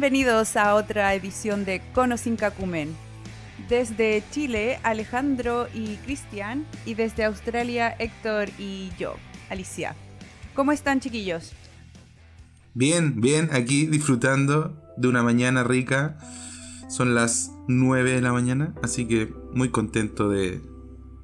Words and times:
Bienvenidos 0.00 0.56
a 0.56 0.76
otra 0.76 1.14
edición 1.14 1.66
de 1.66 1.82
Cono 1.92 2.16
sin 2.16 2.36
Cacumen. 2.36 2.96
Desde 3.68 4.24
Chile, 4.30 4.78
Alejandro 4.82 5.68
y 5.74 5.96
Cristian, 5.96 6.64
y 6.86 6.94
desde 6.94 7.24
Australia, 7.24 7.94
Héctor 7.98 8.48
y 8.58 8.92
yo, 8.98 9.16
Alicia. 9.50 9.94
¿Cómo 10.54 10.72
están, 10.72 11.00
chiquillos? 11.00 11.52
Bien, 12.72 13.20
bien, 13.20 13.50
aquí 13.52 13.84
disfrutando 13.88 14.74
de 14.96 15.06
una 15.06 15.22
mañana 15.22 15.64
rica. 15.64 16.16
Son 16.88 17.14
las 17.14 17.52
9 17.68 18.12
de 18.12 18.22
la 18.22 18.32
mañana, 18.32 18.74
así 18.82 19.06
que 19.06 19.30
muy 19.52 19.68
contento 19.68 20.30
de 20.30 20.62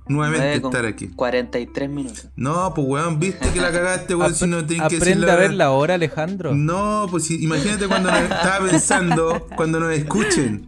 nuevamente 0.09 0.55
estar 0.55 0.87
aquí. 0.87 1.09
43 1.09 1.91
minutos. 1.91 2.28
No, 2.37 2.73
pues 2.74 2.87
weón, 2.87 3.19
viste 3.19 3.48
que 3.51 3.60
la 3.60 3.73
cagaste, 3.73 4.15
weón, 4.15 4.34
si 4.34 4.46
no 4.46 4.65
tienes 4.65 4.88
que 4.88 4.96
Aprende 4.96 5.30
a 5.30 5.37
ver 5.37 5.55
la 5.55 5.70
hora, 5.70 5.95
Alejandro. 5.95 6.55
No, 6.55 7.06
pues 7.10 7.30
imagínate 7.30 7.88
cuando 7.88 8.10
nos 8.10 8.20
estaba 8.30 8.66
pensando, 8.66 9.46
cuando 9.56 9.80
nos 9.80 9.92
escuchen. 9.92 10.66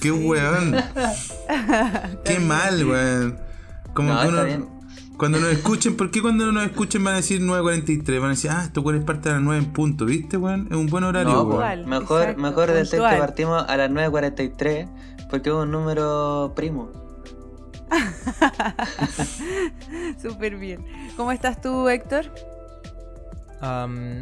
Qué 0.00 0.10
weón. 0.10 0.76
Qué 2.24 2.38
mal, 2.38 2.86
weón. 2.86 3.38
Como 3.92 4.20
que 4.20 4.28
uno, 4.28 4.74
cuando 5.16 5.38
nos 5.38 5.50
escuchen, 5.50 5.96
¿por 5.96 6.10
qué 6.10 6.20
cuando 6.20 6.50
nos 6.50 6.64
escuchen 6.64 7.04
van 7.04 7.14
a 7.14 7.16
decir 7.18 7.40
9.43? 7.40 8.18
Van 8.18 8.26
a 8.26 8.30
decir, 8.30 8.50
ah, 8.50 8.64
esto 8.64 8.92
es 8.92 9.04
parte 9.04 9.28
de 9.28 9.36
las 9.36 9.44
9 9.44 9.64
en 9.64 9.72
punto, 9.72 10.06
¿viste, 10.06 10.36
weón? 10.36 10.66
Es 10.70 10.76
un 10.76 10.86
buen 10.86 11.04
horario, 11.04 11.32
no, 11.32 11.42
weón. 11.42 11.88
Mejor, 11.88 12.36
mejor 12.36 12.72
decir 12.72 12.98
que 12.98 13.16
partimos 13.18 13.64
a 13.68 13.76
las 13.76 13.90
9.43 13.90 14.88
porque 15.30 15.50
es 15.50 15.54
un 15.54 15.70
número 15.70 16.52
primo. 16.56 17.03
Súper 20.22 20.56
bien. 20.56 20.84
¿Cómo 21.16 21.32
estás 21.32 21.60
tú, 21.60 21.88
Héctor? 21.88 22.26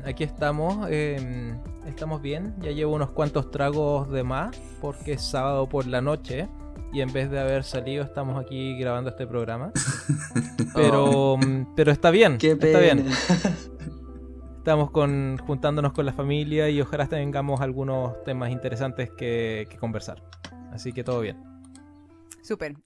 aquí 0.05 0.23
estamos. 0.23 0.89
Em, 0.91 1.59
estamos 1.87 2.23
bien. 2.23 2.55
Ya 2.61 2.71
llevo 2.71 2.95
unos 2.95 3.11
cuantos 3.11 3.51
tragos 3.51 4.11
de 4.11 4.23
más 4.23 4.57
porque 4.81 5.15
es 5.15 5.23
sábado 5.23 5.69
por 5.69 5.87
la 5.87 6.01
noche. 6.01 6.49
Y 6.93 7.01
en 7.01 7.13
vez 7.13 7.31
de 7.31 7.41
haber 7.41 7.65
salido, 7.65 8.05
estamos 8.05 8.43
aquí 8.43 8.79
grabando 8.79 9.11
este 9.11 9.27
programa. 9.27 9.73
Pero, 10.75 11.05
oh. 11.05 11.39
mm, 11.39 11.75
pero 11.75 11.91
está 11.91 12.11
bien. 12.11 12.39
está 12.41 12.79
bien. 12.79 13.07
Estamos 14.59 14.93
con, 14.93 15.39
juntándonos 15.39 15.93
con 15.93 16.07
la 16.07 16.13
familia 16.13 16.71
y 16.71 16.81
ojalá 16.81 17.09
tengamos 17.09 17.61
algunos 17.61 18.23
temas 18.23 18.53
interesantes 18.53 19.11
que, 19.11 19.67
que 19.69 19.77
conversar. 19.77 20.23
Así 20.71 20.93
que 20.93 21.03
todo 21.03 21.21
bien. 21.21 21.43
Súper. 22.43 22.77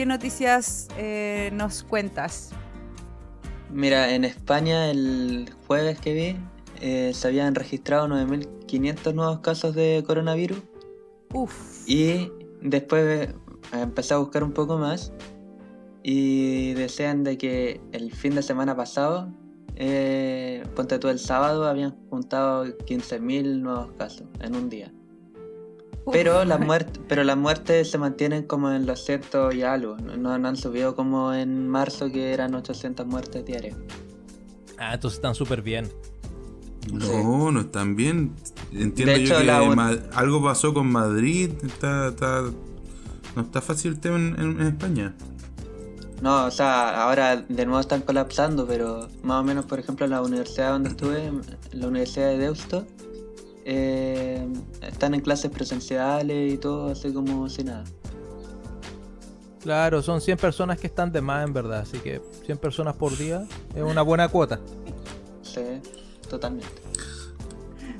¿Qué 0.00 0.06
noticias 0.06 0.88
eh, 0.96 1.50
nos 1.52 1.82
cuentas? 1.82 2.52
Mira, 3.70 4.14
en 4.14 4.24
España 4.24 4.90
el 4.90 5.50
jueves 5.66 6.00
que 6.00 6.14
vi 6.14 6.36
eh, 6.80 7.12
se 7.12 7.28
habían 7.28 7.54
registrado 7.54 8.08
9.500 8.08 9.12
nuevos 9.12 9.40
casos 9.40 9.74
de 9.74 10.02
coronavirus. 10.06 10.56
Uf. 11.34 11.86
Y 11.86 12.32
después 12.62 13.28
empecé 13.74 14.14
a 14.14 14.16
buscar 14.16 14.42
un 14.42 14.52
poco 14.52 14.78
más 14.78 15.12
y 16.02 16.72
desean 16.72 17.22
de 17.22 17.36
que 17.36 17.82
el 17.92 18.10
fin 18.10 18.34
de 18.34 18.42
semana 18.42 18.74
pasado, 18.74 19.30
eh, 19.76 20.64
ponte 20.74 20.98
tú 20.98 21.10
el 21.10 21.18
sábado, 21.18 21.68
habían 21.68 21.94
juntado 22.08 22.64
15.000 22.64 23.60
nuevos 23.60 23.92
casos 23.98 24.26
en 24.40 24.56
un 24.56 24.70
día. 24.70 24.94
Pero 26.12 26.44
las 26.44 26.60
muertes, 26.66 27.00
pero 27.08 27.24
las 27.24 27.36
muertes 27.36 27.90
se 27.90 27.98
mantienen 27.98 28.44
como 28.44 28.70
en 28.70 28.86
los 28.86 29.04
cientos 29.04 29.54
y 29.54 29.62
algo. 29.62 29.96
No, 29.96 30.32
han 30.32 30.56
subido 30.56 30.94
como 30.94 31.32
en 31.32 31.68
marzo 31.68 32.10
que 32.10 32.32
eran 32.32 32.54
800 32.54 33.06
muertes 33.06 33.44
diarias. 33.44 33.76
Ah, 34.78 34.94
entonces 34.94 35.18
están 35.18 35.34
súper 35.34 35.62
bien. 35.62 35.90
No, 36.92 37.52
no 37.52 37.60
están 37.60 37.94
bien. 37.94 38.34
Entiendo 38.72 39.16
yo 39.16 39.38
que 39.40 39.50
algo 40.14 40.42
pasó 40.42 40.72
con 40.72 40.90
Madrid. 40.90 41.50
Está, 41.62 42.12
no 43.36 43.42
está 43.42 43.60
fácil 43.60 43.92
el 43.92 44.00
tema 44.00 44.16
en, 44.16 44.60
España. 44.60 45.14
No, 46.22 46.46
o 46.46 46.50
sea, 46.50 47.02
ahora 47.02 47.36
de 47.36 47.64
nuevo 47.64 47.80
están 47.80 48.02
colapsando, 48.02 48.66
pero 48.66 49.08
más 49.22 49.40
o 49.40 49.44
menos, 49.44 49.64
por 49.64 49.78
ejemplo, 49.78 50.04
en 50.04 50.12
la 50.12 50.20
universidad 50.20 50.72
donde 50.72 50.90
estuve, 50.90 51.32
la 51.72 51.86
Universidad 51.86 52.28
de 52.28 52.38
Deusto, 52.38 52.86
eh, 53.64 54.46
están 54.82 55.14
en 55.14 55.20
clases 55.20 55.50
presenciales 55.50 56.52
y 56.52 56.58
todo, 56.58 56.92
así 56.92 57.12
como 57.12 57.48
si 57.48 57.64
nada. 57.64 57.84
Claro, 59.62 60.02
son 60.02 60.20
100 60.20 60.38
personas 60.38 60.78
que 60.78 60.86
están 60.86 61.12
de 61.12 61.20
más 61.20 61.46
en 61.46 61.52
verdad, 61.52 61.80
así 61.80 61.98
que 61.98 62.22
100 62.46 62.58
personas 62.58 62.96
por 62.96 63.16
día 63.16 63.44
es 63.74 63.82
una 63.82 64.02
buena 64.02 64.28
cuota. 64.28 64.60
Sí, 65.42 65.80
totalmente. 66.28 66.80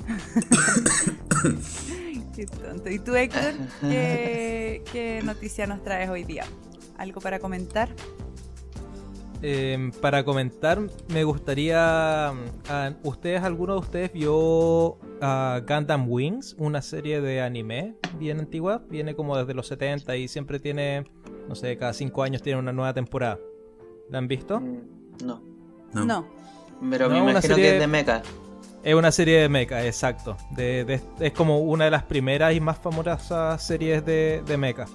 Qué 2.35 2.45
tonto. 2.47 2.89
¿Y 2.89 2.99
tú, 2.99 3.15
Héctor? 3.15 3.53
¿qué, 3.81 4.83
¿Qué 4.91 5.21
noticia 5.23 5.67
nos 5.67 5.83
traes 5.83 6.09
hoy 6.09 6.23
día? 6.23 6.45
¿Algo 6.97 7.21
para 7.21 7.39
comentar? 7.39 7.89
Em, 9.43 9.91
para 9.91 10.23
comentar, 10.23 10.79
me 11.07 11.23
gustaría. 11.23 12.31
Mm, 12.31 13.07
¿Ustedes, 13.07 13.41
alguno 13.41 13.73
de 13.73 13.79
ustedes 13.79 14.13
vio 14.13 14.99
Gundam 15.67 16.05
Wings, 16.07 16.55
una 16.59 16.81
serie 16.81 17.21
de 17.21 17.41
anime 17.41 17.95
bien 18.19 18.39
antigua? 18.39 18.83
Viene 18.89 19.15
como 19.15 19.35
desde 19.35 19.55
los 19.55 19.67
70 19.67 20.15
y 20.15 20.27
siempre 20.27 20.59
tiene, 20.59 21.05
no 21.47 21.55
sé, 21.55 21.75
cada 21.77 21.93
5 21.93 22.21
años 22.21 22.43
tiene 22.43 22.59
una 22.59 22.71
nueva 22.71 22.93
temporada. 22.93 23.39
¿La 24.09 24.19
han 24.19 24.27
visto? 24.27 24.59
Mm, 24.59 25.25
no. 25.25 25.41
No. 25.93 26.27
Pero 26.89 27.09
me 27.09 27.17
imagino 27.17 27.55
que 27.55 27.73
es 27.73 27.79
de 27.79 27.87
mecha. 27.87 28.21
Es 28.83 28.95
una 28.95 29.11
serie 29.11 29.41
de 29.41 29.49
mecha, 29.49 29.85
exacto. 29.85 30.37
es 30.57 31.33
como 31.33 31.59
una 31.59 31.85
de 31.85 31.91
las 31.91 32.03
primeras 32.03 32.55
y 32.55 32.59
más 32.59 32.79
famosas 32.79 33.61
series 33.63 34.03
de, 34.05 34.43
de 34.45 34.57
mecha. 34.57 34.85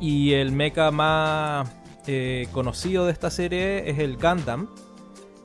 Y 0.00 0.32
el 0.32 0.52
mecha 0.52 0.90
más 0.90 1.68
eh, 2.10 2.48
conocido 2.52 3.04
de 3.04 3.12
esta 3.12 3.30
serie 3.30 3.90
es 3.90 3.98
el 3.98 4.16
Gundam. 4.16 4.68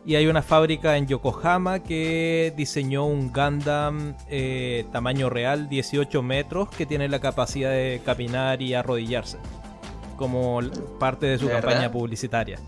Y 0.05 0.15
hay 0.15 0.27
una 0.27 0.41
fábrica 0.41 0.95
en 0.95 1.07
Yokohama 1.07 1.83
que 1.83 2.53
diseñó 2.55 3.05
un 3.05 3.33
Gundam 3.33 4.15
eh, 4.29 4.85
tamaño 4.93 5.29
real, 5.29 5.67
18 5.67 6.23
metros, 6.23 6.69
que 6.69 6.85
tiene 6.85 7.09
la 7.09 7.19
capacidad 7.19 7.69
de 7.69 8.01
caminar 8.05 8.61
y 8.61 8.73
arrodillarse. 8.75 9.37
Como 10.15 10.61
parte 10.99 11.25
de 11.25 11.37
su 11.37 11.49
campaña 11.49 11.91
publicitaria. 11.91 12.59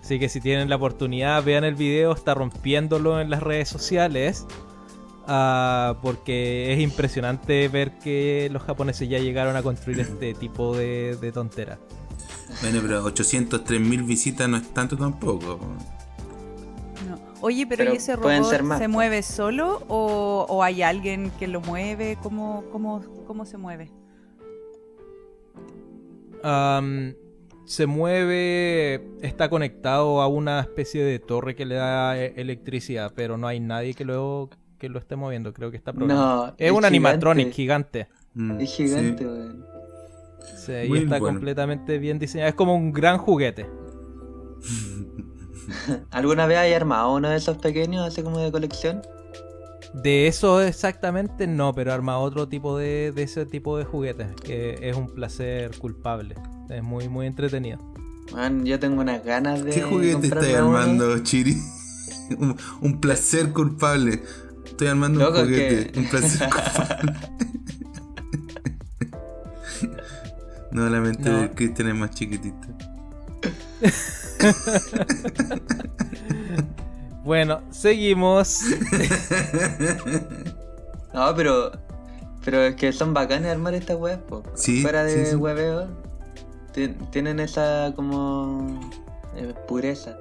Así 0.00 0.20
que 0.20 0.28
si 0.28 0.40
tienen 0.40 0.68
la 0.68 0.76
oportunidad, 0.76 1.42
vean 1.42 1.64
el 1.64 1.74
video, 1.74 2.12
está 2.12 2.34
rompiéndolo 2.34 3.20
en 3.20 3.30
las 3.30 3.42
redes 3.42 3.68
sociales. 3.68 4.46
Ah, 5.26 5.96
porque 6.02 6.72
es 6.72 6.80
impresionante 6.80 7.66
ver 7.68 7.98
que 7.98 8.48
los 8.52 8.62
japoneses 8.62 9.08
ya 9.08 9.18
llegaron 9.18 9.56
a 9.56 9.62
construir 9.62 10.00
este 10.00 10.34
tipo 10.34 10.76
de, 10.76 11.16
de 11.20 11.32
tonteras. 11.32 11.78
Bueno, 12.62 12.80
pero 12.82 13.04
803 13.04 13.80
mil 13.80 14.02
visitas 14.02 14.48
no 14.48 14.56
es 14.56 14.68
tanto 14.74 14.96
tampoco. 14.96 15.58
Oye, 17.42 17.66
pero, 17.66 17.92
¿y 17.92 17.96
ese 17.96 18.16
robot 18.16 18.78
se 18.78 18.88
mueve 18.88 19.22
solo 19.22 19.82
o, 19.88 20.62
hay 20.62 20.82
alguien 20.82 21.30
que 21.38 21.48
lo 21.48 21.60
mueve? 21.60 22.18
¿Cómo, 22.22 22.64
cómo, 22.70 23.02
cómo 23.26 23.44
se 23.44 23.56
mueve? 23.56 23.90
se 27.64 27.86
mueve, 27.86 29.06
está 29.20 29.48
conectado 29.48 30.22
a 30.22 30.26
una 30.26 30.60
especie 30.60 31.04
de 31.04 31.18
torre 31.18 31.54
que 31.54 31.66
le 31.66 31.76
da 31.76 32.18
e, 32.18 32.32
electricidad, 32.36 33.12
pero 33.14 33.36
no 33.36 33.46
hay 33.46 33.60
nadie 33.60 33.94
que 33.94 34.04
lo, 34.04 34.48
que 34.78 34.88
lo 34.88 34.98
esté 34.98 35.16
moviendo. 35.16 35.52
Creo 35.52 35.70
que 35.70 35.76
está 35.76 35.92
programado. 35.92 36.54
es, 36.58 36.72
un 36.72 36.84
animatronic 36.84 37.52
gigante. 37.52 38.08
Mm, 38.34 38.60
es 38.60 38.74
gigante, 38.74 39.24
Sí, 39.24 39.30
y 40.68 40.98
está 40.98 41.18
completamente 41.18 41.98
bien 41.98 42.18
diseñado. 42.18 42.48
Es 42.48 42.54
como 42.54 42.74
un 42.74 42.92
gran 42.92 43.18
juguete. 43.18 43.66
¿Alguna 46.10 46.46
vez 46.46 46.58
hay 46.58 46.72
armado 46.72 47.14
uno 47.14 47.28
de 47.28 47.36
esos 47.36 47.58
pequeños, 47.58 48.06
así 48.06 48.22
como 48.22 48.38
de 48.38 48.50
colección? 48.50 49.02
De 49.94 50.26
eso 50.28 50.60
exactamente 50.60 51.46
no, 51.46 51.74
pero 51.74 51.92
arma 51.92 52.18
otro 52.18 52.48
tipo 52.48 52.78
de, 52.78 53.12
de 53.12 53.22
ese 53.24 53.44
tipo 53.46 53.76
de 53.76 53.84
juguetes, 53.84 54.28
que 54.42 54.78
es 54.82 54.96
un 54.96 55.08
placer 55.08 55.76
culpable. 55.78 56.36
Es 56.68 56.82
muy, 56.82 57.08
muy 57.08 57.26
entretenido. 57.26 57.78
Man, 58.32 58.64
yo 58.64 58.78
tengo 58.78 59.00
unas 59.00 59.24
ganas 59.24 59.64
de. 59.64 59.72
¿Qué 59.72 59.82
juguete 59.82 60.28
estás 60.28 60.54
armando, 60.54 61.18
Chiri? 61.20 61.56
un, 62.80 63.00
placer 63.00 63.52
culpable. 63.52 64.22
Estoy 64.64 64.86
armando 64.88 65.28
un 65.28 65.34
juguete. 65.34 65.98
Un 65.98 66.08
placer 66.08 66.48
culpable. 66.50 67.12
No, 70.72 70.88
la 70.88 71.00
mente 71.00 71.28
de 71.28 71.50
Cristian 71.50 71.88
es 71.88 71.94
más 71.96 72.10
chiquitita. 72.10 72.68
bueno, 77.24 77.60
seguimos. 77.70 78.60
No, 81.12 81.34
pero. 81.34 81.72
Pero 82.44 82.62
es 82.62 82.76
que 82.76 82.92
son 82.92 83.12
bacanes 83.12 83.50
armar 83.50 83.74
esta 83.74 83.96
web, 83.96 84.20
Sí, 84.54 84.80
Fuera 84.80 85.02
de 85.02 85.24
sí, 85.24 85.30
sí. 85.32 85.36
webeo. 85.36 85.88
Tienen 87.10 87.40
esa 87.40 87.92
como. 87.96 88.78
eh, 89.34 89.52
pureza. 89.66 90.16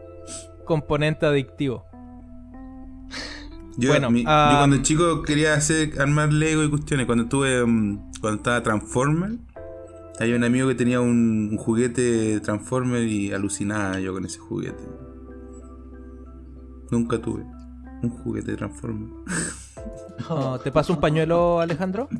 Componente 0.66 1.28
adictivo. 1.28 1.86
Yo, 3.78 3.92
Bueno, 3.92 4.10
mi- 4.10 4.24
ah, 4.25 4.50
yo 4.54 4.57
cuando 4.57 4.81
chico 4.81 5.22
quería 5.22 5.54
hacer 5.54 6.01
armar 6.01 6.34
Lego 6.34 6.63
y 6.63 6.72
cuestiones. 6.72 7.06
Cuando 7.06 7.25
estuve 7.25 7.63
mm, 7.63 8.10
cuando 8.19 8.38
estaba 8.38 8.63
Transformer, 8.63 9.34
había 10.19 10.36
un 10.36 10.44
amigo 10.44 10.68
que 10.68 10.75
tenía 10.75 11.01
un, 11.01 11.50
un 11.51 11.57
juguete 11.57 12.39
Transformer 12.42 13.04
y 13.04 13.31
alucinaba 13.31 14.00
yo 14.00 14.13
con 14.13 14.25
ese 14.25 14.39
juguete. 14.39 14.83
Nunca 16.92 17.21
tuve 17.21 17.45
un 18.04 18.10
juguete 18.10 18.56
Transformer. 18.56 19.10
Oh, 20.30 20.60
¿Te 20.60 20.74
paso 20.74 20.92
un 20.92 21.00
pañuelo, 21.00 21.62
Alejandro? 21.62 22.10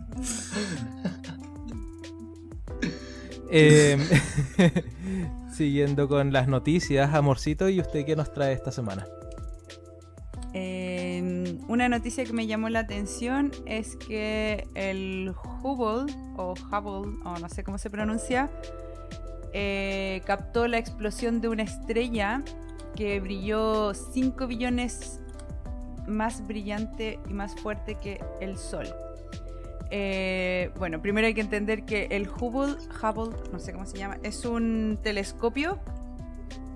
Eh, 3.52 3.98
siguiendo 5.52 6.08
con 6.08 6.32
las 6.32 6.48
noticias, 6.48 7.14
amorcito, 7.16 7.68
¿y 7.68 7.80
usted 7.80 8.06
qué 8.06 8.16
nos 8.16 8.32
trae 8.32 8.54
esta 8.54 8.72
semana? 8.72 9.08
Eh, 10.54 10.79
una 11.68 11.90
noticia 11.90 12.24
que 12.24 12.34
me 12.34 12.48
llamó 12.48 12.70
la 12.70 12.80
atención 12.80 13.52
es 13.66 13.96
que 13.96 14.68
el 14.76 15.34
Hubble, 15.64 16.14
o 16.38 16.54
Hubble, 16.54 17.20
o 17.26 17.40
no 17.40 17.50
sé 17.50 17.64
cómo 17.64 17.78
se 17.78 17.90
pronuncia, 17.90 18.50
eh, 19.54 20.22
captó 20.26 20.68
la 20.68 20.78
explosión 20.78 21.42
de 21.42 21.50
una 21.50 21.64
estrella 21.64 22.44
que 22.96 23.20
brilló 23.20 23.94
5 23.94 24.48
billones 24.48 25.22
más 26.08 26.46
brillante 26.46 27.20
y 27.30 27.34
más 27.34 27.56
fuerte 27.56 27.96
que 27.96 28.22
el 28.42 28.58
Sol. 28.58 28.88
Eh, 29.92 30.72
bueno, 30.78 31.02
primero 31.02 31.26
hay 31.28 31.34
que 31.34 31.42
entender 31.42 31.84
que 31.86 32.08
el 32.12 32.30
Hubble, 32.30 32.76
Hubble, 33.02 33.36
no 33.52 33.60
sé 33.60 33.74
cómo 33.74 33.86
se 33.86 33.98
llama, 33.98 34.18
es 34.24 34.46
un 34.46 35.00
telescopio 35.02 35.80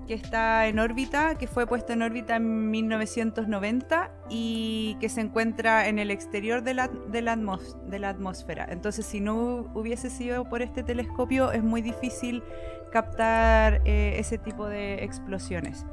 que 0.06 0.14
está 0.14 0.66
en 0.66 0.78
órbita, 0.78 1.36
que 1.36 1.46
fue 1.46 1.66
puesto 1.66 1.92
en 1.92 2.02
órbita 2.02 2.36
en 2.36 2.70
1990 2.70 4.10
y 4.28 4.96
que 5.00 5.08
se 5.08 5.20
encuentra 5.22 5.88
en 5.88 5.98
el 5.98 6.10
exterior 6.10 6.62
de 6.62 6.74
la, 6.74 6.88
de 6.88 7.22
la, 7.22 7.36
atmos- 7.36 7.76
de 7.86 7.98
la 7.98 8.10
atmósfera. 8.10 8.66
Entonces, 8.70 9.06
si 9.06 9.20
no 9.20 9.70
hubiese 9.74 10.10
sido 10.10 10.48
por 10.48 10.62
este 10.62 10.82
telescopio, 10.82 11.52
es 11.52 11.62
muy 11.62 11.80
difícil 11.82 12.42
captar 12.92 13.80
eh, 13.84 14.16
ese 14.18 14.38
tipo 14.38 14.66
de 14.66 15.02
explosiones. 15.04 15.84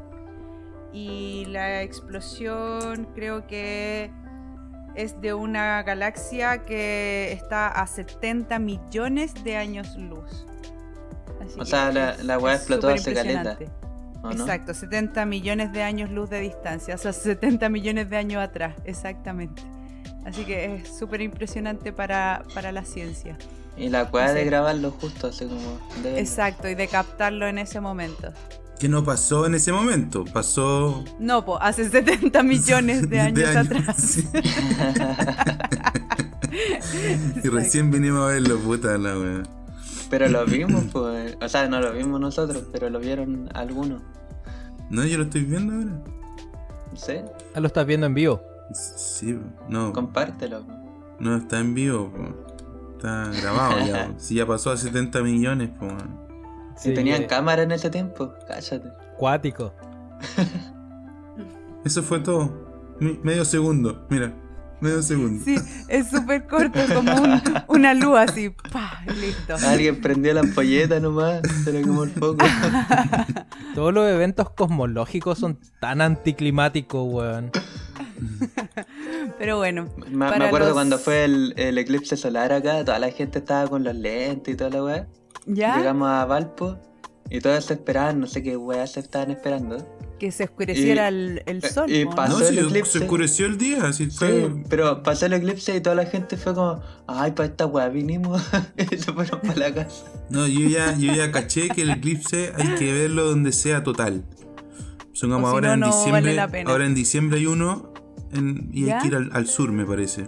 Y 0.93 1.45
la 1.47 1.81
explosión 1.81 3.07
creo 3.15 3.47
que 3.47 4.11
es 4.95 5.19
de 5.21 5.33
una 5.33 5.81
galaxia 5.83 6.65
que 6.65 7.31
está 7.31 7.69
a 7.69 7.87
70 7.87 8.59
millones 8.59 9.33
de 9.43 9.55
años 9.55 9.95
luz. 9.97 10.45
Así 11.41 11.59
O 11.59 11.65
sea, 11.65 11.91
la- 11.91 12.17
la 12.23 12.37
weá 12.37 12.55
explotó 12.55 12.89
hace 12.89 13.13
caleta. 13.13 13.57
Exacto, 14.29 14.73
70 14.73 15.25
millones 15.25 15.71
de 15.73 15.83
años 15.83 16.09
luz 16.11 16.29
de 16.29 16.39
distancia, 16.41 16.95
o 16.95 16.97
sea, 16.97 17.13
70 17.13 17.69
millones 17.69 18.09
de 18.09 18.17
años 18.17 18.41
atrás, 18.43 18.75
exactamente. 18.85 19.63
Así 20.25 20.43
que 20.45 20.75
es 20.75 20.97
súper 20.99 21.21
impresionante 21.21 21.91
para, 21.91 22.43
para 22.53 22.71
la 22.71 22.85
ciencia. 22.85 23.37
Y 23.77 23.89
la 23.89 24.03
weá 24.03 24.33
de 24.33 24.45
grabarlo 24.45 24.91
justo, 24.91 25.27
así 25.27 25.45
como. 25.45 25.79
de- 26.03 26.19
Exacto, 26.19 26.69
y 26.69 26.75
de 26.75 26.87
captarlo 26.87 27.47
en 27.47 27.57
ese 27.57 27.79
momento. 27.79 28.31
¿Qué 28.79 28.89
no 28.89 29.03
pasó 29.03 29.45
en 29.45 29.55
ese 29.55 29.71
momento? 29.71 30.25
Pasó. 30.25 31.03
No, 31.19 31.45
pues 31.45 31.59
hace 31.61 31.89
70 31.89 32.43
millones 32.43 33.09
de 33.09 33.19
años, 33.19 33.55
atrás. 33.55 33.95
sí. 34.01 34.27
y 37.43 37.47
recién 37.49 37.91
vinimos 37.91 38.23
a 38.23 38.33
verlo, 38.33 38.57
puta 38.59 38.97
la 38.97 39.17
wea. 39.17 39.43
Pero 40.11 40.27
lo 40.29 40.45
vimos, 40.45 40.83
pues. 40.91 41.35
O 41.41 41.49
sea, 41.49 41.67
no 41.67 41.79
lo 41.79 41.91
vimos 41.93 42.19
nosotros, 42.19 42.65
pero 42.71 42.89
lo 42.91 42.99
vieron 42.99 43.49
algunos. 43.55 44.03
No, 44.91 45.03
yo 45.05 45.17
lo 45.17 45.23
estoy 45.23 45.45
viendo 45.45 45.73
ahora. 45.73 46.03
No 46.91 46.97
sé, 46.97 47.25
Ah, 47.55 47.59
lo 47.61 47.67
estás 47.67 47.85
viendo 47.87 48.05
en 48.05 48.13
vivo. 48.13 48.41
Sí, 48.73 49.39
no. 49.69 49.91
compártelo. 49.93 50.63
No 51.19 51.35
está 51.37 51.59
en 51.59 51.73
vivo, 51.73 52.11
po. 52.11 52.51
Está 52.97 53.29
grabado 53.41 53.79
ya. 53.85 54.07
po. 54.07 54.13
Si 54.19 54.35
ya 54.35 54.45
pasó 54.45 54.69
a 54.71 54.77
70 54.77 55.21
millones, 55.23 55.69
po. 55.79 55.85
weón. 55.87 56.19
Si 56.77 56.89
Sí, 56.89 56.95
tenían 56.95 57.23
eh, 57.23 57.27
cámara 57.27 57.63
en 57.63 57.71
ese 57.71 57.89
tiempo, 57.89 58.33
cállate. 58.47 58.89
Cuático. 59.17 59.73
Eso 61.85 62.03
fue 62.03 62.19
todo. 62.19 62.51
Mi- 62.99 63.19
medio 63.23 63.45
segundo, 63.45 64.05
mira. 64.09 64.33
Medio 64.81 65.01
segundo. 65.03 65.43
Sí, 65.45 65.55
es 65.87 66.09
súper 66.09 66.47
corto, 66.47 66.79
como 66.93 67.13
un- 67.13 67.41
una 67.67 67.93
luz 67.93 68.17
así, 68.17 68.49
pa, 68.49 69.03
listo. 69.19 69.55
Alguien 69.67 70.01
prendió 70.01 70.33
la 70.33 70.39
ampolleta 70.41 70.99
nomás, 70.99 71.41
se 71.63 71.71
le 71.71 71.81
quemó 71.81 72.03
el 72.03 72.09
foco. 72.09 72.37
Todos 73.75 73.93
los 73.93 74.07
eventos 74.09 74.49
cosmológicos 74.49 75.37
son 75.39 75.59
tan 75.79 76.01
anticlimáticos, 76.01 77.07
weón. 77.13 77.51
Pero 79.37 79.57
bueno, 79.57 79.87
Me, 80.09 80.25
acuerdo 80.25 80.67
los- 80.67 80.73
cuando 80.73 80.97
fue 80.99 81.25
el, 81.25 81.53
el 81.57 81.77
eclipse 81.77 82.17
solar 82.17 82.51
acá, 82.53 82.83
toda 82.83 82.99
la 82.99 83.11
gente 83.11 83.39
estaba 83.39 83.67
con 83.69 83.83
los 83.83 83.95
lentes 83.95 84.53
y 84.53 84.57
toda 84.57 84.69
la 84.71 84.83
weá. 84.83 85.07
ya 85.45 85.77
Llegamos 85.77 86.09
a 86.09 86.25
Valpo 86.25 86.77
y 87.29 87.39
todos 87.39 87.65
se 87.65 87.73
esperaban, 87.75 88.19
no 88.19 88.27
sé 88.27 88.43
qué 88.43 88.57
weá 88.57 88.85
se 88.87 88.99
estaban 88.99 89.31
esperando. 89.31 89.77
Que 90.21 90.31
se 90.31 90.43
oscureciera 90.43 91.09
y- 91.09 91.15
el, 91.15 91.43
el 91.47 91.63
sol. 91.63 91.91
y 91.91 92.05
pasó 92.05 92.39
No, 92.39 92.47
el 92.47 92.59
eclipse. 92.59 92.91
se 92.91 92.99
oscureció 93.05 93.47
el 93.47 93.57
día, 93.57 93.85
así 93.87 94.05
Sí, 94.11 94.17
fue. 94.17 94.53
pero 94.69 95.01
pasó 95.01 95.25
el 95.25 95.33
eclipse 95.33 95.75
y 95.75 95.81
toda 95.81 95.95
la 95.95 96.05
gente 96.05 96.37
fue 96.37 96.53
como, 96.53 96.79
ay, 97.07 97.31
para 97.31 97.47
esta 97.49 97.65
weá 97.65 97.89
vinimos 97.89 98.39
y 98.77 98.97
se 98.97 99.11
fueron 99.11 99.39
para 99.41 99.55
la 99.55 99.73
casa. 99.73 100.05
No, 100.29 100.45
yo 100.45 100.69
ya, 100.69 100.95
yo 100.95 101.11
ya 101.11 101.31
caché 101.31 101.69
que 101.69 101.81
el 101.81 101.89
eclipse 101.89 102.53
hay 102.55 102.75
que 102.75 102.93
verlo 102.93 103.27
donde 103.27 103.51
sea 103.51 103.83
total. 103.83 104.23
Supongamos 105.11 105.47
O 105.47 105.51
si 105.53 105.55
ahora 105.55 105.67
no, 105.69 105.73
en 105.73 105.79
no 105.79 105.87
diciembre. 105.87 106.21
vale 106.21 106.33
la 106.35 106.47
pena. 106.49 106.69
Ahora 106.71 106.85
en 106.85 106.93
diciembre 106.93 107.39
hay 107.39 107.47
uno 107.47 107.91
en- 108.31 108.69
y 108.71 108.85
¿Ya? 108.85 108.97
hay 108.97 109.01
que 109.01 109.07
ir 109.07 109.15
al, 109.15 109.29
al 109.33 109.47
sur, 109.47 109.71
me 109.71 109.85
parece. 109.87 110.27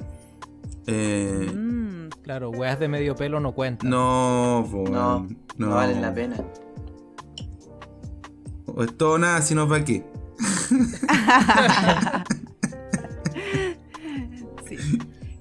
Eh, 0.87 1.51
Mm, 1.53 2.09
Claro, 2.23 2.49
weas 2.49 2.79
de 2.79 2.87
medio 2.87 3.15
pelo 3.15 3.39
no 3.39 3.51
cuentan. 3.53 3.89
no, 3.91 4.67
No, 4.89 5.27
no, 5.57 5.69
valen 5.69 6.01
la 6.01 6.13
pena. 6.13 6.35
O 8.75 8.83
es 8.83 8.95
todo 8.97 9.13
o 9.13 9.17
nada, 9.17 9.41
si 9.41 9.55
no, 9.55 9.67
¿para 9.67 9.83
qué? 9.85 10.03
sí. 14.67 14.77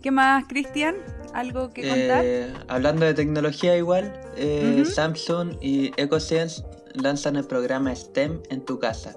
¿Qué 0.03 0.11
más, 0.11 0.45
Cristian? 0.49 0.97
¿Algo 1.35 1.71
que 1.73 1.83
contar? 1.89 2.25
Eh, 2.25 2.53
hablando 2.69 3.07
de 3.07 3.15
tecnología 3.15 3.77
igual, 3.77 4.13
eh. 4.37 4.85
Samsung 4.85 5.57
y 5.63 5.93
EcoScience 5.97 6.63
lanzan 6.95 7.37
el 7.37 7.45
programa 7.45 7.95
STEM 7.95 8.41
en 8.51 8.65
tu 8.65 8.79
casa. 8.79 9.17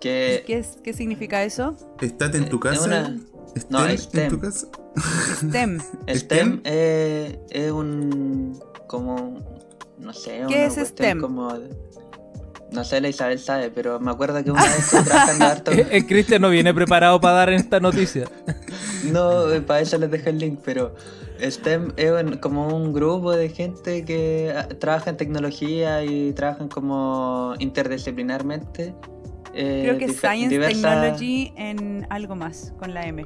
Que 0.00 0.44
¿Qué, 0.46 0.58
es- 0.58 0.78
¿Qué 0.84 0.92
significa 0.92 1.42
eso? 1.42 1.76
¿Estás 2.00 2.34
en 2.34 2.48
tu 2.48 2.56
eh, 2.58 2.60
casa? 2.60 2.84
una- 2.86 3.16
¿Estén 3.56 3.70
no, 3.70 3.86
en 3.86 3.98
STEM. 3.98 4.30
tu 4.30 4.40
casa? 4.40 4.66
STEM. 5.38 5.80
STEM 5.80 6.16
¿STEM? 6.16 6.60
eh, 6.64 7.40
es 7.50 7.72
un 7.72 8.58
como 8.86 9.40
no 9.98 10.12
sé, 10.12 10.38
¿Qué 10.48 10.56
una 10.56 10.64
es 10.64 10.74
STEM? 10.88 11.20
como 11.20 11.52
no 12.72 12.84
sé, 12.84 13.00
la 13.00 13.08
Isabel 13.08 13.38
sabe, 13.38 13.70
pero 13.70 14.00
me 14.00 14.10
acuerdo 14.10 14.42
que 14.42 14.50
una 14.50 14.62
vez 14.62 14.78
estuve 14.78 15.02
trabajando 15.02 15.44
harto. 15.46 15.70
El 15.72 16.06
Cristian 16.06 16.42
no 16.42 16.50
viene 16.50 16.72
preparado 16.74 17.20
para 17.20 17.34
dar 17.36 17.50
esta 17.52 17.80
noticia. 17.80 18.24
No, 19.04 19.50
eh, 19.52 19.60
para 19.60 19.80
eso 19.80 19.98
les 19.98 20.08
dejo 20.12 20.30
el 20.30 20.38
link, 20.38 20.60
pero 20.64 20.94
STEM 21.40 21.92
es 21.96 22.12
un- 22.12 22.36
como 22.36 22.68
un 22.68 22.92
grupo 22.92 23.32
de 23.32 23.48
gente 23.48 24.04
que 24.04 24.54
ah, 24.56 24.68
trabaja 24.78 25.10
en 25.10 25.16
tecnología 25.16 26.04
y 26.04 26.32
trabajan 26.32 26.68
como 26.68 27.54
interdisciplinarmente. 27.58 28.94
eh, 29.54 29.82
Creo 29.84 29.98
que 29.98 30.08
Science 30.12 30.50
diversa- 30.56 30.68
Technology 31.00 31.52
en 31.56 32.06
algo 32.10 32.36
más, 32.36 32.72
con 32.78 32.94
la 32.94 33.04
M. 33.06 33.24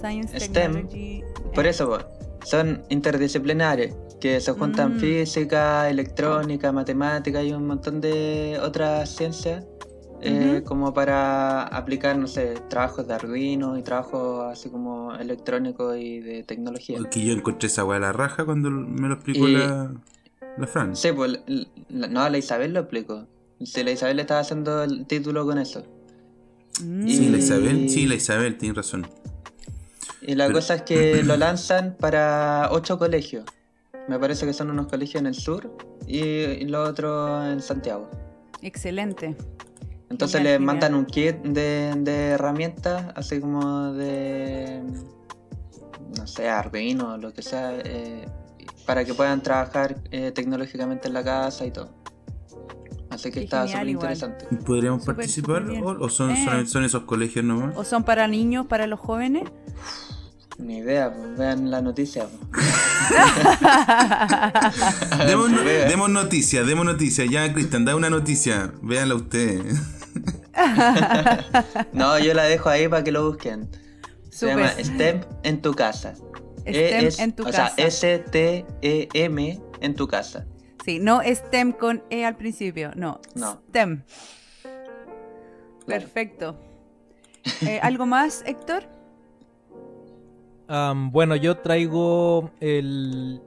Science 0.00 0.38
STEM. 0.40 0.72
Technology. 0.72 1.22
Por 1.54 1.66
eso, 1.68 1.98
son 2.44 2.82
interdisciplinares, 2.88 3.94
que 4.20 4.40
se 4.40 4.52
juntan 4.52 4.96
Mm. 4.96 5.00
física, 5.00 5.88
electrónica, 5.90 6.72
matemática 6.72 7.42
y 7.42 7.52
un 7.52 7.66
montón 7.66 8.00
de 8.00 8.58
otras 8.62 9.10
ciencias, 9.10 9.64
eh, 10.20 10.62
como 10.64 10.94
para 10.94 11.62
aplicar, 11.64 12.16
no 12.16 12.28
sé, 12.28 12.54
trabajos 12.68 13.08
de 13.08 13.14
Arduino 13.14 13.76
y 13.76 13.82
trabajos 13.82 14.52
así 14.52 14.70
como 14.70 15.12
electrónicos 15.14 15.96
y 15.98 16.20
de 16.20 16.44
tecnología. 16.44 16.98
Que 17.10 17.24
yo 17.24 17.32
encontré 17.32 17.66
esa 17.66 17.84
weá 17.84 17.98
la 17.98 18.12
raja 18.12 18.44
cuando 18.44 18.70
me 18.70 19.08
lo 19.08 19.14
explicó 19.14 19.48
Y- 19.48 19.54
la, 19.54 19.92
la 20.58 20.66
Fran. 20.68 20.94
Sí, 20.94 21.08
pues, 21.12 21.40
la- 21.88 22.06
no, 22.06 22.28
la 22.28 22.38
Isabel 22.38 22.72
lo 22.72 22.80
explicó. 22.80 23.26
Si 23.64 23.82
la 23.82 23.90
Isabel 23.92 24.20
estaba 24.20 24.40
haciendo 24.40 24.82
el 24.84 25.06
título 25.06 25.44
con 25.44 25.58
eso. 25.58 25.82
mm. 26.82 27.08
Sí, 27.08 27.28
la 27.28 27.38
Isabel, 27.38 27.88
sí, 27.90 28.06
la 28.06 28.14
Isabel, 28.14 28.56
tiene 28.58 28.74
razón. 28.74 29.06
Y 30.22 30.34
la 30.34 30.46
Pero- 30.46 30.58
cosa 30.58 30.74
es 30.76 30.82
que 30.82 31.22
lo 31.24 31.36
lanzan 31.36 31.96
para 31.98 32.68
ocho 32.72 32.98
colegios. 32.98 33.44
Me 34.08 34.18
parece 34.18 34.46
que 34.46 34.52
son 34.52 34.70
unos 34.70 34.88
colegios 34.88 35.20
en 35.20 35.26
el 35.26 35.34
sur 35.34 35.76
y, 36.06 36.64
los 36.66 36.88
otros 36.88 37.46
en 37.46 37.60
Santiago. 37.60 38.10
Excelente. 38.60 39.36
Entonces 40.10 40.38
Genial, 40.38 40.58
les 40.58 40.66
mandan 40.66 40.94
un 40.94 41.06
kit 41.06 41.36
de, 41.42 41.94
de 41.96 42.28
herramientas, 42.30 43.12
así 43.14 43.40
como 43.40 43.92
de 43.92 44.82
no 46.18 46.26
sé, 46.26 46.48
Arduino, 46.48 47.16
lo 47.16 47.32
que 47.32 47.42
sea, 47.42 47.72
eh, 47.84 48.26
para 48.86 49.04
que 49.04 49.14
puedan 49.14 49.42
trabajar 49.42 49.96
eh, 50.10 50.30
tecnológicamente 50.32 51.08
en 51.08 51.14
la 51.14 51.24
casa 51.24 51.64
y 51.66 51.70
todo. 51.70 51.90
Así 53.12 53.30
que 53.30 53.44
está 53.44 53.68
súper 53.68 53.88
interesante. 53.88 54.46
¿Podríamos 54.64 55.04
participar 55.04 55.64
o, 55.68 56.08
son, 56.08 56.30
eh. 56.30 56.66
son, 56.66 56.82
esos 56.82 57.02
colegios 57.02 57.44
nomás? 57.44 57.76
¿O 57.76 57.84
son 57.84 58.04
para 58.04 58.26
niños, 58.26 58.66
para 58.66 58.86
los 58.86 58.98
jóvenes? 58.98 59.44
Ni 60.58 60.78
idea, 60.78 61.12
pues, 61.12 61.36
vean 61.36 61.70
la 61.70 61.82
noticia. 61.82 62.26
Pues. 62.50 62.64
demos, 65.26 65.50
demos 65.88 66.08
noticias, 66.08 66.66
demos 66.66 66.86
noticias. 66.86 67.28
Ya, 67.28 67.52
Cristian, 67.52 67.84
da 67.84 67.94
una 67.94 68.08
noticia. 68.08 68.72
Véanla 68.80 69.14
ustedes. 69.16 69.78
no, 71.92 72.18
yo 72.18 72.32
la 72.32 72.44
dejo 72.44 72.70
ahí 72.70 72.88
para 72.88 73.04
que 73.04 73.12
lo 73.12 73.28
busquen. 73.28 73.68
Se 74.30 74.46
llama 74.46 74.70
STEM 74.70 75.20
en 75.42 75.60
tu 75.60 75.74
casa. 75.74 76.14
STEM 76.60 76.72
e 76.72 77.14
en 77.18 77.32
tu 77.32 77.44
casa. 77.44 77.72
O 77.72 77.76
sea, 77.76 77.86
S-T-E-M 77.86 79.60
en 79.80 79.94
tu 79.94 80.08
casa. 80.08 80.46
Sí, 80.84 80.98
no 80.98 81.20
STEM 81.22 81.72
con 81.72 82.02
E 82.10 82.24
al 82.24 82.36
principio, 82.36 82.90
no. 82.96 83.20
no. 83.34 83.62
STEM. 83.68 84.02
Perfecto. 85.86 86.58
Eh, 87.66 87.80
¿Algo 87.82 88.06
más, 88.06 88.44
Héctor? 88.46 88.84
bueno, 91.10 91.36
yo 91.36 91.58
traigo 91.58 92.50
el... 92.60 93.42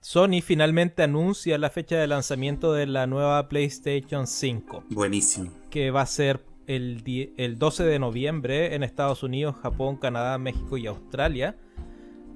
Sony 0.00 0.42
finalmente 0.42 1.02
anuncia 1.02 1.56
la 1.56 1.70
fecha 1.70 1.96
de 1.96 2.06
lanzamiento 2.06 2.74
de 2.74 2.86
la 2.86 3.06
nueva 3.06 3.48
PlayStation 3.48 4.26
5. 4.26 4.84
Buenísimo. 4.90 5.50
Que 5.70 5.90
va 5.90 6.02
a 6.02 6.06
ser 6.06 6.44
el, 6.66 7.32
el 7.38 7.58
12 7.58 7.84
de 7.84 7.98
noviembre 7.98 8.74
en 8.74 8.82
Estados 8.82 9.22
Unidos, 9.22 9.56
Japón, 9.62 9.96
Canadá, 9.96 10.36
México 10.36 10.76
y 10.76 10.86
Australia. 10.86 11.56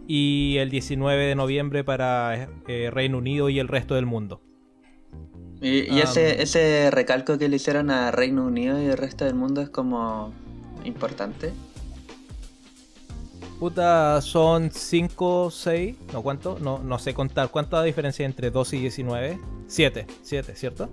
Y 0.08 0.56
el 0.56 0.70
19 0.70 1.26
de 1.26 1.34
noviembre 1.36 1.84
para 1.84 2.48
eh, 2.66 2.90
Reino 2.90 3.18
Unido 3.18 3.48
y 3.50 3.60
el 3.60 3.68
resto 3.68 3.94
del 3.94 4.06
mundo. 4.06 4.40
¿Y, 5.60 6.00
ese, 6.00 6.42
ese 6.42 6.90
recalco 6.90 7.36
que 7.36 7.48
le 7.48 7.56
hicieron 7.56 7.90
a 7.90 8.10
Reino 8.10 8.44
Unido 8.44 8.80
y 8.82 8.86
el 8.86 8.96
resto 8.96 9.24
del 9.24 9.34
mundo 9.34 9.60
es 9.60 9.68
como 9.68 10.32
importante? 10.84 11.52
Puta, 13.58 14.20
son 14.20 14.70
5, 14.70 15.50
6, 15.50 15.96
no 16.12 16.22
cuánto, 16.22 16.58
no, 16.60 16.78
no 16.78 16.98
sé 17.00 17.12
contar. 17.12 17.50
¿Cuánta 17.50 17.82
diferencia 17.82 18.24
entre 18.24 18.50
12 18.50 18.76
y 18.76 18.80
19? 18.80 19.40
7, 19.66 20.06
7, 20.22 20.54
¿cierto? 20.54 20.88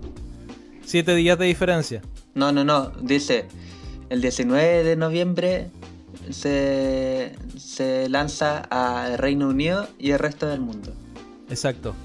7 0.83 1.15
días 1.15 1.37
de 1.37 1.45
diferencia. 1.45 2.01
No, 2.33 2.51
no, 2.51 2.63
no, 2.63 2.89
dice, 2.89 3.45
el 4.09 4.19
19 4.19 4.83
de 4.83 4.95
noviembre 4.95 5.69
se, 6.29 7.35
se 7.57 8.09
lanza 8.09 8.67
a 8.69 9.15
Reino 9.17 9.49
Unido 9.49 9.87
y 9.99 10.11
el 10.11 10.19
resto 10.19 10.47
del 10.47 10.61
mundo. 10.61 10.93
Exacto. 11.49 11.95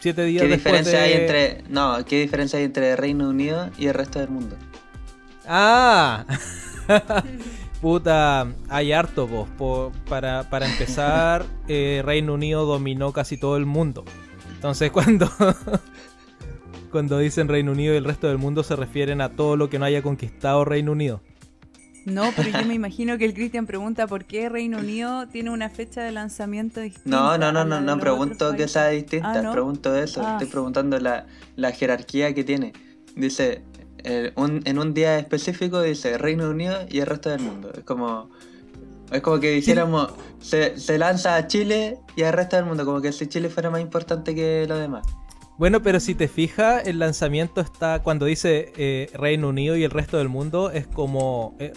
7 0.00 0.24
días 0.24 0.42
¿Qué 0.42 0.48
diferencia 0.48 1.02
hay 1.02 1.12
entre 1.14 1.64
no, 1.68 2.04
qué 2.04 2.20
diferencia 2.20 2.58
hay 2.58 2.66
entre 2.66 2.94
Reino 2.96 3.28
Unido 3.28 3.70
y 3.78 3.86
el 3.86 3.94
resto 3.94 4.18
del 4.18 4.28
mundo? 4.28 4.56
Ah. 5.46 6.24
Puta, 7.80 8.46
hay 8.68 8.92
harto 8.92 9.26
vos. 9.26 9.92
para, 10.08 10.48
para, 10.48 10.66
empezar, 10.66 11.44
eh, 11.68 12.02
Reino 12.04 12.34
Unido 12.34 12.64
dominó 12.66 13.12
casi 13.12 13.36
todo 13.36 13.56
el 13.56 13.66
mundo. 13.66 14.04
Entonces 14.54 14.90
cuando, 14.90 15.30
cuando 16.90 17.18
dicen 17.18 17.48
Reino 17.48 17.72
Unido 17.72 17.94
y 17.94 17.96
el 17.96 18.04
resto 18.04 18.28
del 18.28 18.38
mundo 18.38 18.62
se 18.62 18.76
refieren 18.76 19.20
a 19.20 19.30
todo 19.30 19.56
lo 19.56 19.68
que 19.68 19.78
no 19.78 19.84
haya 19.84 20.02
conquistado 20.02 20.64
Reino 20.64 20.92
Unido. 20.92 21.20
No, 22.06 22.30
pero 22.36 22.50
yo 22.50 22.64
me 22.64 22.74
imagino 22.74 23.18
que 23.18 23.24
el 23.24 23.34
Cristian 23.34 23.66
pregunta 23.66 24.06
por 24.06 24.24
qué 24.24 24.48
Reino 24.48 24.78
Unido 24.78 25.26
tiene 25.26 25.50
una 25.50 25.68
fecha 25.68 26.02
de 26.02 26.12
lanzamiento 26.12 26.80
distinta. 26.80 27.10
No, 27.10 27.36
no, 27.36 27.50
no, 27.50 27.64
no, 27.64 27.80
no 27.80 27.98
pregunto 27.98 28.54
que 28.54 28.68
sea 28.68 28.88
distinta, 28.88 29.42
ah, 29.48 29.52
pregunto 29.52 29.94
eso, 29.94 30.22
ah. 30.24 30.34
estoy 30.34 30.46
preguntando 30.46 31.00
la, 31.00 31.26
la 31.56 31.72
jerarquía 31.72 32.32
que 32.32 32.44
tiene. 32.44 32.72
Dice, 33.16 33.64
eh, 34.08 34.32
en 34.36 34.78
un 34.78 34.94
día 34.94 35.18
específico 35.18 35.82
dice 35.82 36.16
Reino 36.16 36.48
Unido 36.48 36.78
y 36.88 37.00
el 37.00 37.06
resto 37.06 37.28
del 37.28 37.40
mundo. 37.40 37.72
Es 37.76 37.82
como, 37.82 38.30
es 39.10 39.20
como 39.20 39.40
que 39.40 39.50
dijéramos, 39.50 40.12
se, 40.38 40.98
lanza 40.98 41.34
a 41.34 41.48
Chile 41.48 41.98
y 42.14 42.22
al 42.22 42.32
resto 42.32 42.54
del 42.54 42.66
mundo, 42.66 42.84
como 42.84 43.00
que 43.00 43.10
si 43.10 43.26
Chile 43.26 43.48
fuera 43.48 43.68
más 43.68 43.80
importante 43.80 44.32
que 44.32 44.64
lo 44.68 44.76
demás. 44.76 45.04
Bueno, 45.58 45.82
pero 45.82 45.98
si 45.98 46.14
te 46.14 46.28
fijas, 46.28 46.86
el 46.86 47.00
lanzamiento 47.00 47.60
está 47.60 48.00
cuando 48.04 48.26
dice 48.26 48.72
eh, 48.76 49.10
Reino 49.14 49.48
Unido 49.48 49.74
y 49.76 49.82
el 49.82 49.90
resto 49.90 50.18
del 50.18 50.28
mundo, 50.28 50.70
es 50.70 50.86
como 50.86 51.56
eh, 51.58 51.72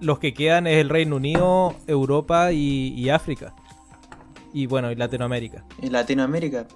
los 0.00 0.18
que 0.18 0.34
quedan 0.34 0.66
es 0.66 0.78
el 0.78 0.88
Reino 0.88 1.16
Unido, 1.16 1.74
Europa 1.86 2.52
y, 2.52 2.94
y, 2.96 3.10
África. 3.10 3.54
Y 4.52 4.66
bueno, 4.66 4.90
y 4.90 4.96
Latinoamérica. 4.96 5.64
Y 5.82 5.90
Latinoamérica. 5.90 6.66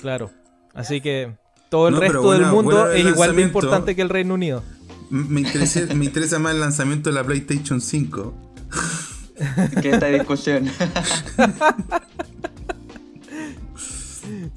Claro. 0.00 0.30
Así 0.74 1.00
que 1.00 1.34
todo 1.70 1.88
el 1.88 1.96
resto 1.96 2.32
del 2.32 2.46
mundo 2.46 2.90
es 2.90 3.04
igual 3.04 3.34
de 3.34 3.42
importante 3.42 3.96
que 3.96 4.02
el 4.02 4.08
Reino 4.08 4.34
Unido. 4.34 4.62
Me 5.10 5.40
interesa, 5.40 5.80
me 5.94 6.04
interesa 6.06 6.38
más 6.38 6.54
el 6.54 6.60
lanzamiento 6.60 7.10
de 7.10 7.14
la 7.14 7.24
PlayStation 7.24 7.80
5. 7.80 8.34
que 9.82 9.90
esta 9.90 10.06
discusión. 10.06 10.70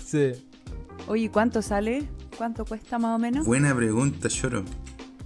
sí. 0.06 0.32
Oye, 1.08 1.30
¿cuánto 1.30 1.62
sale? 1.62 2.08
¿Cuánto 2.38 2.66
cuesta 2.66 3.00
más 3.00 3.16
o 3.16 3.20
menos? 3.20 3.46
Buena 3.46 3.76
pregunta, 3.76 4.28
Lloro. 4.28 4.64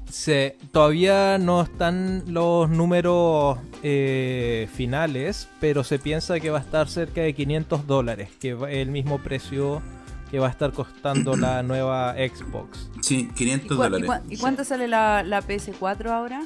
Sí, 0.10 0.54
todavía 0.72 1.38
no 1.38 1.62
están 1.62 2.24
los 2.28 2.70
números 2.70 3.60
eh, 3.84 4.68
finales, 4.74 5.48
pero 5.60 5.84
se 5.84 6.00
piensa 6.00 6.40
que 6.40 6.50
va 6.50 6.58
a 6.58 6.62
estar 6.62 6.90
cerca 6.90 7.22
de 7.22 7.34
500 7.34 7.86
dólares, 7.86 8.30
que 8.40 8.52
es 8.52 8.58
el 8.70 8.90
mismo 8.90 9.20
precio 9.20 9.84
que 10.32 10.40
va 10.40 10.48
a 10.48 10.50
estar 10.50 10.74
costando 10.74 11.36
la 11.36 11.62
nueva 11.64 12.16
Xbox. 12.16 12.90
Sí, 13.02 13.30
500 13.36 13.78
dólares. 13.78 14.10
¿Y, 14.30 14.38
cuánto 14.38 14.64
sale 14.64 14.88
la, 14.88 15.24
PS4 15.24 16.08
ahora? 16.10 16.42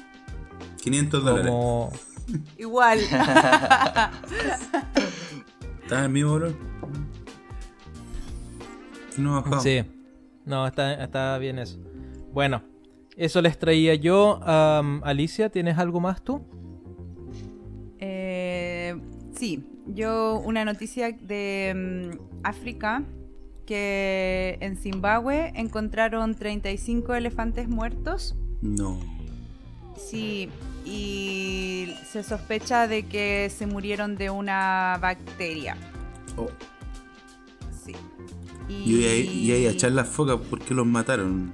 500 0.82 1.24
dólares. 1.24 1.53
Igual. 2.58 3.00
¿Estás 5.84 6.05
en 6.05 6.12
mismo 6.12 6.34
valor? 6.34 6.53
No 9.17 9.41
bajado. 9.41 9.62
Sí. 9.62 9.84
No, 10.46 10.67
está, 10.67 11.01
está 11.01 11.38
bien 11.38 11.60
eso. 11.60 11.77
Bueno, 12.34 12.63
eso 13.15 13.41
les 13.41 13.58
traía 13.58 13.96
yo. 13.96 14.39
Alicia, 14.43 15.50
¿tienes 15.50 15.77
algo 15.77 16.00
más 16.00 16.24
tú? 16.24 16.41
Eh, 18.00 18.96
sí, 19.36 19.65
yo 19.88 20.41
una 20.43 20.65
noticia 20.65 21.12
de 21.12 22.12
mm, 22.13 22.43
África 22.43 23.03
que 23.65 24.58
en 24.60 24.75
Zimbabue 24.77 25.53
encontraron 25.55 26.36
35 26.36 27.13
elefantes 27.15 27.70
muertos. 27.70 28.36
No. 28.62 29.00
Sí, 29.96 30.50
y 30.86 31.93
se 32.12 32.24
sospecha 32.24 32.88
de 32.88 33.03
que 33.03 33.50
se 33.50 33.67
murieron 33.67 34.15
de 34.15 34.29
una 34.29 34.98
bacteria. 35.01 35.77
Oh. 36.36 36.50
Sí. 37.86 37.93
Y, 38.67 38.96
y, 38.96 39.51
ahí, 39.51 39.65
a 39.65 39.72
echar 39.72 39.91
las 39.91 40.08
focas, 40.08 40.38
¿por 40.38 40.60
qué 40.60 40.74
los 40.74 40.86
mataron? 40.86 41.53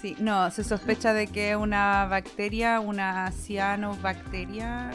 Sí, 0.00 0.16
no, 0.20 0.50
se 0.50 0.62
sospecha 0.62 1.12
de 1.12 1.26
que 1.26 1.56
una 1.56 2.06
bacteria, 2.06 2.78
una 2.78 3.32
cianobacteria, 3.32 4.92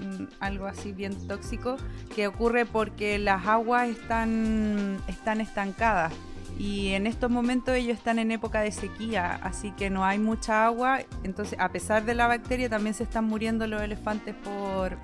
Mm, 0.00 0.24
algo 0.40 0.66
así 0.66 0.92
bien 0.92 1.14
tóxico, 1.28 1.76
que 2.14 2.26
ocurre 2.26 2.64
porque 2.64 3.18
las 3.18 3.46
aguas 3.46 3.88
están, 3.88 4.98
están 5.08 5.40
estancadas. 5.40 6.12
Y 6.58 6.88
en 6.88 7.06
estos 7.06 7.30
momentos 7.30 7.74
ellos 7.74 7.96
están 7.96 8.18
en 8.18 8.30
época 8.30 8.60
de 8.60 8.72
sequía, 8.72 9.40
así 9.42 9.72
que 9.72 9.90
no 9.90 10.04
hay 10.04 10.18
mucha 10.18 10.66
agua. 10.66 11.00
Entonces, 11.22 11.58
a 11.58 11.70
pesar 11.70 12.04
de 12.04 12.14
la 12.14 12.26
bacteria, 12.26 12.68
también 12.68 12.94
se 12.94 13.04
están 13.04 13.24
muriendo 13.24 13.66
los 13.66 13.80
elefantes 13.82 14.34
por, 14.34 14.98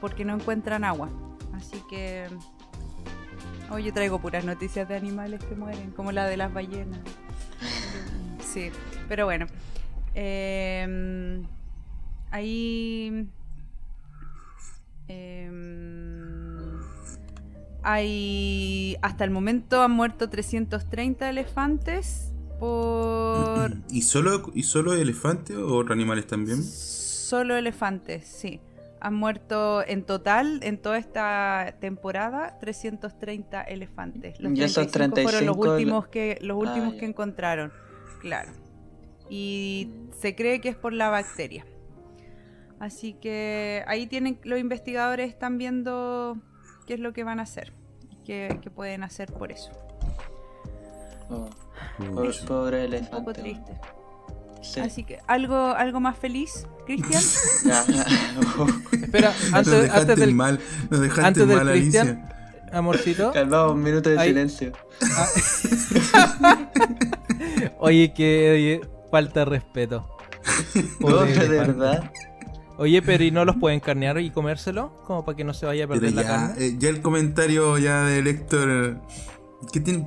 porque 0.00 0.24
no 0.24 0.34
encuentran 0.34 0.84
agua. 0.84 1.08
Así 1.54 1.82
que 1.88 2.26
hoy 3.70 3.84
yo 3.84 3.92
traigo 3.92 4.20
puras 4.20 4.44
noticias 4.44 4.88
de 4.88 4.96
animales 4.96 5.42
que 5.44 5.54
mueren, 5.54 5.90
como 5.90 6.12
la 6.12 6.26
de 6.26 6.36
las 6.36 6.52
ballenas. 6.52 7.00
Sí, 8.52 8.70
pero 9.08 9.24
bueno. 9.24 9.46
Ahí 12.30 13.28
Em, 15.08 16.80
hay 17.82 18.96
hasta 19.02 19.24
el 19.24 19.30
momento 19.30 19.82
han 19.82 19.90
muerto 19.90 20.28
330 20.30 21.28
elefantes 21.28 22.32
por 22.60 23.72
¿Y 23.90 24.02
solo 24.02 24.50
y 24.54 24.62
solo 24.62 24.94
elefantes 24.94 25.56
o 25.56 25.76
otros 25.76 25.94
animales 25.94 26.26
también? 26.26 26.62
Solo 26.62 27.56
elefantes, 27.56 28.24
sí. 28.24 28.60
Han 29.00 29.14
muerto 29.14 29.84
en 29.84 30.04
total 30.04 30.60
en 30.62 30.78
toda 30.78 30.96
esta 30.96 31.74
temporada 31.80 32.58
330 32.60 33.62
elefantes. 33.62 34.38
Los 34.38 34.52
35 34.54 35.22
fueron 35.22 35.46
los 35.46 35.56
últimos 35.56 36.06
que 36.06 36.38
los 36.40 36.56
últimos 36.56 36.94
ah, 36.94 36.98
que 37.00 37.06
encontraron. 37.06 37.72
Claro. 38.22 38.52
Y 39.28 39.90
se 40.18 40.34
cree 40.34 40.60
que 40.60 40.68
es 40.68 40.76
por 40.76 40.92
la 40.92 41.10
bacteria. 41.10 41.66
Así 42.78 43.14
que 43.14 43.84
ahí 43.86 44.06
tienen 44.06 44.38
los 44.44 44.58
investigadores 44.58 45.28
están 45.28 45.58
viendo 45.58 46.36
qué 46.86 46.94
es 46.94 47.00
lo 47.00 47.12
que 47.12 47.24
van 47.24 47.40
a 47.40 47.42
hacer, 47.42 47.72
qué, 48.24 48.58
qué 48.62 48.70
pueden 48.70 49.02
hacer 49.02 49.32
por 49.32 49.52
eso. 49.52 49.70
Oh, 51.30 51.50
pobre 52.46 52.84
elefante. 52.84 53.16
Un 53.16 53.24
poco 53.24 53.32
triste. 53.32 53.72
Así 54.80 55.02
que, 55.02 55.18
¿algo, 55.26 55.56
algo 55.56 55.98
más 56.00 56.16
feliz, 56.16 56.66
Cristian? 56.86 57.22
Espera, 58.92 59.32
antes, 59.52 59.90
antes 59.90 60.16
del 60.16 60.34
mal, 60.34 60.60
nos 60.88 61.00
dejaste 61.00 61.26
antes 61.26 61.46
mal, 61.46 61.66
del 61.66 61.80
Cristian, 61.80 62.28
amorcito. 62.72 63.32
Calmado, 63.32 63.72
un 63.72 63.82
minuto 63.82 64.10
de 64.10 64.22
silencio. 64.24 64.72
Ah. 66.14 66.68
oye, 67.78 68.12
que 68.12 68.80
falta 69.10 69.40
de 69.40 69.46
respeto. 69.46 70.08
No, 71.00 71.18
de 71.18 71.48
verdad. 71.48 72.10
Oye, 72.78 73.02
pero 73.02 73.22
¿y 73.22 73.30
no 73.30 73.44
los 73.44 73.56
pueden 73.56 73.80
carnear 73.80 74.18
y 74.18 74.30
comérselo? 74.30 74.92
Como 75.06 75.24
para 75.24 75.36
que 75.36 75.44
no 75.44 75.54
se 75.54 75.66
vaya 75.66 75.84
a 75.84 75.88
perder 75.88 76.14
la 76.14 76.24
carne. 76.24 76.54
Eh, 76.58 76.76
ya 76.78 76.88
el 76.88 77.00
comentario 77.00 77.78
ya 77.78 78.04
de 78.04 78.18
Héctor. 78.18 78.96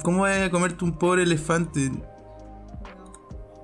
¿Cómo 0.04 0.24
vas 0.24 0.42
a 0.42 0.50
comerte 0.50 0.84
un 0.84 0.98
pobre 0.98 1.24
elefante? 1.24 1.92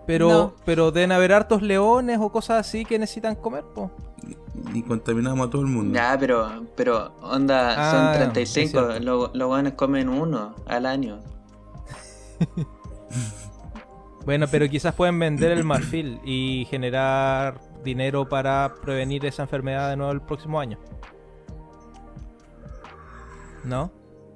Pero, 0.08 0.56
pero 0.66 0.92
deben 0.92 1.12
haber 1.12 1.34
hartos 1.34 1.62
leones 1.62 2.20
o 2.22 2.32
cosas 2.32 2.66
así 2.66 2.86
que 2.86 2.98
necesitan 3.00 3.36
comer, 3.36 3.64
po. 3.64 3.92
Y, 4.74 4.82
contaminamos 4.84 5.48
a 5.48 5.50
todo 5.50 5.62
el 5.62 5.68
mundo. 5.68 5.96
Ya, 5.96 6.16
pero, 6.20 6.66
pero 6.76 7.14
onda, 7.22 7.92
son 7.92 8.32
35, 8.32 8.80
ah, 8.80 9.00
los 9.00 9.48
buenos 9.48 9.74
comen 9.74 10.10
uno 10.10 10.56
al 10.68 10.86
año. 10.86 11.20
bueno, 14.26 14.48
pero 14.50 14.70
quizás 14.70 14.94
pueden 14.96 15.18
vender 15.20 15.52
el 15.52 15.64
marfil 15.64 16.20
y 16.24 16.66
generar 16.70 17.60
dinero 17.84 18.28
para 18.30 18.76
prevenir 18.82 19.26
esa 19.26 19.44
enfermedad 19.44 19.90
de 19.90 19.98
nuevo 19.98 20.12
el 20.12 20.22
próximo 20.22 20.60
año. 20.60 20.78
¿No? 23.64 23.92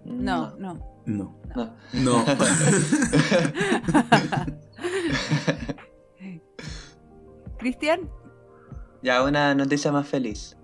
No, 0.05 0.55
no. 0.57 0.95
No. 1.05 1.35
No. 1.55 1.75
no. 1.93 2.25
Cristian. 7.57 8.09
Ya, 9.03 9.23
una 9.23 9.53
noticia 9.55 9.91
más 9.91 10.07
feliz. 10.07 10.57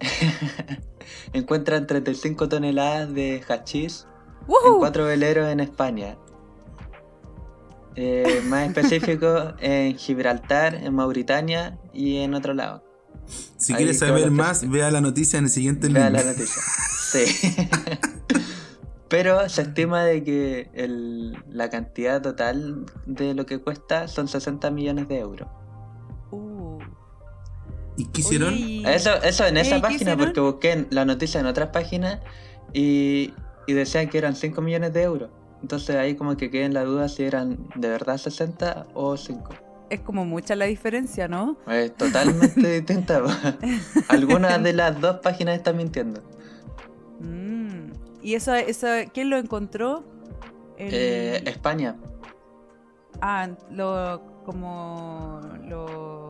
Encuentran 1.32 1.86
35 1.86 2.48
toneladas 2.48 3.12
de 3.14 3.42
hachís 3.48 4.06
en 4.66 4.78
cuatro 4.78 5.06
veleros 5.06 5.48
en 5.48 5.60
España. 5.60 6.18
Eh, 8.00 8.42
más 8.44 8.68
específico, 8.68 9.54
en 9.58 9.96
Gibraltar, 9.96 10.76
en 10.76 10.94
Mauritania 10.94 11.76
y 11.92 12.18
en 12.18 12.32
otro 12.34 12.54
lado. 12.54 12.84
Si 13.56 13.74
quieres 13.74 13.98
saber 13.98 14.30
más, 14.30 14.70
vea 14.70 14.92
la 14.92 15.00
noticia 15.00 15.40
en 15.40 15.46
el 15.46 15.50
siguiente 15.50 15.88
Vea 15.88 16.08
la 16.08 16.22
noticia. 16.22 16.62
Sí. 17.10 17.24
Pero 19.08 19.48
se 19.48 19.62
estima 19.62 20.04
de 20.04 20.22
que 20.22 20.70
el, 20.74 21.42
la 21.50 21.70
cantidad 21.70 22.22
total 22.22 22.86
de 23.06 23.34
lo 23.34 23.46
que 23.46 23.58
cuesta 23.58 24.06
son 24.06 24.28
60 24.28 24.70
millones 24.70 25.08
de 25.08 25.18
euros. 25.18 25.48
Uh. 26.30 26.78
¿Y 27.96 28.04
qué 28.10 28.20
hicieron? 28.20 28.54
Eso, 28.86 29.20
eso 29.24 29.44
en 29.44 29.56
esa 29.56 29.80
página, 29.80 30.16
porque 30.16 30.38
busqué 30.38 30.86
la 30.90 31.04
noticia 31.04 31.40
en 31.40 31.46
otras 31.46 31.70
páginas 31.70 32.20
y, 32.72 33.34
y 33.66 33.72
decían 33.72 34.08
que 34.08 34.18
eran 34.18 34.36
5 34.36 34.62
millones 34.62 34.92
de 34.92 35.02
euros. 35.02 35.30
Entonces 35.62 35.96
ahí 35.96 36.14
como 36.14 36.36
que 36.36 36.50
quedé 36.50 36.64
en 36.64 36.74
la 36.74 36.84
duda 36.84 37.08
si 37.08 37.24
eran 37.24 37.58
de 37.74 37.88
verdad 37.88 38.16
60 38.16 38.86
o 38.94 39.16
5. 39.16 39.50
Es 39.90 40.00
como 40.00 40.24
mucha 40.24 40.54
la 40.54 40.66
diferencia, 40.66 41.28
¿no? 41.28 41.56
Es 41.66 41.94
totalmente 41.96 42.72
distinta. 42.80 43.22
Alguna 44.08 44.58
de 44.58 44.72
las 44.72 45.00
dos 45.00 45.16
páginas 45.20 45.56
están 45.56 45.76
mintiendo. 45.76 46.22
¿Y 48.22 48.34
eso, 48.34 48.54
eso, 48.54 48.88
quién 49.14 49.30
lo 49.30 49.38
encontró? 49.38 50.04
Eh, 50.76 51.42
España. 51.46 51.96
Ah, 53.20 53.48
lo. 53.70 54.42
como. 54.44 55.40
lo. 55.66 56.27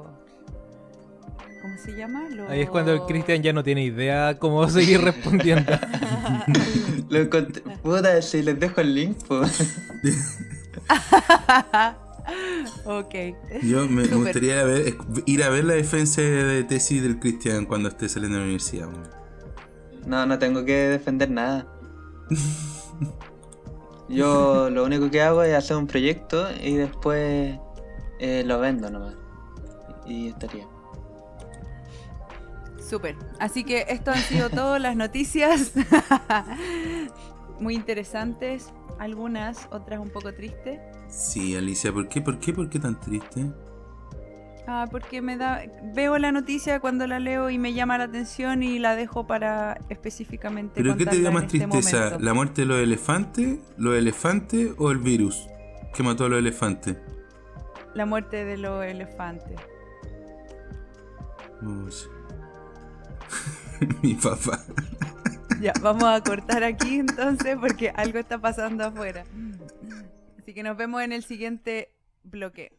¿Cómo 1.68 1.80
se 1.80 1.94
llama? 1.94 2.26
Ahí 2.48 2.62
es 2.62 2.70
cuando 2.70 2.94
el 2.94 3.02
Cristian 3.02 3.42
ya 3.42 3.52
no 3.52 3.62
tiene 3.62 3.84
idea 3.84 4.38
cómo 4.38 4.66
seguir 4.70 5.02
respondiendo. 5.02 5.70
lo 7.10 7.18
encontré. 7.18 7.62
Puta, 7.82 8.22
si 8.22 8.40
les 8.40 8.58
dejo 8.58 8.80
el 8.80 8.94
link, 8.94 9.18
pues. 9.28 9.76
ok. 12.86 13.14
Yo 13.62 13.86
me, 13.86 14.06
gustaría 14.06 14.64
ir 15.26 15.44
a 15.44 15.50
ver 15.50 15.64
la 15.66 15.74
defensa 15.74 16.22
de 16.22 16.64
tesis 16.64 17.02
del 17.02 17.18
Cristian 17.18 17.66
cuando 17.66 17.90
esté 17.90 18.08
saliendo 18.08 18.36
de 18.36 18.40
la 18.40 18.46
universidad. 18.46 18.88
No, 20.06 20.24
no 20.24 20.38
tengo 20.38 20.64
que 20.64 20.72
defender 20.72 21.30
nada. 21.30 21.66
Yo 24.08 24.70
lo 24.70 24.86
único 24.86 25.10
que 25.10 25.20
hago 25.20 25.42
es 25.42 25.54
hacer 25.54 25.76
un 25.76 25.86
proyecto 25.86 26.48
y 26.64 26.76
después 26.76 27.58
eh, 28.20 28.42
lo 28.46 28.58
vendo 28.58 28.88
nomás. 28.88 29.16
Y 30.06 30.28
estaría. 30.28 30.66
Súper. 32.88 33.16
Así 33.38 33.64
que 33.64 33.84
esto 33.88 34.10
han 34.10 34.20
sido 34.20 34.48
todas 34.48 34.80
las 34.80 34.96
noticias. 34.96 35.72
Muy 37.60 37.74
interesantes. 37.74 38.72
Algunas, 38.98 39.68
otras 39.70 40.00
un 40.00 40.08
poco 40.08 40.32
tristes. 40.32 40.80
Sí, 41.08 41.54
Alicia, 41.54 41.92
¿por 41.92 42.08
qué? 42.08 42.22
¿Por 42.22 42.38
qué? 42.38 42.52
¿Por 42.52 42.68
qué 42.68 42.78
tan 42.78 42.98
triste? 42.98 43.46
Ah, 44.66 44.86
porque 44.90 45.22
me 45.22 45.36
da. 45.36 45.62
Veo 45.94 46.18
la 46.18 46.32
noticia 46.32 46.80
cuando 46.80 47.06
la 47.06 47.20
leo 47.20 47.48
y 47.50 47.58
me 47.58 47.72
llama 47.72 47.96
la 47.96 48.04
atención 48.04 48.62
y 48.62 48.78
la 48.78 48.96
dejo 48.96 49.26
para 49.26 49.78
específicamente. 49.88 50.82
¿Pero 50.82 50.96
qué 50.96 51.06
te 51.06 51.22
da 51.22 51.30
más 51.30 51.44
este 51.44 51.60
tristeza? 51.60 52.18
¿La 52.18 52.34
muerte 52.34 52.62
de 52.62 52.66
los 52.66 52.78
elefantes? 52.78 53.60
¿Los 53.76 53.96
elefantes 53.96 54.72
o 54.78 54.90
el 54.90 54.98
virus 54.98 55.46
que 55.94 56.02
mató 56.02 56.24
a 56.24 56.28
los 56.28 56.38
elefantes? 56.38 56.96
La 57.94 58.04
muerte 58.04 58.44
de 58.44 58.58
los 58.58 58.84
elefantes. 58.84 59.58
Mi 64.02 64.14
papá. 64.14 64.64
Ya, 65.60 65.72
vamos 65.80 66.04
a 66.04 66.22
cortar 66.22 66.62
aquí 66.62 67.00
entonces 67.00 67.56
porque 67.60 67.90
algo 67.90 68.18
está 68.18 68.38
pasando 68.38 68.84
afuera. 68.84 69.24
Así 70.38 70.54
que 70.54 70.62
nos 70.62 70.76
vemos 70.76 71.02
en 71.02 71.12
el 71.12 71.24
siguiente 71.24 71.92
bloque. 72.22 72.78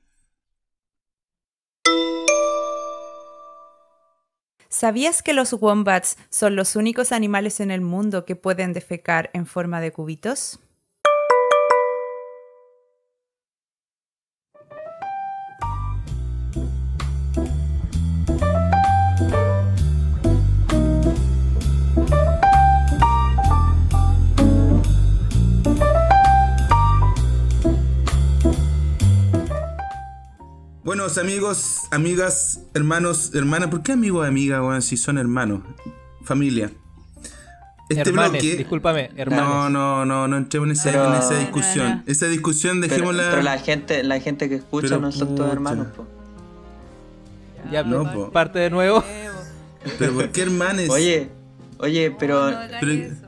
¿Sabías 4.70 5.24
que 5.24 5.34
los 5.34 5.52
wombats 5.54 6.18
son 6.30 6.56
los 6.56 6.76
únicos 6.76 7.12
animales 7.12 7.60
en 7.60 7.72
el 7.72 7.82
mundo 7.82 8.24
que 8.24 8.36
pueden 8.36 8.72
defecar 8.72 9.30
en 9.34 9.46
forma 9.46 9.82
de 9.82 9.92
cubitos? 9.92 10.60
Buenos 30.90 31.20
amigos, 31.20 31.82
amigas, 31.92 32.62
hermanos, 32.74 33.30
hermanas. 33.36 33.70
¿Por 33.70 33.84
qué 33.84 33.92
amigos, 33.92 34.28
amigas, 34.28 34.60
weón, 34.60 34.82
si 34.82 34.98
son 34.98 35.20
hermanos? 35.20 35.62
Familia. 36.24 36.72
Este 37.90 38.10
hermanes, 38.10 38.42
bloque. 38.42 38.56
Discúlpame, 38.56 39.12
hermanos. 39.16 39.48
No, 39.48 39.70
no, 39.70 40.06
no, 40.06 40.28
no 40.28 40.38
entremos 40.38 40.68
en 40.68 40.72
esa, 40.72 41.06
en 41.06 41.14
esa 41.14 41.38
discusión. 41.38 42.04
Esa 42.08 42.26
discusión 42.26 42.82
dejémosla. 42.82 43.22
Pero, 43.22 43.32
pero, 43.34 43.44
la 43.44 43.60
gente, 43.60 44.04
la 44.04 44.20
gente 44.20 44.50
que 44.50 44.56
escucha 44.56 44.98
no 44.98 45.12
son 45.12 45.36
todos 45.36 45.54
hermanos, 45.54 45.90
po. 45.96 46.08
Ya, 47.72 47.84
no, 47.84 48.12
po. 48.12 48.32
parte 48.32 48.58
de 48.58 48.72
nuevo. 48.72 49.04
Pero 50.00 50.14
¿por 50.14 50.32
qué 50.32 50.42
hermanes? 50.42 50.90
Oye, 50.90 51.30
oye, 51.78 52.16
pero, 52.18 52.50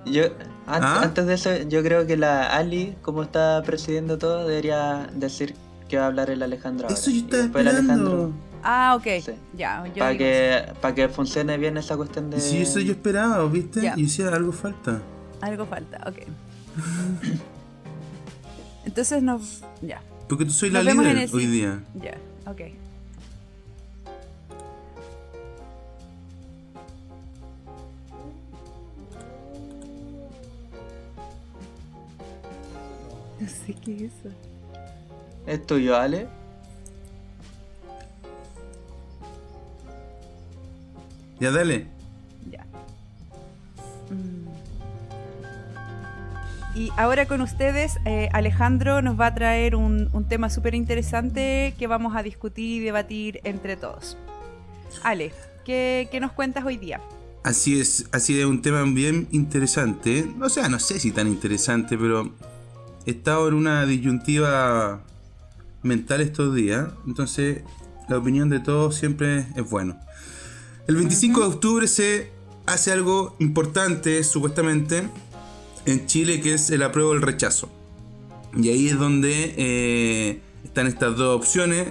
yo 0.08 0.24
¿Ah? 0.66 1.02
antes 1.04 1.28
de 1.28 1.36
eso, 1.36 1.56
yo 1.70 1.84
creo 1.84 2.08
que 2.08 2.18
la 2.18 2.48
Ali, 2.58 2.96
como 3.04 3.22
está 3.22 3.62
presidiendo 3.64 4.18
todo, 4.18 4.48
debería 4.48 5.12
decir 5.14 5.54
que 5.92 5.98
va 5.98 6.06
a 6.06 6.08
hablar 6.08 6.30
el 6.30 6.42
Alejandro. 6.42 6.88
Eso 6.88 7.12
yo 7.12 7.18
estaba 7.18 7.44
esperando. 7.44 8.32
Ah, 8.64 8.96
ok. 8.98 9.08
Ya. 9.58 9.84
Para 9.98 10.18
que, 10.18 10.64
para 10.80 10.96
que 10.96 11.10
funcione 11.10 11.58
bien 11.58 11.76
esa 11.78 11.98
cuestión 11.98 12.30
de. 12.30 12.40
Sí, 12.40 12.62
eso 12.62 12.80
yo 12.80 12.94
esperaba, 12.94 13.46
¿viste? 13.46 13.92
Y 13.98 14.04
decía, 14.04 14.30
algo 14.30 14.54
falta. 14.54 15.02
Algo 15.42 15.66
falta, 15.66 16.00
ok. 16.08 16.18
Entonces 18.86 19.22
no. 19.22 19.42
Ya. 19.82 20.02
Porque 20.30 20.46
tú 20.46 20.52
soy 20.52 20.70
la 20.70 20.82
líder 20.82 21.30
hoy 21.34 21.46
día. 21.46 21.84
Ya, 22.02 22.18
ok. 22.50 22.62
No 33.42 33.48
sé 33.48 33.74
qué 33.74 33.96
es 33.96 34.02
eso. 34.04 34.51
¿Es 35.46 35.66
tuyo, 35.66 35.98
Ale? 35.98 36.28
Ya 41.40 41.52
dale. 41.52 41.88
Ya. 42.50 42.64
Mm. 44.10 44.42
Y 46.74 46.90
ahora 46.96 47.26
con 47.26 47.42
ustedes, 47.42 47.98
eh, 48.06 48.30
Alejandro 48.32 49.02
nos 49.02 49.20
va 49.20 49.28
a 49.28 49.36
traer 49.36 49.76
un, 49.76 50.10
tema 50.30 50.50
súper 50.50 50.76
interesante 50.76 51.74
que 51.78 51.88
vamos 51.88 52.16
a 52.16 52.24
discutir 52.24 52.82
y 52.82 52.86
debatir 52.86 53.42
entre 53.44 53.76
todos. 53.76 54.18
Ale, 55.04 55.34
¿qué, 55.66 56.08
nos 56.22 56.32
cuentas 56.32 56.64
hoy 56.64 56.78
día? 56.78 57.02
Así 57.44 57.82
es, 57.82 58.08
así 58.14 58.40
es 58.40 58.46
un 58.46 58.62
tema 58.62 58.84
bien 58.84 59.28
interesante. 59.32 60.32
O 60.42 60.48
sea, 60.48 60.70
no 60.70 60.80
sé 60.80 61.00
si 61.00 61.12
tan 61.12 61.28
interesante, 61.28 61.98
pero 61.98 62.32
he 63.06 63.12
estado 63.12 63.50
en 63.50 63.56
una 63.56 63.86
disyuntiva 63.86 65.02
mental 65.84 66.22
estos 66.22 66.56
días. 66.56 66.90
Entonces, 67.08 67.62
la 68.10 68.18
opinión 68.18 68.50
de 68.50 68.60
todos 68.60 68.96
siempre 68.96 69.46
es 69.56 69.70
bueno. 69.70 69.98
El 70.88 70.96
25 70.96 71.40
de 71.40 71.46
octubre 71.46 71.88
se 71.88 72.32
hace 72.66 72.92
algo 72.92 73.36
importante, 73.40 74.24
supuestamente, 74.24 75.04
en 75.86 76.06
Chile, 76.08 76.42
que 76.42 76.54
es 76.54 76.70
el 76.70 76.84
apruebo 76.84 77.12
o 77.12 77.14
el 77.14 77.22
rechazo. 77.22 77.70
Y 78.56 78.70
ahí 78.70 78.88
es 78.88 78.98
donde 78.98 79.54
eh, 79.58 80.42
están 80.64 80.88
estas 80.88 81.16
dos 81.16 81.38
opciones. 81.38 81.88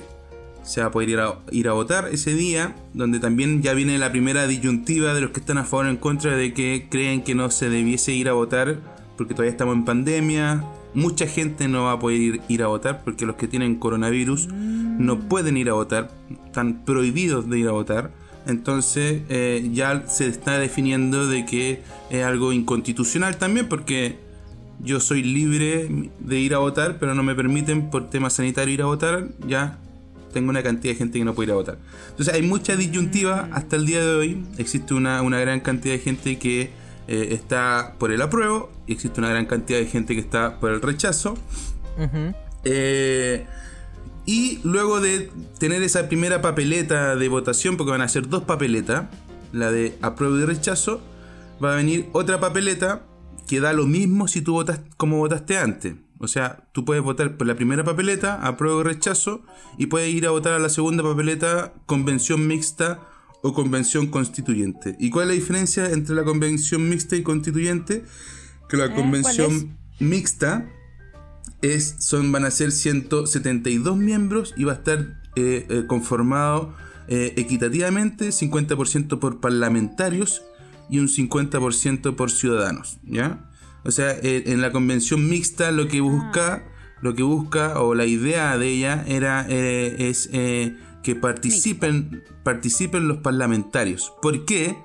Se 0.63 0.83
va 0.83 0.89
a 0.89 0.91
poder 0.91 1.09
ir 1.09 1.21
a, 1.21 1.39
ir 1.51 1.69
a 1.69 1.73
votar 1.73 2.09
ese 2.13 2.35
día, 2.35 2.77
donde 2.93 3.19
también 3.19 3.63
ya 3.63 3.73
viene 3.73 3.99
la 3.99 4.11
primera 4.11 4.47
disyuntiva 4.47 5.15
de 5.15 5.23
los 5.23 5.31
que 5.31 5.41
están 5.41 5.59
a 5.59 5.65
favor 5.65 5.87
o 5.87 5.89
en 5.89 5.97
contra 5.97 6.37
de 6.37 6.53
que 6.53 6.87
creen 6.91 7.23
que 7.25 7.35
no 7.35 7.51
se 7.51 7.71
debiese 7.71 8.13
ir 8.13 8.29
a 8.29 8.35
votar 8.35 8.79
porque 9.17 9.35
todavía 9.35 9.53
estamos 9.53 9.75
en 9.75 9.85
pandemia. 9.85 10.65
Mucha 10.95 11.27
gente 11.27 11.69
no 11.69 11.85
va 11.85 11.93
a 11.93 11.99
poder 11.99 12.41
ir, 12.49 12.63
a 12.63 12.67
votar 12.67 13.03
porque 13.05 13.27
los 13.27 13.37
que 13.37 13.47
tienen 13.47 13.77
coronavirus 13.77 14.49
no 14.49 15.21
pueden 15.21 15.57
ir 15.57 15.71
a 15.71 15.75
votar, 15.75 16.11
están 16.47 16.85
prohibidos 16.85 17.49
de 17.49 17.61
ir 17.61 17.69
a 17.69 17.73
votar. 17.73 18.11
Entonces 18.47 19.23
eh, 19.29 19.69
ya 19.73 20.07
se 20.09 20.27
está 20.27 20.59
definiendo 20.59 21.29
de 21.29 21.45
que 21.45 21.83
es 22.11 22.25
algo 22.25 22.53
inconstitucional 22.53 23.37
también 23.37 23.69
porque 23.69 24.19
yo 24.83 25.01
soy 25.01 25.23
libre 25.23 26.11
de 26.19 26.39
ir 26.39 26.55
a 26.55 26.59
votar, 26.59 26.99
pero 26.99 27.15
no 27.15 27.23
me 27.23 27.35
permiten 27.35 27.91
por 27.91 28.09
tema 28.09 28.31
sanitario 28.31 28.75
ir 28.75 28.83
a 28.83 28.87
votar, 28.87 29.29
ya 29.47 29.79
tengo 30.33 30.51
una 30.51 30.63
cantidad 30.63 30.95
de 30.95 30.99
gente 30.99 31.19
que 31.19 31.25
no 31.25 31.35
puede 31.35 31.49
ir 31.49 31.53
a 31.53 31.57
votar. 31.57 31.79
Entonces 32.11 32.35
hay 32.35 32.43
mucha 32.43 32.77
disyuntiva 32.77 33.49
hasta 33.53 33.77
el 33.77 33.87
día 33.87 34.01
de 34.01 34.15
hoy, 34.15 34.45
existe 34.59 34.95
una, 34.95 35.23
gran 35.23 35.61
cantidad 35.61 35.95
de 35.95 36.01
gente 36.01 36.39
que 36.39 36.71
eh, 37.11 37.35
está 37.35 37.97
por 37.99 38.13
el 38.13 38.23
apruebo 38.23 38.71
y 38.87 38.93
existe 38.93 39.21
una 39.21 39.31
gran 39.31 39.47
cantidad 39.47 39.81
de 39.81 39.87
gente 39.87 40.15
que 40.15 40.21
está 40.21 40.61
por 40.61 40.71
el 40.71 40.81
rechazo. 40.81 41.37
Y 44.27 44.61
luego 44.63 45.01
de 45.01 45.29
tener 45.59 45.83
esa 45.83 46.09
primera 46.09 46.41
papeleta 46.41 47.17
de 47.17 47.29
votación, 47.29 47.77
porque 47.77 47.91
van 47.91 48.01
a 48.01 48.09
ser 48.09 48.29
dos 48.29 48.45
papeletas, 48.45 49.07
la 49.53 49.73
de 49.73 49.99
apruebo 50.03 50.39
y 50.39 50.45
rechazo, 50.45 51.01
va 51.63 51.73
a 51.73 51.77
venir 51.77 52.09
otra 52.13 52.39
papeleta 52.39 53.03
que 53.49 53.59
da 53.59 53.73
lo 53.73 53.87
mismo 53.89 54.29
si 54.29 54.41
tú 54.41 54.53
votas 54.53 54.81
como 54.97 55.17
votaste 55.17 55.59
antes. 55.59 55.97
O 56.21 56.29
sea, 56.29 56.69
tú 56.71 56.85
puedes 56.85 57.03
votar 57.03 57.37
por 57.37 57.49
la 57.49 57.57
primera 57.57 57.83
papeleta, 57.83 58.47
apruebo 58.47 58.83
y 58.83 58.85
rechazo, 58.85 59.43
y 59.79 59.87
puedes 59.87 60.15
ir 60.15 60.29
a 60.29 60.31
votar 60.31 60.53
a 60.53 60.61
la 60.61 60.69
segunda 60.69 61.03
papeleta, 61.03 61.73
convención 61.87 62.47
mixta 62.47 63.01
o 63.43 63.53
convención 63.53 64.09
constituyente. 64.09 64.97
¿Y 64.99 65.11
cuál 65.11 65.25
es 65.25 65.29
la 65.29 65.35
diferencia 65.35 65.91
entre 65.91 66.15
la 66.15 66.25
convención 66.25 66.89
mixta 66.89 67.17
y 67.17 67.23
constituyente? 67.23 68.05
Que 68.69 68.77
la 68.77 68.87
eh, 68.87 68.95
convención 68.95 69.77
mixta 69.99 70.69
es, 71.63 71.97
son, 71.99 72.33
van 72.33 72.45
a 72.45 72.51
ser 72.51 72.73
172 72.73 73.97
miembros 73.97 74.55
y 74.57 74.65
va 74.65 74.73
a 74.73 74.77
estar 74.77 75.21
eh, 75.37 75.67
eh, 75.69 75.85
conformado 75.87 76.75
eh, 77.09 77.35
equitativamente, 77.37 78.29
50% 78.29 79.19
por 79.19 79.41
parlamentarios 79.41 80.43
y 80.89 80.99
un 80.99 81.09
50% 81.09 82.17
por 82.17 82.31
ciudadanos, 82.31 82.99
¿ya? 83.05 83.49
O 83.85 83.91
sea, 83.91 84.15
en 84.23 84.61
la 84.61 84.73
convención 84.73 85.29
mixta 85.29 85.71
lo 85.71 85.89
que 85.89 86.03
busca, 86.03 86.55
ah. 86.55 86.63
lo 87.01 87.15
que 87.15 87.23
busca 87.23 87.81
o 87.81 87.95
la 87.95 88.05
idea 88.05 88.59
de 88.59 88.69
ella 88.69 89.05
era 89.09 89.47
es 89.49 90.29
que 91.03 91.15
participen, 91.15 92.23
participen 92.43 93.09
los 93.09 93.19
parlamentarios. 93.19 94.13
¿Por 94.21 94.45
qué? 94.45 94.77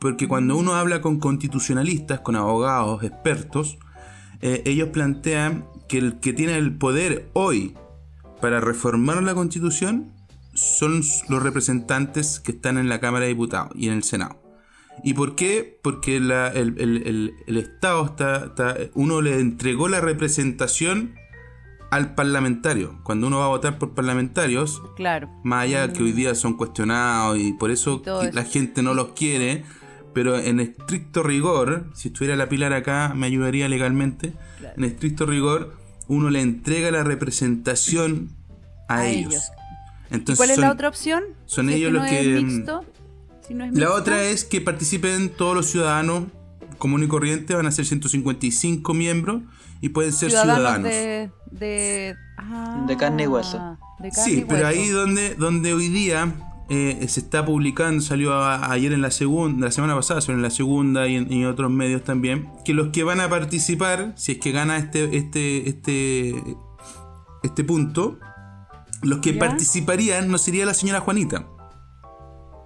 Porque 0.00 0.28
cuando 0.28 0.56
uno 0.56 0.74
habla 0.74 1.00
con 1.00 1.18
constitucionalistas, 1.18 2.20
con 2.20 2.36
abogados, 2.36 3.02
expertos, 3.04 3.78
ellos 4.40 4.88
plantean 4.88 5.66
que 5.88 5.98
el 5.98 6.20
que 6.20 6.32
tiene 6.32 6.56
el 6.56 6.78
poder 6.78 7.28
hoy 7.34 7.74
para 8.40 8.60
reformar 8.60 9.22
la 9.22 9.34
constitución 9.34 10.14
son 10.54 11.02
los 11.28 11.42
representantes 11.42 12.40
que 12.40 12.52
están 12.52 12.78
en 12.78 12.88
la 12.88 13.00
Cámara 13.00 13.24
de 13.24 13.30
Diputados 13.30 13.72
y 13.74 13.88
en 13.88 13.94
el 13.94 14.02
Senado. 14.02 14.40
¿Y 15.02 15.14
por 15.14 15.34
qué? 15.34 15.78
Porque 15.82 16.16
el, 16.16 17.32
Estado 17.46 18.04
está, 18.04 18.76
Uno 18.94 19.22
le 19.22 19.38
entregó 19.38 19.88
la 19.88 20.00
representación 20.00 21.14
al 21.90 22.14
parlamentario. 22.14 22.98
Cuando 23.02 23.26
uno 23.26 23.38
va 23.38 23.46
a 23.46 23.48
votar 23.48 23.78
por 23.78 23.94
parlamentarios, 23.94 24.82
claro. 24.96 25.28
más 25.42 25.64
allá 25.64 25.92
que 25.92 26.02
hoy 26.02 26.12
día 26.12 26.34
son 26.34 26.56
cuestionados 26.56 27.38
y 27.38 27.52
por 27.52 27.70
eso 27.70 28.02
la 28.32 28.44
gente 28.44 28.82
no 28.82 28.94
los 28.94 29.08
quiere, 29.08 29.64
pero 30.14 30.38
en 30.38 30.60
estricto 30.60 31.22
rigor, 31.22 31.86
si 31.94 32.08
estuviera 32.08 32.36
la 32.36 32.48
Pilar 32.48 32.72
acá 32.72 33.12
me 33.14 33.26
ayudaría 33.26 33.68
legalmente, 33.68 34.32
en 34.76 34.84
estricto 34.84 35.26
rigor, 35.26 35.76
uno 36.08 36.30
le 36.30 36.40
entrega 36.40 36.90
la 36.90 37.04
representación 37.04 38.30
a, 38.88 39.06
ellos. 39.06 39.50
Entonces, 40.10 40.36
¿Cuál 40.36 40.50
es 40.50 40.58
la 40.58 40.72
otra 40.72 40.88
opción? 40.88 41.22
Son 41.46 41.70
ellos 41.70 41.92
los 41.92 42.04
que... 42.06 42.64
la 43.72 43.92
otra 43.92 44.22
es 44.24 44.44
que 44.44 44.60
participen 44.60 45.28
todos 45.28 45.54
los 45.54 45.66
ciudadanos 45.66 46.24
común 46.78 47.04
y 47.04 47.08
corriente, 47.08 47.54
van 47.54 47.66
a 47.66 47.70
ser 47.70 47.84
155 47.84 48.94
miembros 48.94 49.42
y 49.80 49.90
pueden 49.90 50.12
ser 50.12 50.30
ciudadanos. 50.30 50.90
De, 50.90 51.30
de, 51.50 52.16
ah, 52.38 52.84
de 52.86 52.96
carne 52.96 53.24
y 53.24 53.26
hueso. 53.26 53.78
sí, 54.12 54.44
pero 54.48 54.66
ahí 54.66 54.88
donde, 54.88 55.34
donde 55.34 55.72
hoy 55.72 55.88
día 55.88 56.34
eh, 56.72 57.04
se 57.08 57.18
está 57.18 57.44
publicando, 57.44 58.00
salió 58.00 58.44
ayer 58.44 58.92
en 58.92 59.02
la 59.02 59.10
segunda, 59.10 59.66
la 59.66 59.72
semana 59.72 59.96
pasada, 59.96 60.20
salió 60.20 60.36
en 60.36 60.42
la 60.42 60.50
segunda 60.50 61.08
y 61.08 61.16
en, 61.16 61.46
otros 61.46 61.68
medios 61.68 62.04
también, 62.04 62.48
que 62.64 62.74
los 62.74 62.90
que 62.90 63.02
van 63.02 63.20
a 63.20 63.28
participar, 63.28 64.12
si 64.16 64.32
es 64.32 64.38
que 64.38 64.52
gana 64.52 64.76
este, 64.76 65.16
este, 65.16 65.68
este, 65.68 66.56
este 67.42 67.64
punto, 67.64 68.20
los 69.02 69.18
que 69.18 69.32
participarían 69.32 70.30
no 70.30 70.38
sería 70.38 70.64
la 70.64 70.74
señora 70.74 71.00
Juanita. 71.00 71.46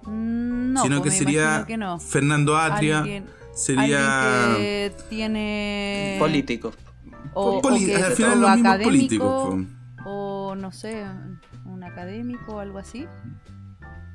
Mm, 0.03 0.77
sino 0.77 0.97
que 0.97 1.09
pues 1.09 1.17
sería 1.17 1.65
Fernando 1.99 2.57
Atria, 2.57 3.03
sería 3.55 4.53
que 4.55 4.93
tiene 5.09 6.17
político. 6.19 6.73
O, 7.35 7.61
al 7.67 8.13
final 8.13 8.41
los 8.41 8.51
mismos 8.55 8.77
políticos. 8.77 9.55
O 10.05 10.55
no 10.55 10.71
sé, 10.71 11.05
un 11.65 11.83
académico 11.83 12.55
o 12.55 12.59
algo 12.59 12.79
así. 12.79 13.07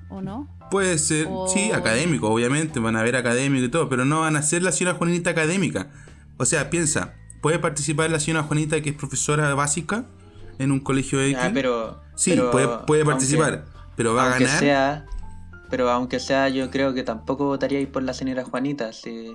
¿O 0.08 0.20
no? 0.20 0.48
Puede 0.70 0.98
ser, 0.98 1.28
sí, 1.48 1.70
académico, 1.72 2.28
obviamente, 2.28 2.80
van 2.80 2.96
a 2.96 3.02
ver 3.02 3.14
académico 3.14 3.64
y 3.64 3.68
todo, 3.68 3.88
pero 3.88 4.04
no 4.04 4.20
van 4.20 4.36
a 4.36 4.42
ser 4.42 4.62
la 4.62 4.72
señora 4.72 4.96
Juanita 4.96 5.30
académica. 5.30 5.88
O 6.36 6.44
sea, 6.44 6.70
piensa, 6.70 7.14
puede 7.40 7.58
participar 7.58 8.10
la 8.10 8.18
señora 8.18 8.42
Juanita 8.44 8.80
que 8.80 8.90
es 8.90 8.96
profesora 8.96 9.54
básica 9.54 10.06
en 10.58 10.72
un 10.72 10.80
colegio 10.80 11.18
de... 11.18 11.36
Ah, 11.36 11.50
pero... 11.52 12.02
Sí, 12.16 12.38
puede, 12.86 13.04
participar, 13.04 13.66
pero 13.96 14.14
va 14.14 14.26
a 14.26 14.38
ganar... 14.38 14.58
Sea, 14.58 15.06
pero 15.70 15.90
aunque 15.90 16.18
sea, 16.18 16.48
yo 16.48 16.70
creo 16.70 16.92
que 16.92 17.02
tampoco 17.02 17.46
votaría 17.46 17.78
ahí 17.78 17.86
por 17.86 18.02
la 18.02 18.12
señora 18.12 18.44
Juanita. 18.44 18.92
Si, 18.92 19.32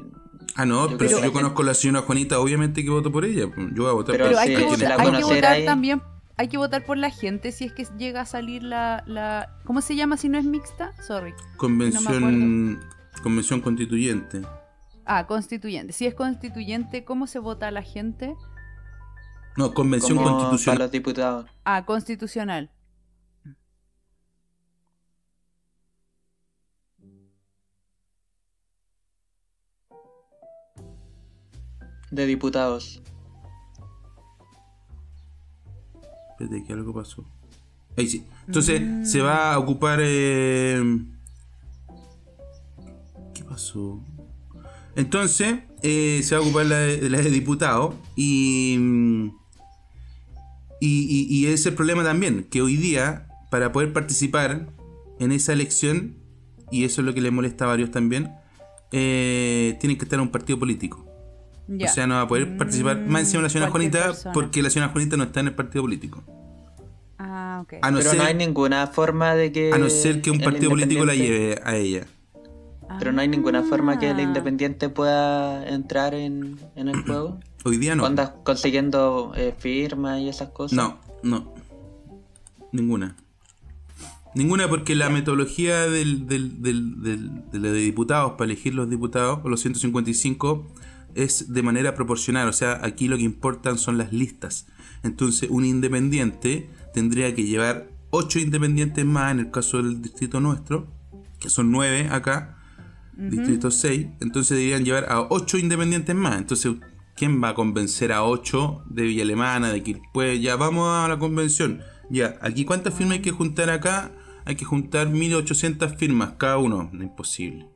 ah, 0.55 0.65
no, 0.65 0.87
pero 0.97 1.17
si 1.17 1.23
yo 1.23 1.33
conozco 1.33 1.61
a 1.61 1.65
la 1.65 1.73
señora 1.73 2.01
Juanita, 2.01 2.39
obviamente 2.39 2.83
que 2.83 2.89
voto 2.89 3.11
por 3.11 3.25
ella. 3.25 3.49
Yo 3.73 3.83
voy 3.83 3.89
a 3.89 3.93
votar 3.93 4.15
pero 4.15 4.29
por 4.29 4.39
hay, 4.39 4.49
que, 4.49 4.57
hay 4.57 5.11
que 5.11 5.23
votar 5.23 5.65
también 5.65 6.01
hay 6.37 6.47
que 6.49 6.57
votar 6.57 6.85
por 6.85 6.97
la 6.97 7.09
gente 7.09 7.51
si 7.51 7.65
es 7.65 7.71
que 7.71 7.87
llega 7.97 8.21
a 8.21 8.25
salir 8.25 8.63
la, 8.63 9.03
la 9.07 9.49
¿cómo 9.63 9.81
se 9.81 9.95
llama 9.95 10.17
si 10.17 10.29
no 10.29 10.37
es 10.37 10.45
mixta? 10.45 10.93
Sorry. 11.01 11.33
Convención 11.57 12.81
convención 13.23 13.61
constituyente. 13.61 14.41
Ah, 15.05 15.25
constituyente. 15.27 15.93
Si 15.93 16.05
es 16.05 16.13
constituyente, 16.13 17.05
¿cómo 17.05 17.27
se 17.27 17.39
vota 17.39 17.67
a 17.67 17.71
la 17.71 17.83
gente? 17.83 18.35
No, 19.55 19.73
convención 19.73 20.17
constitucional. 20.17 20.77
Para 20.77 20.85
los 20.85 20.91
diputados. 20.91 21.45
Ah, 21.63 21.85
constitucional. 21.85 22.69
De 32.15 32.25
diputados. 32.25 33.01
Espérate 36.31 36.63
que 36.63 36.71
algo 36.71 36.93
pasó. 36.93 37.25
Ahí 37.97 38.07
sí. 38.07 38.25
Entonces 38.47 38.81
mm. 38.81 39.05
se 39.05 39.21
va 39.21 39.53
a 39.53 39.59
ocupar. 39.59 39.99
Eh... 40.01 40.81
¿Qué 43.33 43.43
pasó? 43.43 44.01
Entonces 44.95 45.59
eh, 45.83 46.21
se 46.23 46.35
va 46.35 46.41
a 46.41 46.45
ocupar 46.45 46.67
la, 46.67 46.87
la 46.87 47.21
de 47.21 47.29
diputado 47.29 47.95
y, 48.15 48.77
y, 50.79 51.27
y, 51.29 51.45
ese 51.47 51.53
es 51.53 51.65
el 51.65 51.73
problema 51.73 52.03
también, 52.03 52.45
que 52.49 52.61
hoy 52.61 52.77
día, 52.77 53.27
para 53.51 53.73
poder 53.73 53.91
participar 53.91 54.69
en 55.19 55.31
esa 55.33 55.51
elección, 55.51 56.15
y 56.71 56.85
eso 56.85 57.01
es 57.01 57.05
lo 57.05 57.13
que 57.13 57.19
le 57.19 57.31
molesta 57.31 57.65
a 57.65 57.67
varios 57.67 57.91
también, 57.91 58.31
eh, 58.91 59.77
tienen 59.81 59.97
que 59.97 60.05
estar 60.05 60.17
en 60.17 60.23
un 60.23 60.31
partido 60.31 60.57
político. 60.57 61.04
O 61.67 61.87
sea, 61.87 62.05
no 62.05 62.15
va 62.15 62.21
a 62.21 62.27
poder 62.27 62.57
participar 62.57 63.01
más 63.01 63.21
encima 63.21 63.39
de 63.39 63.43
la 63.43 63.49
señora 63.49 63.71
Juanita 63.71 64.13
porque 64.33 64.61
la 64.61 64.69
señora 64.69 64.91
Juanita 64.91 65.17
no 65.17 65.23
está 65.23 65.39
en 65.39 65.47
el 65.47 65.55
partido 65.55 65.83
político. 65.83 66.23
Ah, 67.17 67.61
ok. 67.63 67.75
Pero 67.81 68.13
no 68.13 68.23
hay 68.23 68.35
ninguna 68.35 68.87
forma 68.87 69.35
de 69.35 69.51
que. 69.51 69.71
A 69.73 69.77
no 69.77 69.89
ser 69.89 70.21
que 70.21 70.31
un 70.31 70.39
partido 70.39 70.69
político 70.69 71.05
la 71.05 71.15
lleve 71.15 71.59
a 71.63 71.75
ella. 71.75 72.05
Pero 72.99 73.11
no 73.11 73.21
hay 73.21 73.27
ninguna 73.27 73.63
forma 73.63 73.97
que 73.97 74.11
el 74.11 74.17
ah. 74.17 74.21
independiente 74.21 74.89
pueda 74.89 75.67
entrar 75.67 76.13
en, 76.13 76.59
el 76.75 77.01
juego. 77.03 77.39
Hoy 77.63 77.77
día 77.77 77.95
no. 77.95 78.05
¿Andas 78.05 78.31
consiguiendo 78.43 79.33
eh, 79.35 79.55
firmas 79.57 80.21
y 80.21 80.29
esas 80.29 80.49
cosas? 80.49 80.77
No, 80.77 80.99
no. 81.23 81.51
Ninguna. 82.71 83.15
Ninguna 84.35 84.67
porque 84.67 84.95
la 84.95 85.09
metodología 85.09 85.87
del, 85.87 86.27
del, 86.27 86.61
del, 86.61 87.01
de 87.01 87.59
los 87.59 87.73
diputados 87.73 88.33
para 88.33 88.45
elegir 88.51 88.75
los 88.75 88.89
diputados, 88.89 89.39
o 89.43 89.49
los 89.49 89.61
155, 89.61 90.67
es 91.15 91.53
de 91.53 91.63
manera 91.63 91.95
proporcional. 91.95 92.47
O 92.47 92.53
sea, 92.53 92.79
aquí 92.83 93.07
lo 93.07 93.17
que 93.17 93.23
importan 93.23 93.77
son 93.77 93.97
las 93.97 94.13
listas. 94.13 94.67
Entonces, 95.03 95.49
un 95.49 95.65
independiente 95.65 96.69
tendría 96.93 97.33
que 97.33 97.43
llevar 97.43 97.89
8 98.11 98.39
independientes 98.39 99.05
más 99.05 99.31
en 99.31 99.39
el 99.39 99.51
caso 99.51 99.77
del 99.77 100.01
distrito 100.01 100.39
nuestro, 100.39 100.87
que 101.39 101.49
son 101.49 101.71
9 101.71 102.09
acá, 102.11 102.57
distrito 103.17 103.71
6. 103.71 104.07
Entonces 104.21 104.57
deberían 104.57 104.85
llevar 104.85 105.05
a 105.09 105.21
8 105.21 105.57
independientes 105.57 106.15
más. 106.15 106.37
Entonces, 106.37 106.73
¿quién 107.15 107.43
va 107.43 107.49
a 107.49 107.55
convencer 107.55 108.11
a 108.11 108.23
8 108.23 108.83
de 108.89 109.03
Villa 109.03 109.23
Alemana, 109.23 109.71
de 109.71 109.83
que 109.83 110.01
pues 110.13 110.41
ya 110.41 110.55
vamos 110.55 110.87
a 110.87 111.07
la 111.07 111.19
convención? 111.19 111.81
Ya, 112.09 112.37
aquí 112.41 112.65
cuántas 112.65 112.93
firmas 112.93 113.17
hay 113.17 113.21
que 113.21 113.31
juntar 113.31 113.69
acá? 113.69 114.11
hay 114.45 114.55
que 114.55 114.65
juntar 114.65 115.09
1800 115.09 115.95
firmas 115.95 116.33
cada 116.37 116.57
uno. 116.57 116.89
Imposible. 116.93 117.67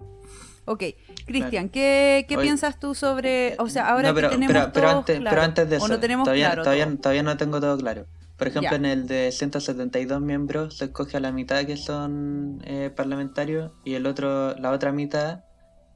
Ok, 0.69 0.83
Cristian, 1.25 1.69
¿qué, 1.69 2.23
piensas 2.39 2.79
tú 2.79 2.93
sobre, 2.93 3.55
o 3.57 3.69
sea, 3.69 3.89
ahora 3.89 4.13
que 4.13 4.21
tenemos 4.21 4.67
pero, 4.71 4.89
antes, 4.89 5.19
pero 5.19 5.41
antes 5.41 5.67
de 5.67 5.77
eso, 5.77 5.99
todavía, 5.99 6.55
todavía, 6.61 7.23
no 7.23 7.37
tengo 7.37 7.59
todo 7.59 7.75
claro. 7.75 8.05
Por 8.37 8.49
ejemplo, 8.49 8.75
en 8.75 8.85
el 8.85 9.07
de 9.07 9.31
172 9.31 10.21
miembros 10.21 10.77
se 10.77 10.85
escoge 10.85 11.17
a 11.17 11.21
la 11.21 11.31
mitad 11.31 11.65
que 11.65 11.75
son 11.75 12.61
eh, 12.65 12.91
parlamentarios 12.95 13.71
y 13.83 13.95
el 13.95 14.05
otro, 14.05 14.55
la 14.57 14.69
otra 14.69 14.91
mitad 14.91 15.43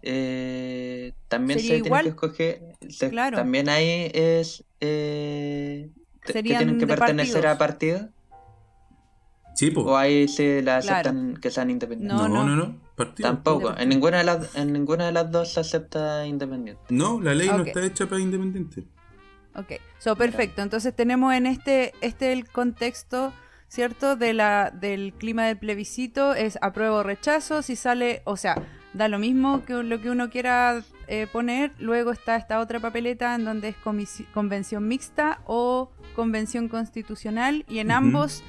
eh, 0.02 1.14
también 1.28 1.60
se 1.60 1.80
tiene 1.80 2.02
que 2.02 2.10
escoger. 2.10 2.76
También 3.36 3.70
ahí 3.70 4.10
es 4.12 4.64
eh, 4.82 5.92
que 6.26 6.42
tienen 6.42 6.80
que 6.80 6.88
pertenecer 6.88 7.46
a 7.46 7.60
partidos. 7.60 8.08
¿O 9.76 9.96
ahí 9.96 10.28
se 10.28 10.64
la 10.64 10.78
aceptan 10.78 11.38
que 11.38 11.52
sean 11.52 11.70
independientes? 11.70 12.18
No, 12.18 12.28
no, 12.28 12.44
no. 12.44 12.83
Tampoco. 12.96 13.76
En 13.78 13.90
ninguna, 13.90 14.20
de 14.20 14.24
las, 14.24 14.56
en 14.56 14.74
ninguna 14.74 15.08
de 15.08 15.12
las 15.12 15.32
dos 15.32 15.54
se 15.54 15.60
acepta 15.60 16.26
independiente. 16.28 16.82
No, 16.90 17.20
la 17.20 17.34
ley 17.34 17.48
no 17.48 17.64
está 17.64 17.84
hecha 17.84 18.08
para 18.08 18.22
independiente. 18.22 18.84
Ok, 19.56 19.74
so, 20.00 20.16
perfecto. 20.16 20.62
Entonces 20.62 20.96
tenemos 20.96 21.34
en 21.34 21.46
este, 21.46 21.94
este 22.02 22.34
el 22.34 22.48
contexto, 22.48 23.34
¿cierto? 23.68 24.16
De 24.16 24.34
la, 24.34 24.72
del 24.72 25.14
clima 25.14 25.46
del 25.46 25.58
plebiscito, 25.58 26.34
es 26.34 26.58
apruebo 26.62 26.98
o 26.98 27.04
rechazo, 27.04 27.62
si 27.62 27.76
sale, 27.76 28.22
o 28.26 28.38
sea, 28.38 28.62
da 28.94 29.08
lo 29.08 29.20
mismo 29.20 29.64
que 29.66 29.84
lo 29.84 30.02
que 30.02 30.10
uno 30.10 30.30
quiera 30.30 30.84
eh, 31.08 31.28
poner. 31.32 31.72
Luego 31.80 32.12
está 32.12 32.36
esta 32.36 32.60
otra 32.60 32.80
papeleta 32.80 33.36
en 33.36 33.46
donde 33.46 33.70
es 33.70 33.76
convención 34.34 34.88
mixta 34.88 35.42
o 35.46 35.92
convención 36.16 36.68
constitucional 36.68 37.66
y 37.68 37.80
en 37.80 37.92
ambos 37.92 38.44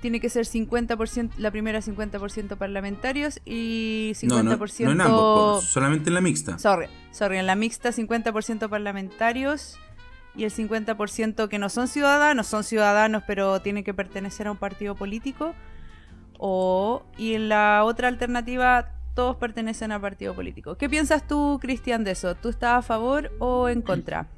tiene 0.00 0.20
que 0.20 0.28
ser 0.28 0.44
50%, 0.44 1.32
la 1.38 1.50
primera 1.50 1.80
50% 1.80 2.56
parlamentarios 2.56 3.40
y 3.44 4.12
50%... 4.14 4.28
No, 4.28 4.42
no, 4.42 4.92
en 4.92 5.00
ambos, 5.00 5.64
solamente 5.64 6.10
en 6.10 6.14
la 6.14 6.20
mixta. 6.20 6.58
Sorry, 6.58 6.86
sorry, 7.10 7.38
en 7.38 7.46
la 7.46 7.56
mixta 7.56 7.90
50% 7.90 8.68
parlamentarios 8.68 9.76
y 10.36 10.44
el 10.44 10.52
50% 10.52 11.48
que 11.48 11.58
no 11.58 11.68
son 11.68 11.88
ciudadanos, 11.88 12.46
son 12.46 12.62
ciudadanos 12.64 13.24
pero 13.26 13.60
tienen 13.60 13.82
que 13.82 13.94
pertenecer 13.94 14.46
a 14.46 14.52
un 14.52 14.56
partido 14.56 14.94
político. 14.94 15.54
O, 16.38 17.02
y 17.16 17.34
en 17.34 17.48
la 17.48 17.82
otra 17.84 18.06
alternativa 18.06 18.92
todos 19.14 19.34
pertenecen 19.34 19.90
a 19.90 20.00
partido 20.00 20.32
político. 20.34 20.76
¿Qué 20.76 20.88
piensas 20.88 21.26
tú, 21.26 21.58
Cristian, 21.60 22.04
de 22.04 22.12
eso? 22.12 22.36
¿Tú 22.36 22.50
estás 22.50 22.78
a 22.78 22.82
favor 22.82 23.32
o 23.40 23.68
en 23.68 23.82
contra? 23.82 24.28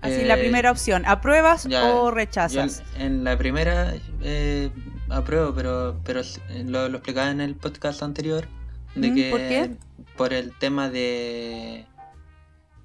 Así, 0.00 0.24
la 0.24 0.34
eh, 0.34 0.40
primera 0.40 0.70
opción, 0.70 1.04
¿apruebas 1.06 1.66
o 1.66 2.10
rechazas? 2.10 2.82
en, 2.98 3.24
la 3.24 3.36
primera, 3.36 3.94
eh, 4.20 4.70
apruebo, 5.12 5.54
pero, 5.54 6.00
pero 6.04 6.22
lo, 6.64 6.88
lo, 6.88 6.98
explicaba 6.98 7.30
en 7.30 7.40
el 7.40 7.54
podcast 7.54 8.02
anterior. 8.02 8.46
De 8.94 9.10
mm, 9.10 9.14
que 9.14 9.30
¿Por 9.30 9.40
qué? 9.40 9.76
Por 10.16 10.32
el 10.32 10.56
tema 10.58 10.88
de 10.90 11.86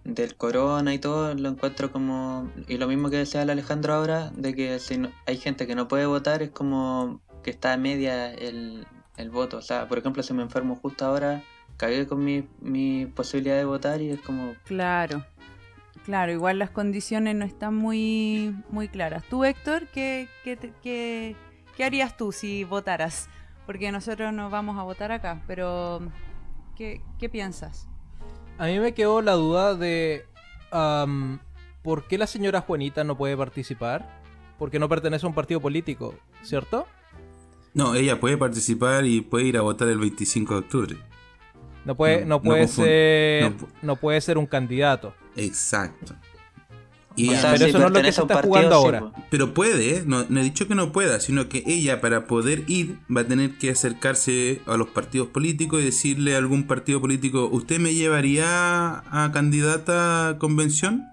del 0.08 0.36
corona 0.36 0.94
y 0.94 1.00
todo, 1.00 1.34
lo 1.36 1.50
encuentro 1.50 1.92
como. 1.92 2.50
Y 2.68 2.78
lo 2.78 2.88
mismo 2.88 3.10
que 3.10 3.18
decía 3.18 3.42
el 3.42 3.50
Alejandro 3.50 3.94
ahora, 3.94 4.32
de 4.36 4.56
que 4.56 4.80
si 4.80 5.02
hay 5.26 5.38
gente 5.38 5.68
que 5.68 5.76
no 5.76 5.88
puede 5.88 6.06
votar, 6.06 6.42
es 6.42 6.52
como 6.52 7.22
que 7.44 7.52
está 7.52 7.74
a 7.74 7.78
media 7.78 8.34
el, 8.34 8.88
el 9.18 9.30
voto. 9.30 9.58
O 9.58 9.62
sea, 9.62 9.88
por 9.88 9.98
ejemplo, 9.98 10.24
si 10.24 10.34
me 10.34 10.44
enfermo 10.44 10.78
justo 10.78 11.06
ahora, 11.06 11.44
cagué 11.76 12.08
con 12.08 12.24
mi, 12.24 12.48
mi 12.62 13.06
posibilidad 13.06 13.58
de 13.58 13.66
votar 13.66 14.02
y 14.02 14.10
es 14.10 14.22
como. 14.22 14.56
Claro. 14.66 15.26
Claro, 16.06 16.32
igual 16.32 16.58
las 16.58 16.70
condiciones 16.70 17.36
no 17.36 17.44
están 17.44 17.76
muy, 17.76 18.56
muy 18.70 18.88
claras. 18.88 19.26
¿Tú, 19.30 19.44
Héctor, 19.44 19.88
qué, 19.88 20.30
qué, 20.46 20.58
qué, 20.82 21.36
¿Qué 21.78 21.84
harías 21.84 22.18
tú 22.18 22.32
si 22.32 22.64
votaras? 22.64 23.30
Porque 23.68 23.92
nosotros 23.92 24.34
no 24.34 24.50
vamos 24.50 24.80
a 24.80 24.84
votar 24.84 25.12
acá, 25.12 25.44
pero 25.46 26.02
¿qué, 26.76 27.30
piensas? 27.32 27.88
A 28.58 28.66
mí 28.66 28.80
me 28.80 28.96
quedó 28.96 29.22
la 29.22 29.34
duda 29.34 29.76
de 29.76 30.26
por 31.84 32.08
qué 32.08 32.18
la 32.18 32.26
señora 32.26 32.62
Juanita 32.62 33.04
no 33.04 33.16
puede 33.16 33.38
participar. 33.38 34.18
Porque 34.58 34.80
no 34.80 34.90
pertenece 34.90 35.24
a 35.24 35.30
un 35.30 35.36
partido 35.36 35.62
político, 35.62 36.16
¿cierto? 36.42 36.88
No, 37.76 37.94
ella 37.94 38.20
puede 38.20 38.38
participar 38.38 39.06
y 39.06 39.22
puede 39.22 39.46
ir 39.46 39.58
a 39.58 39.62
votar 39.62 39.88
el 39.88 40.00
25 40.00 40.54
de 40.56 40.60
octubre. 40.60 40.98
No 41.86 41.96
puede, 41.96 42.26
no, 42.26 42.42
puede 42.42 42.68
ser, 42.68 43.54
no 43.84 43.98
puede 43.98 44.20
ser 44.20 44.40
un 44.40 44.48
candidato. 44.48 45.14
Exacto 45.36 46.16
pero 47.18 47.66
eso 47.66 47.80
no 47.80 47.88
es 47.88 47.94
lo 47.94 48.02
que 48.02 48.12
se 48.12 48.22
está 48.22 48.42
jugando 48.42 48.76
ahora. 48.76 49.12
Pero 49.30 49.54
puede, 49.54 49.98
¿eh? 49.98 50.04
no, 50.06 50.22
he 50.22 50.44
dicho 50.44 50.68
que 50.68 50.76
no 50.76 50.92
pueda, 50.92 51.20
sino 51.20 51.50
que 51.50 51.64
ella 51.66 52.00
para 52.00 52.28
poder 52.28 52.64
ir 52.68 52.98
va 53.16 53.22
a 53.22 53.28
tener 53.28 53.58
que 53.58 53.72
acercarse 53.72 54.62
a 54.68 54.78
los 54.78 54.90
partidos 54.90 55.30
políticos 55.30 55.82
y 55.82 55.86
decirle 55.86 56.36
a 56.36 56.38
algún 56.38 56.68
partido 56.68 57.02
político, 57.02 57.50
¿usted 57.52 57.80
me 57.80 57.94
llevaría 57.94 58.46
a 59.00 59.32
candidata 59.34 60.30
a 60.30 60.38
convención? 60.38 61.06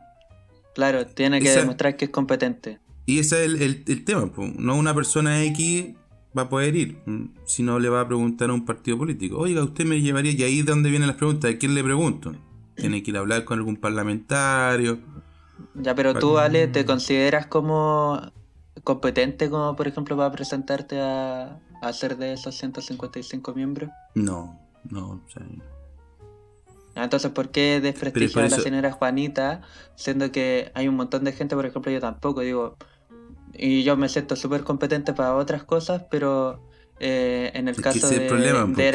Claro, 0.75 1.07
tiene 1.07 1.41
que 1.41 1.51
demostrar 1.51 1.97
que 1.97 2.07
es 2.07 2.11
competente. 2.11 2.79
Y 3.07 3.19
ese 3.19 3.45
es 3.45 3.61
el, 3.61 4.05
tema, 4.05 4.31
no 4.57 4.77
una 4.77 4.95
persona 4.95 5.43
X 5.45 5.95
va 6.37 6.43
a 6.43 6.49
poder 6.49 6.75
ir, 6.75 6.99
si 7.45 7.63
no 7.63 7.79
le 7.79 7.89
va 7.89 8.01
a 8.01 8.09
preguntar 8.09 8.51
a 8.51 8.55
un 8.55 8.65
partido 8.65 8.99
político, 8.99 9.39
oiga, 9.39 9.63
¿usted 9.63 9.85
me 9.85 10.01
llevaría? 10.01 10.33
Y 10.33 10.43
ahí 10.43 10.61
es 10.61 10.67
donde 10.67 10.91
vienen 10.91 11.07
las 11.07 11.17
preguntas, 11.17 11.53
¿a 11.53 11.59
quién 11.59 11.75
le 11.75 11.85
pregunto? 11.85 12.35
Tiene 12.75 13.03
que 13.03 13.13
ir 13.13 13.17
a 13.17 13.21
hablar 13.21 13.45
con 13.45 13.59
algún 13.59 13.77
parlamentario 13.77 14.99
ya, 15.75 15.95
pero 15.95 16.15
tú, 16.15 16.39
Ale, 16.39 16.69
¿te 16.69 16.85
consideras 16.85 17.47
como 17.47 18.21
competente 18.83 19.51
como, 19.51 19.77
por 19.77 19.89
ejemplo, 19.89 20.17
para 20.17 20.31
presentarte 20.33 21.01
a, 21.01 21.61
a 21.81 21.93
ser 21.93 22.17
de 22.17 22.33
esos 22.33 22.55
155 22.57 23.55
miembros? 23.55 23.91
No, 24.15 24.59
no, 24.91 25.23
o 25.25 25.31
sea... 25.31 25.43
Entonces, 26.97 27.33
¿por 27.33 27.51
qué 27.51 27.81
desprestigiar 27.81 28.45
a 28.45 28.49
la 28.49 28.59
señora 28.59 28.93
Juanita, 28.93 29.63
siendo 29.97 30.31
que 30.31 30.71
hay 30.75 30.87
un 30.87 30.95
montón 30.95 31.25
de 31.25 31.33
gente, 31.33 31.57
por 31.57 31.67
ejemplo, 31.67 31.91
yo 31.91 32.01
tampoco, 32.01 32.43
digo, 32.43 32.77
y 33.53 33.83
yo 33.83 33.97
me 33.97 34.09
siento 34.09 34.37
súper 34.37 34.63
competente 34.63 35.13
para 35.13 35.35
otras 35.35 35.65
cosas, 35.65 36.05
pero 36.11 36.61
eh, 37.01 37.51
en 37.55 37.67
el 37.69 37.77
caso 37.81 38.09
de, 38.09 38.29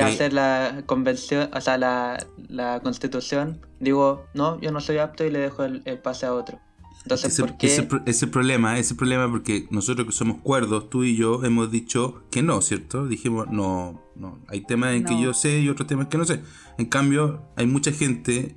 hacer 0.01 0.33
la 0.33 0.83
convención, 0.85 1.49
o 1.53 1.61
sea, 1.61 1.77
la, 1.77 2.25
la, 2.47 2.79
constitución, 2.79 3.65
digo, 3.79 4.25
no, 4.33 4.59
yo 4.61 4.71
no 4.71 4.79
soy 4.79 4.99
apto 4.99 5.25
y 5.25 5.29
le 5.29 5.39
dejo 5.39 5.63
el, 5.65 5.81
pase 6.01 6.25
a 6.25 6.33
otro. 6.33 6.59
Entonces, 7.03 7.33
ese, 7.33 7.41
¿por 7.41 7.57
qué? 7.57 7.67
Ese, 8.05 8.27
problema, 8.27 8.77
ese 8.77 8.95
problema 8.95 9.29
porque 9.29 9.67
nosotros 9.69 10.07
que 10.07 10.13
somos 10.13 10.37
cuerdos, 10.41 10.89
tú 10.89 11.03
y 11.03 11.15
yo, 11.15 11.43
hemos 11.43 11.71
dicho 11.71 12.23
que 12.29 12.41
no, 12.41 12.61
¿cierto? 12.61 13.07
Dijimos, 13.07 13.47
no, 13.51 14.01
no, 14.15 14.39
hay 14.47 14.61
temas 14.61 14.93
en 14.93 15.03
que 15.03 15.19
yo 15.19 15.33
sé 15.33 15.59
y 15.59 15.69
otros 15.69 15.87
temas 15.87 16.07
que 16.07 16.17
no 16.17 16.25
sé. 16.25 16.41
En 16.77 16.85
cambio, 16.85 17.41
hay 17.55 17.67
mucha 17.67 17.91
gente 17.91 18.55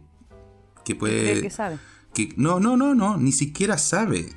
que 0.84 0.94
puede... 0.94 1.40
Que 1.40 1.50
sabe. 1.50 1.78
Que, 2.14 2.32
no, 2.36 2.60
no, 2.60 2.76
no, 2.76 2.94
no, 2.94 3.16
ni 3.16 3.32
siquiera 3.32 3.78
sabe. 3.78 4.28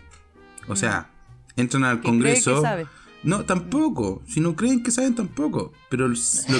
O 0.67 0.75
sea, 0.75 1.11
entran 1.55 1.83
al 1.83 2.01
Congreso... 2.01 2.61
sabe 2.61 2.87
no, 3.25 3.43
tampoco. 3.43 4.21
Si 4.27 4.39
no 4.39 4.55
creen 4.55 4.83
que 4.83 4.91
saben, 4.91 5.15
tampoco. 5.15 5.73
Pero 5.89 6.07
lo 6.07 6.15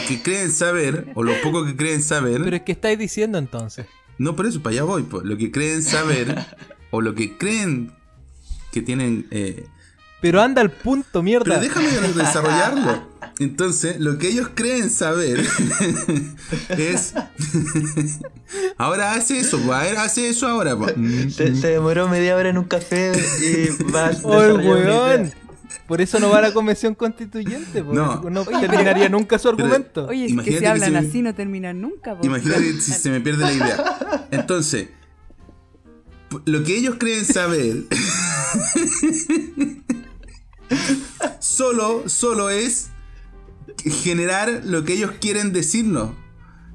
que 0.07 0.21
creen 0.23 0.51
saber, 0.51 1.11
o 1.13 1.23
lo 1.23 1.39
poco 1.41 1.63
que 1.63 1.75
creen 1.75 2.01
saber. 2.01 2.41
Pero 2.43 2.55
es 2.55 2.63
que 2.63 2.71
estáis 2.71 2.97
diciendo 2.97 3.37
entonces. 3.37 3.85
No, 4.17 4.35
por 4.35 4.47
eso, 4.47 4.61
para 4.61 4.73
allá 4.73 4.83
voy. 4.83 5.03
Pues. 5.03 5.25
Lo 5.25 5.37
que 5.37 5.51
creen 5.51 5.83
saber, 5.83 6.43
o 6.89 7.01
lo 7.01 7.13
que 7.13 7.37
creen 7.37 7.91
que 8.71 8.81
tienen. 8.81 9.27
Eh, 9.29 9.67
pero 10.21 10.41
anda 10.41 10.61
al 10.61 10.71
punto, 10.71 11.21
mierda. 11.21 11.45
Pero 11.45 11.61
déjame 11.61 11.87
desarrollarlo. 12.15 13.13
Entonces, 13.37 13.99
lo 13.99 14.17
que 14.17 14.29
ellos 14.29 14.49
creen 14.55 14.89
saber 14.89 15.39
es. 16.69 17.13
ahora 18.77 19.13
hace 19.13 19.37
eso, 19.37 19.59
pues, 19.59 19.77
a 19.77 19.83
ver, 19.83 19.97
hace 19.97 20.29
eso 20.29 20.47
ahora. 20.47 20.75
Se, 21.29 21.51
demoró 21.51 22.07
media 22.07 22.35
hora 22.35 22.49
en 22.49 22.57
un 22.57 22.63
café 22.63 23.11
y 23.39 23.83
va 23.91 24.07
a. 24.07 25.44
Por 25.87 26.01
eso 26.01 26.19
no 26.19 26.29
va 26.29 26.39
a 26.39 26.41
la 26.41 26.53
convención 26.53 26.95
constituyente, 26.95 27.83
porque 27.83 27.99
no, 27.99 28.21
no 28.29 28.45
terminaría 28.45 29.07
nunca 29.07 29.37
su 29.37 29.49
argumento. 29.49 30.07
Oye, 30.07 30.25
es 30.25 30.41
que 30.41 30.59
si 30.59 30.65
hablan 30.65 30.95
así 30.95 31.21
no 31.21 31.35
terminan 31.35 31.79
nunca. 31.79 32.17
Imagínate 32.23 32.81
si 32.81 32.91
se 32.91 33.09
me 33.11 33.21
pierde 33.21 33.43
la 33.43 33.53
idea. 33.53 34.27
Entonces, 34.31 34.89
lo 36.45 36.63
que 36.63 36.75
ellos 36.75 36.95
creen 36.97 37.23
saber 37.23 37.85
solo, 41.39 42.09
solo 42.09 42.49
es 42.49 42.89
generar 44.03 44.61
lo 44.65 44.83
que 44.83 44.93
ellos 44.93 45.11
quieren 45.21 45.53
decirnos. 45.53 46.11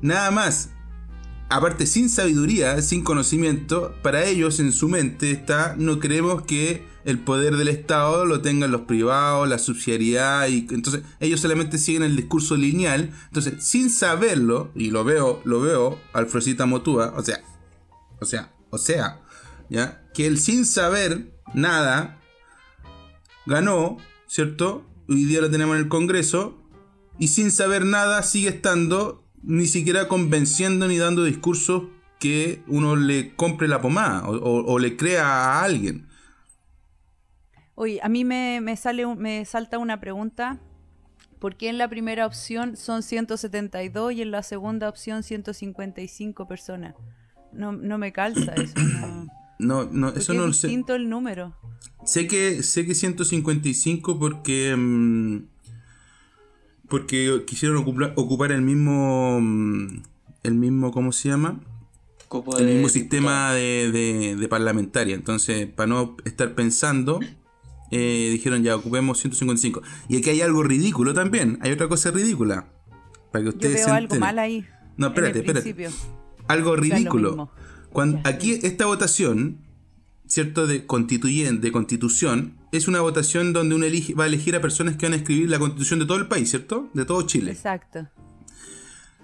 Nada 0.02 0.30
más. 0.30 0.70
Aparte, 1.48 1.84
sin 1.86 2.08
sabiduría, 2.08 2.80
sin 2.80 3.02
conocimiento, 3.02 3.92
para 4.02 4.24
ellos 4.24 4.60
en 4.60 4.70
su 4.70 4.88
mente 4.88 5.32
está, 5.32 5.74
no 5.76 5.98
queremos 5.98 6.42
que 6.42 6.84
el 7.04 7.18
poder 7.18 7.56
del 7.56 7.68
Estado 7.68 8.26
lo 8.26 8.40
tengan 8.40 8.70
los 8.70 8.82
privados, 8.82 9.48
la 9.48 9.58
subsidiariedad, 9.58 10.48
y 10.48 10.66
entonces 10.70 11.02
ellos 11.20 11.40
solamente 11.40 11.78
siguen 11.78 12.02
el 12.02 12.16
discurso 12.16 12.56
lineal. 12.56 13.12
Entonces, 13.26 13.64
sin 13.64 13.90
saberlo, 13.90 14.70
y 14.74 14.90
lo 14.90 15.04
veo, 15.04 15.40
lo 15.44 15.60
veo, 15.60 15.98
Alfresita 16.12 16.66
Motúa, 16.66 17.14
o 17.16 17.22
sea, 17.22 17.40
o 18.20 18.24
sea, 18.24 18.52
o 18.70 18.78
sea, 18.78 19.20
¿ya? 19.68 20.02
Que 20.14 20.26
él 20.26 20.38
sin 20.38 20.66
saber 20.66 21.32
nada 21.54 22.20
ganó, 23.46 23.96
¿cierto? 24.26 24.86
Hoy 25.08 25.24
día 25.24 25.40
lo 25.40 25.50
tenemos 25.50 25.76
en 25.76 25.82
el 25.82 25.88
Congreso, 25.88 26.60
y 27.18 27.28
sin 27.28 27.50
saber 27.50 27.84
nada 27.84 28.22
sigue 28.22 28.48
estando 28.48 29.24
ni 29.42 29.66
siquiera 29.66 30.08
convenciendo 30.08 30.88
ni 30.88 30.98
dando 30.98 31.24
discursos 31.24 31.84
que 32.18 32.62
uno 32.66 32.96
le 32.96 33.34
compre 33.34 33.66
la 33.66 33.80
pomada 33.80 34.28
o, 34.28 34.78
le 34.78 34.96
crea 34.96 35.26
a 35.26 35.64
alguien. 35.64 36.06
Oye, 37.80 37.98
a 38.02 38.10
mí 38.10 38.26
me, 38.26 38.76
sale 38.76 39.06
me 39.16 39.42
salta 39.46 39.78
una 39.78 40.00
pregunta. 40.00 40.60
¿Por 41.38 41.56
qué 41.56 41.70
en 41.70 41.78
la 41.78 41.88
primera 41.88 42.26
opción 42.26 42.76
son 42.76 43.02
172 43.02 44.12
y 44.12 44.20
en 44.20 44.30
la 44.30 44.42
segunda 44.42 44.86
opción 44.86 45.22
155 45.22 46.46
personas? 46.46 46.94
No, 47.54 47.72
no 47.72 47.96
me 47.96 48.12
calza 48.12 48.52
eso. 48.52 48.74
No, 49.58 49.84
no, 49.84 50.08
eso 50.08 50.32
no 50.32 50.46
lo 50.46 50.54
sé. 50.54 50.68
distinto 50.68 50.94
el 50.94 51.10
número. 51.10 51.54
Sé 52.06 52.26
que, 52.26 52.62
sé 52.62 52.86
que 52.86 52.94
155 52.94 54.18
porque... 54.18 54.74
Mm, 54.74 55.44
porque 56.88 57.44
quisieron 57.46 57.76
ocupar, 57.76 58.52
el 58.52 58.62
mismo. 58.62 59.38
Mm, 59.38 60.02
el 60.44 60.54
mismo, 60.54 60.92
¿cómo 60.92 61.12
se 61.12 61.28
llama? 61.28 61.60
el 62.58 62.66
mismo 62.66 62.88
sistema 62.88 63.52
de, 63.52 64.36
de, 64.38 64.48
parlamentaria. 64.48 65.14
Entonces, 65.14 65.66
para 65.66 65.88
no 65.88 66.16
estar 66.24 66.54
pensando, 66.54 67.20
eh, 67.90 68.28
dijeron 68.32 68.62
ya 68.62 68.76
ocupemos 68.76 69.18
155. 69.18 69.82
Y 70.08 70.18
aquí 70.18 70.30
hay 70.30 70.40
algo 70.40 70.62
ridículo 70.62 71.14
también. 71.14 71.58
Hay 71.62 71.72
otra 71.72 71.88
cosa 71.88 72.10
ridícula. 72.10 72.66
Para 73.32 73.44
que 73.44 73.48
ustedes 73.50 73.80
Yo 73.80 73.86
veo 73.86 73.94
algo 73.94 74.16
mal 74.16 74.38
ahí. 74.38 74.66
No, 74.96 75.08
espérate, 75.08 75.40
espérate. 75.40 75.90
Algo 76.48 76.76
ridículo. 76.76 77.50
Cuando, 77.92 78.20
aquí 78.24 78.52
esta 78.62 78.86
votación 78.86 79.58
¿cierto? 80.30 80.66
De 80.66 80.86
constituyente, 80.86 81.66
de 81.66 81.72
constitución, 81.72 82.54
es 82.72 82.86
una 82.86 83.00
votación 83.00 83.52
donde 83.52 83.74
uno 83.74 83.84
elige, 83.84 84.14
va 84.14 84.24
a 84.24 84.26
elegir 84.28 84.54
a 84.54 84.60
personas 84.60 84.96
que 84.96 85.06
van 85.06 85.12
a 85.12 85.16
escribir 85.16 85.50
la 85.50 85.58
constitución 85.58 85.98
de 85.98 86.06
todo 86.06 86.18
el 86.18 86.28
país, 86.28 86.48
¿cierto? 86.48 86.88
De 86.94 87.04
todo 87.04 87.22
Chile. 87.22 87.50
Exacto. 87.50 88.08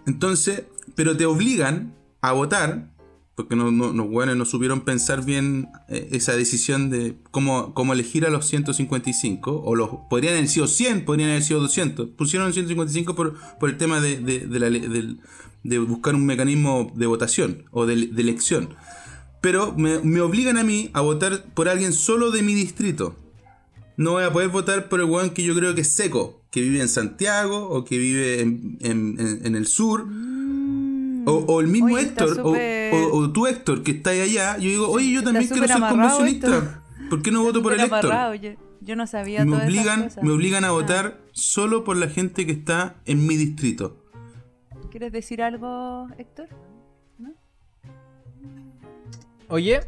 Entonces, 0.05 0.65
pero 0.97 1.17
te 1.17 1.25
obligan 1.25 1.95
a 2.21 2.33
votar, 2.33 2.91
porque 3.37 3.55
no, 3.55 3.71
no, 3.71 3.93
los 3.93 4.09
buenos 4.09 4.37
no 4.37 4.45
supieron 4.45 4.81
pensar 4.81 5.25
bien 5.25 5.69
eh, 5.89 6.09
esa 6.11 6.35
decisión 6.35 6.91
de 6.91 7.17
cómo, 7.31 7.75
cómo 7.75 7.93
elegir 7.93 8.27
a 8.27 8.31
los 8.31 8.47
155, 8.47 9.63
o 9.65 9.75
los 9.77 9.91
podrían 10.11 10.35
haber 10.35 10.49
sido 10.49 10.67
100, 10.67 11.05
podrían 11.05 11.31
haber 11.31 11.43
sido 11.43 11.61
200. 11.61 12.09
Pusieron 12.11 12.53
155 12.53 13.15
por, 13.15 13.35
por 13.61 13.71
el 13.71 13.77
tema 13.77 14.01
de, 14.01 14.17
de, 14.19 15.17
de 15.63 15.79
buscar 15.79 16.15
un 16.15 16.27
mecanismo 16.27 16.91
de 16.97 17.07
votación 17.07 17.65
o 17.71 17.87
de 17.87 17.95
elección 17.95 18.71
pero 19.47 19.73
me, 19.77 20.21
obligan 20.21 20.59
a 20.59 20.65
mí 20.65 20.91
a 20.93 21.01
votar 21.03 21.45
por 21.55 21.69
alguien 21.69 21.93
solo 21.93 22.33
de 22.33 22.43
mi 22.43 22.53
distrito. 22.53 23.15
No 23.97 24.11
voy 24.13 24.25
a 24.25 24.33
poder 24.33 24.49
votar 24.49 24.89
por 24.89 24.99
el 24.99 25.07
weón 25.07 25.31
que 25.31 25.45
yo 25.45 25.55
creo 25.55 25.73
que 25.73 25.83
es 25.83 25.93
seco, 25.93 26.43
que 26.51 26.63
vive 26.63 26.81
en 26.81 26.89
Santiago 26.89 27.69
o 27.69 27.85
que 27.85 27.97
vive 27.97 28.41
en, 28.41 29.55
el 29.55 29.67
sur. 29.69 30.05
O, 31.29 31.61
el 31.61 31.67
mismo 31.67 31.99
Héctor, 31.99 32.41
o, 32.45 33.33
tú 33.33 33.47
Héctor, 33.47 33.83
que 33.83 33.91
está 33.91 34.11
allá. 34.11 34.57
Yo 34.59 34.71
digo, 34.71 34.89
oye, 34.89 35.11
yo 35.11 35.25
también 35.25 35.49
quiero 35.49 35.67
ser 35.67 35.81
convencionista. 35.81 36.83
¿Por 37.11 37.21
qué 37.21 37.33
no 37.33 37.43
voto 37.43 37.63
por 37.63 37.73
el 37.73 37.81
Héctor? 37.81 38.39
Yo, 38.81 38.95
no 38.95 39.07
sabía 39.09 39.45
me 39.45 39.57
obligan, 39.57 40.09
me 40.23 40.31
obligan 40.31 40.65
a 40.65 40.69
ah. 40.69 40.73
votar 40.73 41.21
solo 41.33 41.83
por 41.83 41.97
la 41.97 42.09
gente 42.09 42.47
que 42.47 42.53
está 42.53 42.97
en 43.05 43.27
mi 43.27 43.37
distrito. 43.37 43.97
¿Quieres 44.91 45.13
decir 45.13 45.43
algo, 45.43 46.07
Héctor? 46.17 46.49
Oye, 49.49 49.81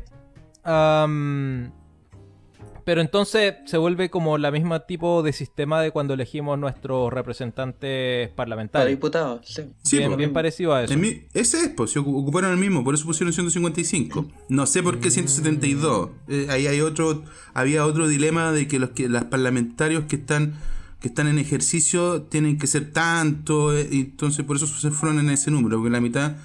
pero 2.89 3.03
entonces 3.03 3.57
se 3.67 3.77
vuelve 3.77 4.09
como 4.09 4.39
la 4.39 4.51
misma 4.51 4.87
tipo 4.87 5.23
de 5.23 5.35
sistema 5.35 5.83
de 5.83 5.91
cuando 5.91 6.15
elegimos 6.15 6.59
nuestros 6.59 7.13
representantes 7.13 8.31
parlamentarios. 8.31 8.89
diputados, 8.89 9.47
sí. 9.47 9.99
bien, 9.99 10.17
bien, 10.17 10.33
parecido 10.33 10.73
a 10.73 10.85
eso. 10.85 10.95
ese 11.35 11.61
es, 11.65 11.69
pues, 11.69 11.91
se 11.91 11.99
ocuparon 11.99 12.51
el 12.51 12.57
mismo, 12.57 12.85
por 12.85 12.95
eso 12.95 13.05
pusieron 13.05 13.35
155. 13.35 14.25
No 14.49 14.65
sé 14.65 14.83
por 14.83 15.01
qué 15.01 15.11
172. 15.11 16.09
Eh, 16.29 16.47
ahí 16.49 16.67
hay 16.67 16.81
otro, 16.81 17.25
había 17.53 17.85
otro 17.85 18.09
dilema 18.09 18.53
de 18.53 18.67
que 18.67 18.79
los 18.79 18.89
que 18.93 19.07
los 19.07 19.25
parlamentarios 19.25 20.05
que 20.05 20.17
están 20.17 20.55
que 21.03 21.09
están 21.09 21.27
en 21.29 21.39
ejercicio 21.39 22.23
tienen 22.23 22.57
que 22.57 22.67
ser 22.67 22.91
tanto, 22.91 23.77
eh, 23.77 23.87
y 23.93 24.01
entonces 24.01 24.47
por 24.47 24.57
eso 24.57 24.67
se 24.67 24.91
fueron 24.91 25.19
en 25.19 25.29
ese 25.29 25.51
número, 25.51 25.77
porque 25.77 25.91
la 25.91 26.01
mitad 26.01 26.37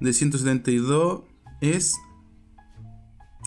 de 0.00 0.12
172 0.14 1.20
es 1.60 1.92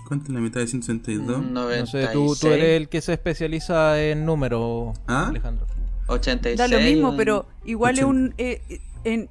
¿Cuánto 0.08 0.28
es 0.28 0.34
la 0.34 0.40
mitad 0.40 0.60
de 0.60 0.68
162? 0.68 1.44
No 1.52 1.86
sé, 1.86 2.08
tú, 2.14 2.36
eres 2.48 2.82
el 2.82 2.90
que 2.90 3.02
se 3.02 3.14
especializa 3.14 4.02
en 4.02 4.26
números, 4.26 4.98
¿Ah? 5.08 5.28
Alejandro. 5.30 5.66
86. 6.08 6.58
Da 6.58 6.68
lo 6.68 6.80
mismo, 6.80 7.16
pero 7.18 7.48
igual 7.66 7.98
es 7.98 8.06
un... 8.06 8.34
Eh, 8.38 8.62
en, 9.04 9.30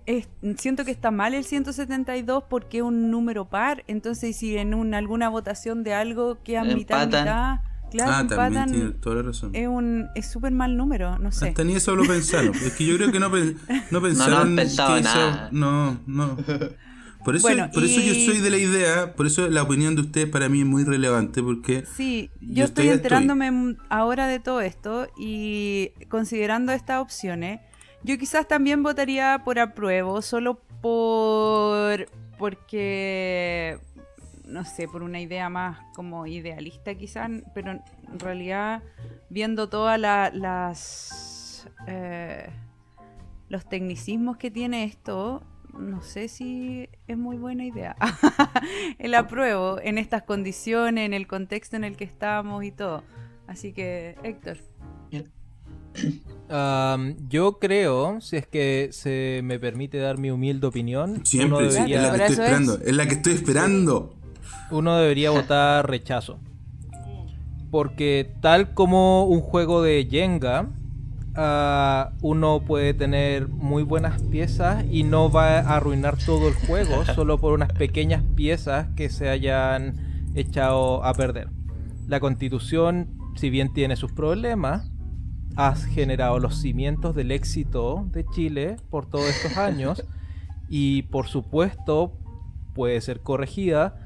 siento 0.56 0.84
que 0.84 0.92
está 0.92 1.10
mal 1.10 1.34
el 1.34 1.44
172 1.44 2.44
porque 2.48 2.78
es 2.78 2.82
un 2.82 3.10
número 3.10 3.44
par. 3.44 3.84
Entonces, 3.86 4.36
si 4.36 4.56
en 4.56 4.74
un, 4.74 4.94
alguna 4.94 5.28
votación 5.28 5.82
de 5.82 5.94
algo 5.94 6.38
queda 6.42 6.64
mitad, 6.64 7.06
mitad... 7.06 7.60
Claro, 7.90 8.12
ah, 8.12 8.26
también 8.26 8.72
tiene 8.72 8.90
toda 8.90 9.16
la 9.16 9.22
razón. 9.22 9.50
Es 9.54 9.68
un 9.68 10.08
es 10.16 10.26
súper 10.26 10.50
mal 10.50 10.76
número, 10.76 11.16
no 11.20 11.30
sé. 11.30 11.50
Hasta 11.50 11.62
ni 11.62 11.76
eso 11.76 11.94
lo 11.94 12.04
pensaron. 12.04 12.52
es 12.52 12.72
que 12.72 12.84
yo 12.84 12.96
creo 12.96 13.12
que 13.12 13.20
no, 13.20 13.28
no 13.28 14.02
pensaron 14.02 14.56
no, 14.56 14.64
no 14.64 15.00
nada. 15.00 15.48
no, 15.52 15.98
no. 16.06 16.36
Por 17.24 17.36
eso, 17.36 17.48
por 17.72 17.84
eso 17.84 18.00
yo 18.00 18.14
soy 18.14 18.40
de 18.40 18.50
la 18.50 18.58
idea, 18.58 19.14
por 19.14 19.26
eso 19.26 19.48
la 19.48 19.62
opinión 19.62 19.94
de 19.94 20.02
ustedes 20.02 20.28
para 20.28 20.48
mí 20.48 20.60
es 20.60 20.66
muy 20.66 20.84
relevante, 20.84 21.42
porque... 21.42 21.84
Sí, 21.86 22.30
yo, 22.40 22.64
estoy 22.64 22.88
enterándome 22.88 23.76
ahora 23.88 24.26
de 24.26 24.40
todo 24.40 24.60
esto 24.60 25.08
y 25.16 25.92
considerando 26.08 26.72
estas 26.72 27.00
opciones, 27.00 27.60
yo 28.02 28.18
quizás 28.18 28.46
también 28.46 28.82
votaría 28.82 29.40
por 29.44 29.58
apruebo, 29.58 30.20
solo 30.20 30.60
por... 30.82 32.06
porque... 32.38 33.78
no 34.44 34.66
sé, 34.66 34.86
por 34.86 35.02
una 35.02 35.20
idea 35.20 35.48
más 35.48 35.78
como 35.94 36.26
idealista 36.26 36.94
quizás, 36.94 37.30
pero 37.54 37.70
en 37.72 37.82
realidad 38.18 38.82
viendo 39.30 39.68
todas 39.70 39.98
las... 39.98 41.66
Eh, 41.86 42.50
los 43.48 43.68
tecnicismos 43.68 44.36
que 44.36 44.50
tiene 44.50 44.84
esto, 44.84 45.42
no 45.78 46.02
sé 46.02 46.28
si 46.28 46.88
es 47.06 47.16
muy 47.16 47.36
buena 47.36 47.64
idea. 47.64 47.96
el 48.98 49.14
apruebo 49.14 49.78
en 49.80 49.98
estas 49.98 50.22
condiciones, 50.22 51.06
en 51.06 51.14
el 51.14 51.26
contexto 51.26 51.76
en 51.76 51.84
el 51.84 51.96
que 51.96 52.04
estamos 52.04 52.64
y 52.64 52.70
todo. 52.70 53.02
Así 53.46 53.72
que, 53.72 54.16
Héctor. 54.22 54.58
yo 57.28 57.58
creo, 57.58 58.20
si 58.20 58.36
es 58.36 58.46
que 58.46 58.88
se 58.92 59.40
me 59.44 59.58
permite 59.58 59.98
dar 59.98 60.18
mi 60.18 60.30
humilde 60.30 60.66
opinión, 60.66 61.24
siempre 61.24 61.68
es 61.68 61.74
la 61.74 61.86
que 61.86 61.94
estoy 61.94 62.32
esperando. 62.32 62.78
Es... 62.78 62.94
la 62.94 63.06
que 63.06 63.14
estoy 63.14 63.32
esperando. 63.34 64.14
Uno 64.70 64.96
debería 64.96 65.30
votar 65.30 65.88
rechazo. 65.88 66.38
Porque 67.70 68.32
tal 68.40 68.72
como 68.72 69.24
un 69.24 69.40
juego 69.40 69.82
de 69.82 70.06
Jenga, 70.08 70.70
Ah, 71.36 72.12
uno 72.22 72.60
puede 72.60 72.94
tener 72.94 73.48
muy 73.48 73.82
buenas 73.82 74.22
piezas 74.22 74.84
y 74.88 75.02
no 75.02 75.32
va 75.32 75.58
a 75.58 75.76
arruinar 75.76 76.16
todo 76.24 76.46
el 76.46 76.54
juego 76.54 77.04
solo 77.14 77.38
por 77.38 77.54
unas 77.54 77.72
pequeñas 77.72 78.22
piezas 78.36 78.86
que 78.94 79.10
se 79.10 79.28
hayan 79.28 80.30
echado 80.36 81.04
a 81.04 81.12
perder. 81.14 81.48
La 82.06 82.20
constitución, 82.20 83.18
si 83.34 83.50
bien 83.50 83.72
tiene 83.72 83.96
sus 83.96 84.12
problemas, 84.12 84.92
ha 85.56 85.74
generado 85.74 86.38
los 86.38 86.60
cimientos 86.60 87.16
del 87.16 87.32
éxito 87.32 88.06
de 88.12 88.24
Chile 88.26 88.76
por 88.90 89.06
todos 89.06 89.26
estos 89.26 89.56
años 89.56 90.04
y 90.68 91.02
por 91.02 91.26
supuesto 91.26 92.12
puede 92.74 93.00
ser 93.00 93.20
corregida, 93.20 93.96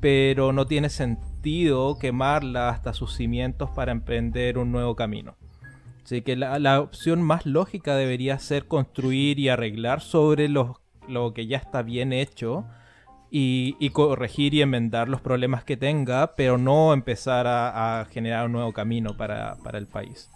pero 0.00 0.52
no 0.52 0.66
tiene 0.66 0.90
sentido 0.90 1.98
quemarla 1.98 2.68
hasta 2.68 2.92
sus 2.92 3.14
cimientos 3.14 3.70
para 3.70 3.92
emprender 3.92 4.58
un 4.58 4.70
nuevo 4.70 4.96
camino. 4.96 5.36
Así 6.04 6.20
que 6.20 6.36
la, 6.36 6.80
opción 6.80 7.22
más 7.22 7.46
lógica 7.46 7.96
debería 7.96 8.38
ser 8.38 8.66
construir 8.66 9.38
y 9.38 9.48
arreglar 9.48 10.02
sobre 10.02 10.48
lo, 10.48 10.78
que 11.34 11.46
ya 11.46 11.56
está 11.56 11.80
bien 11.80 12.12
hecho 12.12 12.66
y, 13.30 13.88
corregir 13.90 14.52
y 14.52 14.60
enmendar 14.60 15.08
los 15.08 15.22
problemas 15.22 15.64
que 15.64 15.78
tenga, 15.78 16.34
pero 16.34 16.58
no 16.58 16.92
empezar 16.92 17.46
a, 17.48 18.06
generar 18.10 18.46
un 18.46 18.52
nuevo 18.52 18.72
camino 18.72 19.16
para, 19.16 19.56
el 19.72 19.86
país. 19.86 20.30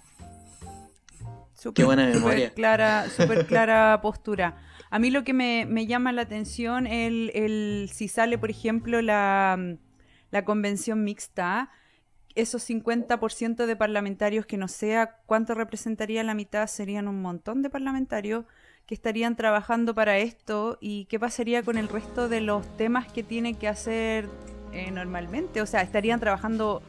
Qué 1.75 1.85
buena 1.85 2.07
memoria. 2.07 2.51
clara, 2.55 3.11
super 3.17 3.47
clara 3.47 4.01
postura. 4.01 4.57
A 4.89 4.99
mí 4.99 5.11
lo 5.11 5.23
que 5.23 5.35
me, 5.35 5.87
llama 5.87 6.13
la 6.13 6.23
atención 6.23 6.87
es 6.87 7.31
el, 7.35 7.91
si 7.93 8.09
sale, 8.09 8.39
por 8.39 8.49
ejemplo, 8.49 9.03
la, 9.03 9.77
la 10.31 10.45
convención 10.47 11.05
mixta, 11.05 11.71
esos 12.39 12.69
50% 12.69 13.67
de 13.67 13.77
parlamentarios 13.77 14.47
que 14.47 14.57
no 14.57 14.69
sea 14.69 15.17
cuánto 15.27 15.55
representaría 15.55 16.23
la 16.23 16.35
mitad, 16.35 16.67
serían 16.69 17.09
un 17.09 17.21
montón 17.21 17.63
de 17.63 17.71
parlamentarios 17.71 18.45
que 18.87 18.95
estarían 18.95 19.35
trabajando 19.35 19.95
para 19.95 20.19
esto. 20.19 20.79
Y 20.81 21.07
qué 21.07 21.19
pasaría 21.19 21.63
con 21.63 21.77
el 21.77 21.89
resto 21.89 22.29
de 22.29 22.41
los 22.41 22.65
temas 22.77 23.11
que 23.13 23.23
tienen 23.25 23.57
que 23.57 23.67
hacer 23.67 24.29
eh, 24.73 24.91
normalmente. 24.93 25.61
O 25.61 25.67
sea, 25.67 25.83
estarían 25.83 26.21
trabajando 26.21 26.81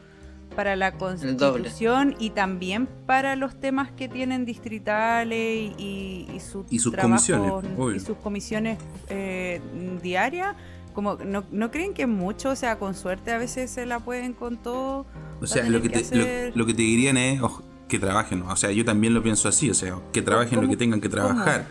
para 0.54 0.76
la 0.76 0.92
constitución 0.92 2.14
y 2.18 2.30
también 2.30 2.86
para 3.06 3.34
los 3.36 3.58
temas 3.58 3.90
que 3.92 4.08
tienen 4.08 4.44
distritales 4.44 5.72
y, 5.78 6.26
su 6.40 6.64
y 6.70 6.78
sus 6.78 6.94
comisiones, 6.94 7.52
y 7.96 8.00
sus 8.00 8.16
comisiones 8.18 8.78
eh, 9.08 9.60
diarias 10.02 10.56
como 11.00 11.16
no, 11.24 11.44
no 11.50 11.70
creen 11.70 11.94
que 11.94 12.02
es 12.02 12.08
mucho, 12.08 12.50
o 12.50 12.56
sea, 12.56 12.78
con 12.78 12.94
suerte 12.94 13.32
a 13.32 13.38
veces 13.38 13.70
se 13.70 13.86
la 13.86 14.00
pueden 14.00 14.34
con 14.34 14.58
todo. 14.58 15.06
O 15.40 15.46
sea, 15.46 15.66
lo 15.66 15.80
que, 15.80 15.88
te, 15.88 16.52
lo, 16.54 16.66
que 16.66 16.74
te 16.74 16.82
dirían 16.82 17.16
es 17.16 17.40
que 17.88 17.98
trabajen, 17.98 18.42
o 18.42 18.54
sea, 18.54 18.70
yo 18.70 18.84
también 18.84 19.14
lo 19.14 19.22
pienso 19.22 19.48
así, 19.48 19.70
o 19.70 19.74
sea, 19.74 19.96
que 20.12 20.20
trabajen 20.20 20.60
lo 20.60 20.68
que 20.68 20.76
tengan 20.76 21.00
que 21.00 21.08
trabajar. 21.08 21.64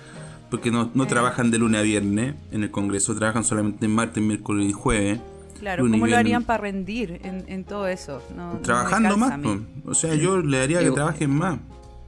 Porque 0.49 0.71
no, 0.71 0.89
no 0.95 1.03
eh. 1.03 1.07
trabajan 1.07 1.51
de 1.51 1.59
lunes 1.59 1.79
a 1.79 1.83
viernes 1.83 2.33
en 2.51 2.63
el 2.63 2.71
Congreso, 2.71 3.13
trabajan 3.13 3.43
solamente 3.43 3.85
en 3.85 3.91
martes, 3.91 4.23
miércoles 4.23 4.67
y 4.67 4.73
jueves. 4.73 5.19
Claro, 5.59 5.83
¿cómo 5.87 6.07
lo 6.07 6.17
harían 6.17 6.43
para 6.43 6.61
rendir 6.61 7.21
en, 7.23 7.63
todo 7.65 7.87
eso? 7.87 8.23
Trabajando 8.63 9.15
más, 9.15 9.39
o 9.85 9.93
sea, 9.93 10.15
yo 10.15 10.41
le 10.41 10.57
daría 10.57 10.79
que 10.79 10.89
trabajen 10.89 11.29
más. 11.29 11.59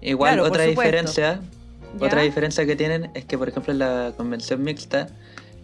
Igual, 0.02 0.40
otra 0.40 0.64
diferencia, 0.64 1.40
otra 2.00 2.24
diferencia 2.24 2.66
que 2.66 2.76
tienen 2.76 3.12
es 3.14 3.26
que, 3.26 3.38
por 3.38 3.48
ejemplo, 3.48 3.74
en 3.74 3.78
la 3.78 4.14
convención 4.18 4.64
mixta, 4.64 5.10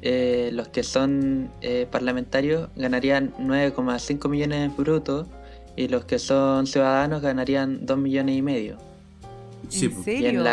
eh, 0.01 0.49
los 0.53 0.67
que 0.67 0.83
son 0.83 1.49
eh, 1.61 1.87
parlamentarios 1.89 2.69
ganarían 2.75 3.33
9,5 3.39 4.29
millones 4.29 4.75
brutos 4.75 5.27
y 5.75 5.87
los 5.87 6.05
que 6.05 6.19
son 6.19 6.67
ciudadanos 6.67 7.21
ganarían 7.21 7.85
2 7.85 7.97
millones 7.97 8.37
y 8.37 8.41
medio. 8.41 8.77
¿En 9.63 10.03
serio? 10.03 10.43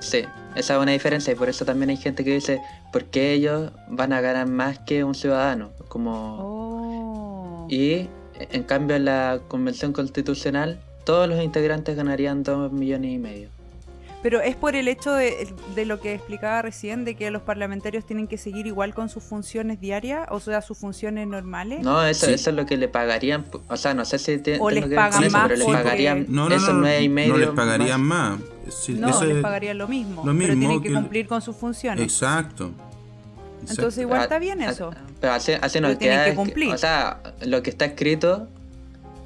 sí, 0.00 0.24
esa 0.54 0.74
es 0.76 0.82
una 0.82 0.92
diferencia 0.92 1.32
y 1.32 1.36
por 1.36 1.48
eso 1.48 1.64
también 1.64 1.90
hay 1.90 1.96
gente 1.96 2.24
que 2.24 2.34
dice, 2.34 2.60
¿por 2.92 3.04
qué 3.06 3.32
ellos 3.32 3.72
van 3.88 4.12
a 4.12 4.20
ganar 4.20 4.46
más 4.46 4.78
que 4.80 5.04
un 5.04 5.14
ciudadano? 5.14 5.70
Como... 5.88 6.38
Oh. 6.40 7.66
Y 7.68 8.08
en 8.38 8.62
cambio 8.64 8.96
en 8.96 9.04
la 9.04 9.40
convención 9.48 9.92
constitucional 9.92 10.80
todos 11.04 11.28
los 11.28 11.42
integrantes 11.42 11.96
ganarían 11.96 12.42
2 12.42 12.72
millones 12.72 13.12
y 13.12 13.18
medio. 13.18 13.48
Pero 14.22 14.40
es 14.42 14.54
por 14.54 14.76
el 14.76 14.86
hecho 14.88 15.14
de, 15.14 15.54
lo 15.86 15.98
que 15.98 16.14
explicaba 16.14 16.60
recién, 16.60 17.04
de 17.04 17.14
que 17.14 17.30
los 17.30 17.42
parlamentarios 17.42 18.04
tienen 18.04 18.26
que 18.26 18.36
seguir 18.36 18.66
igual 18.66 18.94
con 18.94 19.08
sus 19.08 19.22
funciones 19.22 19.80
diarias, 19.80 20.28
o 20.30 20.40
sea, 20.40 20.60
sus 20.60 20.76
funciones 20.76 21.26
normales. 21.26 21.82
No, 21.82 22.04
eso, 22.04 22.28
eso 22.28 22.50
es 22.50 22.56
lo 22.56 22.66
que 22.66 22.76
le 22.76 22.88
pagarían, 22.88 23.46
o 23.68 23.76
sea, 23.76 23.94
no 23.94 24.04
sé 24.04 24.18
si 24.18 24.40
o 24.58 24.70
les 24.70 24.86
pagan 24.86 25.32
más, 25.32 25.48
pero 25.48 25.56
les 25.56 25.66
pagarían 25.66 26.26
no, 26.28 26.48
no, 26.48 26.58
no, 26.58 26.72
no 26.72 27.36
les 27.38 27.48
pagarían 27.50 28.02
más. 28.02 28.38
no, 28.88 29.24
les 29.24 29.42
pagarían 29.42 29.78
lo 29.78 29.88
mismo, 29.88 30.22
pero 30.22 30.34
tienen 30.34 30.82
que, 30.82 30.92
cumplir 30.92 31.26
con 31.26 31.40
sus 31.40 31.56
funciones. 31.56 32.04
Exacto. 32.04 32.72
Entonces 33.68 34.02
igual 34.02 34.22
está 34.22 34.38
bien 34.38 34.60
eso. 34.62 34.90
Pero 35.20 35.32
así, 35.32 35.52
así 35.60 35.80
no 35.80 35.96
queda, 35.98 36.26
que 36.26 36.34
cumplir. 36.34 36.72
o 36.72 36.78
sea, 36.78 37.20
lo 37.42 37.62
que 37.62 37.70
está 37.70 37.86
escrito 37.86 38.48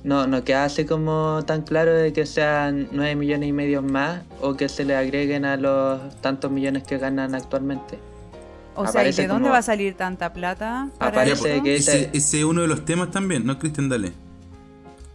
no, 0.05 0.27
no 0.27 0.45
queda 0.45 0.67
así 0.67 0.85
como 0.85 1.43
tan 1.47 1.63
claro 1.63 1.95
de 1.95 2.13
que 2.13 2.27
sean 2.27 2.89
9 2.93 3.17
millones 3.17 3.49
y 3.49 3.53
medio 3.53 3.81
más 3.83 4.21
o 4.43 4.55
que 4.55 4.69
se 4.69 4.85
le 4.85 4.95
agreguen 4.95 5.47
a 5.47 5.57
los 5.57 6.21
tantos 6.21 6.51
millones 6.51 6.83
que 6.83 6.99
ganan 6.99 7.35
actualmente. 7.35 7.99
O 8.77 8.87
sea, 8.87 9.09
¿y 9.09 9.13
de 9.13 9.27
dónde 9.27 9.49
va 9.49 9.59
a 9.59 9.63
salir 9.63 9.97
tanta 9.97 10.33
plata? 10.35 10.91
aparece 10.99 11.63
que 11.63 11.77
ese, 11.77 12.11
ese, 12.13 12.39
es 12.39 12.45
uno 12.45 12.61
de 12.61 12.69
los 12.69 12.85
temas 12.85 13.11
también, 13.13 13.47
¿no, 13.47 13.59
Cristian? 13.59 13.89
Dale. 13.89 14.13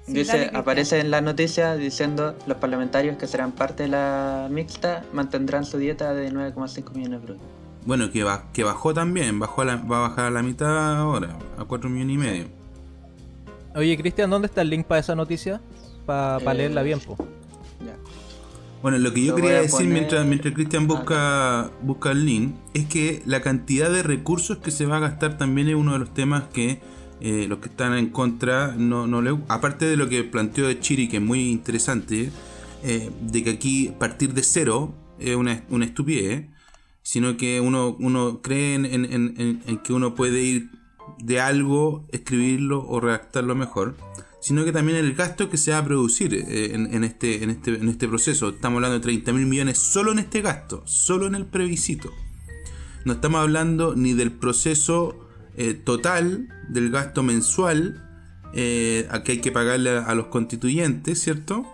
dice, 0.07 0.49
aparece 0.55 0.99
en 0.99 1.11
la 1.11 1.21
noticia 1.21 1.75
diciendo 1.75 2.35
los 2.47 2.57
parlamentarios 2.57 3.17
que 3.17 3.27
serán 3.27 3.51
parte 3.51 3.83
de 3.83 3.89
la 3.89 4.47
mixta 4.49 5.03
mantendrán 5.13 5.65
su 5.65 5.77
dieta 5.77 6.15
de 6.15 6.31
9,5 6.31 6.93
millones 6.93 7.21
de 7.21 7.27
brutos. 7.27 7.47
Bueno, 7.85 8.11
que, 8.11 8.23
va, 8.23 8.45
que 8.53 8.63
bajó 8.63 8.93
también, 8.93 9.39
bajó 9.39 9.65
va 9.65 9.73
a 9.73 10.09
bajar 10.09 10.25
a 10.25 10.31
la 10.31 10.41
mitad 10.41 10.97
ahora, 10.97 11.37
a 11.59 11.65
4 11.65 11.89
millones 11.91 12.15
y 12.15 12.17
medio. 12.17 12.58
Oye, 13.75 13.97
Cristian, 13.97 14.29
¿dónde 14.29 14.47
está 14.47 14.61
el 14.61 14.69
link 14.69 14.85
para 14.85 14.99
esa 14.99 15.15
noticia? 15.15 15.61
Para 16.05 16.53
leerla 16.53 16.81
bien, 16.81 16.99
po. 16.99 17.17
Bueno, 18.81 18.97
lo 18.97 19.13
que 19.13 19.25
yo 19.25 19.35
quería 19.35 19.61
decir 19.61 19.87
mientras, 19.87 20.25
mientras 20.25 20.53
Cristian 20.53 20.87
busca, 20.87 21.69
busca 21.81 22.11
el 22.11 22.25
link 22.25 22.55
es 22.73 22.85
que 22.85 23.21
la 23.25 23.41
cantidad 23.41 23.91
de 23.91 24.03
recursos 24.03 24.59
que 24.59 24.71
se 24.71 24.85
va 24.85 24.97
a 24.97 24.99
gastar 25.01 25.37
también 25.37 25.67
es 25.67 25.75
uno 25.75 25.93
de 25.93 25.99
los 25.99 26.13
temas 26.13 26.43
que 26.53 26.79
eh, 27.19 27.45
los 27.49 27.59
que 27.59 27.67
están 27.67 27.93
en 27.97 28.09
contra 28.09 28.73
no, 28.77 29.05
no 29.05 29.21
le... 29.21 29.37
Aparte 29.49 29.85
de 29.85 29.97
lo 29.97 30.07
que 30.07 30.23
planteó 30.23 30.65
de 30.67 30.79
Chiri, 30.79 31.09
que 31.09 31.17
es 31.17 31.23
muy 31.23 31.49
interesante, 31.49 32.31
eh, 32.83 33.11
de 33.21 33.43
que 33.43 33.49
aquí 33.49 33.93
partir 33.99 34.33
de 34.33 34.43
cero 34.43 34.95
es 35.19 35.35
una, 35.35 35.61
una 35.69 35.83
estupidez, 35.83 36.45
sino 37.01 37.35
que 37.35 37.59
uno, 37.59 37.97
uno 37.99 38.41
cree 38.41 38.75
en, 38.75 38.85
en, 38.85 39.61
en 39.67 39.77
que 39.79 39.91
uno 39.91 40.15
puede 40.15 40.41
ir 40.41 40.69
de 41.21 41.39
algo, 41.39 42.07
escribirlo 42.11 42.85
o 42.87 42.99
redactarlo 42.99 43.55
mejor, 43.55 43.95
sino 44.41 44.63
que 44.63 44.71
también 44.71 44.97
el 44.97 45.13
gasto 45.13 45.49
que 45.49 45.57
se 45.57 45.71
va 45.71 45.79
a 45.79 45.85
producir 45.85 46.33
eh, 46.33 46.73
en, 46.73 47.03
este, 47.03 47.43
en, 47.43 47.49
este, 47.49 47.75
en 47.75 47.89
este 47.89 48.07
proceso. 48.07 48.49
Estamos 48.49 48.77
hablando 48.77 48.99
de 48.99 49.03
30 49.03 49.33
mil 49.33 49.45
millones 49.45 49.77
solo 49.77 50.11
en 50.11 50.19
este 50.19 50.41
gasto, 50.41 50.83
solo 50.85 51.27
en 51.27 51.35
el 51.35 51.45
previsito 51.45 52.11
No 53.05 53.13
estamos 53.13 53.41
hablando 53.41 53.95
ni 53.95 54.13
del 54.13 54.31
proceso 54.31 55.27
eh, 55.57 55.73
total 55.73 56.47
del 56.69 56.89
gasto 56.89 57.21
mensual 57.21 58.05
eh, 58.53 59.07
a 59.11 59.23
que 59.23 59.33
hay 59.33 59.41
que 59.41 59.51
pagarle 59.51 59.91
a, 59.91 60.15
los 60.15 60.27
constituyentes, 60.27 61.19
¿cierto? 61.21 61.67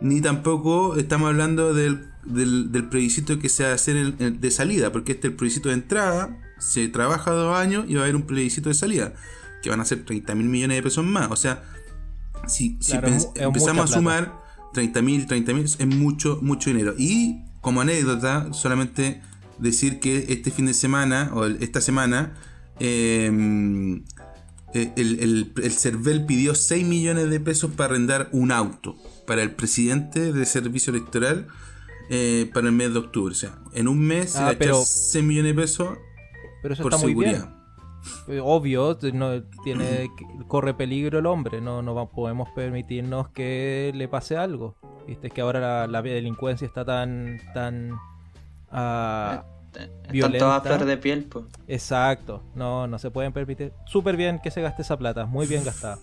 Ni 0.00 0.20
tampoco 0.20 0.96
estamos 0.96 1.28
hablando 1.28 1.72
del, 1.72 2.10
del, 2.24 2.88
plebiscito 2.90 3.38
que 3.38 3.48
se 3.48 3.62
va 3.62 3.70
a 3.70 3.74
hacer 3.74 4.16
de 4.16 4.50
salida, 4.50 4.90
porque 4.90 5.12
este 5.12 5.28
es 5.28 5.32
el 5.32 5.36
plebiscito 5.36 5.68
de 5.68 5.76
entrada 5.76 6.36
se 6.62 6.88
trabaja 6.88 7.32
dos 7.32 7.56
años 7.56 7.84
y 7.88 7.94
va 7.94 8.00
a 8.00 8.04
haber 8.04 8.16
un 8.16 8.22
plebiscito 8.22 8.68
de 8.68 8.74
salida, 8.74 9.12
que 9.62 9.70
van 9.70 9.80
a 9.80 9.84
ser 9.84 10.04
30 10.04 10.34
mil 10.34 10.46
millones 10.46 10.76
de 10.76 10.82
pesos 10.82 11.04
más. 11.04 11.30
O 11.30 11.36
sea, 11.36 11.62
si, 12.46 12.78
empezamos 13.34 13.90
a 13.90 13.94
sumar 13.94 14.40
30 14.72 15.02
mil, 15.02 15.26
30 15.26 15.54
mil, 15.54 15.64
es 15.64 15.86
mucho, 15.86 16.38
mucho 16.42 16.70
dinero. 16.70 16.94
Y 16.96 17.42
como 17.60 17.80
anécdota, 17.80 18.52
solamente 18.52 19.22
decir 19.58 20.00
que 20.00 20.26
este 20.28 20.50
fin 20.50 20.66
de 20.66 20.74
semana, 20.74 21.30
o 21.34 21.46
esta 21.46 21.80
semana, 21.80 22.34
em, 22.78 24.04
eh, 24.74 24.92
el, 24.96 25.52
el, 25.62 25.72
CERVEL 25.72 26.24
pidió 26.26 26.54
6 26.54 26.86
millones 26.86 27.28
de 27.28 27.40
pesos 27.40 27.72
para 27.72 27.90
arrendar 27.90 28.28
un 28.32 28.52
auto 28.52 28.96
para 29.26 29.42
el 29.42 29.50
presidente 29.50 30.32
de 30.32 30.46
servicio 30.46 30.92
electoral 30.92 31.46
eh, 32.08 32.50
para 32.52 32.68
el 32.68 32.72
mes 32.72 32.92
de 32.92 32.98
octubre. 32.98 33.32
O 33.32 33.36
sea, 33.36 33.58
en 33.74 33.88
un 33.88 34.00
mes 34.00 34.36
ah, 34.36 34.54
se 34.58 35.12
6 35.12 35.24
millones 35.24 35.54
de 35.54 35.62
pesos 35.62 35.98
pero 36.62 36.74
eso 36.74 36.84
está 36.84 36.98
muy 36.98 37.14
bien. 37.14 37.44
Eh, 38.26 38.40
obvio, 38.42 38.98
no, 39.12 39.42
tiene, 39.62 40.10
corre 40.48 40.74
peligro 40.74 41.18
el 41.18 41.26
hombre, 41.26 41.60
no, 41.60 41.82
no 41.82 42.10
podemos 42.10 42.48
permitirnos 42.50 43.28
que 43.28 43.92
le 43.94 44.08
pase 44.08 44.36
algo. 44.36 44.76
Viste 45.06 45.30
que 45.30 45.40
ahora 45.40 45.86
la, 45.86 46.02
delincuencia 46.02 46.66
está 46.66 46.84
tan, 46.84 47.40
tan 47.54 47.92
uh, 48.72 49.42
están 49.74 50.38
todas 50.38 50.58
a 50.58 50.60
flor 50.60 50.84
de 50.84 50.96
piel, 50.96 51.24
pues. 51.24 51.44
Exacto, 51.66 52.42
no, 52.54 52.86
no 52.86 52.98
se 52.98 53.10
pueden 53.10 53.32
permitir. 53.32 53.72
Súper 53.86 54.16
bien 54.16 54.40
que 54.42 54.50
se 54.50 54.60
gaste 54.60 54.82
esa 54.82 54.96
plata, 54.96 55.26
muy 55.26 55.46
bien 55.46 55.64
gastada. 55.64 55.98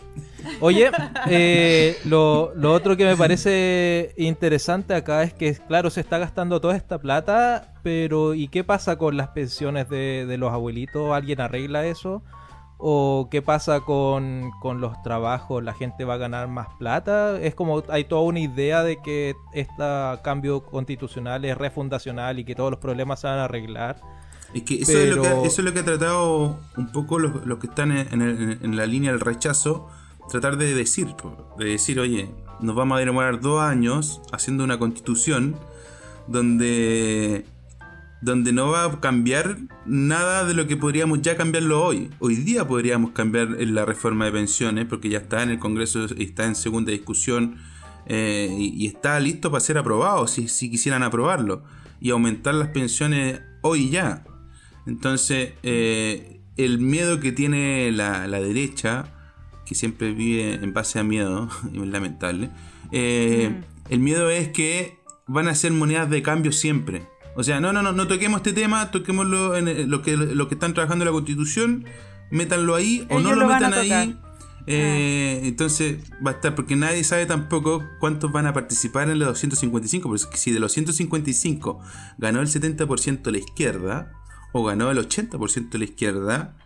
Oye, 0.59 0.91
eh, 1.30 1.97
lo, 2.05 2.53
otro 2.72 2.97
que 2.97 3.05
me 3.05 3.15
parece 3.15 4.13
interesante 4.17 4.93
acá 4.93 5.24
es 5.24 5.34
que, 5.34 5.53
claro, 5.55 5.89
se 5.89 6.01
está 6.01 6.17
gastando 6.17 6.59
toda 6.59 6.76
esta 6.76 6.99
plata, 6.99 7.74
pero 7.84 8.34
¿y 8.34 8.47
qué 8.47 8.63
pasa 8.63 8.97
con 8.97 9.17
las 9.17 9.30
pensiones 9.30 9.89
de, 9.89 10.36
los 10.38 10.51
abuelitos? 10.51 11.11
¿Alguien 11.13 11.41
arregla 11.41 11.86
eso? 11.86 12.24
O 12.82 13.27
qué 13.30 13.41
pasa 13.41 13.82
con, 13.82 14.51
los 14.80 15.03
trabajos, 15.03 15.61
la 15.61 15.73
gente 15.73 16.05
va 16.05 16.13
a 16.13 16.17
ganar 16.17 16.47
más 16.47 16.69
plata. 16.80 17.39
Es 17.39 17.53
como 17.53 17.84
hay 17.89 18.05
toda 18.05 18.21
una 18.21 18.39
idea 18.39 18.84
de 18.84 19.01
que 19.01 19.36
este 19.51 19.84
cambio 20.23 20.63
constitucional 20.63 21.43
es 21.43 21.57
refundacional 21.57 22.39
y 22.39 22.45
que 22.45 22.55
todos 22.55 22.71
los 22.71 22.80
problemas 22.80 23.19
se 23.19 23.27
van 23.27 23.39
a 23.39 23.43
arreglar. 23.43 23.99
Es 24.53 24.63
que 24.63 24.75
eso, 24.75 24.97
es, 24.97 25.13
lo 25.13 25.21
que 25.21 25.27
eso 25.45 25.61
es 25.61 25.65
lo 25.65 25.73
que 25.73 25.80
ha 25.80 25.86
tratado 25.86 26.57
un 26.77 26.91
poco 26.93 27.19
los, 27.19 27.59
que 27.59 27.67
están 27.67 27.91
en, 27.91 28.77
la 28.77 28.86
línea 28.86 29.11
del 29.11 29.19
rechazo, 29.19 29.89
tratar 30.30 30.55
de 30.55 30.73
decir, 30.73 31.13
de 31.57 31.65
decir, 31.65 31.99
oye, 31.99 32.32
nos 32.61 32.75
vamos 32.77 32.95
a 32.97 32.99
demorar 33.01 33.41
dos 33.41 33.61
años 33.61 34.21
haciendo 34.32 34.63
una 34.63 34.80
constitución 34.80 35.57
donde 36.27 37.45
donde 38.22 38.51
no 38.51 38.70
va 38.70 38.86
a 38.86 38.99
cambiar 38.99 39.57
nada 39.86 40.45
de 40.45 40.53
lo 40.53 40.67
que 40.67 40.76
podríamos 40.76 41.22
ya 41.22 41.38
cambiarlo 41.38 41.84
hoy. 41.84 42.09
Hoy 42.20 42.36
día 42.36 42.67
podríamos 42.67 43.11
cambiar 43.11 43.49
la 43.49 43.86
reforma 43.86 44.26
de 44.26 44.32
pensiones 44.32 44.86
porque 44.86 45.09
ya 45.09 45.20
está 45.20 45.43
en 45.43 45.51
el 45.51 45.59
Congreso, 45.59 46.05
está 46.17 46.45
en 46.45 46.55
segunda 46.55 46.91
discusión 46.91 47.57
eh, 48.05 48.49
y, 48.57 48.88
está 48.88 49.20
listo 49.20 49.51
para 49.51 49.61
ser 49.61 49.78
aprobado 49.78 50.28
si, 50.28 50.47
quisieran 50.70 51.03
aprobarlo 51.03 51.63
y 52.01 52.09
aumentar 52.09 52.55
las 52.55 52.70
pensiones 52.70 53.41
hoy 53.61 53.89
ya. 53.89 54.26
Entonces, 54.86 55.53
eh, 55.63 56.41
el 56.57 56.80
miedo 56.80 57.20
que 57.20 57.32
tiene 57.32 57.91
la, 57.91 58.28
derecha, 58.28 59.13
que 59.65 59.76
siempre 59.76 60.13
vive 60.13 60.55
en 60.55 60.74
base 60.74 60.99
a 60.99 61.03
miedo, 61.03 61.49
es 61.74 61.88
lamentable, 61.88 62.49
eh, 62.91 63.51
mm. 63.51 63.93
el 63.93 63.99
miedo 63.99 64.30
es 64.30 64.49
que 64.49 64.97
van 65.28 65.47
a 65.47 65.55
ser 65.55 65.72
monedas 65.72 66.09
de 66.09 66.22
cambio 66.22 66.51
siempre. 66.51 67.03
O 67.39 67.43
sea, 67.43 67.61
no, 67.61 67.71
no, 67.71 67.81
no, 67.81 67.93
no 67.93 68.05
toquemos 68.05 68.39
este 68.39 68.51
tema, 68.51 68.91
toquémoslo 68.91 69.55
en 69.55 69.89
lo 69.89 70.01
que, 70.01 70.17
lo 70.17 70.49
que 70.49 70.55
están 70.55 70.73
trabajando 70.73 71.03
en 71.03 71.05
la 71.05 71.13
constitución, 71.13 71.85
métanlo 72.31 72.75
ahí 72.75 73.07
o 73.09 73.21
no 73.21 73.33
lo, 73.33 73.47
metan 73.47 73.73
ahí. 73.73 74.19
Eh, 74.67 75.39
entonces 75.45 75.99
va 76.15 76.31
a 76.31 76.33
estar, 76.33 76.53
porque 76.53 76.75
nadie 76.75 77.01
sabe 77.05 77.25
tampoco 77.25 77.81
cuántos 78.01 78.29
van 78.33 78.45
a 78.45 78.51
participar 78.51 79.09
en 79.09 79.19
los 79.19 79.29
255, 79.29 80.09
porque 80.09 80.35
si 80.35 80.51
de 80.51 80.59
los 80.59 80.73
155 80.73 81.79
ganó 82.17 82.41
el 82.41 82.47
70% 82.47 83.31
la 83.31 83.37
izquierda, 83.37 84.11
o 84.51 84.65
ganó 84.65 84.91
el 84.91 84.97
80% 84.97 85.77
la 85.77 85.83
izquierda, 85.85 86.57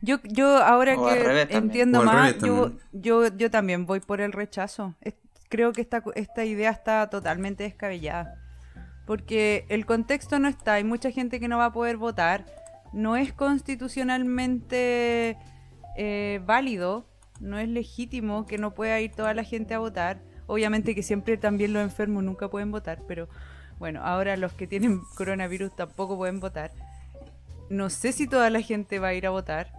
yo, 0.00 0.20
yo 0.22 0.58
ahora 0.58 0.94
que 0.94 1.56
entiendo 1.56 2.04
más, 2.04 2.38
yo, 2.38 2.70
yo, 2.92 3.36
yo 3.36 3.50
también 3.50 3.84
voy 3.84 3.98
por 3.98 4.20
el 4.20 4.30
rechazo. 4.30 4.94
Creo 5.48 5.72
que 5.72 5.80
esta, 5.80 6.04
esta 6.14 6.44
idea 6.44 6.70
está 6.70 7.10
totalmente 7.10 7.64
descabellada 7.64 8.36
porque 9.10 9.66
el 9.68 9.86
contexto 9.86 10.38
no 10.38 10.46
está, 10.46 10.74
hay 10.74 10.84
mucha 10.84 11.10
gente 11.10 11.40
que 11.40 11.48
no 11.48 11.58
va 11.58 11.64
a 11.64 11.72
poder 11.72 11.96
votar, 11.96 12.46
no 12.92 13.16
es 13.16 13.32
constitucionalmente 13.32 15.36
eh, 15.96 16.40
válido, 16.46 17.08
no 17.40 17.58
es 17.58 17.68
legítimo 17.68 18.46
que 18.46 18.56
no 18.56 18.72
pueda 18.72 19.00
ir 19.00 19.10
toda 19.10 19.34
la 19.34 19.42
gente 19.42 19.74
a 19.74 19.80
votar. 19.80 20.20
Obviamente 20.46 20.94
que 20.94 21.02
siempre 21.02 21.36
también 21.36 21.72
los 21.72 21.82
enfermos 21.82 22.22
nunca 22.22 22.50
pueden 22.50 22.70
votar, 22.70 23.02
pero 23.08 23.28
bueno, 23.80 24.00
ahora 24.04 24.36
los 24.36 24.52
que 24.52 24.68
tienen 24.68 25.00
coronavirus 25.16 25.74
tampoco 25.74 26.16
pueden 26.16 26.38
votar. 26.38 26.70
No 27.68 27.90
sé 27.90 28.12
si 28.12 28.28
toda 28.28 28.48
la 28.48 28.60
gente 28.60 29.00
va 29.00 29.08
a 29.08 29.14
ir 29.14 29.26
a 29.26 29.30
votar. 29.30 29.72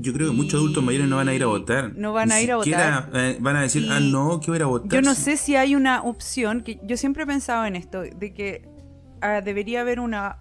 Yo 0.00 0.12
creo 0.12 0.28
que 0.28 0.36
muchos 0.36 0.54
adultos 0.54 0.82
mayores 0.84 1.08
no 1.08 1.16
van 1.16 1.28
a 1.28 1.34
ir 1.34 1.42
a 1.42 1.46
votar. 1.46 1.92
No 1.96 2.12
van 2.12 2.30
a 2.30 2.40
ir 2.40 2.52
a 2.52 2.56
votar. 2.56 3.10
Eh, 3.14 3.36
van 3.40 3.56
a 3.56 3.62
decir, 3.62 3.88
ah, 3.90 3.98
no, 3.98 4.38
que 4.38 4.46
voy 4.46 4.56
a 4.56 4.58
ir 4.58 4.62
a 4.62 4.66
votar. 4.66 4.90
Yo 4.90 5.02
no 5.02 5.14
sé 5.14 5.36
si 5.36 5.56
hay 5.56 5.74
una 5.74 6.02
opción, 6.02 6.62
que 6.62 6.78
yo 6.84 6.96
siempre 6.96 7.24
he 7.24 7.26
pensado 7.26 7.66
en 7.66 7.74
esto, 7.74 8.02
de 8.02 8.32
que 8.32 8.68
ah, 9.20 9.40
debería 9.40 9.80
haber 9.80 9.98
una, 9.98 10.38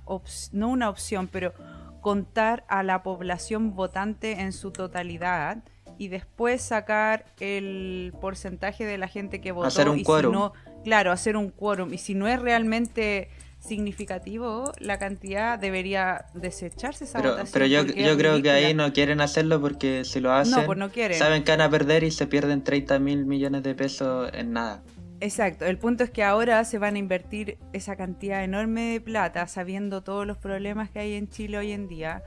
no 0.51 0.69
una 0.69 0.89
opción, 0.89 1.27
pero 1.31 1.53
contar 2.01 2.65
a 2.69 2.83
la 2.83 3.01
población 3.01 3.73
votante 3.75 4.41
en 4.41 4.53
su 4.53 4.71
totalidad 4.71 5.63
y 5.97 6.09
después 6.09 6.61
sacar 6.61 7.25
el 7.39 8.13
porcentaje 8.21 8.85
de 8.85 8.99
la 8.99 9.07
gente 9.07 9.41
que 9.41 9.51
votó. 9.51 9.67
Hacer 9.67 9.89
un 9.89 10.03
quórum. 10.03 10.51
claro, 10.83 11.11
hacer 11.11 11.35
un 11.35 11.49
quórum. 11.49 11.93
Y 11.93 11.97
si 11.97 12.13
no 12.13 12.27
es 12.27 12.39
realmente 12.39 13.29
significativo, 13.67 14.71
la 14.79 14.97
cantidad 14.97 15.59
debería 15.59 16.25
desecharse 16.33 17.03
esa 17.03 17.19
pero, 17.19 17.31
votación. 17.31 17.53
Pero 17.53 17.65
yo, 17.65 17.83
yo 17.83 18.17
creo 18.17 18.41
que 18.41 18.49
ahí 18.49 18.73
no 18.73 18.93
quieren 18.93 19.21
hacerlo 19.21 19.61
porque 19.61 20.05
si 20.05 20.19
lo 20.19 20.31
hacen, 20.31 20.65
pues 20.65 21.17
saben 21.17 21.43
que 21.43 21.51
van 21.51 21.61
a 21.61 21.69
perder 21.69 22.03
y 22.03 22.11
se 22.11 22.27
pierden 22.27 22.63
30 22.63 22.99
mil 22.99 23.25
millones 23.25 23.63
de 23.63 23.75
pesos 23.75 24.29
en 24.33 24.53
nada. 24.53 24.83
Exacto, 25.19 25.65
el 25.65 25.79
punto 25.79 26.03
es 26.03 26.11
que 26.11 26.23
ahora 26.23 26.63
se 26.63 26.77
van 26.77 26.95
a 26.95 26.99
invertir 26.99 27.57
esa 27.73 27.95
cantidad 27.95 28.43
enorme 28.43 28.91
de 28.91 29.01
plata 29.01 29.47
sabiendo 29.47 30.03
todos 30.03 30.27
los 30.27 30.37
problemas 30.37 30.91
que 30.91 30.99
hay 30.99 31.13
en 31.13 31.27
Chile 31.27 31.57
hoy 31.57 31.71
en 31.71 31.87
día. 31.87 32.23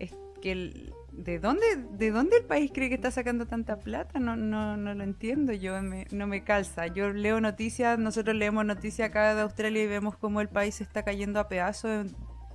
Es 0.00 0.12
que 0.40 0.52
el, 0.52 0.92
¿De 1.12 1.38
dónde, 1.38 1.66
¿De 1.90 2.10
dónde 2.10 2.38
el 2.38 2.44
país 2.44 2.70
cree 2.72 2.88
que 2.88 2.94
está 2.94 3.10
sacando 3.10 3.46
tanta 3.46 3.78
plata? 3.78 4.18
No, 4.18 4.34
no, 4.34 4.78
no 4.78 4.94
lo 4.94 5.04
entiendo, 5.04 5.52
yo 5.52 5.80
no 5.82 6.26
me 6.26 6.42
calza. 6.42 6.86
Yo 6.86 7.12
leo 7.12 7.40
noticias, 7.40 7.98
nosotros 7.98 8.34
leemos 8.34 8.64
noticias 8.64 9.10
acá 9.10 9.34
de 9.34 9.42
Australia 9.42 9.82
y 9.82 9.86
vemos 9.86 10.16
cómo 10.16 10.40
el 10.40 10.48
país 10.48 10.76
se 10.76 10.84
está 10.84 11.02
cayendo 11.02 11.38
a 11.38 11.48
pedazos 11.48 12.06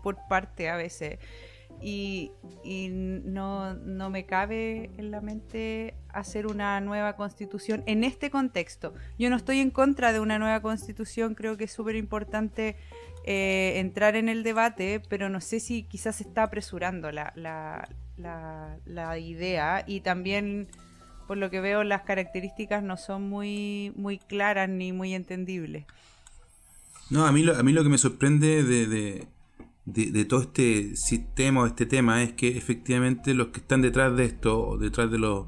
por 0.01 0.17
parte 0.27 0.69
a 0.69 0.75
veces. 0.75 1.19
Y, 1.79 2.31
y 2.63 2.89
no, 2.89 3.75
no, 3.75 4.09
me 4.09 4.25
cabe 4.25 4.89
en 4.97 5.11
la 5.11 5.21
mente 5.21 5.93
hacer 6.09 6.47
una 6.47 6.81
nueva 6.81 7.15
constitución 7.15 7.83
en 7.85 8.03
este 8.03 8.31
contexto. 8.31 8.95
Yo 9.19 9.29
no 9.29 9.35
estoy 9.35 9.59
en 9.59 9.69
contra 9.69 10.11
de 10.11 10.19
una 10.19 10.39
nueva 10.39 10.61
constitución, 10.61 11.35
creo 11.35 11.57
que 11.57 11.65
es 11.65 11.71
súper 11.71 11.95
importante 11.95 12.77
eh, 13.27 13.73
entrar 13.79 14.15
en 14.15 14.29
el 14.29 14.41
debate, 14.41 15.01
pero 15.09 15.29
no 15.29 15.41
sé 15.41 15.59
si 15.59 15.83
quizás 15.83 16.15
se 16.15 16.23
está 16.23 16.43
apresurando 16.43 17.11
la, 17.11 17.33
la 17.35 17.87
la, 18.17 18.77
la 18.85 19.17
idea 19.17 19.83
y 19.87 20.01
también 20.01 20.67
por 21.27 21.37
lo 21.37 21.49
que 21.49 21.61
veo 21.61 21.83
las 21.83 22.01
características 22.03 22.83
no 22.83 22.97
son 22.97 23.29
muy, 23.29 23.91
muy 23.95 24.17
claras 24.17 24.69
ni 24.69 24.91
muy 24.91 25.13
entendibles. 25.13 25.85
No, 27.09 27.25
a 27.25 27.31
mí 27.31 27.43
lo, 27.43 27.55
a 27.55 27.63
mí 27.63 27.71
lo 27.71 27.83
que 27.83 27.89
me 27.89 27.97
sorprende 27.97 28.63
de, 28.63 29.27
de, 29.85 30.25
todo 30.25 30.41
este 30.41 30.95
sistema 30.95 31.61
o 31.61 31.67
este 31.67 31.85
tema 31.85 32.23
es 32.23 32.33
que 32.33 32.57
efectivamente 32.57 33.33
los 33.33 33.47
que 33.47 33.59
están 33.59 33.81
detrás 33.81 34.15
de 34.17 34.25
esto, 34.25 34.77
detrás 34.77 35.09
de 35.11 35.17
los, 35.17 35.47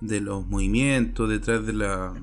de 0.00 0.20
los 0.20 0.46
movimientos, 0.46 1.28
detrás 1.28 1.66
de 1.66 1.72
la... 1.72 2.14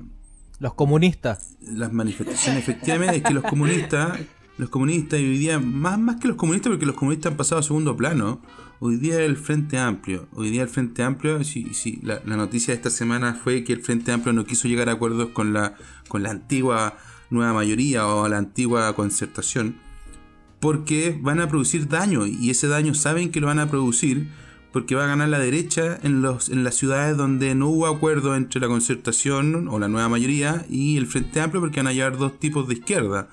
Los 0.60 0.74
comunistas. 0.74 1.56
Las 1.60 1.92
manifestaciones, 1.92 2.62
efectivamente, 2.62 3.16
es 3.16 3.22
que 3.22 3.34
los 3.34 3.44
comunistas, 3.44 4.18
los 4.56 4.70
comunistas 4.70 5.20
y 5.20 5.24
hoy 5.24 5.38
día, 5.38 5.58
más, 5.58 5.98
más 5.98 6.16
que 6.16 6.28
los 6.28 6.36
comunistas, 6.36 6.70
porque 6.70 6.86
los 6.86 6.96
comunistas 6.96 7.32
han 7.32 7.36
pasado 7.36 7.60
a 7.60 7.62
segundo 7.62 7.96
plano, 7.96 8.40
Hoy 8.86 8.96
día 8.96 9.22
el 9.22 9.36
Frente 9.36 9.78
Amplio, 9.78 10.28
hoy 10.34 10.50
día 10.50 10.60
el 10.60 10.68
Frente 10.68 11.02
Amplio, 11.02 11.42
sí, 11.42 11.68
sí, 11.72 12.00
la, 12.02 12.20
noticia 12.24 12.74
de 12.74 12.76
esta 12.76 12.90
semana 12.90 13.32
fue 13.32 13.64
que 13.64 13.72
el 13.72 13.80
Frente 13.80 14.12
Amplio 14.12 14.34
no 14.34 14.44
quiso 14.44 14.68
llegar 14.68 14.90
a 14.90 14.92
acuerdos 14.92 15.30
con 15.30 15.54
la, 15.54 15.74
con 16.06 16.22
la 16.22 16.30
antigua 16.30 16.98
nueva 17.30 17.54
mayoría 17.54 18.06
o 18.06 18.28
la 18.28 18.36
antigua 18.36 18.94
concertación, 18.94 19.76
porque 20.60 21.18
van 21.18 21.40
a 21.40 21.48
producir 21.48 21.88
daño 21.88 22.26
y 22.26 22.50
ese 22.50 22.66
daño 22.66 22.92
saben 22.94 23.30
que 23.30 23.40
lo 23.40 23.46
van 23.46 23.60
a 23.60 23.70
producir 23.70 24.28
porque 24.74 24.96
va 24.96 25.04
a 25.04 25.06
ganar 25.06 25.28
la 25.28 25.38
derecha 25.38 26.00
en, 26.02 26.20
los, 26.20 26.48
en 26.48 26.64
las 26.64 26.74
ciudades 26.74 27.16
donde 27.16 27.54
no 27.54 27.68
hubo 27.68 27.86
acuerdo 27.86 28.34
entre 28.34 28.60
la 28.60 28.66
concertación 28.66 29.68
o 29.68 29.78
la 29.78 29.86
nueva 29.86 30.08
mayoría 30.08 30.66
y 30.68 30.96
el 30.96 31.06
Frente 31.06 31.40
Amplio 31.40 31.60
porque 31.60 31.78
van 31.78 31.86
a 31.86 31.92
llevar 31.92 32.16
dos 32.16 32.40
tipos 32.40 32.66
de 32.66 32.74
izquierda 32.74 33.28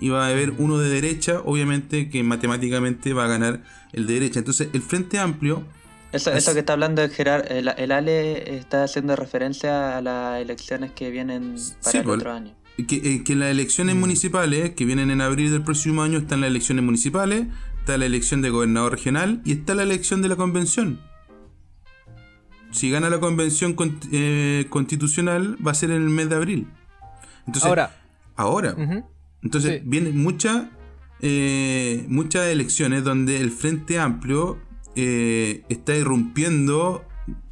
y 0.00 0.10
va 0.10 0.26
a 0.26 0.28
haber 0.28 0.50
uno 0.58 0.76
de 0.76 0.90
derecha, 0.90 1.40
obviamente 1.46 2.10
que 2.10 2.22
matemáticamente 2.22 3.14
va 3.14 3.24
a 3.24 3.28
ganar 3.28 3.62
el 3.94 4.06
de 4.06 4.12
derecha. 4.12 4.40
Entonces, 4.40 4.68
el 4.74 4.82
Frente 4.82 5.18
Amplio... 5.18 5.64
Eso, 6.12 6.30
eso 6.30 6.52
que 6.52 6.58
está 6.58 6.74
hablando 6.74 7.08
Gerard, 7.08 7.50
el, 7.50 7.90
Ale 7.90 8.58
está 8.58 8.84
haciendo 8.84 9.16
referencia 9.16 9.96
a 9.96 10.02
las 10.02 10.42
elecciones 10.42 10.90
que 10.90 11.10
vienen 11.10 11.56
para 11.82 11.98
el 12.00 12.04
pues, 12.04 12.18
otro 12.18 12.32
año. 12.32 12.52
Que, 12.86 12.96
eh, 12.96 13.24
que 13.24 13.34
las 13.34 13.50
elecciones 13.50 13.94
mm. 13.94 13.98
municipales, 13.98 14.70
que 14.74 14.84
vienen 14.84 15.10
en 15.10 15.22
abril 15.22 15.52
del 15.52 15.62
próximo 15.62 16.02
año, 16.02 16.18
están 16.18 16.42
las 16.42 16.50
elecciones 16.50 16.84
municipales, 16.84 17.46
está 17.82 17.98
la 17.98 18.06
elección 18.06 18.42
de 18.42 18.50
gobernador 18.50 18.92
regional 18.92 19.42
y 19.44 19.50
está 19.50 19.74
la 19.74 19.82
elección 19.82 20.22
de 20.22 20.28
la 20.28 20.36
convención. 20.36 21.00
Si 22.70 22.90
gana 22.90 23.10
la 23.10 23.18
convención 23.18 23.74
eh, 24.12 24.66
constitucional, 24.70 25.58
va 25.66 25.72
a 25.72 25.74
ser 25.74 25.90
en 25.90 26.02
el 26.02 26.08
mes 26.08 26.28
de 26.28 26.36
abril. 26.36 26.68
Entonces, 27.44 27.64
ahora. 27.64 28.00
Ahora. 28.36 28.76
Entonces, 29.42 29.82
vienen 29.84 30.16
muchas 30.16 30.66
eh, 31.22 32.04
muchas 32.08 32.46
elecciones 32.46 33.02
donde 33.02 33.40
el 33.40 33.50
Frente 33.50 33.98
Amplio 33.98 34.60
eh, 34.94 35.64
está 35.68 35.96
irrumpiendo 35.96 37.04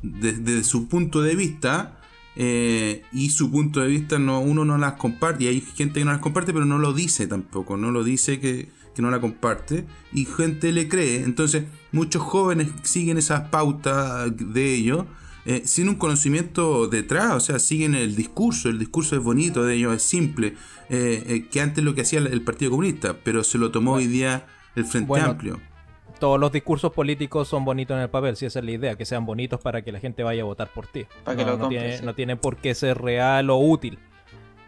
desde 0.02 0.62
su 0.62 0.86
punto 0.86 1.22
de 1.22 1.34
vista. 1.34 1.96
Eh, 2.36 3.02
y 3.12 3.30
su 3.30 3.50
punto 3.50 3.80
de 3.80 3.88
vista 3.88 4.20
no, 4.20 4.40
uno 4.40 4.64
no 4.64 4.78
las 4.78 4.92
comparte. 4.92 5.42
Y 5.42 5.48
hay 5.48 5.60
gente 5.60 5.98
que 5.98 6.04
no 6.04 6.12
las 6.12 6.20
comparte, 6.20 6.52
pero 6.52 6.66
no 6.66 6.78
lo 6.78 6.92
dice 6.92 7.26
tampoco. 7.26 7.76
No 7.76 7.90
lo 7.90 8.04
dice 8.04 8.38
que, 8.38 8.68
que 8.94 9.02
no 9.02 9.10
la 9.10 9.20
comparte. 9.20 9.86
Y 10.12 10.24
gente 10.24 10.72
le 10.72 10.88
cree. 10.88 11.22
Entonces, 11.22 11.64
muchos 11.92 12.22
jóvenes 12.22 12.68
siguen 12.82 13.18
esas 13.18 13.48
pautas 13.48 14.32
de 14.36 14.74
ellos 14.74 15.04
eh, 15.46 15.62
sin 15.64 15.88
un 15.88 15.94
conocimiento 15.94 16.86
detrás, 16.86 17.34
o 17.34 17.40
sea, 17.40 17.58
siguen 17.58 17.94
el 17.94 18.14
discurso, 18.14 18.68
el 18.68 18.78
discurso 18.78 19.16
es 19.16 19.22
bonito 19.22 19.64
de 19.64 19.74
ellos, 19.74 19.96
es 19.96 20.02
simple, 20.02 20.54
eh, 20.90 21.24
eh, 21.26 21.48
que 21.50 21.62
antes 21.62 21.82
lo 21.82 21.94
que 21.94 22.02
hacía 22.02 22.18
el 22.18 22.42
Partido 22.42 22.72
Comunista, 22.72 23.16
pero 23.24 23.42
se 23.42 23.56
lo 23.56 23.70
tomó 23.70 23.94
hoy 23.94 24.06
día 24.06 24.46
el 24.76 24.84
Frente 24.84 25.18
Amplio. 25.18 25.58
todos 26.18 26.38
los 26.38 26.52
discursos 26.52 26.92
políticos 26.92 27.48
son 27.48 27.64
bonitos 27.64 27.96
en 27.96 28.02
el 28.02 28.10
papel, 28.10 28.36
si 28.36 28.44
esa 28.44 28.58
es 28.58 28.64
la 28.66 28.70
idea, 28.72 28.96
que 28.96 29.06
sean 29.06 29.24
bonitos 29.24 29.60
para 29.60 29.82
que 29.82 29.92
la 29.92 29.98
gente 29.98 30.22
vaya 30.22 30.42
a 30.42 30.44
votar 30.44 30.68
por 30.74 30.86
ti. 30.86 31.06
no, 31.26 31.56
no, 31.56 31.68
tiene, 31.68 32.02
no 32.02 32.14
tiene 32.14 32.36
por 32.36 32.58
qué 32.58 32.74
ser 32.74 33.00
real 33.00 33.48
o 33.48 33.56
útil 33.56 33.98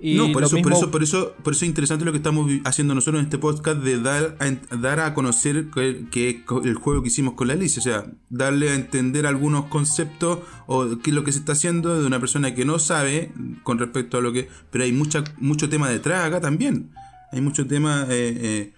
no, 0.02 0.32
por 0.32 0.42
eso, 0.42 0.60
por, 0.60 0.72
eso, 0.72 0.90
por, 0.90 1.02
eso, 1.02 1.34
por 1.44 1.52
eso 1.52 1.64
es 1.64 1.68
interesante 1.68 2.04
lo 2.04 2.10
que 2.10 2.18
estamos 2.18 2.50
haciendo 2.64 2.94
nosotros 2.94 3.20
en 3.20 3.26
este 3.26 3.38
podcast 3.38 3.80
de 3.80 4.00
dar 4.00 4.36
a, 4.40 4.76
dar 4.76 4.98
a 4.98 5.14
conocer 5.14 5.66
que, 5.70 6.44
el 6.64 6.74
juego 6.74 7.02
que 7.02 7.08
hicimos 7.08 7.34
con 7.34 7.48
la 7.48 7.54
Alicia, 7.54 7.80
o 7.80 7.82
sea, 7.82 8.06
darle 8.28 8.70
a 8.70 8.74
entender 8.74 9.26
algunos 9.26 9.66
conceptos 9.66 10.40
o 10.66 10.98
qué 10.98 11.10
es 11.10 11.14
lo 11.14 11.22
que 11.22 11.30
se 11.30 11.38
está 11.38 11.52
haciendo 11.52 12.00
de 12.00 12.06
una 12.06 12.18
persona 12.18 12.54
que 12.54 12.64
no 12.64 12.78
sabe 12.80 13.32
con 13.62 13.78
respecto 13.78 14.18
a 14.18 14.20
lo 14.20 14.32
que... 14.32 14.48
Pero 14.70 14.84
hay 14.84 14.92
mucha, 14.92 15.22
mucho 15.38 15.68
tema 15.68 15.88
detrás 15.88 16.26
acá 16.26 16.40
también. 16.40 16.90
Hay 17.30 17.40
mucho 17.40 17.66
tema... 17.66 18.06
Eh, 18.08 18.38
eh, 18.40 18.72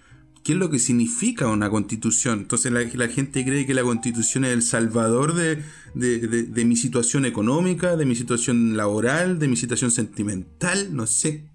qué 0.45 0.51
es 0.51 0.59
lo 0.59 0.69
que 0.69 0.77
significa 0.77 1.47
una 1.47 1.71
constitución. 1.71 2.41
Entonces 2.41 2.71
la, 2.71 3.07
gente 3.07 3.43
cree 3.43 3.65
que 3.65 3.73
la 3.73 3.81
constitución 3.81 4.45
es 4.45 4.51
el 4.51 4.61
salvador 4.61 5.33
de, 5.33 5.63
mi 5.95 6.75
situación 6.75 7.25
económica, 7.25 7.95
de 7.97 8.05
mi 8.05 8.15
situación 8.15 8.77
laboral, 8.77 9.39
de 9.39 9.47
mi 9.47 9.55
situación 9.55 9.89
sentimental, 9.89 10.95
no 10.95 11.07
sé. 11.07 11.45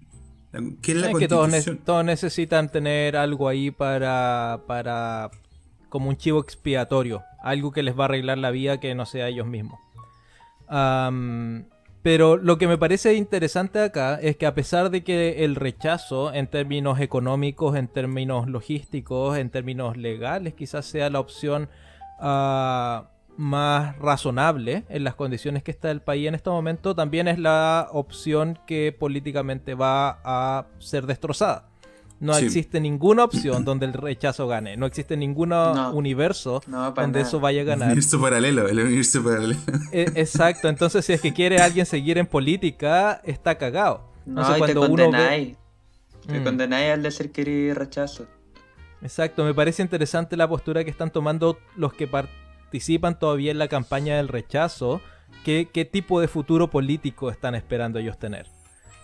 ¿Qué 0.81 0.91
es 0.91 0.97
la 0.97 1.09
constitución? 1.09 1.77
Que 1.77 1.83
todos, 1.85 2.03
necesitan 2.03 2.69
tener 2.69 3.15
algo 3.15 3.47
ahí 3.47 3.71
para, 3.71 4.63
para, 4.67 5.31
como 5.87 6.09
un 6.09 6.17
chivo 6.17 6.41
expiatorio, 6.41 7.23
algo 7.41 7.71
que 7.71 7.83
les 7.83 7.97
va 7.97 8.03
a 8.03 8.05
arreglar 8.05 8.39
la 8.39 8.51
vida 8.51 8.81
que 8.81 8.93
no 8.93 9.05
sea 9.05 9.29
ellos 9.29 9.47
mismos. 9.47 9.79
Pero 12.03 12.37
lo 12.37 12.57
que 12.57 12.67
me 12.67 12.79
parece 12.79 13.13
interesante 13.13 13.79
acá 13.79 14.19
es 14.19 14.35
que 14.35 14.47
a 14.47 14.55
pesar 14.55 14.89
de 14.89 15.03
que 15.03 15.43
el 15.45 15.55
rechazo 15.55 16.33
en 16.33 16.47
términos 16.47 16.99
económicos, 16.99 17.75
en 17.75 17.87
términos 17.87 18.47
logísticos, 18.47 19.37
en 19.37 19.51
términos 19.51 19.97
legales 19.97 20.55
quizás 20.55 20.85
sea 20.85 21.11
la 21.11 21.19
opción 21.19 21.69
ah, 22.19 23.11
más 23.37 23.97
razonable 23.99 24.83
en 24.89 25.03
las 25.03 25.13
condiciones 25.13 25.61
que 25.61 25.69
está 25.69 25.91
el 25.91 26.01
país 26.01 26.27
en 26.27 26.33
este 26.33 26.49
momento, 26.49 26.95
también 26.95 27.27
es 27.27 27.37
la 27.37 27.87
opción 27.91 28.57
que 28.65 28.95
políticamente 28.97 29.75
va 29.75 30.21
a 30.23 30.65
ser 30.79 31.05
destrozada. 31.05 31.70
No 32.21 32.37
existe 32.37 32.79
ninguna 32.79 33.23
opción 33.23 33.65
donde 33.65 33.87
el 33.87 33.93
rechazo 33.93 34.47
gane. 34.47 34.77
No 34.77 34.85
existe 34.85 35.17
ningún 35.17 35.51
universo 35.51 36.61
donde 36.95 37.21
eso 37.21 37.39
vaya 37.39 37.61
a 37.61 37.65
ganar. 37.65 37.87
El 37.87 37.93
universo 37.93 38.21
paralelo, 38.21 38.67
el 38.69 38.79
universo 38.79 39.23
paralelo. 39.23 39.55
E, 39.91 40.03
exacto, 40.15 40.69
entonces 40.69 41.03
si 41.03 41.13
es 41.13 41.19
que 41.19 41.33
quiere 41.33 41.59
alguien 41.59 41.85
seguir 41.85 42.17
en 42.17 42.27
política, 42.27 43.19
está 43.25 43.57
cagado. 43.57 44.09
No, 44.25 44.45
sé, 44.45 44.59
cuando 44.59 44.81
te 44.81 44.87
condenáis. 44.87 45.57
Te 46.27 46.39
mm. 46.39 46.43
condenáis 46.43 46.91
al 46.91 47.03
decir 47.03 47.31
que 47.31 47.73
rechazo. 47.75 48.27
Exacto, 49.01 49.43
me 49.43 49.55
parece 49.55 49.81
interesante 49.81 50.37
la 50.37 50.47
postura 50.47 50.83
que 50.83 50.91
están 50.91 51.09
tomando 51.09 51.57
los 51.75 51.93
que 51.93 52.07
participan 52.07 53.17
todavía 53.17 53.51
en 53.51 53.57
la 53.57 53.67
campaña 53.67 54.17
del 54.17 54.27
rechazo. 54.27 55.01
¿Qué, 55.43 55.69
qué 55.73 55.85
tipo 55.85 56.21
de 56.21 56.27
futuro 56.27 56.69
político 56.69 57.31
están 57.31 57.55
esperando 57.55 57.97
ellos 57.97 58.19
tener? 58.19 58.45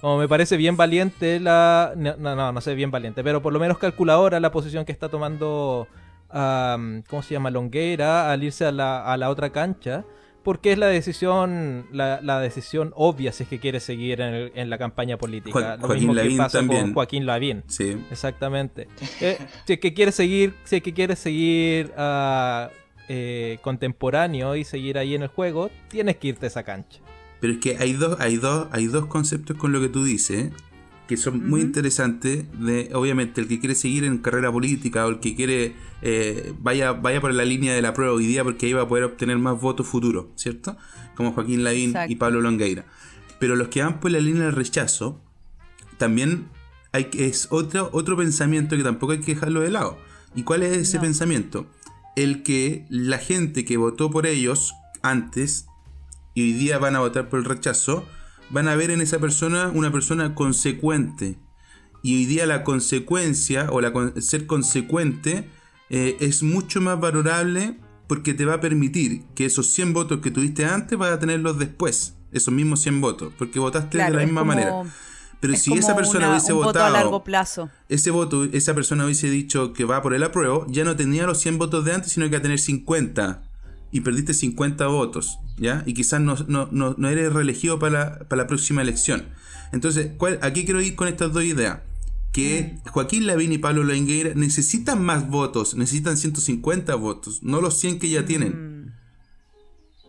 Como 0.01 0.17
me 0.17 0.27
parece 0.27 0.57
bien 0.57 0.77
valiente 0.77 1.39
la. 1.39 1.93
No, 1.95 2.15
no, 2.17 2.51
no 2.51 2.61
sé 2.61 2.75
bien 2.75 2.91
valiente, 2.91 3.23
pero 3.23 3.41
por 3.41 3.53
lo 3.53 3.59
menos 3.59 3.77
calculadora 3.77 4.39
la 4.39 4.51
posición 4.51 4.85
que 4.85 4.91
está 4.91 5.09
tomando. 5.09 5.87
¿Cómo 6.29 7.23
se 7.23 7.33
llama? 7.33 7.49
Longueira 7.49 8.31
al 8.31 8.43
irse 8.43 8.65
a 8.65 8.71
la, 8.71 9.05
a 9.05 9.17
la 9.17 9.29
otra 9.29 9.51
cancha. 9.51 10.03
Porque 10.47 10.71
es 10.71 10.77
la 10.77 10.87
decisión 10.87 11.87
la, 11.91 12.39
decisión 12.39 12.93
obvia 12.95 13.33
si 13.33 13.43
es 13.43 13.49
que 13.49 13.59
quiere 13.59 13.81
seguir 13.81 14.21
en, 14.21 14.69
la 14.69 14.77
campaña 14.77 15.17
política. 15.17 15.75
lo 15.75 15.87
Joaquín 15.87 16.07
mismo 16.07 16.21
que 16.21 16.37
pasa 16.37 16.65
con 16.65 16.93
Joaquín 16.93 17.25
Lavín. 17.25 17.63
Sí. 17.67 18.01
Exactamente. 18.09 18.87
Eh, 19.19 19.37
si 19.65 19.73
es 19.73 19.79
que 19.79 19.93
quiere 19.93 20.13
seguir, 20.13 20.53
si 20.63 20.77
es 20.77 20.83
que 20.83 20.93
quiere 20.93 21.17
seguir 21.17 21.91
ah, 21.97 22.69
eh, 23.09 23.57
contemporáneo 23.61 24.55
y 24.55 24.63
seguir 24.63 24.97
ahí 24.97 25.15
en 25.15 25.23
el 25.23 25.27
juego, 25.27 25.69
tienes 25.89 26.15
que 26.15 26.29
irte 26.29 26.45
a 26.45 26.47
esa 26.47 26.63
cancha. 26.63 27.01
Pero 27.39 27.53
es 27.53 27.59
que 27.59 27.77
hay 27.77 27.93
dos, 27.93 28.19
hay 28.19 28.37
dos, 28.37 28.67
hay 28.71 28.87
dos 28.87 29.05
conceptos 29.05 29.57
con 29.57 29.71
lo 29.71 29.79
que 29.79 29.89
tú 29.89 30.03
dices 30.03 30.51
que 31.07 31.17
son 31.17 31.49
muy 31.49 31.61
interesantes. 31.61 32.45
De, 32.59 32.89
obviamente, 32.93 33.41
el 33.41 33.47
que 33.47 33.59
quiere 33.59 33.73
seguir 33.73 34.03
en 34.03 34.19
carrera 34.19 34.51
política 34.51 35.05
o 35.05 35.09
el 35.09 35.19
que 35.19 35.35
quiere 35.35 35.73
eh, 36.01 36.53
vaya, 36.59 36.91
vaya 36.91 37.21
por 37.21 37.33
la 37.33 37.45
línea 37.45 37.73
de 37.73 37.81
la 37.81 37.93
prueba 37.93 38.13
hoy 38.13 38.27
día 38.27 38.43
porque 38.43 38.67
ahí 38.67 38.73
va 38.73 38.83
a 38.83 38.87
poder 38.87 39.05
obtener 39.05 39.37
más 39.39 39.59
votos 39.59 39.87
futuros, 39.87 40.27
¿cierto? 40.35 40.77
Como 41.15 41.31
Joaquín 41.31 41.63
Lavín 41.63 41.95
y 42.07 42.15
Pablo 42.17 42.41
Longueira. 42.41 42.85
Pero 43.39 43.55
los 43.55 43.69
que 43.69 43.81
van 43.81 43.99
por 43.99 44.11
la 44.11 44.19
línea 44.19 44.43
del 44.43 44.53
rechazo, 44.53 45.21
también 45.97 46.49
hay, 46.91 47.09
es 47.13 47.47
otro, 47.49 47.89
otro 47.93 48.17
pensamiento 48.17 48.75
que 48.77 48.83
tampoco 48.83 49.13
hay 49.13 49.19
que 49.19 49.33
dejarlo 49.33 49.61
de 49.61 49.71
lado. 49.71 49.97
¿Y 50.35 50.43
cuál 50.43 50.63
es 50.63 50.77
ese 50.77 50.99
pensamiento? 50.99 51.67
El 52.15 52.43
que 52.43 52.85
la 52.89 53.17
gente 53.17 53.65
que 53.65 53.77
votó 53.77 54.11
por 54.11 54.27
ellos 54.27 54.73
antes 55.01 55.66
y 56.37 56.41
hoy 56.43 56.53
día 56.53 56.77
van 56.77 56.95
a 56.95 56.99
votar 56.99 57.29
por 57.29 57.39
el 57.39 57.45
rechazo, 57.45 58.05
van 58.51 58.67
a 58.67 58.75
ver 58.75 58.91
en 58.91 59.01
esa 59.01 59.17
persona 59.17 59.71
una 59.73 59.91
persona 59.91 60.35
consecuente. 60.35 61.39
Y 62.03 62.15
hoy 62.15 62.25
día 62.25 62.45
la 62.45 62.63
consecuencia 62.63 63.69
o 63.71 63.81
la, 63.81 63.91
ser 64.21 64.45
consecuente 64.45 65.49
eh, 65.89 66.15
es 66.19 66.43
mucho 66.43 66.79
más 66.79 66.99
valorable 66.99 67.79
porque 68.05 68.35
te 68.35 68.45
va 68.45 68.53
a 68.53 68.59
permitir 68.59 69.23
que 69.33 69.45
esos 69.45 69.65
100 69.71 69.93
votos 69.93 70.19
que 70.19 70.29
tuviste 70.29 70.63
antes 70.63 70.95
vas 70.95 71.09
a 71.09 71.17
tenerlos 71.17 71.57
después. 71.57 72.13
Esos 72.31 72.53
mismos 72.53 72.81
100 72.81 73.01
votos, 73.01 73.33
porque 73.35 73.57
votaste 73.57 73.97
de 73.97 74.07
la 74.07 74.23
misma 74.23 74.43
manera. 74.43 74.83
Pero 75.39 75.55
si 75.55 75.73
esa 75.73 75.95
persona 75.95 76.29
hubiese 76.29 76.53
votado 76.53 76.85
a 76.85 76.89
largo 76.91 77.23
plazo. 77.23 77.71
Ese 77.89 78.11
voto, 78.11 78.43
esa 78.43 78.75
persona 78.75 79.05
hubiese 79.05 79.27
dicho 79.31 79.73
que 79.73 79.85
va 79.85 80.03
por 80.03 80.13
el 80.13 80.21
apruebo, 80.21 80.67
ya 80.69 80.83
no 80.83 80.95
tenía 80.95 81.25
los 81.25 81.39
100 81.39 81.57
votos 81.57 81.83
de 81.83 81.95
antes, 81.95 82.11
sino 82.11 82.27
que 82.27 82.33
va 82.33 82.37
a 82.37 82.43
tener 82.43 82.59
50 82.59 83.46
y 83.91 84.01
perdiste 84.01 84.33
50 84.33 84.87
votos, 84.87 85.39
¿ya? 85.57 85.83
Y 85.85 85.93
quizás 85.93 86.21
no, 86.21 86.35
no, 86.47 87.09
eres 87.09 87.33
reelegido 87.33 87.79
para 87.79 88.25
la, 88.29 88.47
próxima 88.47 88.81
elección. 88.81 89.25
Entonces, 89.71 90.11
¿cuál, 90.17 90.39
aquí 90.41 90.65
quiero 90.65 90.81
ir 90.81 90.95
con 90.95 91.07
estas 91.07 91.33
dos 91.33 91.43
ideas. 91.43 91.79
Que 92.33 92.75
mm. 92.85 92.89
Joaquín 92.89 93.25
Lavín 93.25 93.53
y 93.53 93.57
Pablo 93.57 93.83
Langueira 93.83 94.33
necesitan 94.35 95.01
más 95.03 95.29
votos, 95.29 95.75
necesitan 95.75 96.17
150 96.17 96.93
votos, 96.95 97.41
no 97.41 97.61
los 97.61 97.79
100 97.79 97.99
que 97.99 98.09
ya 98.09 98.25
tienen. 98.25 98.51
Mm. 98.51 98.93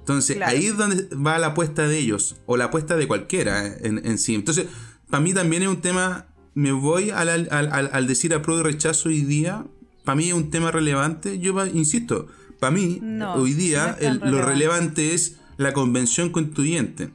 Entonces, 0.01 0.41
ahí 0.43 0.67
es 0.67 0.77
donde 0.77 1.15
va 1.15 1.39
la 1.39 1.49
apuesta 1.49 1.87
de 1.87 1.99
ellos, 1.99 2.37
o 2.47 2.57
la 2.57 2.67
apuesta 2.67 2.97
de 2.97 3.07
cualquiera 3.07 3.67
en, 3.67 4.19
sí. 4.19 4.35
Entonces, 4.35 4.67
para 5.11 5.23
mí 5.23 5.35
también 5.35 5.63
es 5.63 5.69
un 5.69 5.81
tema, 5.81 6.27
me 6.55 6.73
voy 6.73 7.11
al, 7.11 7.29
al, 7.29 7.49
al, 7.51 7.91
al 7.93 8.07
decir 8.07 8.35
apruebo 8.35 8.61
y 8.61 8.65
rechazo 8.65 9.11
hoy 9.11 9.21
día, 9.23 9.67
para 10.05 10.17
mí 10.17 10.29
es 10.29 10.35
un 10.35 10.51
tema 10.51 10.71
relevante, 10.71 11.39
yo 11.39 11.67
insisto, 11.67 12.29
para 12.59 12.71
mí, 12.73 13.01
hoy 13.37 13.55
día, 13.55 13.97
lo 14.23 14.43
relevante 14.43 15.15
es 15.15 15.39
la 15.57 15.73
convención 15.73 16.31
constituyente. 16.31 17.11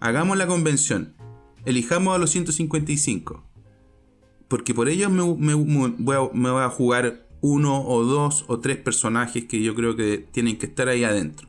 Hagamos 0.00 0.36
la 0.36 0.46
convención. 0.46 1.14
Elijamos 1.64 2.14
a 2.14 2.18
los 2.18 2.30
155. 2.30 3.44
Porque 4.48 4.74
por 4.74 4.88
ellos 4.88 5.10
me, 5.10 5.54
voy, 5.54 6.62
a, 6.62 6.68
jugar 6.68 7.26
uno 7.40 7.86
o 7.86 8.04
dos 8.04 8.44
o 8.48 8.58
tres 8.58 8.76
personajes 8.76 9.44
que 9.44 9.62
yo 9.62 9.74
creo 9.74 9.94
que 9.94 10.18
tienen 10.18 10.58
que 10.58 10.66
estar 10.66 10.88
ahí 10.88 11.04
adentro. 11.04 11.48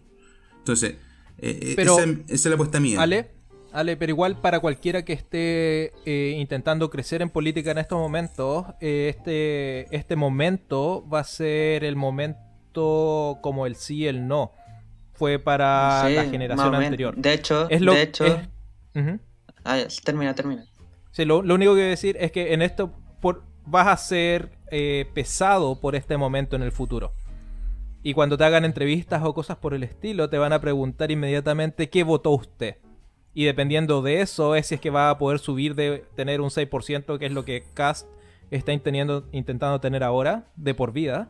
Entonces, 0.60 0.96
eh, 1.40 1.60
eh, 1.62 1.76
esa, 1.78 2.06
es 2.28 2.46
la 2.46 2.56
apuesta 2.56 2.80
mía. 2.80 3.02
Ale, 3.02 3.32
Ale, 3.72 3.98
pero 3.98 4.12
igual 4.12 4.40
para 4.40 4.60
cualquiera 4.60 5.04
que 5.04 5.14
esté 5.14 5.94
eh, 6.06 6.36
intentando 6.38 6.90
crecer 6.90 7.22
en 7.22 7.30
política 7.30 7.72
en 7.72 7.80
estos 7.80 7.98
momentos, 7.98 8.66
este, 8.80 9.96
este 9.96 10.16
momento 10.16 11.08
va 11.12 11.22
a 11.22 11.24
ser 11.24 11.84
el 11.84 11.96
momento 11.96 12.51
como 12.74 13.66
el 13.66 13.76
sí 13.76 13.98
y 13.98 14.08
el 14.08 14.28
no. 14.28 14.54
Fue 15.14 15.38
para 15.38 16.10
la 16.10 16.26
generación 16.26 16.74
anterior. 16.74 17.16
De 17.16 17.34
hecho, 17.34 17.70
es 17.70 17.82
lo, 17.82 17.94
de 17.94 18.02
hecho. 18.02 18.26
Ah, 19.64 19.80
termina, 20.04 20.34
termina. 20.34 20.66
Sí, 21.12 21.26
lo, 21.26 21.40
único 21.40 21.76
que 21.76 21.82
decir 21.82 22.18
es 22.20 22.32
que 22.32 22.54
en 22.54 22.62
esto 22.62 22.92
por, 23.20 23.44
vas 23.66 23.88
a 23.88 23.98
ser 23.98 24.50
eh, 24.72 25.06
pesado 25.14 25.80
por 25.80 25.96
este 25.96 26.18
momento 26.18 26.56
en 26.56 26.64
el 26.64 26.72
futuro. 26.72 27.14
Y 28.04 28.14
cuando 28.14 28.38
te 28.38 28.46
hagan 28.46 28.66
entrevistas 28.66 29.22
o 29.24 29.34
cosas 29.36 29.58
por 29.58 29.76
el 29.76 29.84
estilo, 29.84 30.30
te 30.30 30.40
van 30.40 30.54
a 30.54 30.62
preguntar 30.62 31.12
inmediatamente 31.12 31.90
qué 31.90 32.04
votó 32.04 32.32
usted. 32.32 32.78
Y 33.34 33.46
dependiendo 33.46 34.02
de 34.02 34.22
eso, 34.22 34.56
es 34.56 34.68
si 34.68 34.76
es 34.76 34.82
que 34.82 34.90
va 34.90 35.12
a 35.12 35.18
poder 35.18 35.40
subir 35.40 35.76
de 35.76 36.04
tener 36.16 36.42
un 36.42 36.50
6%, 36.50 37.20
que 37.20 37.26
es 37.26 37.32
lo 37.32 37.46
que 37.46 37.64
Cast 37.76 38.08
está 38.50 38.74
intentando 38.74 39.80
tener 39.80 40.04
ahora, 40.04 40.48
de 40.56 40.74
por 40.74 40.92
vida 40.92 41.30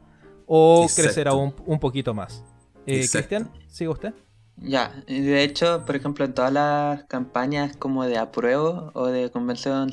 o 0.53 0.85
crecer 0.93 1.29
aún 1.29 1.53
un 1.65 1.79
poquito 1.79 2.13
más. 2.13 2.43
Eh, 2.85 3.07
Cristian, 3.09 3.49
¿sigue 3.69 3.87
usted? 3.87 4.13
Ya, 4.57 5.01
de 5.07 5.43
hecho, 5.43 5.85
por 5.85 5.95
ejemplo, 5.95 6.25
en 6.25 6.33
todas 6.33 6.51
las 6.51 7.05
campañas 7.05 7.77
como 7.77 8.03
de 8.05 8.17
apruebo 8.17 8.91
o 8.93 9.07
de 9.07 9.31
convención 9.31 9.91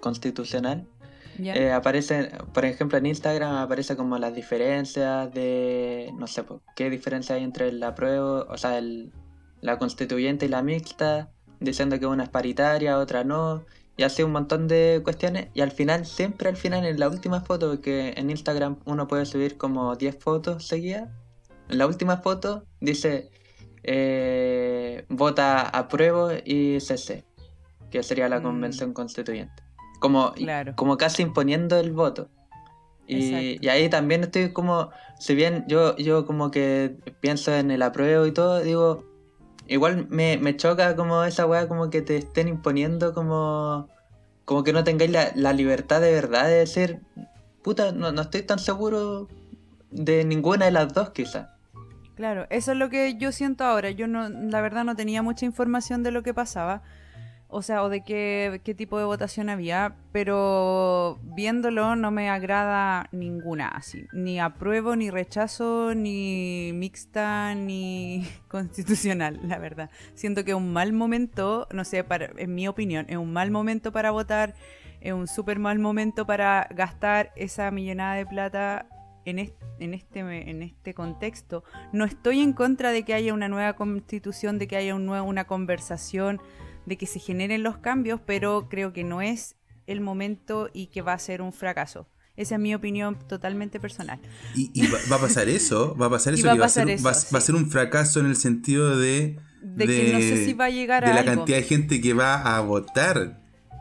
constitucional, 0.00 0.86
eh, 1.38 1.72
aparece, 1.72 2.32
por 2.52 2.66
ejemplo, 2.66 2.98
en 2.98 3.06
Instagram 3.06 3.56
aparece 3.56 3.96
como 3.96 4.18
las 4.18 4.34
diferencias 4.34 5.32
de, 5.32 6.12
no 6.18 6.26
sé, 6.26 6.44
qué 6.76 6.90
diferencia 6.90 7.36
hay 7.36 7.44
entre 7.44 7.68
el 7.68 7.82
apruebo, 7.82 8.44
o 8.46 8.58
sea, 8.58 8.76
el, 8.76 9.10
la 9.62 9.78
constituyente 9.78 10.44
y 10.46 10.48
la 10.50 10.62
mixta, 10.62 11.30
diciendo 11.60 11.98
que 11.98 12.06
una 12.06 12.24
es 12.24 12.28
paritaria, 12.28 12.98
otra 12.98 13.24
no, 13.24 13.64
y 13.98 14.04
hace 14.04 14.22
un 14.22 14.30
montón 14.30 14.68
de 14.68 15.00
cuestiones 15.02 15.48
y 15.54 15.60
al 15.60 15.72
final, 15.72 16.06
siempre 16.06 16.48
al 16.48 16.56
final, 16.56 16.86
en 16.86 16.98
la 17.00 17.08
última 17.08 17.40
foto, 17.40 17.68
porque 17.68 18.14
en 18.16 18.30
Instagram 18.30 18.78
uno 18.86 19.08
puede 19.08 19.26
subir 19.26 19.58
como 19.58 19.96
10 19.96 20.18
fotos 20.20 20.66
seguidas, 20.66 21.10
en 21.68 21.78
la 21.78 21.86
última 21.86 22.18
foto 22.18 22.64
dice 22.80 23.28
eh, 23.82 25.04
vota 25.08 25.62
apruebo 25.62 26.30
y 26.44 26.78
CC, 26.80 27.24
que 27.90 28.04
sería 28.04 28.28
la 28.28 28.38
mm. 28.38 28.44
convención 28.44 28.92
constituyente. 28.92 29.64
Como, 29.98 30.32
como 30.76 30.96
casi 30.96 31.22
imponiendo 31.22 31.76
el 31.76 31.92
voto. 31.92 32.30
Y, 33.08 33.58
y, 33.60 33.68
ahí 33.68 33.88
también 33.88 34.22
estoy 34.22 34.52
como, 34.52 34.90
si 35.18 35.34
bien 35.34 35.64
yo, 35.66 35.96
yo 35.96 36.24
como 36.24 36.52
que 36.52 36.94
pienso 37.20 37.52
en 37.52 37.72
el 37.72 37.82
apruebo 37.82 38.26
y 38.26 38.32
todo, 38.32 38.60
digo, 38.60 39.07
igual 39.68 40.06
me, 40.08 40.38
me 40.38 40.56
choca 40.56 40.96
como 40.96 41.24
esa 41.24 41.46
weá 41.46 41.68
como 41.68 41.90
que 41.90 42.02
te 42.02 42.16
estén 42.16 42.48
imponiendo 42.48 43.14
como, 43.14 43.88
como 44.44 44.64
que 44.64 44.72
no 44.72 44.84
tengáis 44.84 45.10
la, 45.10 45.52
libertad 45.52 46.00
de 46.00 46.12
verdad 46.12 46.46
de 46.46 46.54
decir, 46.54 47.00
puta, 47.62 47.92
no, 47.92 48.12
no 48.12 48.22
estoy 48.22 48.42
tan 48.42 48.58
seguro 48.58 49.28
de 49.90 50.24
ninguna 50.24 50.66
de 50.66 50.72
las 50.72 50.92
dos 50.92 51.10
quizás. 51.10 51.48
Claro, 52.14 52.46
eso 52.50 52.72
es 52.72 52.78
lo 52.78 52.90
que 52.90 53.16
yo 53.16 53.30
siento 53.30 53.64
ahora. 53.64 53.90
Yo 53.90 54.08
no, 54.08 54.28
la 54.28 54.60
verdad 54.60 54.84
no 54.84 54.96
tenía 54.96 55.22
mucha 55.22 55.46
información 55.46 56.02
de 56.02 56.10
lo 56.10 56.24
que 56.24 56.34
pasaba 56.34 56.82
o 57.50 57.62
sea, 57.62 57.82
o 57.82 57.88
de 57.88 58.02
qué, 58.02 58.60
qué, 58.62 58.74
tipo 58.74 58.98
de 58.98 59.04
votación 59.04 59.48
había, 59.48 59.96
pero 60.12 61.18
viéndolo 61.22 61.96
no 61.96 62.10
me 62.10 62.28
agrada 62.28 63.08
ninguna, 63.10 63.68
así, 63.68 64.06
ni 64.12 64.38
apruebo, 64.38 64.96
ni 64.96 65.10
rechazo, 65.10 65.94
ni 65.94 66.72
mixta, 66.74 67.54
ni 67.54 68.26
constitucional, 68.48 69.40
la 69.44 69.58
verdad. 69.58 69.90
Siento 70.14 70.44
que 70.44 70.50
es 70.50 70.56
un 70.56 70.72
mal 70.72 70.92
momento, 70.92 71.66
no 71.72 71.84
sé, 71.84 72.04
para, 72.04 72.30
en 72.36 72.54
mi 72.54 72.68
opinión, 72.68 73.06
es 73.08 73.16
un 73.16 73.32
mal 73.32 73.50
momento 73.50 73.92
para 73.92 74.10
votar, 74.10 74.54
es 75.00 75.14
un 75.14 75.26
súper 75.26 75.58
mal 75.58 75.78
momento 75.78 76.26
para 76.26 76.68
gastar 76.74 77.32
esa 77.34 77.70
millonada 77.70 78.14
de 78.14 78.26
plata 78.26 78.86
en 79.24 79.38
este, 79.38 79.66
en 79.78 79.94
este, 79.94 80.20
en 80.20 80.62
este 80.62 80.92
contexto. 80.92 81.64
No 81.92 82.04
estoy 82.04 82.40
en 82.40 82.52
contra 82.52 82.92
de 82.92 83.04
que 83.04 83.14
haya 83.14 83.32
una 83.32 83.48
nueva 83.48 83.74
constitución, 83.74 84.58
de 84.58 84.68
que 84.68 84.76
haya 84.76 84.94
un 84.94 85.06
nuevo, 85.06 85.26
una 85.26 85.44
conversación 85.44 86.40
de 86.88 86.96
que 86.96 87.06
se 87.06 87.20
generen 87.20 87.62
los 87.62 87.78
cambios, 87.78 88.20
pero 88.24 88.68
creo 88.68 88.92
que 88.92 89.04
no 89.04 89.20
es 89.22 89.56
el 89.86 90.00
momento 90.00 90.70
y 90.72 90.88
que 90.88 91.02
va 91.02 91.12
a 91.12 91.18
ser 91.18 91.42
un 91.42 91.52
fracaso. 91.52 92.08
Esa 92.36 92.54
es 92.54 92.60
mi 92.60 92.74
opinión 92.74 93.18
totalmente 93.26 93.80
personal. 93.80 94.20
¿Y, 94.54 94.86
va, 94.86 95.16
a 95.16 95.20
pasar 95.20 95.48
eso? 95.48 95.96
¿Va 95.96 96.06
a 96.06 96.10
pasar 96.10 96.34
eso? 96.34 96.46
Va, 96.46 96.52
que 96.54 96.60
va, 96.60 96.66
a 96.66 96.68
ser, 96.68 96.88
va, 97.04 97.10
a 97.10 97.40
ser 97.40 97.54
un 97.54 97.68
fracaso 97.68 98.20
en 98.20 98.26
el 98.26 98.36
sentido 98.36 98.96
de... 98.96 99.38
De, 99.60 99.86
que 99.86 100.12
no 100.12 100.20
sé 100.20 100.44
si 100.44 100.52
va 100.52 100.66
a 100.66 100.70
llegar 100.70 101.04
a... 101.04 101.08
De 101.08 101.14
la 101.14 101.24
cantidad 101.24 101.58
de 101.58 101.64
gente 101.64 102.00
que 102.00 102.14
va 102.14 102.56
a 102.56 102.60
votar. 102.60 103.40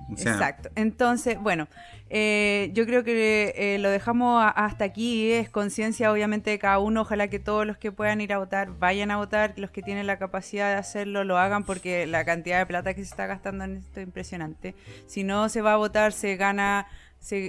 Exacto. 0.10 0.70
Entonces, 0.76 1.38
bueno, 1.40 1.68
eh, 2.10 2.72
yo 2.74 2.86
creo 2.86 3.04
que 3.04 3.54
eh, 3.56 3.78
lo 3.80 3.90
dejamos 3.90 4.44
hasta 4.56 4.86
aquí. 4.86 5.32
Es 5.32 5.50
conciencia, 5.50 6.12
obviamente, 6.12 6.50
de 6.50 6.60
cada 6.60 6.80
uno. 6.80 7.02
Ojalá 7.02 7.28
que 7.30 7.40
todos 7.40 7.66
los 7.66 7.78
que 7.78 7.92
puedan 7.92 8.22
ir 8.22 8.34
a 8.34 8.38
votar 8.38 8.78
vayan 8.80 9.12
a 9.12 9.18
votar. 9.18 9.54
Los 9.58 9.72
que 9.72 9.82
tienen 9.82 10.08
la 10.08 10.18
capacidad 10.18 10.70
de 10.70 10.76
hacerlo 10.78 11.24
lo 11.24 11.38
hagan 11.38 11.64
porque 11.64 12.08
la 12.08 12.26
cantidad 12.26 12.60
de 12.60 12.66
plata 12.66 12.94
que 12.94 13.02
se 13.04 13.10
está 13.10 13.26
gastando 13.26 13.66
en 13.66 13.78
esto 13.78 14.00
es 14.00 14.08
impresionante. 14.08 14.76
Si 15.08 15.24
no 15.24 15.50
se 15.50 15.62
va 15.62 15.74
a 15.74 15.78
votar, 15.78 16.14
se 16.14 16.36
gana. 16.38 16.88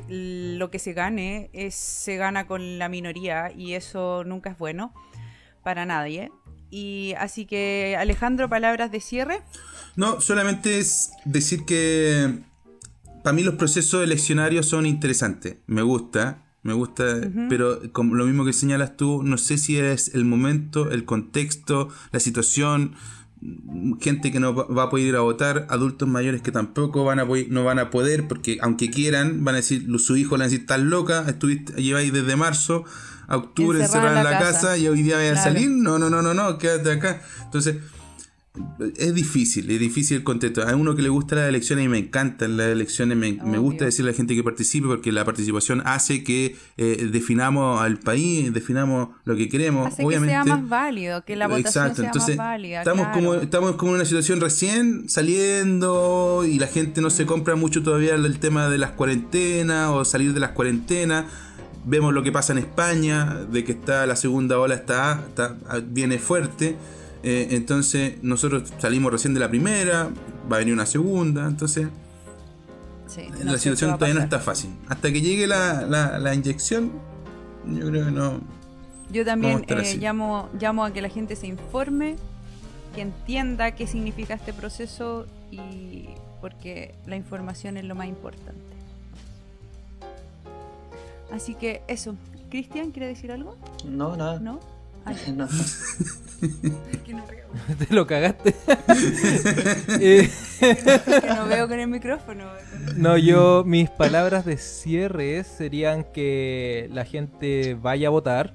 lo 0.08 0.70
que 0.70 0.78
se 0.78 0.92
gane 0.92 1.50
se 1.70 2.16
gana 2.16 2.46
con 2.46 2.78
la 2.78 2.88
minoría 2.88 3.52
y 3.54 3.74
eso 3.74 4.24
nunca 4.24 4.50
es 4.50 4.58
bueno 4.58 4.92
para 5.62 5.86
nadie. 5.86 6.32
Y 6.70 7.14
así 7.18 7.46
que 7.46 7.96
Alejandro, 7.98 8.48
palabras 8.48 8.90
de 8.90 9.00
cierre. 9.00 9.42
No, 9.96 10.20
solamente 10.20 10.78
es 10.78 11.12
decir 11.24 11.64
que 11.64 12.42
para 13.22 13.34
mí 13.34 13.42
los 13.42 13.54
procesos 13.54 14.02
eleccionarios 14.02 14.66
son 14.66 14.86
interesantes. 14.86 15.56
Me 15.66 15.82
gusta, 15.82 16.44
me 16.62 16.72
gusta, 16.72 17.04
pero 17.48 17.80
como 17.92 18.14
lo 18.14 18.26
mismo 18.26 18.44
que 18.44 18.52
señalas 18.52 18.96
tú, 18.96 19.22
no 19.22 19.38
sé 19.38 19.58
si 19.58 19.78
es 19.78 20.14
el 20.14 20.24
momento, 20.24 20.90
el 20.90 21.04
contexto, 21.04 21.88
la 22.12 22.20
situación, 22.20 22.94
gente 24.00 24.32
que 24.32 24.40
no 24.40 24.54
va 24.54 24.84
a 24.84 24.90
poder 24.90 25.06
ir 25.06 25.16
a 25.16 25.20
votar, 25.20 25.66
adultos 25.70 26.08
mayores 26.08 26.42
que 26.42 26.50
tampoco 26.50 27.04
van 27.04 27.20
a 27.20 27.26
no 27.48 27.64
van 27.64 27.78
a 27.78 27.90
poder, 27.90 28.26
porque 28.26 28.58
aunque 28.60 28.90
quieran, 28.90 29.44
van 29.44 29.54
a 29.54 29.58
decir, 29.58 29.86
su 29.98 30.16
hijo 30.16 30.36
le 30.36 30.40
van 30.40 30.42
a 30.42 30.44
decir, 30.44 30.60
estás 30.60 30.80
loca, 30.80 31.24
estuviste, 31.28 31.80
lleváis 31.80 32.12
desde 32.12 32.36
marzo 32.36 32.84
a 33.28 33.36
octubre 33.36 33.80
encerrada 33.80 34.18
en 34.18 34.24
la, 34.24 34.38
casa. 34.38 34.76
y 34.78 34.88
hoy 34.88 35.02
día 35.02 35.16
vais 35.16 35.38
a 35.38 35.42
salir, 35.42 35.70
no, 35.70 35.98
no, 35.98 36.10
no, 36.10 36.22
no, 36.22 36.34
no, 36.34 36.58
quédate 36.58 36.92
acá. 36.92 37.22
Entonces, 37.44 37.76
es 38.96 39.14
difícil, 39.14 39.70
es 39.70 39.80
difícil 39.80 40.18
el 40.18 40.24
contexto. 40.24 40.66
A 40.66 40.74
uno 40.74 40.94
que 40.94 41.02
le 41.02 41.08
gusta 41.08 41.36
las 41.36 41.48
elecciones 41.48 41.84
y 41.84 41.88
me 41.88 41.98
encantan 41.98 42.56
las 42.56 42.68
elecciones, 42.68 43.16
me, 43.16 43.58
gusta 43.58 43.84
decirle 43.84 44.10
a 44.10 44.12
la 44.12 44.16
gente 44.16 44.34
que 44.34 44.42
participe 44.42 44.86
porque 44.86 45.12
la 45.12 45.24
participación 45.24 45.82
hace 45.84 46.22
que 46.22 46.56
eh, 46.76 47.08
definamos 47.10 47.80
al 47.80 47.98
país, 47.98 48.52
definamos 48.52 49.08
lo 49.24 49.36
que 49.36 49.48
queremos. 49.48 49.88
Hace 49.88 50.06
que 50.06 50.20
sea 50.20 50.44
más 50.44 50.68
válido, 50.68 51.24
que 51.24 51.36
la 51.36 51.48
votación 51.48 51.94
sea 51.94 52.12
más 52.12 52.36
válida. 52.36 52.78
Estamos, 52.78 53.08
como, 53.08 53.34
estamos 53.34 53.76
como 53.76 53.92
en 53.92 53.96
una 53.96 54.04
situación 54.04 54.40
recién 54.40 55.08
saliendo 55.08 56.44
y 56.48 56.58
la 56.58 56.66
gente 56.66 57.00
no 57.00 57.10
se 57.10 57.26
compra 57.26 57.56
mucho 57.56 57.82
todavía 57.82 58.14
el 58.14 58.38
tema 58.38 58.68
de 58.68 58.78
las 58.78 58.92
cuarentenas 58.92 59.90
o 59.90 60.04
salir 60.04 60.34
de 60.34 60.40
las 60.40 60.50
cuarentenas. 60.52 61.26
Vemos 61.84 62.12
lo 62.12 62.22
que 62.22 62.32
pasa 62.32 62.52
en 62.52 62.58
España, 62.58 63.46
de 63.50 63.64
que 63.64 63.72
está 63.72 64.04
la 64.06 64.16
segunda 64.16 64.58
ola 64.58 64.74
está, 64.74 65.24
está 65.28 65.56
viene 65.82 66.18
fuerte. 66.18 66.76
Eh, 67.22 67.48
entonces 67.50 68.22
nosotros 68.22 68.72
salimos 68.78 69.12
recién 69.12 69.34
de 69.34 69.40
la 69.40 69.48
primera, 69.48 70.10
va 70.50 70.56
a 70.56 70.58
venir 70.60 70.74
una 70.74 70.86
segunda, 70.86 71.46
entonces 71.46 71.88
la 73.42 73.58
situación 73.58 73.94
todavía 73.94 74.14
no 74.14 74.20
está 74.20 74.38
fácil. 74.38 74.70
Hasta 74.88 75.12
que 75.12 75.20
llegue 75.20 75.46
la, 75.46 76.34
inyección, 76.34 76.92
yo 77.66 77.88
creo 77.88 78.06
que 78.06 78.10
no. 78.10 78.40
Yo 79.10 79.24
también 79.24 79.64
eh, 79.66 79.96
llamo, 79.98 80.50
llamo 80.60 80.84
a 80.84 80.92
que 80.92 81.00
la 81.00 81.08
gente 81.08 81.34
se 81.34 81.46
informe, 81.46 82.16
que 82.94 83.00
entienda 83.00 83.72
qué 83.72 83.86
significa 83.86 84.34
este 84.34 84.52
proceso 84.52 85.26
y 85.50 86.08
porque 86.40 86.94
la 87.06 87.16
información 87.16 87.78
es 87.78 87.84
lo 87.84 87.94
más 87.94 88.06
importante. 88.06 88.76
Así 91.32 91.54
que 91.54 91.82
eso. 91.88 92.14
Cristian, 92.50 92.92
¿quiere 92.92 93.08
decir 93.08 93.30
algo? 93.30 93.56
No, 93.86 94.16
nada. 94.16 94.40
¿No? 94.40 94.60
No. 95.34 95.48
Te 97.78 97.94
lo 97.94 98.06
cagaste. 98.06 98.54
que 99.98 100.30
no 101.34 101.46
veo 101.46 101.68
con 101.68 101.80
el 101.80 101.88
micrófono. 101.88 102.44
No, 102.96 103.16
yo, 103.16 103.64
mis 103.64 103.90
palabras 103.90 104.44
de 104.44 104.56
cierre 104.56 105.44
serían 105.44 106.04
que 106.04 106.88
la 106.92 107.04
gente 107.04 107.76
vaya 107.80 108.08
a 108.08 108.10
votar. 108.10 108.54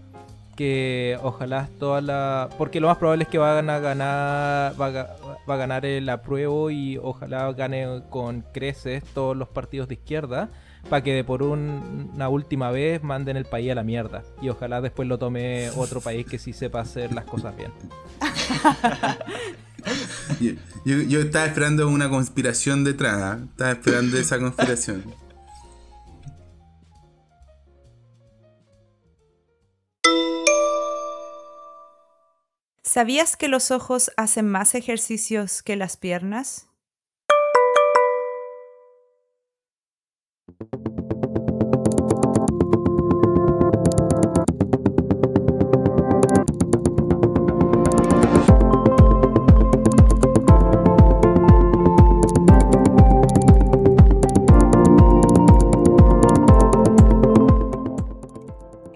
Que 0.56 1.18
ojalá 1.24 1.68
toda 1.80 2.02
la. 2.02 2.50
Porque 2.58 2.80
lo 2.80 2.88
más 2.88 2.98
probable 2.98 3.24
es 3.24 3.30
que 3.30 3.40
van 3.40 3.70
a 3.70 3.80
ganar. 3.80 4.80
Va 4.80 5.18
va 5.50 5.56
a 5.56 5.58
ganar 5.58 5.86
el 5.86 6.08
apruebo 6.10 6.70
y 6.70 6.98
ojalá 6.98 7.52
gane 7.54 8.04
con 8.10 8.42
creces 8.54 9.04
todos 9.14 9.36
los 9.36 9.50
partidos 9.50 9.88
de 9.88 9.96
izquierda 9.96 10.50
para 10.90 11.04
que 11.04 11.24
por 11.24 11.44
una 11.44 12.30
última 12.30 12.72
vez 12.72 13.04
manden 13.04 13.38
el 13.38 13.46
país 13.46 13.72
a 13.72 13.76
la 13.76 13.84
mierda. 13.84 14.24
Y 14.42 14.50
ojalá 14.50 14.82
después 14.82 15.08
lo 15.08 15.18
tome 15.18 15.70
otro 15.72 16.02
país 16.02 16.26
que 16.26 16.40
sí 16.40 16.54
sepa 16.54 16.82
hacer 16.82 17.14
las 17.14 17.26
cosas 17.26 17.56
bien. 17.56 17.72
yo, 20.86 21.20
estaba 21.20 21.46
esperando 21.46 21.88
una 21.88 22.10
conspiración 22.10 22.84
detrás, 22.84 23.22
¿ah? 23.22 23.40
estaba 23.44 23.72
esperando 23.72 24.18
esa 24.18 24.40
conspiración. 24.40 25.04
¿Sabías 32.84 33.38
que 33.38 33.48
los 33.48 33.72
ojos 33.72 34.12
hacen 34.18 34.48
más 34.48 34.76
ejercicios 34.76 35.64
que 35.64 35.76
las 35.76 35.98
piernas? 35.98 36.68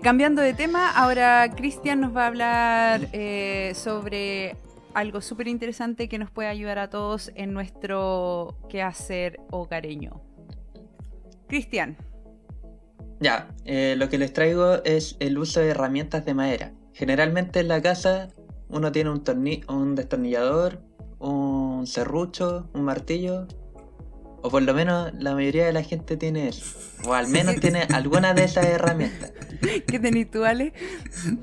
Cambiando 0.08 0.42
de 0.42 0.54
tema, 0.54 0.90
ahora 0.90 1.54
Cristian 1.54 2.00
nos 2.00 2.16
va 2.16 2.24
a 2.24 2.28
hablar 2.28 3.10
eh, 3.12 3.74
sobre 3.76 4.56
algo 4.94 5.20
súper 5.20 5.50
interesante 5.50 6.08
que 6.08 6.18
nos 6.18 6.32
puede 6.32 6.48
ayudar 6.48 6.80
a 6.80 6.90
todos 6.90 7.30
en 7.36 7.54
nuestro 7.54 8.56
quehacer 8.70 9.42
hogareño. 9.52 10.27
Cristian. 11.48 11.98
Ya, 13.20 13.50
eh, 13.66 13.96
lo 13.98 14.10
que 14.10 14.18
les 14.18 14.32
traigo 14.34 14.84
es 14.84 15.16
el 15.20 15.38
uso 15.38 15.60
de 15.60 15.70
herramientas 15.70 16.26
de 16.26 16.34
madera. 16.34 16.74
Generalmente 16.94 17.60
en 17.60 17.68
la 17.68 17.82
casa 17.82 18.30
uno 18.70 18.92
tiene 18.92 19.10
un, 19.10 19.24
un 19.70 19.96
destornillador, 19.96 20.82
un 21.20 21.88
serrucho, 21.88 22.70
un 22.74 22.84
martillo 22.84 23.48
O 24.42 24.50
por 24.50 24.62
lo 24.62 24.74
menos 24.74 25.12
la 25.16 25.34
mayoría 25.34 25.66
de 25.66 25.74
la 25.74 25.84
gente 25.84 26.16
tiene 26.16 26.48
eso. 26.48 26.78
O 27.06 27.14
al 27.14 27.28
menos 27.28 27.56
tiene 27.56 27.88
alguna 27.94 28.34
de 28.34 28.44
esas 28.44 28.66
herramientas. 28.66 29.32
¿Qué 29.88 30.00
tenés 30.00 30.30
tú, 30.30 30.44
Ale? 30.44 30.74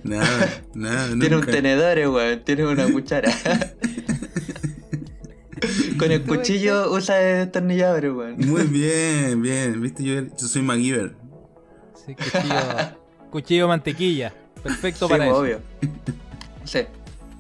Nada, 0.04 0.62
nada. 0.74 1.08
Tiene 1.18 1.36
un 1.36 1.46
tenedor, 1.46 1.98
weón. 2.08 2.44
Tiene 2.44 2.66
una 2.66 2.90
cuchara. 2.90 3.32
Con 6.04 6.12
el 6.12 6.22
cuchillo 6.24 6.90
usa 6.92 7.20
el 7.20 7.44
destornillador, 7.46 8.04
weón. 8.10 8.36
Muy 8.38 8.62
bien, 8.64 9.40
bien. 9.42 9.80
Viste, 9.80 10.04
yo, 10.04 10.22
yo 10.22 10.46
soy 10.48 10.62
MacGyver. 10.62 11.14
Sí, 12.06 12.14
cuchillo, 12.14 12.54
cuchillo 13.30 13.68
mantequilla. 13.68 14.32
Perfecto 14.62 15.06
Sí, 15.06 15.12
para 15.12 15.26
eso. 15.26 15.36
obvio. 15.38 15.60
Sí. 16.64 16.80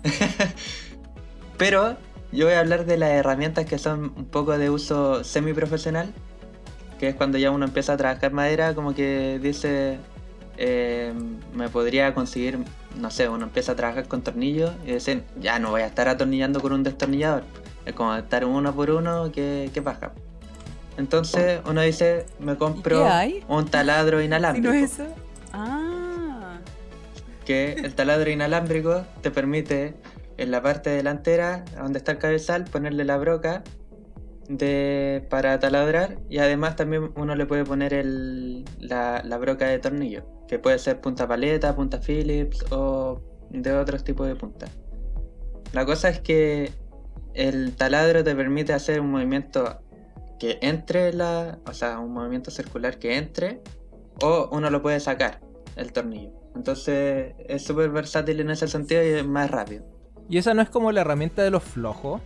Pero 1.56 1.96
yo 2.32 2.46
voy 2.46 2.54
a 2.54 2.60
hablar 2.60 2.84
de 2.84 2.96
las 2.98 3.10
herramientas 3.10 3.64
que 3.66 3.78
son 3.78 4.12
un 4.16 4.24
poco 4.26 4.56
de 4.58 4.70
uso 4.70 5.22
semiprofesional, 5.24 6.12
que 6.98 7.08
es 7.08 7.14
cuando 7.14 7.38
ya 7.38 7.50
uno 7.50 7.64
empieza 7.64 7.92
a 7.92 7.96
trabajar 7.96 8.32
madera, 8.32 8.74
como 8.74 8.94
que 8.94 9.38
dice, 9.42 9.98
eh, 10.56 11.12
me 11.54 11.68
podría 11.68 12.12
conseguir, 12.14 12.58
no 12.98 13.10
sé, 13.10 13.28
uno 13.28 13.44
empieza 13.44 13.72
a 13.72 13.76
trabajar 13.76 14.08
con 14.08 14.22
tornillos 14.22 14.72
y 14.86 14.92
dicen, 14.92 15.24
ya 15.40 15.58
no 15.58 15.70
voy 15.70 15.82
a 15.82 15.86
estar 15.86 16.08
atornillando 16.08 16.60
con 16.60 16.72
un 16.72 16.82
destornillador, 16.82 17.44
es 17.84 17.92
como 17.94 18.14
estar 18.14 18.44
uno 18.44 18.74
por 18.74 18.90
uno, 18.90 19.30
que, 19.32 19.70
que 19.72 19.82
paja. 19.82 20.12
Entonces 20.96 21.60
uno 21.66 21.80
dice, 21.80 22.26
me 22.38 22.56
compro 22.56 23.04
un 23.48 23.66
taladro 23.66 24.20
Si 24.20 24.26
inalámbrico 24.26 24.68
no 24.68 24.74
es 24.74 24.92
eso. 24.92 25.06
Ah. 25.52 26.58
que 27.44 27.72
el 27.72 27.94
taladro 27.94 28.30
inalámbrico 28.30 29.04
te 29.20 29.30
permite 29.30 29.94
en 30.36 30.50
la 30.50 30.62
parte 30.62 30.90
delantera, 30.90 31.64
donde 31.76 31.98
está 31.98 32.12
el 32.12 32.18
cabezal, 32.18 32.64
ponerle 32.64 33.04
la 33.04 33.16
broca 33.16 33.62
de, 34.48 35.24
para 35.30 35.58
taladrar 35.58 36.18
y 36.28 36.38
además 36.38 36.76
también 36.76 37.12
uno 37.16 37.34
le 37.34 37.46
puede 37.46 37.64
poner 37.64 37.94
el, 37.94 38.64
la, 38.78 39.22
la 39.24 39.38
broca 39.38 39.66
de 39.66 39.78
tornillo, 39.78 40.24
que 40.48 40.58
puede 40.58 40.78
ser 40.78 41.00
punta 41.00 41.26
paleta, 41.26 41.74
punta 41.74 42.00
Phillips 42.00 42.64
o 42.70 43.20
de 43.50 43.72
otros 43.72 44.04
tipos 44.04 44.26
de 44.26 44.36
punta. 44.36 44.66
La 45.72 45.84
cosa 45.84 46.08
es 46.08 46.20
que 46.20 46.72
el 47.34 47.74
taladro 47.76 48.24
te 48.24 48.34
permite 48.34 48.72
hacer 48.72 49.00
un 49.00 49.10
movimiento 49.10 49.80
que 50.38 50.58
entre 50.62 51.12
la, 51.12 51.58
o 51.66 51.72
sea, 51.72 51.98
un 51.98 52.12
movimiento 52.12 52.50
circular 52.50 52.98
que 52.98 53.16
entre 53.16 53.60
o 54.20 54.48
uno 54.52 54.70
lo 54.70 54.82
puede 54.82 55.00
sacar 55.00 55.40
el 55.76 55.92
tornillo. 55.92 56.30
Entonces 56.54 57.34
es 57.48 57.64
súper 57.64 57.90
versátil 57.90 58.40
en 58.40 58.50
ese 58.50 58.68
sentido 58.68 59.02
y 59.04 59.08
es 59.08 59.26
más 59.26 59.50
rápido. 59.50 59.84
Y 60.28 60.38
esa 60.38 60.54
no 60.54 60.62
es 60.62 60.70
como 60.70 60.92
la 60.92 61.00
herramienta 61.02 61.42
de 61.42 61.50
los 61.50 61.62
flojos. 61.62 62.20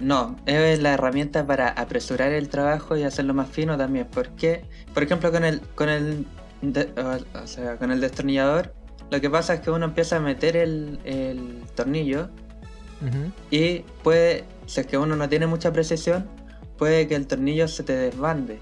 No, 0.00 0.36
es 0.46 0.80
la 0.80 0.92
herramienta 0.94 1.46
para 1.46 1.68
apresurar 1.68 2.32
el 2.32 2.48
trabajo 2.48 2.96
y 2.96 3.02
hacerlo 3.02 3.34
más 3.34 3.48
fino 3.48 3.76
también. 3.76 4.06
Porque, 4.12 4.64
por 4.94 5.02
ejemplo, 5.02 5.32
con 5.32 5.44
el, 5.44 5.60
con 5.74 5.88
el, 5.88 6.26
de- 6.62 6.92
o 7.34 7.46
sea, 7.46 7.76
con 7.76 7.90
el 7.90 8.00
destornillador, 8.00 8.72
lo 9.10 9.20
que 9.20 9.28
pasa 9.28 9.54
es 9.54 9.60
que 9.60 9.70
uno 9.72 9.86
empieza 9.86 10.16
a 10.16 10.20
meter 10.20 10.56
el, 10.56 11.00
el 11.04 11.64
tornillo 11.74 12.30
Y 13.50 13.80
puede, 14.02 14.44
si 14.66 14.80
es 14.80 14.86
que 14.86 14.98
uno 14.98 15.16
no 15.16 15.28
tiene 15.28 15.46
mucha 15.46 15.72
precisión, 15.72 16.26
puede 16.76 17.08
que 17.08 17.14
el 17.14 17.26
tornillo 17.26 17.68
se 17.68 17.82
te 17.82 17.94
desbande. 17.94 18.58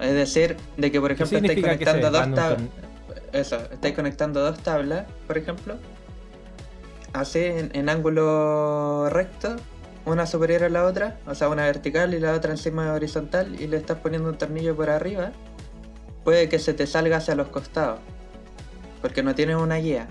Es 0.00 0.12
decir, 0.12 0.56
de 0.76 0.90
que 0.92 1.00
por 1.00 1.14
¿Qué 1.14 1.22
ejemplo 1.22 1.38
estáis 1.38 1.62
conectando 1.62 2.10
dos 2.10 2.34
tablas. 2.34 2.62
Eso, 3.32 3.56
estáis 3.72 3.94
conectando 3.94 4.40
dos 4.40 4.58
tablas, 4.58 5.06
por 5.26 5.38
ejemplo. 5.38 5.76
Así, 7.12 7.40
en, 7.40 7.70
en 7.74 7.88
ángulo 7.88 9.08
recto, 9.10 9.56
una 10.04 10.26
superior 10.26 10.64
a 10.64 10.68
la 10.68 10.84
otra, 10.84 11.18
o 11.26 11.34
sea, 11.34 11.48
una 11.48 11.64
vertical 11.64 12.14
y 12.14 12.20
la 12.20 12.34
otra 12.34 12.52
encima 12.52 12.92
horizontal, 12.92 13.60
y 13.60 13.66
le 13.66 13.76
estás 13.76 13.98
poniendo 13.98 14.28
un 14.28 14.38
tornillo 14.38 14.76
por 14.76 14.90
arriba, 14.90 15.32
puede 16.24 16.48
que 16.48 16.58
se 16.58 16.74
te 16.74 16.86
salga 16.86 17.16
hacia 17.16 17.34
los 17.34 17.48
costados, 17.48 17.98
porque 19.00 19.22
no 19.22 19.34
tienes 19.34 19.56
una 19.56 19.76
guía. 19.76 20.08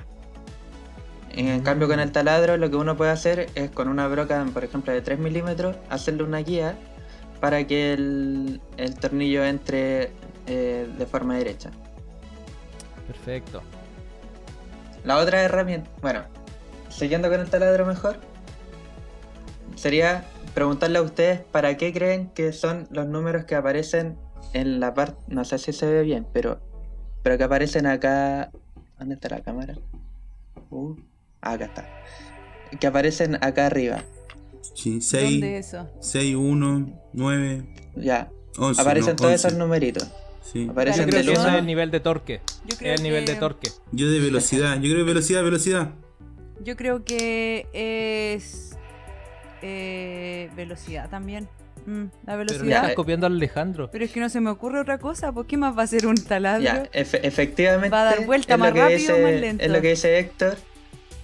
En 1.37 1.61
cambio, 1.61 1.89
con 1.89 1.99
el 1.99 2.11
taladro, 2.13 2.55
lo 2.55 2.69
que 2.69 2.77
uno 2.77 2.95
puede 2.95 3.11
hacer 3.11 3.49
es 3.55 3.69
con 3.69 3.89
una 3.89 4.07
broca, 4.07 4.45
por 4.53 4.63
ejemplo, 4.63 4.93
de 4.93 5.01
3 5.01 5.19
milímetros, 5.19 5.75
hacerle 5.89 6.23
una 6.23 6.39
guía 6.39 6.77
para 7.41 7.67
que 7.67 7.91
el, 7.91 8.61
el 8.77 8.95
tornillo 8.95 9.43
entre 9.43 10.11
eh, 10.47 10.87
de 10.97 11.05
forma 11.05 11.35
derecha. 11.35 11.71
Perfecto. 13.07 13.61
La 15.03 15.17
otra 15.17 15.41
herramienta, 15.41 15.89
bueno, 16.01 16.23
siguiendo 16.89 17.29
con 17.29 17.41
el 17.41 17.49
taladro 17.49 17.85
mejor, 17.85 18.17
sería 19.75 20.23
preguntarle 20.53 20.99
a 20.99 21.01
ustedes 21.01 21.41
para 21.41 21.75
qué 21.75 21.91
creen 21.91 22.29
que 22.29 22.53
son 22.53 22.87
los 22.91 23.07
números 23.07 23.43
que 23.43 23.55
aparecen 23.55 24.17
en 24.53 24.79
la 24.79 24.93
parte, 24.93 25.21
no 25.27 25.43
sé 25.43 25.59
si 25.59 25.73
se 25.73 25.85
ve 25.85 26.03
bien, 26.03 26.25
pero, 26.31 26.61
pero 27.23 27.37
que 27.37 27.43
aparecen 27.43 27.87
acá. 27.87 28.51
¿Dónde 28.97 29.15
está 29.15 29.27
la 29.27 29.41
cámara? 29.41 29.75
Uh, 30.69 30.95
acá 31.53 31.65
está. 31.65 31.89
Que 32.79 32.87
aparecen 32.87 33.35
acá 33.41 33.67
arriba. 33.67 34.03
Sí, 34.73 34.99
6, 35.01 35.31
¿Dónde 35.31 35.57
eso? 35.57 35.87
6, 36.01 36.35
1, 36.35 37.01
9, 37.13 37.63
Ya, 37.95 38.29
11. 38.57 38.81
aparecen 38.81 39.11
no, 39.11 39.15
todos 39.15 39.31
11. 39.33 39.47
esos 39.47 39.57
numeritos. 39.59 40.11
Sí. 40.41 40.67
Aparecen 40.69 41.05
Yo 41.05 41.11
creo 41.11 41.23
que 41.25 41.31
es 41.31 41.45
el 41.55 41.65
nivel 41.65 41.91
de 41.91 41.99
torque. 41.99 42.41
Yo 42.65 42.77
creo 42.77 42.93
Es 42.93 42.99
el 42.99 43.03
nivel 43.03 43.25
que- 43.25 43.33
de 43.33 43.39
torque. 43.39 43.69
Yo 43.91 44.09
de 44.09 44.19
velocidad, 44.19 44.75
yo 44.75 44.81
creo 44.81 44.97
que 44.97 45.03
velocidad, 45.03 45.43
velocidad. 45.43 45.89
Yo 46.63 46.75
creo 46.75 47.03
que 47.03 47.67
es 47.73 48.75
eh, 49.61 50.49
velocidad 50.55 51.09
también. 51.09 51.47
Mm, 51.85 52.01
la 52.03 52.09
Pero 52.25 52.37
velocidad. 52.39 52.77
estás 52.77 52.91
eh. 52.91 52.95
copiando 52.95 53.27
al 53.27 53.33
Alejandro. 53.33 53.89
Pero 53.91 54.05
es 54.05 54.11
que 54.11 54.19
no 54.19 54.29
se 54.29 54.39
me 54.41 54.49
ocurre 54.49 54.79
otra 54.79 54.97
cosa. 54.97 55.31
¿Por 55.31 55.45
qué 55.45 55.57
más 55.57 55.77
va 55.77 55.83
a 55.83 55.87
ser 55.87 56.07
un 56.07 56.15
taladro? 56.15 56.63
Ya, 56.63 56.83
efe- 56.91 57.19
efectivamente. 57.23 57.89
Va 57.89 58.01
a 58.01 58.15
dar 58.15 58.25
vuelta 58.25 58.57
más 58.57 58.73
rápido 58.73 59.15
o 59.15 59.19
más 59.19 59.31
lento. 59.33 59.63
Es 59.63 59.71
lo 59.71 59.81
que 59.81 59.89
dice 59.89 60.17
Héctor, 60.19 60.55
¿Qué 60.55 60.61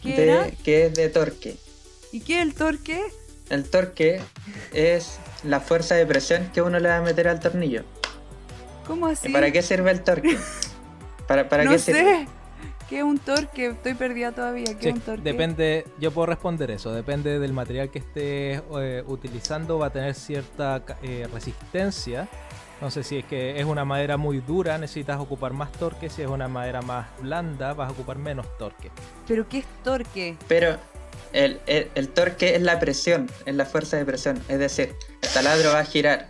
de- 0.10 0.58
que 0.64 0.86
es 0.88 0.94
de 0.94 1.10
torque. 1.10 1.58
¿Y 2.12 2.22
qué 2.22 2.38
es 2.38 2.42
el 2.42 2.54
torque? 2.54 3.02
El 3.50 3.70
torque 3.70 4.22
es 4.74 5.20
la 5.44 5.60
fuerza 5.60 5.96
de 5.96 6.06
presión 6.06 6.50
que 6.54 6.62
uno 6.62 6.80
le 6.80 6.90
va 6.90 6.98
a 6.98 7.02
meter 7.02 7.28
al 7.28 7.40
tornillo. 7.40 7.84
¿Cómo 8.88 9.08
así? 9.08 9.30
¿Y 9.30 9.32
para 9.34 9.52
qué 9.52 9.62
sirve 9.62 9.92
el 9.92 10.04
torque? 10.04 10.38
¿Para, 11.28 11.48
para 11.50 11.64
no 11.64 11.72
qué 11.72 11.80
sé. 11.80 11.94
sirve? 11.94 12.28
¿Qué 12.92 12.98
es 12.98 13.04
un 13.04 13.18
torque? 13.20 13.68
Estoy 13.68 13.94
perdida 13.94 14.34
todavía. 14.34 14.66
¿Qué 14.66 14.82
Sí, 14.82 14.88
es 14.90 14.94
un 14.96 15.00
torque? 15.00 15.22
depende, 15.24 15.86
yo 15.98 16.12
puedo 16.12 16.26
responder 16.26 16.70
eso, 16.72 16.92
depende 16.92 17.40
del 17.40 17.54
material 17.54 17.90
que 17.90 18.00
estés 18.00 18.62
eh, 18.80 19.02
utilizando, 19.08 19.80
va 19.80 19.88
a 19.88 19.90
tener 19.92 20.14
cierta 20.14 20.84
eh, 21.02 21.26
resistencia. 21.34 22.28
No 22.82 22.92
sé 22.92 23.04
si 23.04 23.20
es 23.20 23.24
que 23.26 23.58
es 23.60 23.66
una 23.66 23.86
madera 23.86 24.18
muy 24.18 24.40
dura, 24.42 24.78
necesitas 24.78 25.22
ocupar 25.22 25.54
más 25.54 25.72
torque, 25.72 26.10
si 26.10 26.22
es 26.22 26.28
una 26.28 26.50
madera 26.50 26.82
más 26.82 27.08
blanda, 27.22 27.74
vas 27.74 27.88
a 27.88 27.92
ocupar 27.94 28.18
menos 28.18 28.46
torque. 28.58 28.92
¿Pero 29.26 29.48
qué 29.48 29.60
es 29.60 29.66
torque? 29.86 30.36
Pero 30.50 30.76
el, 31.32 31.62
el- 31.68 31.90
el 31.96 32.10
torque 32.10 32.56
es 32.56 32.62
la 32.62 32.78
presión, 32.82 33.30
es 33.46 33.56
la 33.56 33.64
fuerza 33.66 33.96
de 33.96 34.04
presión. 34.04 34.38
Es 34.50 34.60
decir, 34.60 34.94
el 35.22 35.30
taladro 35.30 35.72
va 35.72 35.80
a 35.80 35.86
girar. 35.86 36.28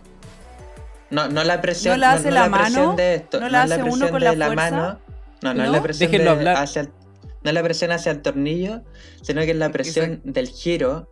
No, 1.10 1.26
no 1.28 1.42
la 1.42 1.60
presión, 1.60 1.94
¿No 1.94 1.98
la 2.06 2.12
hace 2.12 2.30
la 2.30 2.48
presión 2.48 2.84
mano? 2.84 2.96
de 2.96 3.14
esto, 3.16 3.40
¿No 3.40 3.48
la 3.48 3.64
es 3.64 3.68
la 3.68 3.74
hace 3.74 3.82
uno 3.82 3.90
presión 3.90 4.10
con 4.12 4.20
de 4.20 4.26
la 4.26 4.34
la 4.36 4.46
fuerza? 4.46 4.70
mano. 4.70 5.11
No, 5.42 5.54
no, 5.54 5.60
¿No? 5.60 5.64
es 5.66 5.70
la 5.72 5.82
presión 5.82 6.10
de- 6.12 6.28
hablar. 6.28 6.56
hacia 6.56 6.82
el- 6.82 6.88
no 6.88 7.50
es 7.50 7.54
la 7.54 7.62
presión 7.62 7.90
hacia 7.90 8.12
el 8.12 8.22
tornillo, 8.22 8.82
sino 9.22 9.40
que 9.42 9.50
es 9.50 9.56
la 9.56 9.70
presión 9.72 10.20
del 10.24 10.48
giro 10.48 11.08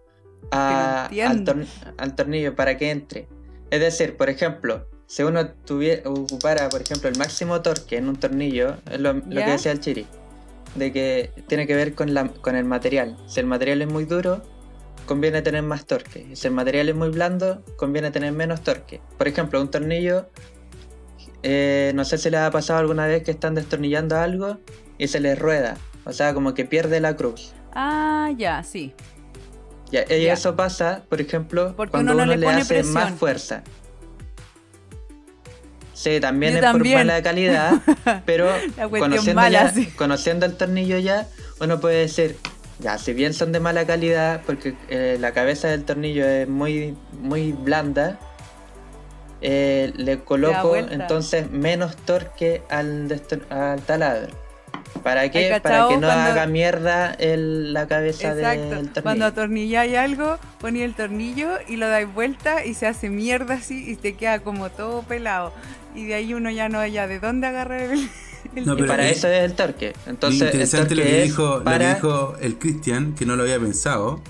a- 0.53 1.07
al, 1.07 1.45
tor- 1.45 1.66
al 1.99 2.14
tornillo 2.14 2.55
para 2.55 2.76
que 2.76 2.91
entre. 2.91 3.28
Es 3.70 3.81
decir, 3.81 4.16
por 4.16 4.28
ejemplo, 4.31 4.87
si 5.07 5.22
uno 5.24 5.49
tuviera, 5.51 6.09
ocupara, 6.09 6.68
por 6.68 6.83
ejemplo, 6.83 7.09
el 7.09 7.18
máximo 7.18 7.61
torque 7.62 7.97
en 7.97 8.09
un 8.09 8.16
tornillo, 8.16 8.76
es 8.91 9.01
lo, 9.01 9.14
que 9.28 9.45
decía 9.45 9.72
el 9.72 9.81
Chiri, 9.81 10.07
de 10.76 10.93
que 10.93 11.31
tiene 11.49 11.66
que 11.66 11.74
ver 11.74 11.95
con, 11.95 12.14
la, 12.14 12.28
con 12.28 12.55
el 12.55 12.64
material. 12.64 13.16
Si 13.26 13.41
el 13.41 13.47
material 13.47 13.83
es 13.83 13.89
muy 13.89 14.05
duro, 14.05 14.43
conviene 15.07 15.43
tener 15.43 15.62
más 15.64 15.85
torque. 15.87 16.28
Si 16.35 16.47
el 16.47 16.53
material 16.55 16.89
es 16.89 16.95
muy 16.95 17.09
blando, 17.11 17.64
conviene 17.76 18.12
tener 18.12 18.33
menos 18.33 18.61
torque. 18.62 19.01
Por 19.18 19.26
ejemplo, 19.26 19.61
un 19.61 19.68
tornillo, 19.68 20.28
eh, 21.43 21.93
no 21.95 22.05
sé 22.05 22.18
si 22.18 22.30
les 22.30 22.41
ha 22.41 22.51
pasado 22.51 22.78
alguna 22.80 23.07
vez 23.07 23.22
que 23.22 23.30
están 23.30 23.55
destornillando 23.55 24.16
algo 24.18 24.59
y 24.99 25.09
se 25.09 25.20
les 25.20 25.38
rueda. 25.38 25.76
O 26.05 26.12
sea, 26.12 26.34
como 26.34 26.55
que 26.55 26.64
pierde 26.64 27.01
la 27.01 27.16
cruz. 27.16 27.53
Ah, 27.74 28.30
ya, 28.36 28.62
sí. 28.62 28.93
Ya, 29.93 30.05
y 30.09 30.24
Ya. 30.24 30.32
eso 30.34 30.57
pasa, 30.57 31.03
por 31.09 31.20
ejemplo, 31.20 31.74
Porque 31.76 31.91
cuando 31.93 32.12
uno 32.12 32.22
uno, 32.24 32.32
no 32.34 32.41
le 32.41 32.47
hace 32.49 32.74
presión. 32.74 32.95
más 32.95 33.12
fuerza. 33.12 33.62
Sí, 35.93 36.18
también 36.20 36.53
Yo 36.53 36.59
es 36.59 36.64
también. 36.64 36.95
por 36.99 37.07
mala 37.07 37.22
calidad, 37.22 37.72
pero 38.24 38.47
La 38.76 38.88
cuestión 38.88 39.11
conociendo, 39.11 39.34
mala, 39.43 39.64
ya- 39.64 39.72
sí. 39.72 39.86
conociendo 39.97 40.47
el 40.47 40.57
tornillo 40.57 40.99
ya, 40.99 41.26
uno 41.61 41.78
puede 41.78 41.97
decir, 42.01 42.36
ya, 42.78 42.97
si 42.97 43.12
bien 43.12 43.34
son 43.34 43.53
de 43.53 43.61
mala 43.61 43.84
calidad, 43.86 44.41
porque 44.47 44.74
eh, 44.88 45.18
la 45.20 45.32
cabeza 45.32 45.68
del 45.68 45.84
tornillo 45.84 46.24
es 46.26 46.49
muy, 46.49 46.97
muy 47.20 47.53
blanda, 47.53 48.18
eh, 49.41 49.93
le 49.97 50.18
coloco 50.18 50.76
entonces 50.76 51.51
menos 51.51 51.97
torque 51.97 52.62
al, 52.68 53.09
destor- 53.09 53.51
al 53.51 53.80
taladro. 53.82 54.34
¿Para 55.03 55.30
qué? 55.30 55.59
Para 55.62 55.88
que 55.88 55.97
no 55.97 56.11
haga 56.11 56.47
mierda 56.47 57.12
el, 57.12 57.72
la 57.72 57.86
cabeza 57.86 58.34
del 58.34 58.68
tornillo. 58.68 59.03
Cuando 59.03 59.24
atornilláis 59.26 59.97
algo, 59.97 60.38
ponéis 60.59 60.84
el 60.84 60.95
tornillo 60.95 61.51
y 61.68 61.76
lo 61.76 61.88
dais 61.88 62.12
vuelta 62.12 62.64
y 62.64 62.74
se 62.74 62.86
hace 62.86 63.09
mierda 63.09 63.55
así 63.55 63.91
y 63.91 63.97
te 63.97 64.14
queda 64.14 64.41
como 64.41 64.68
todo 64.70 65.03
pelado. 65.03 65.53
Y 65.95 66.07
de 66.07 66.14
ahí 66.14 66.34
uno 66.34 66.51
ya 66.51 66.68
no 66.68 66.78
haya 66.78 67.07
de 67.07 67.18
dónde 67.18 67.47
agarrar 67.47 67.80
el. 67.80 68.11
no, 68.66 68.74
pero 68.74 68.88
para 68.88 69.09
eso 69.09 69.28
es 69.28 69.43
el 69.43 69.55
torque. 69.55 69.95
Entonces, 70.07 70.43
interesante 70.43 70.95
lo, 70.95 71.03
que 71.03 71.22
dijo, 71.22 71.59
lo 71.64 71.64
que 71.64 71.95
dijo 71.95 72.36
el 72.41 72.59
Cristian, 72.59 73.14
que 73.14 73.24
no 73.24 73.36
lo 73.36 73.45
había 73.45 73.59
pensado. 73.59 74.20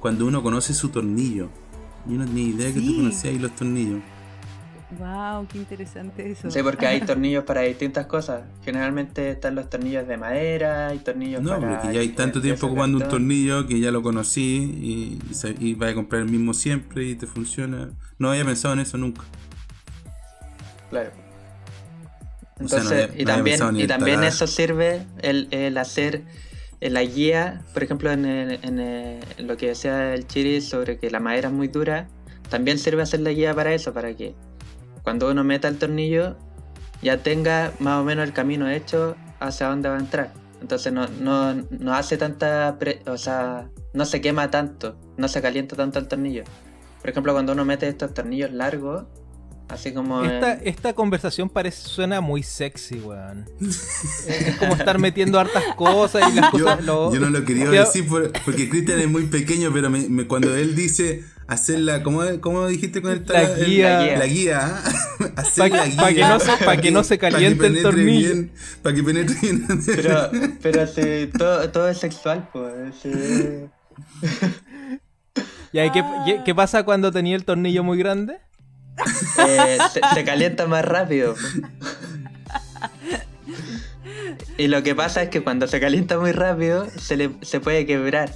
Cuando 0.00 0.26
uno 0.26 0.42
conoce 0.42 0.74
su 0.74 0.88
tornillo. 0.90 1.50
Yo 2.08 2.16
no 2.16 2.24
tenía 2.24 2.44
idea 2.44 2.72
que 2.72 2.80
tú 2.80 2.96
conocías 2.96 3.40
los 3.40 3.54
tornillos. 3.54 4.00
Wow, 4.98 5.46
qué 5.48 5.58
interesante 5.58 6.30
eso. 6.30 6.50
Sí, 6.50 6.62
porque 6.62 6.86
hay 6.86 7.00
tornillos 7.06 7.44
para 7.44 7.60
distintas 7.60 8.06
cosas. 8.06 8.44
Generalmente 8.64 9.30
están 9.30 9.54
los 9.54 9.68
tornillos 9.68 10.08
de 10.08 10.16
madera, 10.16 10.88
hay 10.88 10.98
tornillos 10.98 11.42
no, 11.42 11.50
para. 11.50 11.60
No, 11.60 11.80
porque 11.80 11.94
ya 11.94 12.00
hay 12.00 12.08
tanto 12.08 12.40
tiempo 12.40 12.66
ocupando 12.66 12.96
un 12.98 13.08
tornillo 13.08 13.66
que 13.66 13.80
ya 13.80 13.90
lo 13.90 14.02
conocí 14.02 14.40
y, 14.40 15.18
y, 15.60 15.74
vas 15.74 15.90
a 15.90 15.94
comprar 15.94 16.22
el 16.22 16.30
mismo 16.30 16.54
siempre 16.54 17.04
y 17.04 17.14
te 17.16 17.26
funciona. 17.26 17.90
No 18.18 18.30
había 18.30 18.44
pensado 18.46 18.72
en 18.74 18.80
eso 18.80 18.96
nunca. 18.96 19.22
Claro. 20.88 21.10
Entonces, 22.58 23.10
y 23.16 23.24
también, 23.24 23.60
y 23.76 23.86
también 23.86 24.24
eso 24.24 24.46
sirve 24.46 25.04
el, 25.20 25.48
el 25.50 25.76
hacer 25.76 26.22
la 26.80 27.02
guía, 27.02 27.62
por 27.72 27.82
ejemplo, 27.82 28.10
en, 28.10 28.24
en, 28.24 29.20
lo 29.38 29.56
que 29.56 29.68
decía 29.68 30.14
el 30.14 30.26
Chiri 30.26 30.60
sobre 30.60 30.98
que 30.98 31.10
la 31.10 31.20
madera 31.20 31.48
es 31.48 31.54
muy 31.54 31.68
dura, 31.68 32.08
también 32.48 32.78
sirve 32.78 33.02
hacer 33.02 33.20
la 33.20 33.30
guía 33.30 33.54
para 33.54 33.74
eso, 33.74 33.92
para 33.92 34.14
que 34.14 34.34
cuando 35.02 35.30
uno 35.30 35.44
meta 35.44 35.68
el 35.68 35.78
tornillo 35.78 36.36
ya 37.02 37.18
tenga 37.18 37.72
más 37.78 38.00
o 38.00 38.04
menos 38.04 38.26
el 38.26 38.32
camino 38.32 38.68
hecho 38.68 39.16
hacia 39.40 39.68
dónde 39.68 39.88
va 39.88 39.96
a 39.96 40.00
entrar. 40.00 40.32
Entonces 40.60 40.92
no, 40.92 41.06
no, 41.20 41.54
no 41.70 41.94
hace 41.94 42.16
tanta, 42.16 42.76
o 43.06 43.16
sea, 43.16 43.70
no 43.92 44.04
se 44.04 44.20
quema 44.20 44.50
tanto, 44.50 44.96
no 45.16 45.28
se 45.28 45.40
calienta 45.40 45.76
tanto 45.76 45.98
el 45.98 46.08
tornillo. 46.08 46.44
Por 47.00 47.10
ejemplo, 47.10 47.32
cuando 47.32 47.52
uno 47.52 47.64
mete 47.64 47.88
estos 47.88 48.12
tornillos 48.12 48.52
largos, 48.52 49.04
así 49.68 49.92
como... 49.92 50.24
Esta, 50.24 50.54
esta 50.54 50.92
conversación 50.92 51.48
parece, 51.48 51.88
suena 51.88 52.20
muy 52.20 52.42
sexy, 52.42 52.96
weón. 52.96 53.46
es 54.26 54.56
como 54.56 54.74
estar 54.74 54.98
metiendo 54.98 55.38
hartas 55.38 55.64
cosas 55.76 56.32
y 56.32 56.36
las 56.36 56.50
cosas... 56.50 56.84
Yo, 56.84 57.12
yo 57.12 57.20
no 57.20 57.30
lo 57.30 57.44
quería 57.44 57.70
decir 57.70 58.06
porque 58.08 58.68
Cristian 58.68 59.00
es 59.00 59.08
muy 59.08 59.24
pequeño, 59.24 59.70
pero 59.72 59.90
me, 59.90 60.26
cuando 60.26 60.54
él 60.56 60.74
dice 60.74 61.24
hacerla, 61.46 62.02
¿cómo, 62.02 62.22
¿cómo 62.40 62.66
dijiste 62.68 63.02
con 63.02 63.12
el 63.12 63.24
La 63.26 63.54
guía. 63.54 64.18
la 64.18 64.26
guía. 64.26 64.82
Hacer 65.36 65.70
la 65.70 65.86
guía. 65.86 65.96
Para 65.96 66.14
que, 66.14 66.20
no 66.20 66.40
se, 66.40 66.56
para 66.64 66.80
que 66.80 66.90
no 66.90 67.04
se 67.04 67.18
caliente 67.18 67.66
el 67.66 67.82
tornillo. 67.82 68.48
para 68.82 68.94
que 68.94 69.02
penetre 69.02 69.36
bien. 69.40 69.66
Pero, 69.86 70.30
pero 70.62 70.86
si, 70.86 71.26
todo, 71.36 71.68
todo 71.70 71.88
es 71.88 71.98
sexual, 71.98 72.48
pues. 72.52 72.94
¿Y 75.72 75.90
qué, 75.90 76.04
qué, 76.44 76.54
pasa 76.54 76.84
cuando 76.84 77.10
tenía 77.12 77.36
el 77.36 77.44
tornillo 77.44 77.82
muy 77.82 77.98
grande? 77.98 78.38
Eh, 79.46 79.78
se, 80.14 80.24
calienta 80.24 80.66
más 80.66 80.84
rápido. 80.84 81.34
Y 84.56 84.66
lo 84.66 84.82
que 84.82 84.94
pasa 84.94 85.22
es 85.22 85.28
que 85.28 85.42
cuando 85.42 85.68
se 85.68 85.80
calienta 85.80 86.18
muy 86.18 86.32
rápido, 86.32 86.88
se, 86.98 87.16
le, 87.16 87.30
se 87.42 87.60
puede 87.60 87.86
quebrar. 87.86 88.32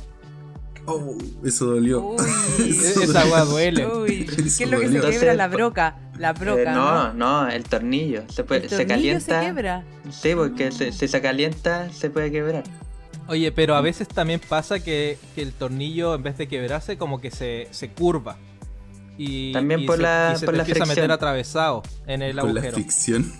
Oh, 0.86 1.16
eso 1.44 1.66
dolió. 1.66 2.16
esa 2.58 3.22
agua 3.22 3.44
duele. 3.44 3.86
Uy, 3.86 4.26
¿Qué 4.26 4.64
es 4.64 4.70
lo 4.70 4.80
que 4.80 4.88
se 4.88 5.00
quiebra? 5.00 5.34
La 5.34 5.48
broca. 5.48 5.96
La 6.18 6.32
broca. 6.32 6.62
Eh, 6.62 6.74
no, 6.74 7.12
no, 7.12 7.48
el 7.48 7.64
tornillo. 7.64 8.24
Se, 8.28 8.44
puede, 8.44 8.68
se 8.68 8.86
calienta. 8.86 9.40
Se 9.40 9.46
quebra. 9.46 9.84
Sí, 10.10 10.34
porque 10.34 10.72
si 10.72 11.08
se, 11.08 11.20
calienta, 11.20 11.90
se 11.92 12.10
puede 12.10 12.30
quebrar. 12.30 12.64
Oye, 13.28 13.52
pero 13.52 13.76
a 13.76 13.80
veces 13.80 14.08
también 14.08 14.40
pasa 14.40 14.80
que, 14.80 15.18
el 15.36 15.52
tornillo, 15.52 16.14
en 16.14 16.22
vez 16.22 16.36
de 16.36 16.48
quebrarse, 16.48 16.96
como 16.98 17.20
que 17.20 17.30
se, 17.30 17.68
se 17.70 17.90
curva. 17.90 18.36
Y, 19.18 19.52
también 19.52 19.86
por 19.86 19.98
la, 19.98 20.34
se 20.36 20.46
por 20.46 20.54
te 20.54 20.58
la 20.58 20.62
empieza 20.64 20.84
a 20.84 20.86
meter 20.86 21.10
atravesado 21.12 21.82
en 22.06 22.22
el 22.22 22.36
por 22.36 22.50
agujero. 22.50 22.64
la 22.64 22.72
fricción. 22.72 23.32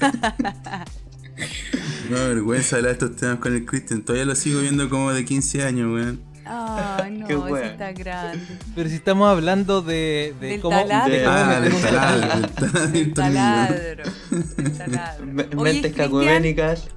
No, 2.08 2.16
vergüenza 2.16 2.76
hablar 2.76 2.96
de 2.96 3.04
estos 3.04 3.16
temas 3.16 3.38
con 3.38 3.54
el 3.54 3.66
Christian. 3.66 4.02
Todavía 4.02 4.24
lo 4.24 4.34
sigo 4.34 4.60
viendo 4.60 4.88
como 4.88 5.12
de 5.12 5.26
15 5.26 5.64
años, 5.64 5.92
weón. 5.92 6.20
Ay, 6.46 7.10
no, 7.12 7.46
ese 7.56 7.66
está 7.66 7.92
grande. 7.92 8.46
Pero 8.74 8.88
si 8.88 8.94
estamos 8.94 9.28
hablando 9.28 9.82
de, 9.82 10.34
de 10.40 10.46
del 10.48 10.60
cómo, 10.60 10.78
taladro. 10.78 11.12
de 11.12 11.24
ah, 11.26 11.60
del 11.60 11.80
taladro. 11.82 12.88
Del 12.88 13.14
taladro. 13.14 14.04
Taladro. 14.76 15.26
Mentes 15.62 15.94
cacuménicas. 15.94 16.88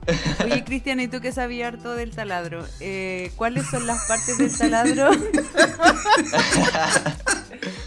Oye, 0.44 0.64
Cristian, 0.64 1.00
¿y 1.00 1.08
tú 1.08 1.22
que 1.22 1.32
sabías 1.32 1.74
harto 1.74 1.94
del 1.96 2.12
taladro? 2.12 2.66
Eh, 2.80 3.32
¿Cuáles 3.36 3.66
son 3.68 3.88
las 3.88 4.06
partes 4.08 4.38
del 4.38 4.56
taladro? 4.56 5.12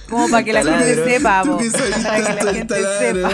Como 0.08 0.28
para 0.28 0.44
que 0.44 0.52
la 0.52 0.62
gente 0.62 0.94
sepa, 1.04 1.42
vos. 1.42 1.62
Para 2.02 2.36
que 2.36 2.44
la 2.44 2.54
gente 2.54 2.74
sepa. 2.98 3.30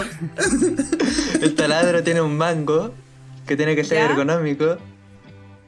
El 1.41 1.55
taladro 1.55 2.03
tiene 2.03 2.21
un 2.21 2.37
mango 2.37 2.93
que 3.45 3.55
tiene 3.55 3.75
que 3.75 3.83
ser 3.83 4.09
ergonómico. 4.09 4.77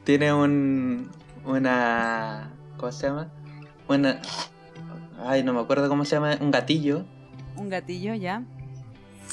Tiene 0.04 0.34
un. 0.34 1.10
Una. 1.46 2.50
¿Cómo 2.78 2.92
se 2.92 3.08
llama? 3.08 3.30
Una. 3.88 4.22
Ay, 5.26 5.44
no 5.44 5.54
me 5.54 5.60
acuerdo 5.60 5.88
cómo 5.90 6.06
se 6.06 6.16
llama. 6.16 6.38
Un 6.40 6.52
gatillo. 6.52 7.06
Un 7.56 7.70
gatillo, 7.70 8.14
ya. 8.16 8.44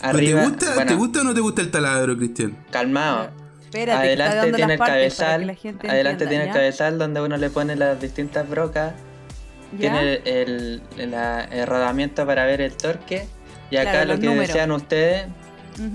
Arriba, 0.03 0.41
¿Te, 0.41 0.49
gusta, 0.49 0.86
¿Te 0.86 0.95
gusta 0.95 1.20
o 1.20 1.24
no 1.24 1.34
te 1.34 1.41
gusta 1.41 1.62
el 1.62 1.70
taladro, 1.70 2.16
Cristian? 2.16 2.57
Calmado. 2.70 3.30
Espérate, 3.64 4.09
adelante 4.09 4.53
tiene 4.53 4.72
el 4.72 4.78
cabezal. 4.78 5.57
adelante 5.88 6.26
tiene 6.26 6.45
el 6.45 6.53
cabezal 6.53 6.99
donde 6.99 7.20
uno 7.20 7.36
le 7.36 7.51
pone 7.51 7.76
las 7.76 8.01
distintas 8.01 8.49
brocas. 8.49 8.95
Tiene 9.78 10.20
el, 10.24 10.82
el, 10.97 11.66
rodamiento 11.66 12.26
para 12.26 12.47
ver 12.47 12.61
el 12.61 12.76
torque. 12.76 13.28
Y 13.70 13.76
acá 13.76 14.05
lo 14.05 14.18
que 14.18 14.28
decían 14.28 14.72
ustedes, 14.72 15.26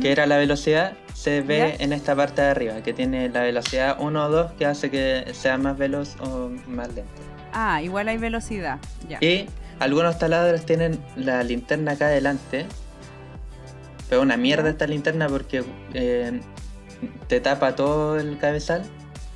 que 0.02 0.12
era 0.12 0.26
la 0.26 0.38
velocidad, 0.38 0.94
se 1.14 1.42
ve 1.42 1.76
en 1.80 1.92
esta 1.92 2.16
parte 2.16 2.42
de 2.42 2.50
arriba, 2.50 2.82
que 2.82 2.94
tiene 2.94 3.30
la 3.30 3.42
velocidad 3.42 3.98
1 4.00 4.26
o 4.26 4.30
2 4.30 4.52
que 4.54 4.66
hace 4.66 4.92
que 4.92 5.26
sea 5.34 5.58
más 5.58 5.78
veloz 5.78 6.16
o 6.20 6.52
más 6.68 6.88
lento. 6.94 7.12
Ah, 7.52 7.82
igual 7.82 8.10
hay 8.10 8.18
velocidad, 8.18 8.80
ya. 9.10 9.18
Y 9.22 9.48
algunos 9.80 10.20
taladros 10.20 10.66
tienen 10.66 11.00
la 11.16 11.42
linterna 11.44 11.94
acá 11.94 12.08
adelante. 12.08 12.66
Pero 14.10 14.22
una 14.22 14.38
mierda 14.38 14.70
esta 14.70 14.88
linterna 14.88 15.28
porque 15.28 15.64
eh, 15.94 16.42
te 17.28 17.40
tapa 17.40 17.76
todo 17.76 18.20
el 18.20 18.38
cabezal. 18.38 18.84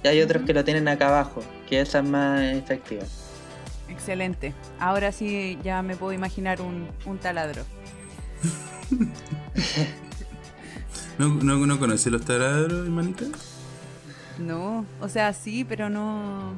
Y 0.04 0.08
hay 0.08 0.22
otros 0.22 0.44
que 0.44 0.54
lo 0.54 0.64
tienen 0.64 0.88
acá 0.88 1.10
abajo, 1.10 1.42
que 1.68 1.82
esa 1.82 2.00
es 2.00 2.06
más 2.06 2.42
efectiva. 2.42 3.04
Excelente. 3.90 4.54
Ahora 4.80 5.12
sí 5.12 5.58
ya 5.64 5.82
me 5.82 5.96
puedo 5.96 6.14
imaginar 6.14 6.62
un, 6.62 6.88
un 7.06 7.18
taladro. 7.18 7.64
¿No, 11.18 11.28
no, 11.28 11.58
no 11.66 11.80
conoces 11.80 12.12
los 12.12 12.24
taladros, 12.24 12.86
hermanita? 12.86 13.26
No, 14.38 14.86
o 15.02 15.10
sea, 15.10 15.34
sí, 15.34 15.66
pero 15.66 15.90
no. 15.90 16.54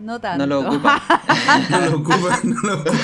No 0.00 0.20
tanto. 0.20 0.46
No 0.46 0.46
lo 0.46 0.60
ocupa. 0.60 1.02
no 1.68 1.80
lo 1.80 1.96
ocupa, 1.96 2.40
no 2.44 2.60
lo 2.62 2.74
ocupa. 2.80 2.94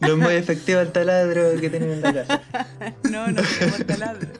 No 0.00 0.08
es 0.08 0.16
muy 0.16 0.34
efectivo 0.34 0.80
el 0.80 0.90
taladro 0.92 1.60
que 1.60 1.68
tienen 1.68 1.90
en 1.90 2.00
la 2.00 2.12
casa. 2.12 2.40
No, 3.10 3.26
no 3.28 3.42
tenemos 3.42 3.86
taladro. 3.86 4.28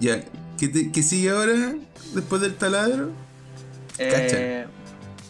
ya, 0.00 0.20
¿qué, 0.58 0.92
¿qué, 0.92 1.02
sigue 1.02 1.30
ahora 1.30 1.74
después 2.14 2.42
del 2.42 2.54
taladro? 2.54 3.10
Eh, 3.98 4.66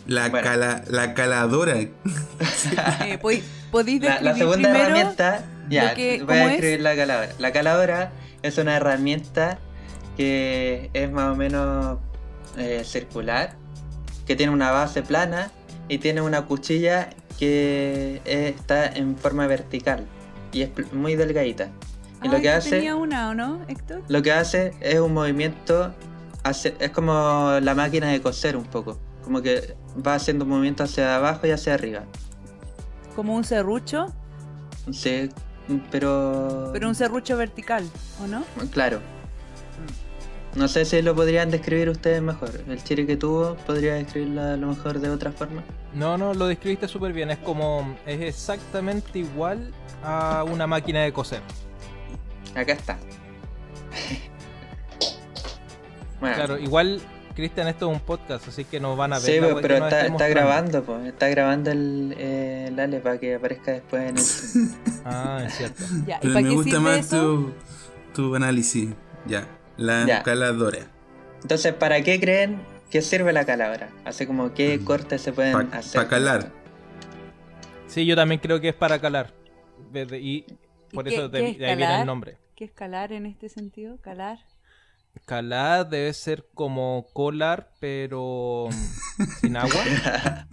la, 0.07 0.33
cala, 0.33 0.83
la 0.89 1.15
caladora. 1.15 1.79
eh, 1.79 3.19
¿Podéis 3.71 4.03
la, 4.03 4.21
la 4.21 4.35
segunda 4.35 4.71
herramienta, 4.71 5.45
ya, 5.69 5.95
voy 5.95 6.37
a 6.37 6.49
describir 6.49 6.81
la 6.81 6.97
caladora. 6.97 7.33
La 7.39 7.53
caladora 7.53 8.13
es 8.43 8.59
una 8.59 8.77
herramienta 8.77 9.59
que 10.17 10.91
es 10.95 11.11
más 11.11 11.33
o 11.33 11.37
menos 11.37 11.99
eh, 12.57 12.83
circular, 12.85 13.55
que 14.27 14.35
tiene 14.35 14.53
una 14.53 14.71
base 14.71 15.03
plana 15.03 15.51
y 15.89 15.99
tiene 15.99 16.21
una 16.21 16.47
cuchilla 16.47 17.11
que 17.39 18.21
está 18.25 18.87
en 18.87 19.17
forma 19.17 19.47
vertical 19.47 20.07
y 20.53 20.63
es 20.63 20.93
muy 20.93 21.17
delgadita. 21.17 21.69
Y 22.23 22.29
lo 22.29 22.41
que 22.41 22.51
hace. 22.51 22.71
tenía 22.71 22.97
una 22.97 23.29
o 23.29 23.35
no, 23.35 23.61
Héctor? 23.69 24.03
Lo 24.09 24.23
que 24.23 24.33
hace 24.33 24.73
es 24.81 24.99
un 24.99 25.13
movimiento. 25.13 25.95
es 26.45 26.91
como 26.91 27.59
la 27.61 27.75
máquina 27.75 28.09
de 28.09 28.21
coser 28.21 28.57
un 28.57 28.65
poco. 28.65 28.99
Como 29.23 29.43
que 29.43 29.77
va 30.07 30.15
haciendo 30.15 30.45
un 30.45 30.51
movimiento 30.51 30.85
hacia 30.85 31.17
abajo 31.17 31.47
y 31.47 31.51
hacia 31.51 31.75
arriba. 31.75 32.05
¿Como 33.15 33.35
un 33.35 33.45
serrucho? 33.45 34.07
Sí, 34.93 35.31
pero. 35.91 36.71
Pero 36.73 36.89
un 36.89 36.95
serrucho 36.95 37.37
vertical, 37.37 37.85
¿o 38.23 38.27
no? 38.27 38.45
Claro. 38.71 39.01
No 40.57 40.69
sé 40.69 40.87
si 40.87 41.03
lo 41.03 41.15
podrían 41.15 41.51
describir 41.51 41.91
ustedes 41.91 42.23
mejor. 42.23 42.51
El 42.67 42.83
chiri 42.83 43.07
que 43.07 43.17
tuvo, 43.17 43.57
¿podría 43.67 43.95
describirlo 43.95 44.41
a 44.41 44.57
lo 44.57 44.69
mejor 44.69 45.01
de 45.01 45.11
otra 45.11 45.31
forma? 45.31 45.63
No, 45.93 46.17
no, 46.17 46.33
lo 46.33 46.47
describiste 46.47 46.89
súper 46.89 47.13
bien. 47.13 47.31
Es 47.31 47.39
como. 47.39 47.97
Es 48.07 48.21
exactamente 48.23 49.19
igual 49.19 49.73
a 50.03 50.45
una 50.45 50.67
máquina 50.67 51.03
de 51.03 51.13
coser. 51.13 51.43
Acá 52.55 52.73
está. 52.73 52.99
Claro, 56.21 56.59
igual 56.59 57.01
Cristian, 57.37 57.69
esto 57.69 57.91
es 57.91 57.95
un 57.95 58.01
podcast, 58.01 58.49
así 58.49 58.65
que 58.65 58.81
no 58.81 58.97
van 58.97 59.13
a 59.13 59.19
ver. 59.19 59.27
Sí, 59.27 59.39
pues, 59.39 59.57
pero 59.61 59.87
está, 59.87 60.29
grabando, 60.29 60.83
pues. 60.83 61.05
Está 61.07 61.29
grabando 61.29 61.71
el, 61.71 62.15
eh, 62.17 62.75
Ale 62.77 63.01
para 63.01 63.19
que 63.19 63.35
aparezca 63.35 63.73
después 63.73 64.03
en 64.09 64.17
el. 64.17 64.71
ah, 65.05 65.43
es 65.47 65.55
cierto. 65.55 65.85
pero 66.23 66.35
me 66.41 66.51
gusta 66.51 66.81
más 66.81 67.11
tu, 67.11 67.53
tu, 68.15 68.35
análisis. 68.35 68.89
Ya, 69.27 69.47
la 69.77 70.23
caladora. 70.23 70.91
Entonces, 71.43 71.75
¿para 71.75 72.03
qué 72.03 72.19
creen 72.19 72.61
que 72.91 73.03
sirve 73.03 73.33
la 73.33 73.45
caladora? 73.45 73.91
Así 74.05 74.27
como, 74.27 74.55
¿qué 74.55 74.79
mm. 74.79 74.85
cortes 74.85 75.23
se 75.23 75.33
pueden 75.33 75.57
hacer? 75.75 75.95
Para 75.95 76.09
calar. 76.09 76.53
Sí, 77.87 78.05
yo 78.05 78.17
también 78.17 78.41
creo 78.41 78.61
que 78.61 78.71
es 78.71 78.75
para 78.75 79.01
calar. 79.01 79.33
Y 79.95 80.45
por 80.93 81.09
eso 81.09 81.29
de, 81.29 81.39
ahí 81.47 81.57
viene 81.57 82.01
el 82.01 82.07
nombre. 82.07 82.39
¿Qué 82.55 82.65
es 82.65 82.73
calar 82.73 83.13
en 83.13 83.27
este 83.27 83.49
sentido? 83.49 84.01
¿Calar? 84.01 84.39
Calar 85.25 85.89
debe 85.89 86.13
ser 86.13 86.47
como 86.55 87.07
colar, 87.13 87.73
pero 87.81 88.69
sin 89.41 89.57
agua. 89.59 89.83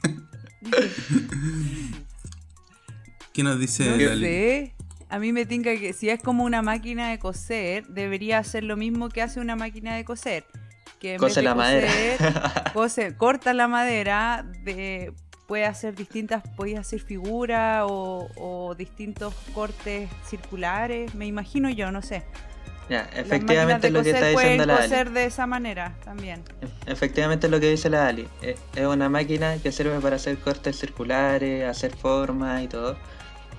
¿Qué 3.34 3.44
nos 3.44 3.60
dice 3.60 4.74
A 5.14 5.20
mí 5.20 5.32
me 5.32 5.46
tinca 5.46 5.70
que 5.78 5.94
si 5.94 6.10
es 6.10 6.24
como 6.24 6.44
una 6.44 6.64
máquina 6.64 7.12
de 7.12 7.20
coser, 7.20 7.86
debería 7.86 8.40
hacer 8.40 8.64
lo 8.64 8.76
mismo 8.76 9.10
que 9.10 9.22
hace 9.22 9.40
una 9.40 9.56
máquina 9.56 9.96
de 9.96 10.04
coser. 10.04 10.44
Que 11.00 11.18
Cose 11.18 11.44
la 11.44 11.54
madera. 11.54 12.74
corta 13.20 13.54
la 13.54 13.68
madera, 13.68 14.44
de, 14.64 15.14
puede 15.48 15.66
hacer 15.66 15.94
distintas, 15.94 16.42
puede 16.56 16.78
hacer 16.78 17.00
figuras 17.00 17.84
o, 17.88 18.28
o 18.38 18.74
distintos 18.74 19.36
cortes 19.54 20.10
circulares, 20.28 21.14
me 21.14 21.28
imagino 21.28 21.70
yo, 21.70 21.92
no 21.92 22.02
sé. 22.02 22.24
Ya, 22.90 23.08
efectivamente 23.14 23.92
lo 23.92 24.02
que 24.02 24.10
está 24.10 24.30
diciendo 24.30 24.66
la 24.66 24.78
Ali. 24.78 25.12
de 25.12 25.26
esa 25.26 25.46
manera 25.46 25.96
también. 26.04 26.42
Efectivamente 26.88 27.50
lo 27.50 27.60
que 27.60 27.70
dice 27.70 27.88
la 27.88 28.08
Ali. 28.08 28.28
Eh, 28.42 28.58
es 28.76 28.86
una 28.88 29.10
máquina 29.10 29.58
que 29.62 29.72
sirve 29.72 30.00
para 30.00 30.16
hacer 30.16 30.40
cortes 30.40 30.80
circulares, 30.80 31.70
hacer 31.70 31.96
formas 31.96 32.64
y 32.64 32.68
todo. 32.68 32.98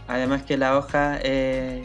Además 0.06 0.42
que 0.42 0.56
la 0.56 0.76
hoja 0.76 1.18
eh, 1.22 1.82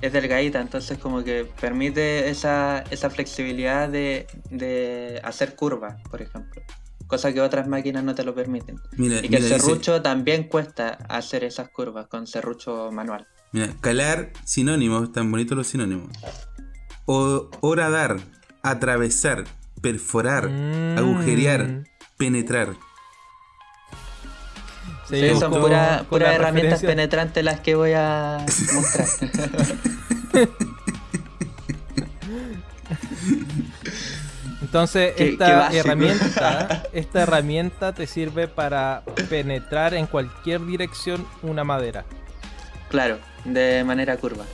es 0.00 0.12
delgadita, 0.12 0.60
entonces 0.60 0.98
como 0.98 1.22
que 1.22 1.46
permite 1.60 2.28
esa, 2.28 2.84
esa 2.90 3.10
flexibilidad 3.10 3.88
de, 3.88 4.26
de 4.50 5.20
hacer 5.24 5.54
curvas, 5.54 5.96
por 6.10 6.22
ejemplo. 6.22 6.62
Cosa 7.06 7.32
que 7.32 7.40
otras 7.40 7.68
máquinas 7.68 8.02
no 8.02 8.14
te 8.14 8.24
lo 8.24 8.34
permiten. 8.34 8.76
y 8.96 9.28
que 9.28 9.36
el 9.36 9.42
serrucho 9.42 10.02
también 10.02 10.44
cuesta 10.44 10.98
hacer 11.08 11.44
esas 11.44 11.68
curvas 11.68 12.06
con 12.06 12.26
serrucho 12.26 12.90
manual. 12.92 13.26
Mira, 13.52 13.68
calar 13.80 14.32
sinónimos, 14.44 15.12
tan 15.12 15.30
bonitos 15.30 15.56
los 15.56 15.66
sinónimos 15.66 16.08
o, 17.06 17.50
horadar, 17.60 18.18
atravesar, 18.62 19.44
perforar, 19.80 20.48
mm. 20.50 20.98
agujerear, 20.98 21.84
penetrar. 22.16 22.76
Sí, 25.08 25.30
son 25.38 25.52
puras 25.52 26.02
herramientas 26.10 26.80
penetrantes 26.80 27.44
las 27.44 27.60
que 27.60 27.74
voy 27.74 27.92
a 27.94 28.44
mostrar. 28.74 29.08
Entonces, 34.74 35.14
esta 35.18 35.70
herramienta, 35.72 36.82
esta 36.92 37.22
herramienta 37.22 37.92
te 37.92 38.08
sirve 38.08 38.48
para 38.48 39.04
penetrar 39.30 39.94
en 39.94 40.06
cualquier 40.06 40.66
dirección 40.66 41.24
una 41.42 41.62
madera. 41.62 42.04
Claro, 42.88 43.18
de 43.44 43.84
manera 43.84 44.16
curva. 44.16 44.44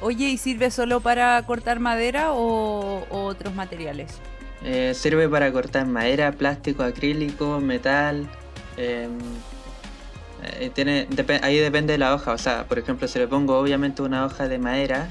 Oye, 0.00 0.26
¿y 0.26 0.38
sirve 0.38 0.72
solo 0.72 0.98
para 0.98 1.40
cortar 1.46 1.78
madera 1.78 2.32
o, 2.32 3.06
otros 3.10 3.54
materiales? 3.54 4.18
Eh, 4.64 4.92
sirve 4.94 5.28
para 5.28 5.52
cortar 5.52 5.86
madera, 5.86 6.32
plástico, 6.32 6.82
acrílico, 6.82 7.60
metal. 7.60 8.28
Em, 8.76 9.18
eh, 10.58 10.70
tiene, 10.74 11.08
ahí 11.42 11.58
depende 11.58 11.92
de 11.92 11.98
la 11.98 12.14
hoja. 12.14 12.32
O 12.32 12.38
sea, 12.38 12.64
por 12.64 12.78
ejemplo, 12.78 13.08
si 13.08 13.18
le 13.18 13.28
pongo 13.28 13.58
obviamente 13.58 14.02
una 14.02 14.24
hoja 14.24 14.48
de 14.48 14.58
madera 14.58 15.08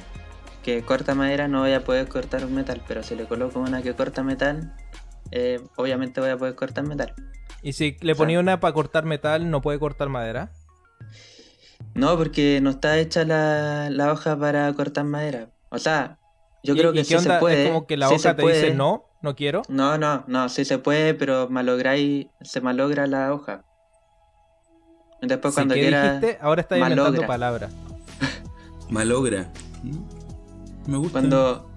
que 0.64 0.82
corta 0.82 1.16
madera, 1.16 1.48
no 1.48 1.62
voy 1.62 1.74
a 1.74 1.84
poder 1.84 2.08
cortar 2.08 2.46
un 2.46 2.56
metal. 2.56 2.82
Pero 2.88 3.04
si 3.04 3.16
le 3.16 3.26
coloco 3.26 3.60
una 3.60 3.82
que 3.82 3.94
corta 3.94 4.24
metal, 4.24 4.74
eh, 5.32 5.62
obviamente 5.76 6.20
voy 6.22 6.30
a 6.30 6.38
poder 6.38 6.56
cortar 6.56 6.84
metal. 6.84 7.14
¿Y 7.62 7.74
si 7.74 7.98
le 8.02 8.16
ponía 8.16 8.40
una 8.40 8.60
para 8.60 8.74
cortar 8.74 9.06
metal, 9.06 9.50
no 9.50 9.62
puede 9.62 9.80
cortar 9.80 10.10
madera? 10.10 10.52
No, 11.94 12.18
porque 12.18 12.60
no 12.62 12.70
está 12.70 12.98
hecha 12.98 13.24
la, 13.24 14.12
hoja 14.12 14.38
para 14.38 14.72
cortar 14.74 15.06
madera. 15.06 15.50
O 15.70 15.80
sea, 15.80 16.20
yo 16.64 16.76
creo 16.76 16.94
que 16.94 17.04
sí 17.04 17.18
se 17.18 17.34
puede. 17.40 17.64
¿Es 17.64 17.70
como 17.70 17.88
que 17.88 17.98
la 17.98 18.10
hoja 18.10 18.36
te 18.36 18.46
dice 18.46 18.74
no, 18.74 19.06
no 19.22 19.36
quiero? 19.36 19.64
No, 19.68 19.98
no, 19.98 20.24
no, 20.28 20.50
sí 20.50 20.66
se 20.66 20.78
puede, 20.78 21.14
pero 21.14 21.50
malográis, 21.50 22.28
se 22.42 22.62
malogra 22.62 23.08
la 23.08 23.34
hoja. 23.34 23.64
Después 25.22 25.54
cuando 25.54 25.74
¿qué 25.76 25.90
dijiste? 25.90 26.38
Ahora 26.42 26.62
está 26.62 26.78
inventando 26.78 27.26
palabras. 27.26 27.72
Malogra. 28.90 29.52
Me 30.86 30.98
gusta. 30.98 31.12
Cuando 31.14 31.68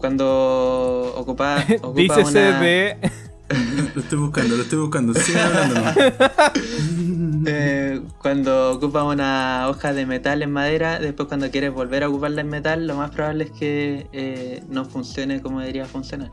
cuando 0.00 1.12
ocupa, 1.16 1.64
ocupa 1.82 2.00
Dícese 2.00 2.38
de 2.38 2.96
lo 3.94 4.00
estoy 4.00 4.18
buscando, 4.18 4.56
lo 4.56 4.62
estoy 4.62 4.78
buscando. 4.78 5.12
Sigue 5.12 5.40
hablando. 5.40 5.80
eh, 7.46 8.00
cuando 8.18 8.72
ocupas 8.72 9.04
una 9.04 9.66
hoja 9.68 9.92
de 9.92 10.06
metal 10.06 10.42
en 10.42 10.52
madera, 10.52 11.00
después 11.00 11.28
cuando 11.28 11.50
quieres 11.50 11.72
volver 11.72 12.04
a 12.04 12.08
ocuparla 12.08 12.42
en 12.42 12.48
metal, 12.48 12.86
lo 12.86 12.94
más 12.94 13.10
probable 13.10 13.44
es 13.44 13.50
que 13.50 14.06
eh, 14.12 14.62
no 14.68 14.84
funcione 14.84 15.42
como 15.42 15.60
debería 15.60 15.84
funcionar. 15.84 16.30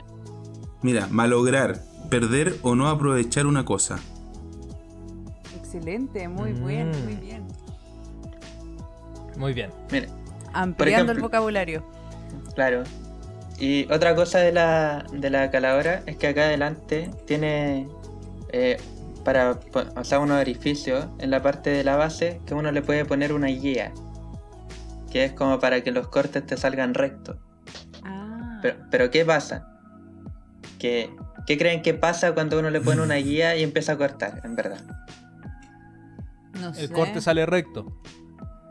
Mira, 0.80 1.08
malograr, 1.10 1.82
perder 2.08 2.56
o 2.62 2.76
no 2.76 2.88
aprovechar 2.88 3.46
una 3.46 3.64
cosa. 3.64 3.98
Excelente, 5.68 6.26
muy 6.28 6.52
bien, 6.52 6.88
muy 7.04 7.14
mm. 7.14 7.20
bien. 7.20 7.46
Muy 9.36 9.52
bien. 9.52 9.70
Mira, 9.92 10.08
Ampliando 10.54 11.12
el 11.12 11.20
vocabulario. 11.20 11.84
Claro, 12.54 12.84
y 13.58 13.86
otra 13.92 14.14
cosa 14.14 14.38
de 14.38 14.50
la, 14.50 15.04
de 15.12 15.28
la 15.28 15.50
caladora 15.50 16.02
es 16.06 16.16
que 16.16 16.28
acá 16.28 16.44
adelante 16.44 17.10
tiene 17.26 17.86
eh, 18.50 18.78
para 19.26 19.58
o 19.94 20.04
sea, 20.04 20.20
unos 20.20 20.40
orificios 20.40 21.06
en 21.18 21.30
la 21.30 21.42
parte 21.42 21.68
de 21.68 21.84
la 21.84 21.96
base 21.96 22.40
que 22.46 22.54
uno 22.54 22.72
le 22.72 22.80
puede 22.80 23.04
poner 23.04 23.34
una 23.34 23.48
guía. 23.48 23.92
Que 25.12 25.26
es 25.26 25.32
como 25.34 25.58
para 25.58 25.82
que 25.82 25.90
los 25.90 26.08
cortes 26.08 26.46
te 26.46 26.56
salgan 26.56 26.94
rectos. 26.94 27.36
Ah. 28.04 28.58
Pero, 28.62 28.76
pero 28.90 29.10
¿qué 29.10 29.22
pasa? 29.26 29.68
¿Qué, 30.78 31.10
¿Qué 31.46 31.58
creen 31.58 31.82
que 31.82 31.92
pasa 31.92 32.32
cuando 32.32 32.58
uno 32.58 32.70
le 32.70 32.80
pone 32.80 33.02
una 33.02 33.16
guía 33.16 33.54
y 33.54 33.62
empieza 33.62 33.92
a 33.92 33.98
cortar, 33.98 34.40
en 34.44 34.56
verdad? 34.56 34.80
No 36.60 36.72
El 36.74 36.90
corte 36.90 37.20
sale 37.20 37.46
recto. 37.46 38.00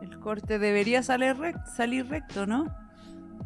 El 0.01 0.19
corte 0.19 0.59
debería 0.59 1.03
salir, 1.03 1.35
salir 1.75 2.07
recto, 2.07 2.45
¿no? 2.45 2.67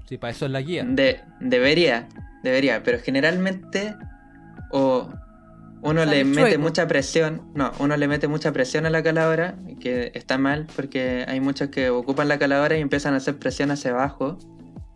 Sí, 0.08 0.18
para 0.18 0.32
eso 0.32 0.46
es 0.46 0.52
la 0.52 0.62
guía. 0.62 0.84
De, 0.84 1.22
debería, 1.40 2.08
debería, 2.44 2.84
pero 2.84 3.00
generalmente 3.00 3.96
o 4.72 5.10
uno 5.84 6.06
le 6.06 6.24
mete 6.24 6.58
mucha 6.58 6.88
presión, 6.88 7.52
no, 7.56 7.72
uno 7.80 7.98
le 7.98 8.08
mete 8.08 8.28
mucha 8.28 8.52
presión 8.52 8.86
a 8.86 8.90
la 8.90 9.02
caladora, 9.02 9.56
que 9.80 10.12
está 10.14 10.38
mal 10.38 10.68
porque 10.76 11.26
hay 11.28 11.40
muchos 11.40 11.70
que 11.70 11.90
ocupan 11.90 12.28
la 12.28 12.38
caladora 12.38 12.78
y 12.78 12.82
empiezan 12.82 13.14
a 13.16 13.18
hacer 13.18 13.38
presión 13.38 13.72
hacia 13.72 13.92
abajo. 13.92 14.38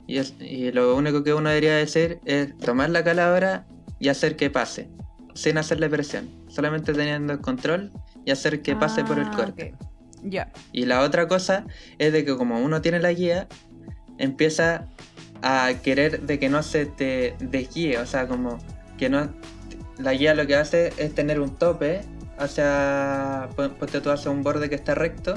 Y, 0.07 0.19
y 0.43 0.71
lo 0.71 0.95
único 0.95 1.23
que 1.23 1.33
uno 1.33 1.49
debería 1.49 1.75
decir 1.75 2.19
es 2.25 2.55
tomar 2.57 2.91
la 2.91 3.03
caladora 3.03 3.65
y 3.99 4.09
hacer 4.09 4.35
que 4.35 4.51
pase, 4.51 4.89
sin 5.33 5.57
hacerle 5.57 5.89
presión, 5.89 6.29
solamente 6.47 6.93
teniendo 6.93 7.33
el 7.33 7.41
control 7.41 7.91
y 8.25 8.31
hacer 8.31 8.61
que 8.61 8.75
pase 8.75 9.03
por 9.03 9.19
el 9.19 9.27
ah, 9.27 9.35
corte. 9.35 9.73
Ya. 10.23 10.51
Y 10.71 10.85
la 10.85 11.01
otra 11.01 11.27
cosa 11.27 11.65
es 11.99 12.11
de 12.11 12.25
que 12.25 12.35
como 12.35 12.59
uno 12.59 12.81
tiene 12.81 12.99
la 12.99 13.13
guía, 13.13 13.47
empieza 14.17 14.87
a 15.41 15.69
querer 15.83 16.21
de 16.21 16.39
que 16.39 16.49
no 16.49 16.63
se 16.63 16.85
te 16.87 17.35
desguíe, 17.39 17.97
o 17.99 18.05
sea, 18.05 18.27
como 18.27 18.57
que 18.97 19.09
no... 19.09 19.29
La 19.97 20.13
guía 20.13 20.33
lo 20.33 20.45
que 20.45 20.55
hace 20.55 20.91
es 20.97 21.15
tener 21.15 21.39
un 21.39 21.55
tope 21.55 22.01
hacia... 22.37 23.47
Ponte 23.55 24.01
tú 24.01 24.09
hacia 24.09 24.31
un 24.31 24.43
borde 24.43 24.69
que 24.69 24.75
está 24.75 24.95
recto 24.95 25.35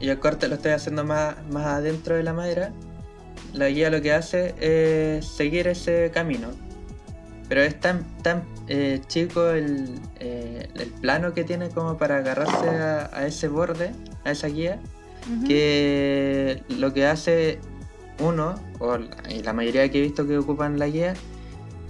y 0.00 0.08
el 0.08 0.18
corte 0.18 0.48
lo 0.48 0.56
estoy 0.56 0.72
haciendo 0.72 1.04
más, 1.04 1.36
más 1.50 1.66
adentro 1.66 2.16
de 2.16 2.22
la 2.22 2.32
madera. 2.32 2.72
La 3.52 3.68
guía 3.68 3.90
lo 3.90 4.00
que 4.00 4.12
hace 4.12 4.54
es 4.60 5.26
seguir 5.26 5.68
ese 5.68 6.10
camino. 6.12 6.48
Pero 7.48 7.62
es 7.62 7.78
tan, 7.78 8.04
tan 8.22 8.44
eh, 8.74 9.02
chico 9.06 9.50
el, 9.50 10.00
eh, 10.18 10.66
el, 10.76 10.88
plano 10.88 11.34
que 11.34 11.44
tiene 11.44 11.68
como 11.68 11.98
para 11.98 12.16
agarrarse 12.16 12.68
a 12.68 13.26
ese 13.26 13.48
borde, 13.48 13.92
a 14.24 14.30
esa 14.30 14.46
guía, 14.46 14.80
que 15.46 16.62
lo 16.70 16.94
que 16.94 17.04
hace 17.06 17.58
uno, 18.18 18.54
o 18.78 18.96
y 19.28 19.42
la 19.42 19.52
mayoría 19.52 19.90
que 19.90 19.98
he 19.98 20.00
visto 20.00 20.26
que 20.26 20.38
ocupan 20.38 20.78
la 20.78 20.86
guía, 20.86 21.12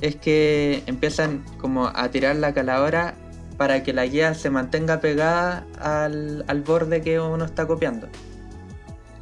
es 0.00 0.16
que 0.16 0.82
empiezan 0.86 1.44
como 1.58 1.86
a 1.86 2.08
tirar 2.08 2.34
la 2.34 2.52
caladora 2.52 3.14
para 3.56 3.84
que 3.84 3.92
la 3.92 4.04
guía 4.06 4.34
se 4.34 4.50
mantenga 4.50 5.00
pegada 5.00 5.64
al, 5.78 6.44
al 6.48 6.62
borde 6.62 7.00
que 7.00 7.20
uno 7.20 7.44
está 7.44 7.64
copiando. 7.68 8.08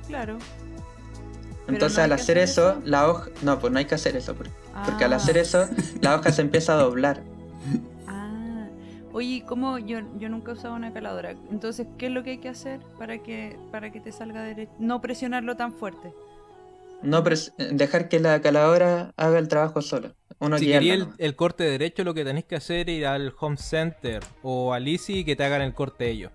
Claro. 0.09 0.39
Entonces 1.69 1.99
al 1.99 2.13
hacer, 2.13 2.39
eso, 2.39 2.81
la 2.87 3.07
hoja... 3.07 3.29
No, 3.43 3.59
pues 3.59 3.71
no 3.71 3.79
hay 3.79 3.85
que 3.85 3.97
hacer 3.97 4.17
eso, 4.17 4.35
porque, 4.35 5.05
al 5.05 5.13
hacer 5.13 5.37
ah. 5.37 5.43
eso, 5.43 5.69
la 6.01 6.17
hoja 6.17 6.33
se 6.33 6.41
empieza 6.41 6.73
a 6.73 6.77
doblar. 6.77 7.21
Oye, 9.13 9.45
¿cómo? 9.47 9.79
Yo, 9.79 10.01
yo 10.19 10.29
nunca 10.29 10.53
he 10.53 10.55
usado 10.55 10.75
una 10.75 10.93
caladora. 10.93 11.35
Entonces, 11.51 11.87
¿qué 11.99 12.07
es 12.07 12.13
lo 12.13 12.23
que 12.23 12.31
hay 12.31 12.39
que 12.39 12.49
hacer 12.49 12.81
para 12.99 13.19
que, 13.23 13.59
para 13.71 13.91
que 13.91 14.01
te 14.01 14.13
salga 14.13 14.43
derecho? 14.43 14.73
No 14.79 15.01
presionarlo 15.01 15.57
tan 15.57 15.73
fuerte. 15.73 16.13
No, 17.03 17.23
dejar 17.23 18.09
que 18.09 18.21
la 18.21 18.41
caladora 18.43 19.13
haga 19.17 19.39
el 19.39 19.49
trabajo 19.49 19.81
solo. 19.81 20.15
Uno 20.39 20.59
si 20.59 20.67
quería 20.67 21.07
el, 21.19 21.37
corte 21.37 21.65
derecho, 21.65 22.05
lo 22.05 22.15
que 22.15 22.25
tenéis 22.25 22.47
que 22.47 22.57
hacer 22.57 22.89
es 22.89 22.99
ir 22.99 23.07
al 23.07 23.35
Home 23.39 23.57
Center 23.57 24.23
o 24.43 24.73
al 24.73 24.89
Easy 24.89 25.19
y 25.19 25.25
que 25.25 25.37
te 25.37 25.45
hagan 25.45 25.63
el 25.63 25.75
corte 25.75 26.11
ellos. 26.11 26.33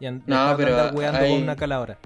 Y 0.00 0.10
no, 0.10 0.54
pero 0.56 0.92
con 0.92 1.42
una 1.42 1.56
caladora. 1.56 1.98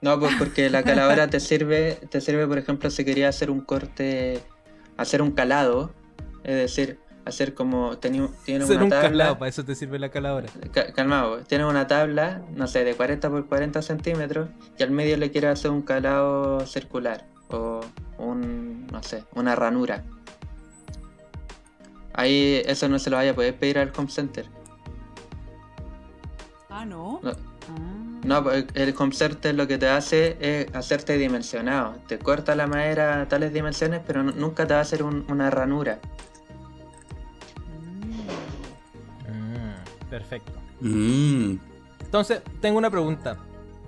No, 0.00 0.18
pues 0.18 0.34
porque 0.38 0.70
la 0.70 0.82
caladora 0.82 1.28
te 1.28 1.40
sirve, 1.40 1.98
te 2.10 2.20
sirve, 2.20 2.46
por 2.46 2.58
ejemplo, 2.58 2.90
si 2.90 3.04
quería 3.04 3.28
hacer 3.28 3.50
un 3.50 3.60
corte, 3.60 4.40
hacer 4.96 5.22
un 5.22 5.32
calado, 5.32 5.92
es 6.44 6.54
decir, 6.54 6.98
hacer 7.24 7.54
como 7.54 7.98
tiene 7.98 8.20
una 8.20 8.64
un 8.64 8.88
tabla. 8.88 9.00
Calado, 9.00 9.38
para 9.38 9.48
eso 9.48 9.64
te 9.64 9.74
sirve 9.74 9.98
la 9.98 10.10
caladora. 10.10 10.48
calmado, 10.94 11.38
tienes 11.38 11.66
una 11.66 11.86
tabla, 11.86 12.42
no 12.54 12.66
sé, 12.66 12.84
de 12.84 12.94
40 12.94 13.30
por 13.30 13.46
40 13.46 13.82
centímetros 13.82 14.48
y 14.78 14.82
al 14.82 14.90
medio 14.90 15.16
le 15.16 15.30
quieres 15.30 15.50
hacer 15.50 15.70
un 15.70 15.82
calado 15.82 16.66
circular 16.66 17.26
o 17.48 17.80
un, 18.18 18.86
no 18.88 19.02
sé, 19.02 19.24
una 19.34 19.54
ranura. 19.54 20.04
Ahí 22.12 22.62
eso 22.66 22.88
no 22.88 22.98
se 22.98 23.10
lo 23.10 23.16
vaya 23.16 23.32
a 23.32 23.34
poder 23.34 23.56
pedir 23.56 23.78
al 23.78 23.92
home 23.96 24.10
center. 24.10 24.46
Ah, 26.70 26.84
no. 26.84 27.20
no. 27.22 27.54
No, 28.24 28.42
pues, 28.42 28.64
el 28.74 28.94
Center 29.12 29.54
lo 29.54 29.68
que 29.68 29.76
te 29.76 29.88
hace 29.88 30.36
es 30.40 30.74
hacerte 30.74 31.18
dimensionado. 31.18 31.96
Te 32.06 32.18
corta 32.18 32.54
la 32.54 32.66
madera 32.66 33.20
a 33.20 33.28
tales 33.28 33.52
dimensiones, 33.52 34.00
pero 34.06 34.22
nunca 34.22 34.66
te 34.66 34.72
va 34.72 34.80
a 34.80 34.82
hacer 34.82 35.02
una 35.02 35.50
ranura. 35.50 35.98
Perfecto. 40.14 40.52
Mm. 40.80 41.56
Entonces, 42.00 42.40
tengo 42.60 42.78
una 42.78 42.90
pregunta. 42.90 43.36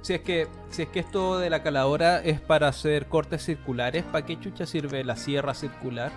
Si 0.03 0.15
es 0.15 0.21
que 0.23 0.49
si 0.71 0.83
es 0.83 0.89
que 0.89 0.99
esto 0.99 1.39
de 1.39 1.51
la 1.51 1.63
caladora 1.63 2.21
es 2.23 2.41
para 2.41 2.67
hacer 2.67 3.07
cortes 3.07 3.45
circulares, 3.45 4.03
¿para 4.03 4.27
qué 4.27 4.39
chucha 4.41 4.67
sirve 4.67 5.05
la 5.05 5.17
sierra 5.17 5.55
circular? 5.55 6.11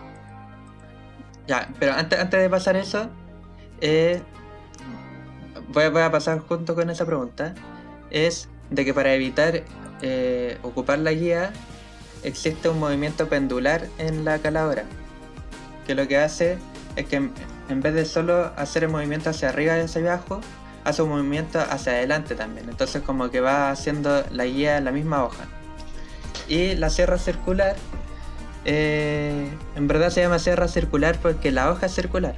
Ya, 1.48 1.70
pero 1.80 1.94
antes, 1.94 2.20
antes 2.20 2.40
de 2.40 2.50
pasar 2.50 2.76
eso, 2.76 3.08
eh, 3.82 4.22
voy, 5.68 5.90
voy 5.90 6.02
a 6.02 6.12
pasar 6.12 6.40
junto 6.40 6.74
con 6.74 6.90
esa 6.90 7.06
pregunta 7.06 7.54
es 8.10 8.50
de 8.72 8.86
que 8.86 8.94
para 8.94 9.14
evitar 9.14 9.64
eh, 10.02 10.58
ocupar 10.64 11.00
la 11.00 11.12
guía 11.12 11.52
existe 12.24 12.70
un 12.70 12.80
movimiento 12.80 13.30
pendular 13.30 13.88
en 14.00 14.26
la 14.26 14.40
caladora 14.40 14.86
que 15.86 15.94
lo 15.94 16.08
que 16.08 16.18
hace 16.18 16.58
es 16.96 17.06
que 17.08 17.30
en 17.70 17.82
vez 17.82 17.94
de 17.94 18.06
solo 18.06 18.52
hacer 18.56 18.84
el 18.84 18.90
movimiento 18.90 19.30
hacia 19.30 19.50
arriba 19.50 19.78
y 19.78 19.82
hacia 19.82 20.02
abajo 20.02 20.42
hace 20.84 21.02
un 21.02 21.10
movimiento 21.10 21.60
hacia 21.60 21.94
adelante 21.94 22.36
también 22.36 22.70
entonces 22.70 23.02
como 23.02 23.30
que 23.30 23.42
va 23.42 23.72
haciendo 23.72 24.24
la 24.32 24.46
guía 24.46 24.78
en 24.78 24.86
la 24.86 24.92
misma 24.92 25.24
hoja 25.24 25.46
y 26.48 26.76
la 26.76 26.90
sierra 26.90 27.18
circular 27.18 27.76
eh, 28.66 29.48
en 29.76 29.88
verdad 29.88 30.10
se 30.10 30.22
llama 30.22 30.40
sierra 30.40 30.68
circular 30.68 31.18
porque 31.22 31.52
la 31.52 31.72
hoja 31.72 31.86
es 31.86 31.94
circular 31.94 32.36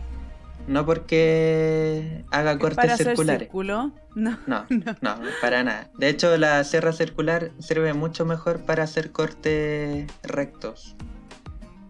no 0.67 0.85
porque 0.85 2.23
haga 2.31 2.57
cortes 2.57 2.77
para 2.77 2.97
circulares. 2.97 3.41
círculo? 3.41 3.91
No. 4.15 4.37
No, 4.45 4.65
no, 4.99 5.15
para 5.39 5.63
nada. 5.63 5.89
De 5.97 6.09
hecho, 6.09 6.35
la 6.37 6.63
sierra 6.65 6.91
circular 6.91 7.51
sirve 7.59 7.93
mucho 7.93 8.25
mejor 8.25 8.59
para 8.59 8.83
hacer 8.83 9.11
cortes 9.11 10.05
rectos. 10.21 10.97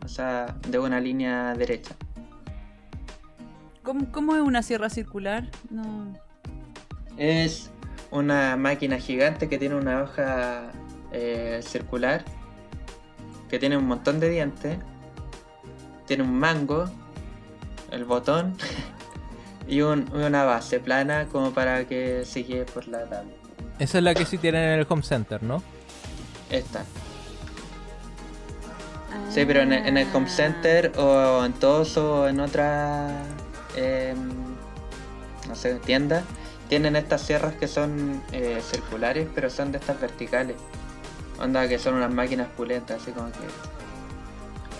O 0.05 0.07
sea, 0.07 0.55
de 0.67 0.77
una 0.77 0.99
línea 0.99 1.55
derecha. 1.55 1.95
¿Cómo, 3.83 4.35
es 4.35 4.41
una 4.41 4.61
sierra 4.61 4.89
circular? 4.89 5.49
No. 5.69 6.13
Es 7.17 7.71
una 8.11 8.55
máquina 8.57 8.97
gigante 8.97 9.49
que 9.49 9.57
tiene 9.57 9.75
una 9.75 10.03
hoja 10.03 10.71
eh, 11.11 11.61
circular, 11.63 12.23
que 13.49 13.59
tiene 13.59 13.77
un 13.77 13.85
montón 13.85 14.19
de 14.19 14.29
dientes, 14.29 14.77
tiene 16.05 16.23
un 16.23 16.37
mango 16.37 16.85
el 17.91 18.05
botón 18.05 18.55
y 19.67 19.81
una 19.81 20.43
base 20.43 20.79
plana 20.79 21.27
como 21.31 21.51
para 21.51 21.85
que 21.85 22.23
sigue 22.25 22.65
por 22.65 22.87
la 22.87 23.05
tabla. 23.05 23.31
Esa 23.79 23.97
es 23.97 24.03
la 24.03 24.13
que 24.13 24.25
sí 24.25 24.37
tienen 24.37 24.63
en 24.63 24.79
el 24.79 24.85
home 24.87 25.03
center, 25.03 25.41
¿no? 25.43 25.61
Esta. 26.49 26.85
Sí, 29.29 29.45
pero 29.45 29.61
en, 29.61 29.73
el 29.73 30.07
home 30.13 30.29
center 30.29 30.91
o 30.97 31.43
en 31.43 31.53
todos 31.53 31.97
o 31.97 32.27
en 32.27 32.39
otras, 32.39 33.11
em, 33.75 34.29
no 35.47 35.55
sé, 35.55 35.75
tiendas, 35.75 36.23
tienen 36.69 36.95
estas 36.95 37.21
sierras 37.21 37.55
que 37.55 37.67
son 37.67 38.21
eh, 38.31 38.61
circulares, 38.61 39.27
pero 39.33 39.49
son 39.49 39.71
de 39.71 39.77
estas 39.77 39.99
verticales. 39.99 40.55
Onda 41.39 41.67
que 41.67 41.79
son 41.79 41.95
unas 41.95 42.11
máquinas 42.11 42.47
pulentas, 42.55 43.01
así 43.01 43.11
como 43.11 43.31
que 43.31 43.39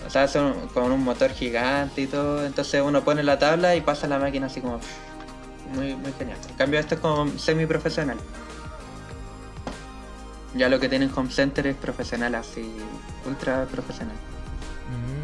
o 0.06 0.10
sea, 0.10 0.28
son 0.28 0.68
con 0.74 0.90
un 0.92 1.02
motor 1.04 1.30
gigante 1.30 2.02
y 2.02 2.06
todo. 2.06 2.44
Entonces 2.44 2.82
uno 2.84 3.02
pone 3.02 3.22
la 3.22 3.38
tabla 3.38 3.76
y 3.76 3.80
pasa 3.80 4.06
la 4.06 4.18
máquina 4.18 4.46
así 4.46 4.60
como. 4.60 4.80
Muy, 5.74 5.94
muy 5.94 6.12
genial. 6.12 6.36
En 6.50 6.56
cambio, 6.56 6.80
esto 6.80 6.96
es 6.96 7.00
como 7.00 7.26
semi 7.38 7.64
profesional. 7.66 8.18
Ya 10.54 10.68
lo 10.68 10.78
que 10.78 10.90
tienen 10.90 11.10
Home 11.16 11.30
Center 11.30 11.66
es 11.66 11.76
profesional, 11.76 12.34
así. 12.34 12.74
Ultra 13.26 13.64
profesional. 13.64 14.16
Mm. 14.90 15.21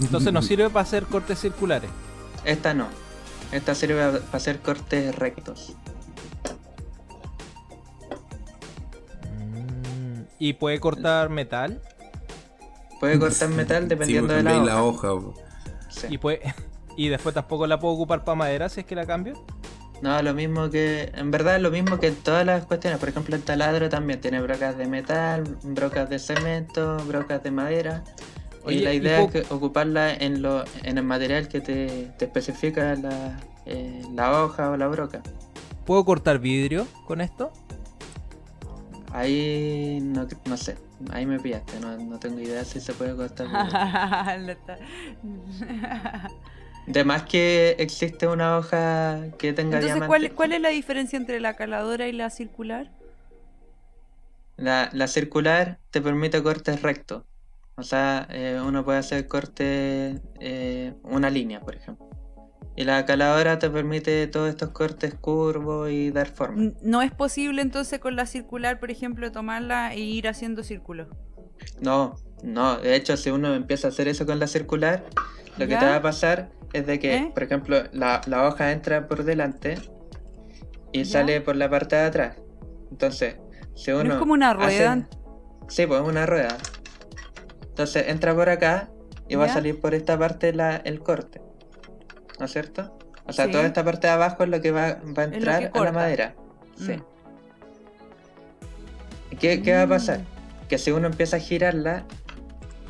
Entonces 0.00 0.32
no 0.32 0.42
sirve 0.42 0.70
para 0.70 0.82
hacer 0.82 1.04
cortes 1.04 1.38
circulares. 1.38 1.90
Esta 2.44 2.74
no. 2.74 2.88
Esta 3.52 3.74
sirve 3.74 3.96
para 3.96 4.36
hacer 4.36 4.60
cortes 4.60 5.14
rectos. 5.14 5.74
Mm. 9.24 10.22
¿Y 10.38 10.52
puede 10.54 10.80
cortar 10.80 11.28
metal? 11.28 11.82
Puede 13.00 13.18
cortar 13.18 13.48
metal 13.48 13.88
dependiendo 13.88 14.34
de 14.34 14.42
la 14.42 14.82
hoja. 14.82 15.08
Y, 16.08 16.18
puede, 16.18 16.40
y 16.96 17.08
después 17.08 17.34
tampoco 17.34 17.66
la 17.66 17.78
puedo 17.78 17.94
ocupar 17.94 18.24
para 18.24 18.36
madera 18.36 18.68
si 18.68 18.80
es 18.80 18.86
que 18.86 18.94
la 18.94 19.06
cambio. 19.06 19.44
No, 20.02 20.22
lo 20.22 20.32
mismo 20.32 20.70
que. 20.70 21.12
En 21.14 21.30
verdad, 21.30 21.60
lo 21.60 21.70
mismo 21.70 21.98
que 21.98 22.08
en 22.08 22.16
todas 22.16 22.46
las 22.46 22.64
cuestiones. 22.64 22.98
Por 22.98 23.10
ejemplo, 23.10 23.36
el 23.36 23.42
taladro 23.42 23.88
también 23.90 24.20
tiene 24.20 24.40
brocas 24.40 24.78
de 24.78 24.86
metal, 24.86 25.44
brocas 25.62 26.08
de 26.08 26.18
cemento, 26.18 26.96
brocas 27.06 27.42
de 27.42 27.50
madera. 27.50 28.04
Y 28.68 28.80
la 28.80 28.92
idea 28.92 29.22
es 29.22 29.50
ocuparla 29.50 30.12
en, 30.12 30.42
lo, 30.42 30.64
en 30.82 30.98
el 30.98 31.04
material 31.04 31.48
que 31.48 31.60
te, 31.60 32.10
especifica 32.18 32.94
la, 32.94 33.40
eh, 33.66 34.02
la 34.14 34.42
hoja 34.42 34.70
o 34.70 34.76
la 34.76 34.88
broca. 34.88 35.22
¿Puedo 35.86 36.04
cortar 36.04 36.38
vidrio 36.38 36.86
con 37.06 37.20
esto? 37.20 37.52
Ahí 39.12 39.98
no, 40.02 40.26
no 40.44 40.56
sé. 40.56 40.76
Ahí 41.10 41.26
me 41.26 41.40
pillaste, 41.40 41.80
no, 41.80 42.18
tengo 42.18 42.40
idea 42.40 42.64
si 42.64 42.80
se 42.80 42.92
puede 42.92 43.16
cortar. 43.16 43.48
de 46.86 47.04
más 47.04 47.22
que 47.22 47.76
existe 47.78 48.26
una 48.26 48.58
hoja 48.58 49.30
que 49.38 49.54
tenga 49.54 49.78
Entonces, 49.78 50.06
¿cuál, 50.06 50.34
¿cuál, 50.34 50.52
es 50.52 50.60
la 50.60 50.68
diferencia 50.68 51.16
entre 51.16 51.40
la 51.40 51.56
caladora 51.56 52.06
y 52.06 52.12
la 52.12 52.28
circular? 52.28 52.90
La, 54.58 54.90
la 54.92 55.08
circular 55.08 55.78
te 55.90 56.02
permite 56.02 56.42
cortes 56.42 56.82
rectos. 56.82 57.22
O 57.80 57.82
sea, 57.82 58.26
eh, 58.28 58.60
uno 58.62 58.84
puede 58.84 58.98
hacer 58.98 59.26
corte 59.26 60.20
eh, 60.38 60.92
una 61.02 61.30
línea, 61.30 61.60
por 61.60 61.74
ejemplo. 61.74 62.10
Y 62.76 62.84
la 62.84 63.06
caladora 63.06 63.58
te 63.58 63.70
permite 63.70 64.26
todos 64.26 64.50
estos 64.50 64.68
cortes 64.68 65.14
curvos 65.14 65.90
y 65.90 66.10
dar 66.10 66.26
forma. 66.28 66.72
¿No 66.82 67.00
es 67.00 67.10
posible 67.10 67.62
entonces 67.62 67.98
con 67.98 68.16
la 68.16 68.26
circular, 68.26 68.78
por 68.80 68.90
ejemplo, 68.90 69.32
tomarla 69.32 69.94
e 69.94 70.00
ir 70.00 70.28
haciendo 70.28 70.62
círculos? 70.62 71.08
No, 71.80 72.16
no. 72.42 72.76
De 72.76 72.96
hecho, 72.96 73.16
si 73.16 73.30
uno 73.30 73.54
empieza 73.54 73.88
a 73.88 73.90
hacer 73.90 74.08
eso 74.08 74.26
con 74.26 74.38
la 74.38 74.46
circular, 74.46 75.06
lo 75.56 75.66
que 75.66 75.76
te 75.76 75.86
va 75.86 75.96
a 75.96 76.02
pasar 76.02 76.50
es 76.74 76.86
de 76.86 76.98
que, 76.98 77.16
¿Eh? 77.16 77.30
por 77.32 77.44
ejemplo, 77.44 77.82
la, 77.92 78.20
hoja 78.46 78.72
entra 78.72 79.08
por 79.08 79.24
delante 79.24 79.78
y 80.92 81.06
sale 81.06 81.40
por 81.40 81.56
la 81.56 81.70
parte 81.70 81.96
de 81.96 82.02
atrás. 82.02 82.36
Entonces, 82.90 83.36
si 83.74 83.90
uno. 83.90 84.12
es 84.12 84.18
como 84.18 84.34
una 84.34 84.52
rueda? 84.52 85.08
Sí, 85.68 85.86
pues 85.86 86.02
una 86.02 86.26
rueda. 86.26 86.58
Entonces 87.80 88.08
entra 88.08 88.34
por 88.34 88.50
acá 88.50 88.90
y 89.26 89.36
va 89.36 89.46
a 89.46 89.48
salir 89.48 89.80
por 89.80 89.94
esta 89.94 90.18
parte 90.18 90.52
la, 90.52 90.76
el 90.76 91.00
corte. 91.00 91.40
¿no 92.38 92.44
es 92.44 92.52
cierto? 92.52 92.94
O 93.24 93.32
sea, 93.32 93.50
toda 93.50 93.64
esta 93.64 93.82
parte 93.82 94.06
de 94.06 94.12
abajo 94.12 94.44
es 94.44 94.50
lo 94.50 94.60
que 94.60 94.70
va, 94.70 94.84
a 94.84 95.22
entrar 95.22 95.70
a 95.72 95.80
la 95.80 95.90
madera. 95.90 96.34
Sí. 96.76 96.92
Mm. 99.30 99.36
¿Qué, 99.38 99.72
va 99.72 99.82
a 99.82 99.86
pasar? 99.86 100.20
que 100.68 100.76
si 100.76 100.90
uno 100.90 101.06
empieza 101.06 101.38
a 101.38 101.40
girarla, 101.40 102.04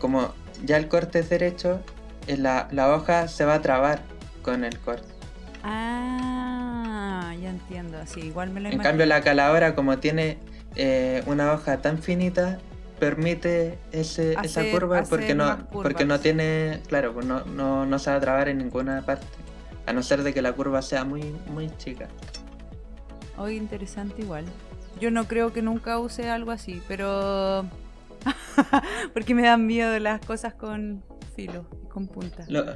como 0.00 0.34
ya 0.64 0.76
el 0.76 0.88
corte 0.88 1.20
es 1.20 1.30
derecho, 1.30 1.80
eh, 2.26 2.36
la, 2.36 2.66
la 2.72 2.92
hoja 2.92 3.28
se 3.28 3.44
va 3.44 3.54
a 3.54 3.62
trabar 3.62 4.02
con 4.42 4.64
el 4.64 4.76
corte. 4.80 5.06
Ah, 5.62 7.32
ya 7.40 7.50
entiendo. 7.50 7.98
Sí, 8.06 8.22
igual 8.22 8.50
me 8.50 8.58
lo 8.58 8.70
En 8.70 8.78
cambio, 8.80 9.06
la 9.06 9.20
caladora, 9.20 9.76
como 9.76 9.98
tiene 9.98 10.38
eh, 10.74 11.22
una 11.26 11.52
hoja 11.52 11.80
tan 11.80 11.98
finita, 11.98 12.58
permite 13.00 13.78
ese, 13.90 14.36
esa 14.44 14.62
curva 14.70 15.02
porque 15.02 15.34
no, 15.34 15.66
porque 15.72 16.04
no 16.04 16.20
tiene, 16.20 16.80
claro, 16.86 17.12
pues 17.12 17.26
no, 17.26 17.44
no, 17.46 17.86
no, 17.86 17.98
se 17.98 18.10
va 18.10 18.16
a 18.16 18.20
trabar 18.20 18.48
en 18.48 18.58
ninguna 18.58 19.02
parte, 19.02 19.26
a 19.86 19.92
no 19.92 20.02
ser 20.02 20.22
de 20.22 20.32
que 20.32 20.42
la 20.42 20.52
curva 20.52 20.82
sea 20.82 21.04
muy, 21.04 21.34
muy 21.48 21.74
chica. 21.78 22.06
Hoy 23.36 23.56
interesante 23.56 24.22
igual. 24.22 24.44
Yo 25.00 25.10
no 25.10 25.26
creo 25.26 25.52
que 25.52 25.62
nunca 25.62 25.98
use 25.98 26.28
algo 26.28 26.50
así, 26.50 26.82
pero 26.86 27.64
porque 29.14 29.34
me 29.34 29.42
dan 29.42 29.66
miedo 29.66 29.98
las 29.98 30.20
cosas 30.24 30.54
con 30.54 31.02
filo, 31.34 31.64
con 31.88 32.06
punta. 32.06 32.44
Lo, 32.48 32.66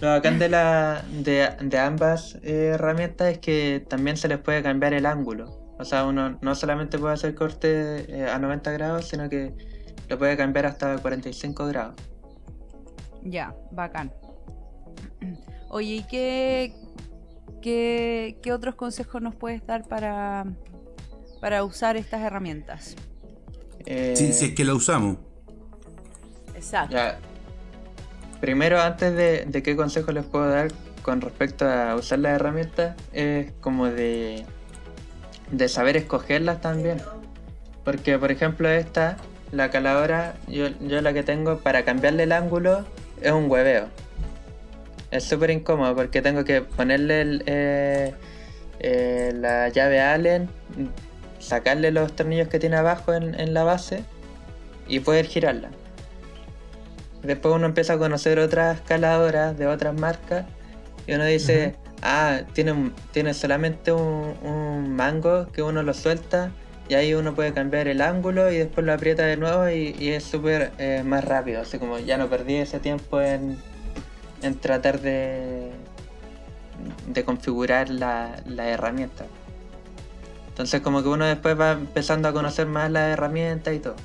bacán 0.00 0.38
de, 0.38 0.48
la, 0.48 1.04
de, 1.10 1.78
ambas 1.78 2.38
eh, 2.42 2.72
herramientas 2.74 3.28
es 3.32 3.38
que 3.38 3.84
también 3.86 4.16
se 4.16 4.28
les 4.28 4.38
puede 4.38 4.62
cambiar 4.62 4.94
el 4.94 5.06
ángulo. 5.06 5.65
O 5.78 5.84
sea, 5.84 6.04
uno 6.04 6.38
no 6.40 6.54
solamente 6.54 6.98
puede 6.98 7.14
hacer 7.14 7.34
corte 7.34 8.06
eh, 8.08 8.30
a 8.30 8.38
90 8.38 8.70
grados, 8.72 9.08
sino 9.08 9.28
que 9.28 9.52
lo 10.08 10.18
puede 10.18 10.36
cambiar 10.36 10.66
hasta 10.66 10.96
45 10.98 11.66
grados. 11.66 11.96
Ya, 13.22 13.54
bacán. 13.72 14.12
Oye, 15.68 15.96
¿y 15.96 16.02
qué, 16.04 16.72
qué, 17.60 18.38
qué 18.42 18.52
otros 18.52 18.74
consejos 18.76 19.20
nos 19.20 19.34
puedes 19.34 19.66
dar 19.66 19.86
para, 19.86 20.46
para 21.40 21.64
usar 21.64 21.96
estas 21.96 22.22
herramientas? 22.22 22.96
Eh, 23.84 24.14
si, 24.16 24.46
es 24.46 24.54
que 24.54 24.64
la 24.64 24.74
usamos. 24.74 25.18
Exacto. 26.54 26.96
Primero, 28.40 28.80
antes 28.80 29.14
de, 29.14 29.44
de 29.46 29.62
qué 29.62 29.76
consejo 29.76 30.12
les 30.12 30.24
puedo 30.24 30.48
dar 30.48 30.68
con 31.02 31.20
respecto 31.20 31.68
a 31.68 31.94
usar 31.94 32.18
las 32.18 32.32
herramientas, 32.32 32.96
es 33.12 33.52
como 33.60 33.86
de, 33.86 34.44
de 35.50 35.68
saber 35.68 35.96
escogerlas 35.96 36.60
también. 36.60 37.00
Porque, 37.84 38.18
por 38.18 38.32
ejemplo, 38.32 38.68
esta, 38.68 39.16
la 39.52 39.70
caladora, 39.70 40.34
yo, 40.48 40.68
yo 40.80 41.00
la 41.00 41.12
que 41.12 41.22
tengo 41.22 41.58
para 41.58 41.84
cambiarle 41.84 42.24
el 42.24 42.32
ángulo 42.32 42.84
es 43.20 43.32
un 43.32 43.50
hueveo. 43.50 43.86
Es 45.10 45.24
súper 45.24 45.50
incómodo 45.50 45.94
porque 45.94 46.20
tengo 46.20 46.44
que 46.44 46.62
ponerle 46.62 47.40
eh, 47.46 48.12
eh, 48.80 49.32
la 49.34 49.68
llave 49.68 50.00
Allen, 50.00 50.48
sacarle 51.38 51.92
los 51.92 52.14
tornillos 52.14 52.48
que 52.48 52.58
tiene 52.58 52.76
abajo 52.76 53.14
en, 53.14 53.54
la 53.54 53.64
base 53.64 54.02
y 54.88 55.00
poder 55.00 55.26
girarla. 55.26 55.70
Después 57.22 57.54
uno 57.54 57.66
empieza 57.66 57.94
a 57.94 57.98
conocer 57.98 58.38
otras 58.38 58.80
caladoras 58.82 59.56
de 59.56 59.66
otras 59.66 59.94
marcas 59.98 60.44
y 61.06 61.14
uno 61.14 61.24
dice, 61.24 61.76
ah, 62.06 62.42
tiene, 62.52 62.92
tiene 63.12 63.34
solamente 63.34 63.92
un, 63.92 64.94
mango 64.96 65.50
que 65.52 65.62
uno 65.62 65.82
lo 65.82 65.92
suelta 65.92 66.50
y 66.88 66.94
ahí 66.94 67.14
uno 67.14 67.34
puede 67.34 67.52
cambiar 67.52 67.88
el 67.88 68.00
ángulo 68.00 68.50
y 68.50 68.58
después 68.58 68.86
lo 68.86 68.92
aprieta 68.92 69.24
de 69.24 69.36
nuevo 69.36 69.68
y, 69.68 70.08
es 70.08 70.24
súper 70.24 70.72
eh, 70.78 71.02
más 71.04 71.24
rápido. 71.24 71.60
Así 71.60 71.78
como 71.78 71.98
ya 71.98 72.16
no 72.16 72.28
perdí 72.28 72.56
ese 72.56 72.78
tiempo 72.78 73.20
en, 73.20 73.58
tratar 74.60 75.00
de, 75.00 75.72
de 77.08 77.24
configurar 77.24 77.90
la, 77.90 78.36
la 78.46 78.68
herramienta. 78.68 79.26
Entonces 80.48 80.80
como 80.80 81.02
que 81.02 81.08
uno 81.08 81.26
después 81.26 81.58
va 81.58 81.72
empezando 81.72 82.28
a 82.28 82.32
conocer 82.32 82.66
más 82.66 82.90
las 82.90 83.12
herramientas 83.12 83.74
y 83.74 83.80
todo. 83.80 83.96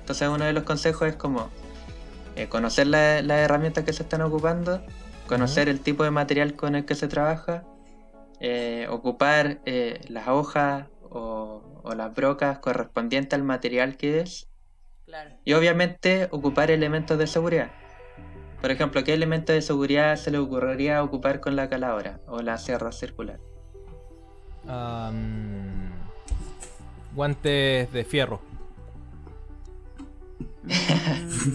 Entonces 0.00 0.28
uno 0.28 0.44
de 0.44 0.52
los 0.52 0.64
consejos 0.64 1.08
es 1.08 1.16
como 1.16 1.48
eh, 2.36 2.48
conocer 2.48 2.86
las 2.86 3.22
herramientas 3.22 3.82
que 3.84 3.94
se 3.94 4.02
están 4.02 4.20
ocupando, 4.20 4.82
conocer 5.26 5.68
el 5.68 5.80
tipo 5.80 6.04
de 6.04 6.10
material 6.10 6.54
con 6.54 6.74
el 6.74 6.84
que 6.84 6.94
se 6.94 7.08
trabaja, 7.08 7.64
eh, 8.40 8.86
ocupar 8.90 9.60
eh, 9.64 10.00
las 10.08 10.28
hojas 10.28 10.86
o, 11.10 11.62
las 11.96 12.14
brocas 12.14 12.58
correspondientes 12.58 13.34
al 13.34 13.44
material 13.44 13.96
que 13.96 14.20
es. 14.20 14.48
Y 15.44 15.52
obviamente 15.52 16.28
ocupar 16.32 16.70
elementos 16.70 17.16
de 17.16 17.26
seguridad. 17.26 17.70
Por 18.60 18.70
ejemplo, 18.72 19.04
¿qué 19.04 19.14
elemento 19.14 19.52
de 19.52 19.62
seguridad 19.62 20.16
se 20.16 20.32
le 20.32 20.38
ocurriría 20.38 21.02
ocupar 21.02 21.40
con 21.40 21.54
la 21.54 21.68
caladora 21.68 22.20
o 22.26 22.42
la 22.42 22.58
sierra 22.58 22.90
circular? 22.92 23.38
guantes 27.14 27.92
de 27.92 28.04
fierro. 28.04 28.40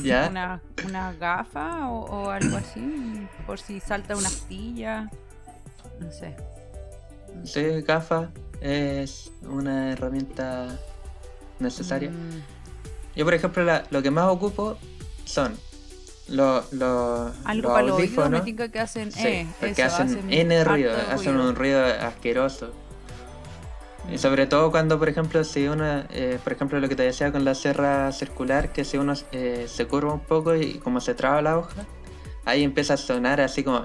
¿Ya? 0.04 0.30
Una, 0.86 1.14
gafa 1.14 1.90
o, 1.90 2.30
algo 2.30 2.58
así, 2.58 3.28
por 3.46 3.60
si 3.60 3.80
salta 3.80 4.16
una 4.16 4.28
astilla. 4.28 5.10
No 6.00 6.12
sé. 6.12 6.36
Sí, 7.44 7.82
gafa 7.82 8.30
es 8.62 9.32
una 9.44 9.92
herramienta 9.94 10.80
necesaria. 11.60 12.10
Mm. 12.10 12.42
Yo, 13.16 13.26
por 13.26 13.34
ejemplo, 13.34 13.64
lo 13.90 14.02
que 14.02 14.12
más 14.12 14.28
ocupo 14.28 14.78
son 15.26 15.58
los, 16.28 16.72
los, 16.74 17.34
Algo 17.46 17.80
los 17.80 17.92
audífonos. 17.92 18.44
que 18.44 18.80
hacen, 18.80 19.12
eh, 19.18 19.48
porque 19.60 19.84
hacen, 19.84 20.32
N 20.32 20.64
ruido, 20.64 20.94
hacen 21.10 21.38
un 21.38 21.56
ruido 21.56 21.84
asqueroso. 21.84 22.72
Y 24.10 24.18
sobre 24.18 24.48
todo 24.48 24.72
cuando, 24.72 24.98
por 24.98 25.10
ejemplo, 25.10 25.44
si 25.44 25.68
uno, 25.68 26.04
eh, 26.10 26.40
por 26.44 26.54
ejemplo, 26.54 26.80
lo 26.80 26.90
que 26.90 26.96
te 26.96 27.04
decía 27.04 27.32
con 27.32 27.46
la 27.46 27.56
sierra 27.56 28.12
circular, 28.12 28.74
que 28.74 28.84
si 28.84 28.98
uno 28.98 29.14
eh, 29.32 29.68
se 29.68 29.86
curva 29.86 30.14
un 30.14 30.22
poco 30.22 30.56
y 30.56 30.76
como 30.76 31.02
se 31.02 31.14
traba 31.14 31.42
la 31.42 31.58
hoja, 31.58 31.86
ahí 32.46 32.64
empieza 32.64 32.96
a 32.96 32.98
sonar 32.98 33.40
así 33.42 33.64
como 33.64 33.84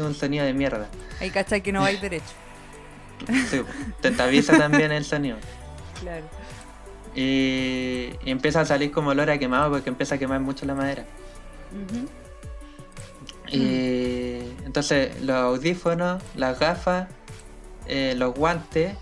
un 0.00 0.14
sonido 0.14 0.44
de 0.44 0.54
mierda. 0.54 0.88
Ahí 1.20 1.30
cachai 1.30 1.62
que 1.62 1.72
no 1.72 1.80
vais 1.80 2.00
derecho. 2.00 2.24
Sí, 3.50 3.60
te 4.00 4.22
avisa 4.22 4.56
también 4.56 4.92
el 4.92 5.04
sonido. 5.04 5.36
Claro. 6.00 6.24
Y, 7.14 8.10
empieza 8.24 8.60
a 8.60 8.64
salir 8.64 8.92
como 8.92 9.10
olor 9.10 9.28
a 9.30 9.38
quemado 9.38 9.70
porque 9.70 9.90
empieza 9.90 10.14
a 10.14 10.18
quemar 10.18 10.40
mucho 10.40 10.64
la 10.64 10.74
madera. 10.74 11.04
Y 13.48 14.38
entonces 14.64 15.20
los 15.22 15.36
audífonos, 15.36 16.22
las 16.36 16.58
gafas 16.58 17.08
eh, 17.92 18.14
los 18.16 18.32
guantes, 18.34 18.94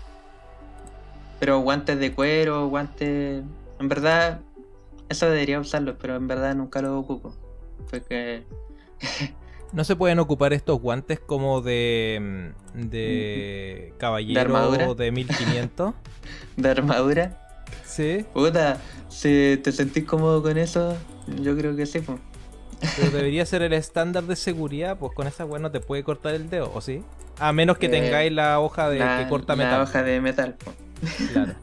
pero 1.39 1.59
guantes 1.59 1.99
de 1.99 2.11
cuero, 2.11 2.67
guantes... 2.69 3.43
En 3.79 3.87
verdad, 3.87 4.41
eso 5.09 5.29
debería 5.29 5.59
usarlos, 5.59 5.95
pero 6.01 6.15
en 6.15 6.27
verdad 6.27 6.55
nunca 6.55 6.81
los 6.81 7.03
ocupo. 7.03 7.35
Porque... 7.91 8.43
¿No 9.73 9.83
se 9.83 9.95
pueden 9.95 10.17
ocupar 10.17 10.53
estos 10.53 10.81
guantes 10.81 11.19
como 11.19 11.61
de, 11.61 12.51
de 12.73 13.93
caballero 13.99 14.95
¿De, 14.95 15.05
de 15.05 15.11
1500? 15.11 15.93
¿De 16.57 16.69
armadura? 16.69 17.63
Sí. 17.85 18.25
Puta, 18.33 18.81
si 19.07 19.59
te 19.63 19.71
sentís 19.71 20.05
cómodo 20.05 20.41
con 20.41 20.57
eso, 20.57 20.97
yo 21.39 21.55
creo 21.55 21.75
que 21.75 21.85
sí, 21.85 21.99
pues. 21.99 22.19
Pero 22.97 23.11
debería 23.11 23.45
ser 23.45 23.61
el 23.61 23.73
estándar 23.73 24.23
de 24.23 24.35
seguridad, 24.35 24.97
pues 24.97 25.13
con 25.13 25.27
esa 25.27 25.45
weá 25.45 25.59
no 25.59 25.71
te 25.71 25.79
puede 25.79 26.03
cortar 26.03 26.33
el 26.33 26.49
dedo, 26.49 26.71
¿o 26.73 26.81
sí? 26.81 27.03
A 27.37 27.51
menos 27.53 27.77
que 27.77 27.87
eh, 27.87 27.89
tengáis 27.89 28.31
la 28.31 28.59
hoja 28.59 28.89
de 28.89 28.99
que 28.99 29.27
corta 29.29 29.55
metal. 29.55 29.79
La 29.79 29.83
hoja 29.83 30.03
de 30.03 30.21
metal. 30.21 30.55
Claro. 31.33 31.53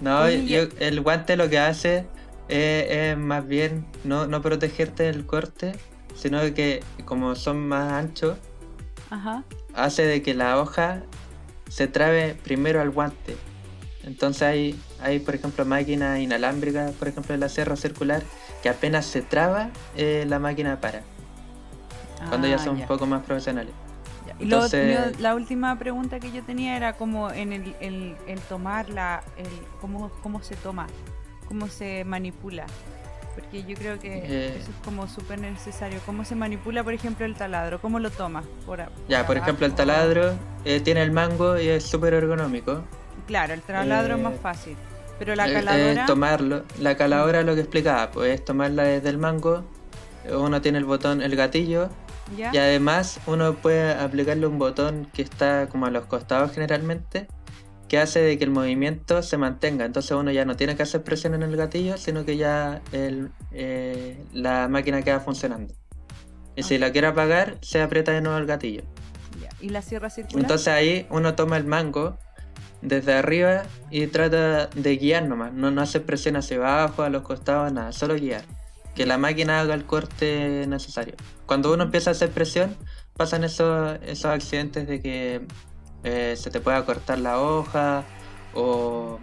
no, 0.00 0.26
el 0.26 1.00
guante 1.00 1.36
lo 1.36 1.48
que 1.48 1.58
hace 1.58 2.06
es, 2.50 3.16
más 3.16 3.46
bien 3.46 3.86
no, 4.04 4.26
no, 4.26 4.42
protegerte 4.42 5.04
del 5.04 5.26
corte, 5.26 5.72
sino 6.14 6.40
que 6.54 6.82
como 7.04 7.34
son 7.34 7.68
más 7.68 7.92
anchos, 7.92 8.36
hace 9.74 10.06
de 10.06 10.22
que 10.22 10.34
la 10.34 10.60
hoja 10.60 11.02
se 11.68 11.86
trabe 11.86 12.34
primero 12.42 12.80
al 12.80 12.90
guante. 12.90 13.36
Entonces 14.02 14.42
hay, 14.42 14.80
hay 15.00 15.20
por 15.20 15.34
ejemplo, 15.34 15.64
máquinas 15.64 16.18
inalámbricas, 16.18 16.92
por 16.92 17.08
ejemplo, 17.08 17.34
en 17.34 17.40
la 17.40 17.48
sierra 17.48 17.76
circular, 17.76 18.22
que 18.62 18.68
apenas 18.68 19.06
se 19.06 19.22
traba, 19.22 19.70
eh, 19.96 20.24
la 20.28 20.38
máquina 20.38 20.80
para 20.80 21.02
cuando 22.28 22.46
ya 22.46 22.56
ah, 22.56 22.58
son 22.58 22.76
un 22.76 22.86
poco 22.86 23.06
más 23.06 23.22
profesionales. 23.22 23.72
Y 24.38 24.46
la 24.46 25.34
última 25.34 25.78
pregunta 25.78 26.20
que 26.20 26.30
yo 26.30 26.42
tenía 26.42 26.76
era 26.76 26.94
como 26.94 27.30
en 27.30 27.52
el, 27.52 27.74
el, 27.80 28.40
tomar 28.48 28.88
la, 28.88 29.22
el, 29.36 29.48
cómo, 29.80 30.10
cómo 30.22 30.42
se 30.42 30.54
toma, 30.56 30.86
cómo 31.48 31.68
se 31.68 32.04
manipula. 32.04 32.66
Porque 33.34 33.62
yo 33.62 33.76
creo 33.76 33.98
que 33.98 34.18
eh. 34.18 34.56
eso 34.56 34.70
es 34.70 34.76
como 34.84 35.06
súper 35.08 35.38
necesario. 35.38 36.00
¿Cómo 36.04 36.24
se 36.24 36.34
manipula, 36.34 36.82
por 36.82 36.92
ejemplo, 36.92 37.24
el 37.24 37.34
taladro? 37.34 37.80
¿Cómo 37.80 37.98
lo 37.98 38.10
tomas? 38.10 38.44
Por, 38.66 38.80
ya, 39.08 39.26
por 39.26 39.36
ejemplo, 39.36 39.66
el 39.66 39.74
taladro 39.74 40.34
eh, 40.64 40.80
tiene 40.80 41.02
el 41.02 41.12
mango 41.12 41.58
y 41.58 41.68
es 41.68 41.84
súper 41.84 42.14
ergonómico. 42.14 42.82
Claro, 43.26 43.54
el 43.54 43.62
taladro 43.62 44.16
es 44.16 44.22
más 44.22 44.34
eh, 44.34 44.38
fácil. 44.42 44.76
Pero 45.20 45.36
la 45.36 45.52
caladora... 45.52 46.06
tomarlo. 46.06 46.64
La 46.80 46.96
caladora 46.96 47.42
lo 47.42 47.54
que 47.54 47.60
explicaba, 47.60 48.10
pues 48.10 48.42
tomarla 48.42 48.84
desde 48.84 49.10
el 49.10 49.18
mango. 49.18 49.64
Uno 50.32 50.62
tiene 50.62 50.78
el 50.78 50.86
botón, 50.86 51.20
el 51.20 51.36
gatillo, 51.36 51.90
y 52.36 52.56
además 52.56 53.20
uno 53.26 53.54
puede 53.54 53.92
aplicarle 53.92 54.46
un 54.46 54.58
botón 54.58 55.08
que 55.12 55.20
está 55.20 55.68
como 55.68 55.84
a 55.86 55.90
los 55.90 56.06
costados 56.06 56.52
generalmente, 56.52 57.28
que 57.86 57.98
hace 57.98 58.20
de 58.20 58.38
que 58.38 58.44
el 58.44 58.50
movimiento 58.50 59.22
se 59.22 59.36
mantenga. 59.36 59.84
Entonces 59.84 60.12
uno 60.12 60.30
ya 60.30 60.46
no 60.46 60.56
tiene 60.56 60.74
que 60.74 60.84
hacer 60.84 61.02
presión 61.02 61.34
en 61.34 61.42
el 61.42 61.54
gatillo, 61.54 61.98
sino 61.98 62.24
que 62.24 62.38
ya 62.38 62.80
eh, 62.92 64.24
la 64.32 64.68
máquina 64.68 65.02
queda 65.02 65.20
funcionando. 65.20 65.74
Y 66.56 66.62
si 66.62 66.78
la 66.78 66.92
quiere 66.92 67.08
apagar, 67.08 67.58
se 67.60 67.82
aprieta 67.82 68.12
de 68.12 68.22
nuevo 68.22 68.38
el 68.38 68.46
gatillo. 68.46 68.84
¿Y 69.60 69.68
la 69.68 69.82
sierra 69.82 70.08
circular? 70.08 70.42
Entonces 70.42 70.68
ahí 70.68 71.06
uno 71.10 71.34
toma 71.34 71.58
el 71.58 71.64
mango 71.64 72.16
desde 72.82 73.14
arriba 73.14 73.64
y 73.90 74.06
trata 74.06 74.66
de 74.68 74.96
guiar 74.96 75.26
nomás. 75.28 75.52
No, 75.52 75.70
no 75.70 75.82
hace 75.82 76.00
presión 76.00 76.36
hacia 76.36 76.56
abajo, 76.56 77.02
a 77.02 77.10
los 77.10 77.22
costados, 77.22 77.72
nada. 77.72 77.92
Solo 77.92 78.14
guiar. 78.14 78.44
Que 78.94 79.06
la 79.06 79.18
máquina 79.18 79.60
haga 79.60 79.74
el 79.74 79.84
corte 79.84 80.66
necesario. 80.66 81.14
Cuando 81.46 81.72
uno 81.72 81.84
empieza 81.84 82.10
a 82.10 82.12
hacer 82.12 82.30
presión, 82.30 82.76
pasan 83.16 83.44
esos, 83.44 83.98
esos 84.02 84.26
accidentes 84.26 84.86
de 84.86 85.00
que 85.00 85.46
eh, 86.04 86.34
se 86.36 86.50
te 86.50 86.60
pueda 86.60 86.84
cortar 86.84 87.18
la 87.18 87.40
hoja 87.40 88.04
o 88.54 89.18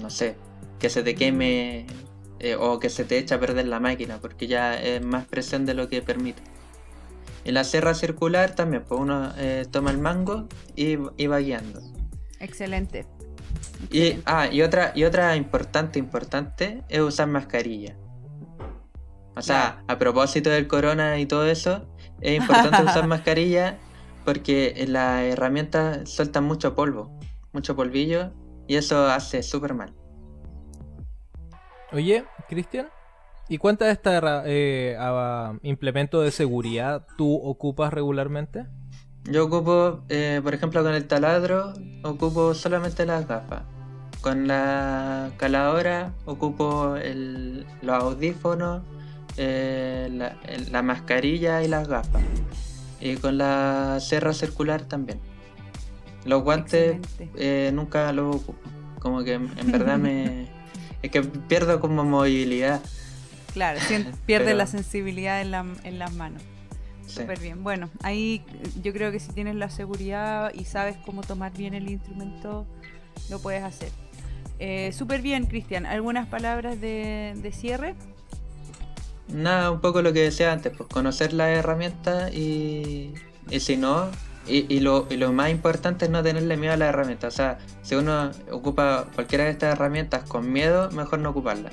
no 0.00 0.10
sé, 0.10 0.36
que 0.78 0.88
se 0.88 1.02
te 1.02 1.14
queme 1.14 1.86
eh, 2.40 2.56
o 2.58 2.80
que 2.80 2.88
se 2.88 3.04
te 3.04 3.18
echa 3.18 3.36
a 3.36 3.40
perder 3.40 3.68
la 3.68 3.78
máquina 3.78 4.18
porque 4.20 4.46
ya 4.46 4.80
es 4.80 5.02
más 5.02 5.26
presión 5.26 5.66
de 5.66 5.74
lo 5.74 5.88
que 5.88 6.02
permite. 6.02 6.42
En 7.44 7.54
la 7.54 7.64
sierra 7.64 7.94
circular 7.94 8.54
también, 8.54 8.84
pues 8.86 9.00
uno 9.00 9.32
eh, 9.36 9.66
toma 9.70 9.90
el 9.90 9.98
mango 9.98 10.46
y, 10.76 10.96
va 10.96 11.38
guiando. 11.38 11.80
Excelente. 12.42 13.06
Y, 13.90 14.20
ah, 14.26 14.48
y 14.50 14.62
otra, 14.62 14.92
y 14.94 15.04
otra 15.04 15.36
importante, 15.36 15.98
importante 15.98 16.82
es 16.88 17.00
usar 17.00 17.28
mascarilla. 17.28 17.96
O 19.36 19.40
sea, 19.40 19.82
a 19.86 19.96
propósito 19.96 20.50
del 20.50 20.66
corona 20.66 21.18
y 21.20 21.26
todo 21.26 21.46
eso, 21.46 21.88
es 22.20 22.38
importante 22.38 22.82
usar 22.84 23.06
mascarilla 23.06 23.78
porque 24.24 24.84
las 24.88 25.22
herramientas 25.22 26.10
sueltan 26.10 26.44
mucho 26.44 26.74
polvo, 26.74 27.18
mucho 27.52 27.76
polvillo, 27.76 28.32
y 28.66 28.74
eso 28.74 29.06
hace 29.06 29.42
súper 29.42 29.74
mal. 29.74 29.94
Oye, 31.92 32.24
Cristian, 32.48 32.88
¿y 33.48 33.58
cuántas 33.58 33.86
de 33.86 33.92
estos 33.92 34.42
eh, 34.46 34.96
implementos 35.62 36.24
de 36.24 36.32
seguridad 36.32 37.06
tú 37.16 37.34
ocupas 37.36 37.92
regularmente? 37.92 38.66
Yo 39.24 39.46
ocupo, 39.46 40.00
eh, 40.08 40.40
por 40.42 40.54
ejemplo, 40.54 40.82
con 40.82 40.94
el 40.94 41.06
taladro, 41.06 41.74
ocupo 42.02 42.54
solamente 42.54 43.06
las 43.06 43.26
gafas. 43.26 43.62
Con 44.20 44.46
la 44.46 45.30
caladora 45.36 46.12
ocupo 46.26 46.96
los 47.82 48.02
audífonos, 48.02 48.82
eh, 49.36 50.30
la 50.70 50.82
mascarilla 50.82 51.62
y 51.62 51.68
las 51.68 51.88
gafas. 51.88 52.22
Y 53.00 53.16
con 53.16 53.38
la 53.38 53.98
serra 54.00 54.32
circular 54.32 54.82
también. 54.82 55.20
Los 56.24 56.42
guantes 56.42 56.98
eh, 57.36 57.70
nunca 57.74 58.12
los 58.12 58.36
ocupo. 58.36 58.70
Como 59.00 59.24
que 59.24 59.34
en 59.34 59.72
verdad 59.72 59.98
me. 59.98 60.50
Es 61.02 61.10
que 61.10 61.20
pierdo 61.20 61.80
como 61.80 62.04
movilidad. 62.04 62.80
Claro, 63.52 63.80
pierde 64.24 64.54
la 64.54 64.68
sensibilidad 64.68 65.40
en, 65.40 65.50
las 65.98 66.12
manos. 66.12 66.42
Súper 67.06 67.38
bien. 67.40 67.62
Bueno, 67.62 67.90
ahí 68.02 68.44
yo 68.82 68.92
creo 68.92 69.12
que 69.12 69.20
si 69.20 69.32
tienes 69.32 69.54
la 69.56 69.70
seguridad 69.70 70.52
y 70.54 70.64
sabes 70.64 70.96
cómo 71.04 71.22
tomar 71.22 71.52
bien 71.52 71.74
el 71.74 71.90
instrumento, 71.90 72.66
lo 73.30 73.38
puedes 73.38 73.62
hacer. 73.62 73.90
Eh, 74.58 74.92
Súper 74.92 75.22
bien, 75.22 75.46
Cristian. 75.46 75.86
¿Algunas 75.86 76.28
palabras 76.28 76.80
de, 76.80 77.34
de 77.36 77.52
cierre? 77.52 77.94
Nada, 79.28 79.70
un 79.70 79.80
poco 79.80 80.02
lo 80.02 80.12
que 80.12 80.20
decía 80.20 80.52
antes, 80.52 80.72
pues 80.76 80.88
conocer 80.88 81.32
la 81.32 81.50
herramienta 81.50 82.30
y, 82.30 83.14
y 83.50 83.60
si 83.60 83.76
no, 83.76 84.10
y, 84.46 84.80
lo, 84.80 85.06
más 85.32 85.50
importante 85.50 86.06
es 86.06 86.10
no 86.10 86.22
tenerle 86.22 86.56
miedo 86.56 86.74
a 86.74 86.76
la 86.76 86.86
herramienta. 86.86 87.28
O 87.28 87.30
sea, 87.30 87.58
si 87.82 87.94
uno 87.94 88.30
ocupa 88.50 89.06
cualquiera 89.14 89.44
de 89.44 89.50
estas 89.50 89.72
herramientas 89.72 90.24
con 90.24 90.52
miedo, 90.52 90.90
mejor 90.90 91.20
no 91.20 91.30
ocuparla. 91.30 91.70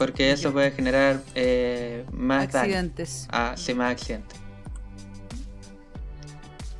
Porque 0.00 0.32
eso 0.32 0.50
puede 0.50 0.70
generar 0.70 1.22
eh, 1.34 2.06
más 2.10 2.54
accidentes. 2.54 3.28
Ah, 3.30 3.52
sí, 3.54 3.74
más 3.74 3.92
accidentes. 3.92 4.40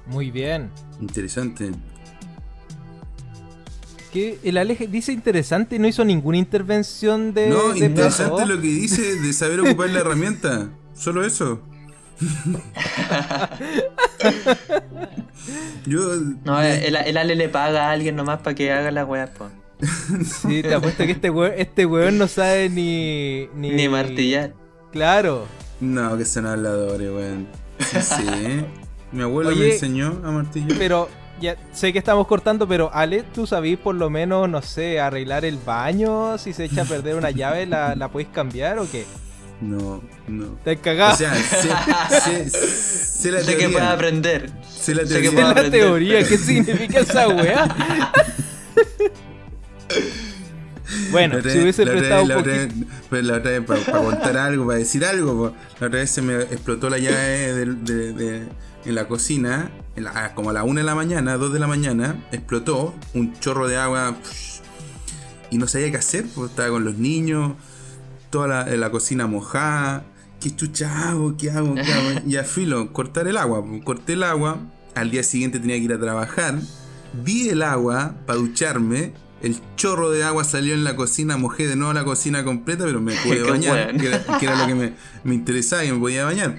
Muy 0.07 0.31
bien. 0.31 0.71
Interesante 1.03 1.71
que 4.11 4.39
el 4.43 4.57
Aleje 4.57 4.87
dice 4.87 5.13
interesante, 5.13 5.79
no 5.79 5.87
hizo 5.87 6.03
ninguna 6.03 6.39
intervención 6.39 7.35
de. 7.35 7.49
No, 7.49 7.77
interesante 7.77 8.47
lo 8.47 8.59
que 8.59 8.69
dice 8.69 9.17
de 9.17 9.35
saber 9.35 9.61
ocupar 9.61 9.91
la 9.91 10.01
herramienta. 10.01 10.71
Solo 10.95 11.23
eso. 11.23 11.61
Yo. 15.87 16.17
No, 16.43 16.59
el, 16.63 16.97
Ale 16.97 17.37
le 17.37 17.51
paga 17.51 17.89
a 17.89 17.91
alguien 17.93 18.17
nomás 18.17 18.41
para 18.41 18.55
que 18.55 18.73
haga 18.73 18.91
la 18.91 19.05
weá, 19.05 19.31
Sí, 20.25 20.63
te 20.63 20.75
apuesto 20.75 21.05
que 21.05 21.13
este 21.13 21.31
weón, 21.31 21.53
este 21.57 21.87
weón 21.87 22.19
no 22.19 22.29
sabe 22.29 22.69
ni. 22.69 23.49
Ni, 23.55 23.71
ni 23.71 23.89
martillar. 23.89 24.55
Claro. 24.93 25.47
No, 25.81 26.17
que 26.19 26.25
son 26.25 26.47
habladores, 26.47 27.11
weón. 27.11 27.49
Sí, 27.79 27.99
sí. 28.01 28.65
Mi 29.13 29.23
abuelo 29.23 29.55
me 29.57 29.73
enseñó 29.73 30.21
a 30.25 30.31
martillar. 30.31 30.77
Pero 30.79 31.09
ya 31.41 31.57
sé 31.73 31.93
que 31.93 31.99
estamos 31.99 32.27
cortando, 32.27 32.69
pero 32.69 32.91
Ale, 32.93 33.25
¿tú 33.35 33.47
sabís 33.47 33.79
por 33.79 33.95
lo 33.95 34.11
menos, 34.11 34.49
no 34.49 34.63
sé, 34.63 35.01
arreglar 35.01 35.45
el 35.45 35.57
baño? 35.59 36.37
Si 36.39 36.53
se 36.53 36.65
echa 36.65 36.83
a 36.83 36.85
perder 36.85 37.17
una 37.17 37.31
llave, 37.31 37.67
¿la, 37.67 37.95
la 37.97 38.09
podéis 38.09 38.29
cambiar 38.31 38.79
o 38.79 38.91
qué? 38.91 39.07
No, 39.61 40.03
no. 40.27 40.59
Te 40.65 40.77
cagás. 40.77 41.15
O 41.15 41.17
sea, 41.19 41.35
sé, 41.35 43.31
la 43.31 43.41
sé 43.41 43.57
que 43.57 43.69
puedes 43.69 43.89
aprender. 43.89 44.51
Sé 44.69 44.95
la 44.95 45.05
teoría. 45.05 45.31
Sé 45.31 45.37
que 45.37 45.43
la 45.43 45.71
teoría. 45.71 46.19
¿Qué 46.27 46.39
significa 46.39 47.01
esa 47.01 47.29
weá? 47.29 48.13
bueno, 51.11 51.41
si 51.43 51.59
hubiese 51.59 51.87
prestado 51.87 52.23
un 52.23 52.29
poquito... 52.29 52.87
Pues 53.09 53.25
la 53.25 53.39
otra 53.39 53.51
vez, 53.53 53.63
para, 53.63 53.99
contar 53.99 54.37
algo, 54.37 54.67
para 54.67 54.79
decir 54.79 55.05
algo, 55.05 55.55
la 55.81 55.87
otra 55.87 56.01
vez 56.01 56.11
se 56.11 56.23
me 56.23 56.35
explotó 56.43 56.89
la 56.91 56.99
llave 56.99 57.65
de 57.65 58.49
en 58.85 58.95
la 58.95 59.09
cocina, 59.09 59.71
como 60.35 60.51
a 60.51 60.53
la 60.53 60.65
1 60.65 60.81
de 60.81 60.85
la 60.85 60.95
mañana, 60.95 61.37
2 61.37 61.53
de 61.53 61.59
la 61.59 61.67
mañana, 61.67 62.17
explotó 62.33 62.95
un 63.15 63.39
chorro 63.39 63.69
de 63.69 63.77
agua 63.77 64.17
y 65.51 65.59
no 65.59 65.67
sabía 65.67 65.91
qué 65.91 65.99
hacer, 65.99 66.27
porque 66.35 66.51
estaba 66.51 66.71
con 66.71 66.85
los 66.85 66.97
niños, 66.97 67.55
toda 68.31 68.47
la, 68.49 68.77
la 68.77 68.91
cocina 68.91 69.27
mojada. 69.27 70.05
¿Qué 70.41 70.55
chucha 70.55 71.11
hago? 71.11 71.37
¿Qué 71.37 71.51
hago? 71.51 71.75
¿Qué 71.75 71.93
hago? 71.93 72.21
Y 72.27 72.37
a 72.37 72.45
filo, 72.45 72.93
cortar 72.93 73.29
el 73.29 73.37
agua. 73.37 73.63
Corté 73.85 74.15
el 74.15 74.23
agua, 74.23 74.59
al 74.95 75.11
día 75.11 75.23
siguiente 75.23 75.59
tenía 75.59 75.77
que 75.77 75.83
ir 75.83 75.93
a 75.93 76.01
trabajar, 76.01 76.59
vi 77.13 77.51
el 77.51 77.63
agua 77.63 78.15
para 78.27 78.39
ducharme. 78.39 79.13
El 79.43 79.59
chorro 79.77 80.11
de 80.11 80.23
agua 80.25 80.45
salió 80.45 80.75
en 80.75 80.85
la 80.85 80.97
cocina, 80.97 81.37
mojé 81.37 81.67
de 81.67 81.77
nuevo 81.77 81.93
la 81.93 82.05
cocina 82.05 82.45
completa, 82.45 82.85
pero 82.85 83.01
me 83.01 83.15
pude 83.25 83.43
bañar, 83.43 83.97
que 83.97 84.07
era, 84.07 84.57
lo 84.57 84.67
que 84.67 84.75
me, 84.75 84.93
me, 85.25 85.35
interesaba 85.35 85.85
y 85.85 85.93
me 85.93 85.99
podía 85.99 86.25
bañar. 86.25 86.59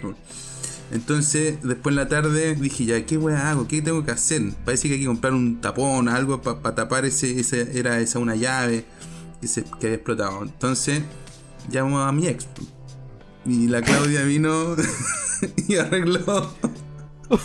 Entonces, 0.91 1.59
después 1.63 1.93
en 1.93 1.97
la 1.97 2.09
tarde 2.09 2.55
dije, 2.55 2.85
ya, 2.85 3.05
¿qué 3.05 3.17
weá 3.17 3.51
hago? 3.51 3.67
¿Qué 3.67 3.81
tengo 3.81 4.03
que 4.03 4.11
hacer? 4.11 4.41
Parece 4.65 4.89
que 4.89 4.95
hay 4.95 4.99
que 4.99 5.05
comprar 5.05 5.33
un 5.33 5.61
tapón, 5.61 6.09
algo 6.09 6.41
para 6.41 6.75
tapar 6.75 7.05
ese, 7.05 7.39
ese, 7.39 7.79
era 7.79 7.99
esa 7.99 8.19
una 8.19 8.35
llave 8.35 8.83
que, 9.39 9.47
que 9.47 9.87
había 9.87 9.95
explotado. 9.95 10.43
Entonces, 10.43 11.01
llamo 11.71 12.01
a 12.01 12.11
mi 12.11 12.27
ex. 12.27 12.47
Y 13.45 13.67
la 13.67 13.81
Claudia 13.81 14.23
vino 14.23 14.75
y 15.67 15.75
arregló. 15.77 16.53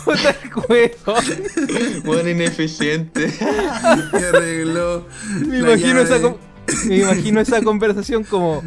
Puta 0.03 0.35
juego. 0.51 1.15
Buen 2.03 2.27
ineficiente. 2.27 3.33
arregló. 4.13 5.07
Me 5.47 5.59
imagino 5.59 6.01
esa, 6.01 6.19
me 6.85 6.97
imagino 6.97 7.39
esa 7.39 7.61
conversación 7.61 8.25
como 8.25 8.61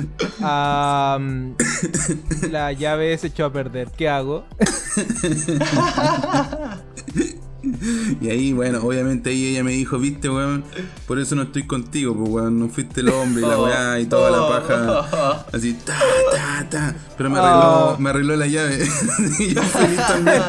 la 2.50 2.72
llave 2.72 3.18
se 3.18 3.26
echó 3.26 3.44
a 3.44 3.52
perder, 3.52 3.90
¿qué 3.96 4.08
hago? 4.08 4.46
Y 8.20 8.28
ahí, 8.28 8.52
bueno, 8.52 8.80
obviamente 8.82 9.30
ahí 9.30 9.46
ella 9.46 9.64
me 9.64 9.72
dijo, 9.72 9.98
viste, 9.98 10.28
weón, 10.28 10.64
por 11.06 11.18
eso 11.18 11.34
no 11.34 11.42
estoy 11.42 11.66
contigo, 11.66 12.14
pues, 12.16 12.30
weón, 12.30 12.58
no 12.58 12.68
fuiste 12.68 13.00
el 13.00 13.08
hombre 13.08 13.42
y 13.42 13.46
la 13.46 13.58
weá 13.58 14.00
y 14.00 14.06
toda 14.06 14.30
la 14.30 14.48
paja. 14.48 15.46
Así, 15.52 15.74
ta, 15.74 15.98
ta, 16.32 16.66
ta. 16.68 16.94
Pero 17.16 17.30
me 17.30 17.38
arregló, 17.38 17.96
me 17.98 18.10
arregló 18.10 18.36
la 18.36 18.46
llave. 18.46 18.78
y 19.38 19.54
yo 19.54 19.62
feliz 19.62 20.00
también. 20.06 20.42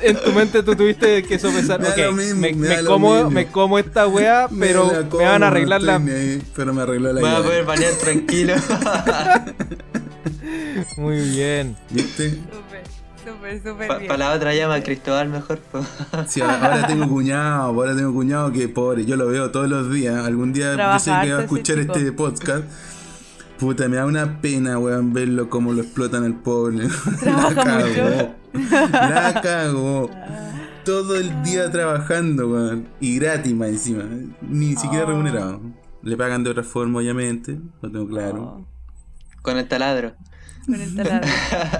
en, 0.00 0.16
tu 0.16 0.32
mente 0.32 0.62
tú 0.62 0.76
tuviste 0.76 1.22
que 1.22 1.38
sopesar, 1.38 1.80
me, 1.80 2.34
me, 2.34 2.84
como, 2.84 3.30
me 3.30 3.46
como 3.46 3.78
esta 3.78 4.06
weá, 4.06 4.48
pero 4.48 5.06
me, 5.12 5.24
van 5.24 5.42
a 5.42 5.48
arreglar 5.48 5.82
la... 5.82 6.00
pero 6.54 6.74
me 6.74 6.82
arregló 6.82 7.12
la 7.12 7.20
llave. 7.20 7.32
Voy 7.32 7.40
a 7.40 7.44
poder 7.44 7.64
bañar 7.64 7.92
tranquilo. 7.94 8.54
Muy 10.96 11.20
bien. 11.30 11.76
¿Viste? 11.90 12.38
Para 14.06 14.16
la 14.16 14.32
otra 14.32 14.54
llama 14.54 14.80
Cristóbal 14.80 15.28
mejor. 15.28 15.58
Sí, 16.28 16.40
ahora, 16.40 16.86
tengo 16.86 17.08
cuñado, 17.08 17.62
ahora 17.64 17.94
tengo 17.96 18.12
cuñado 18.12 18.52
que 18.52 18.68
pobre, 18.68 19.04
yo 19.04 19.16
lo 19.16 19.26
veo 19.28 19.50
todos 19.50 19.68
los 19.68 19.90
días. 19.92 20.24
Algún 20.24 20.52
día 20.52 20.74
yo 20.76 20.98
sé 20.98 21.10
que 21.22 21.32
va 21.32 21.38
a 21.40 21.42
escuchar 21.42 21.78
este 21.78 22.12
podcast. 22.12 22.64
Puta, 23.58 23.88
me 23.88 23.96
da 23.96 24.06
una 24.06 24.40
pena, 24.40 24.78
weón, 24.78 25.12
verlo 25.12 25.48
como 25.48 25.72
lo 25.72 25.82
explotan 25.82 26.24
el 26.24 26.34
pobre. 26.34 26.88
la 27.24 27.54
cagó. 27.54 28.34
La 28.92 29.40
cagó. 29.42 30.10
todo 30.84 31.16
el 31.16 31.42
día 31.42 31.70
trabajando, 31.70 32.48
weón. 32.48 32.86
Y 33.00 33.18
gratis 33.18 33.54
más 33.54 33.68
encima. 33.68 34.04
Ni 34.42 34.76
siquiera 34.76 35.04
Oh. 35.04 35.08
remunerado. 35.08 35.60
Le 36.02 36.16
pagan 36.16 36.44
de 36.44 36.50
otra 36.50 36.62
forma, 36.62 36.98
obviamente. 36.98 37.58
Lo 37.80 37.90
tengo 37.90 38.06
claro. 38.06 38.42
Oh, 38.42 38.66
Con 39.42 39.56
el 39.56 39.66
taladro. 39.66 40.12
Con 40.66 40.80
el 40.80 40.94
taladro. 40.94 41.28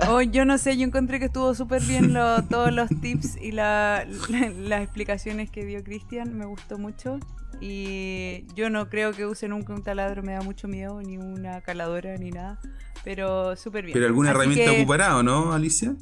Oh, 0.08 0.22
yo 0.22 0.44
no 0.44 0.58
sé, 0.58 0.76
yo 0.76 0.84
encontré 0.84 1.18
que 1.18 1.26
estuvo 1.26 1.54
súper 1.54 1.82
bien 1.82 2.12
lo- 2.14 2.42
todos 2.44 2.72
los 2.72 2.88
tips 3.00 3.36
y 3.40 3.52
la- 3.52 4.06
la- 4.28 4.50
las 4.56 4.82
explicaciones 4.82 5.50
que 5.50 5.64
dio 5.64 5.82
Cristian. 5.84 6.36
Me 6.36 6.46
gustó 6.46 6.78
mucho. 6.78 7.18
Y 7.60 8.44
yo 8.54 8.68
no 8.70 8.88
creo 8.90 9.12
que 9.12 9.24
use 9.26 9.48
nunca 9.48 9.72
un 9.72 9.82
taladro, 9.82 10.22
me 10.22 10.32
da 10.32 10.42
mucho 10.42 10.68
miedo, 10.68 11.00
ni 11.02 11.16
una 11.16 11.60
caladora, 11.62 12.16
ni 12.18 12.30
nada. 12.30 12.58
Pero 13.04 13.56
súper 13.56 13.84
bien. 13.84 13.94
Pero 13.94 14.06
alguna 14.06 14.30
Así 14.30 14.38
herramienta 14.38 14.72
que- 14.72 14.80
ocupará 14.82 15.16
o 15.16 15.22
no, 15.22 15.52
Alicia? 15.52 15.94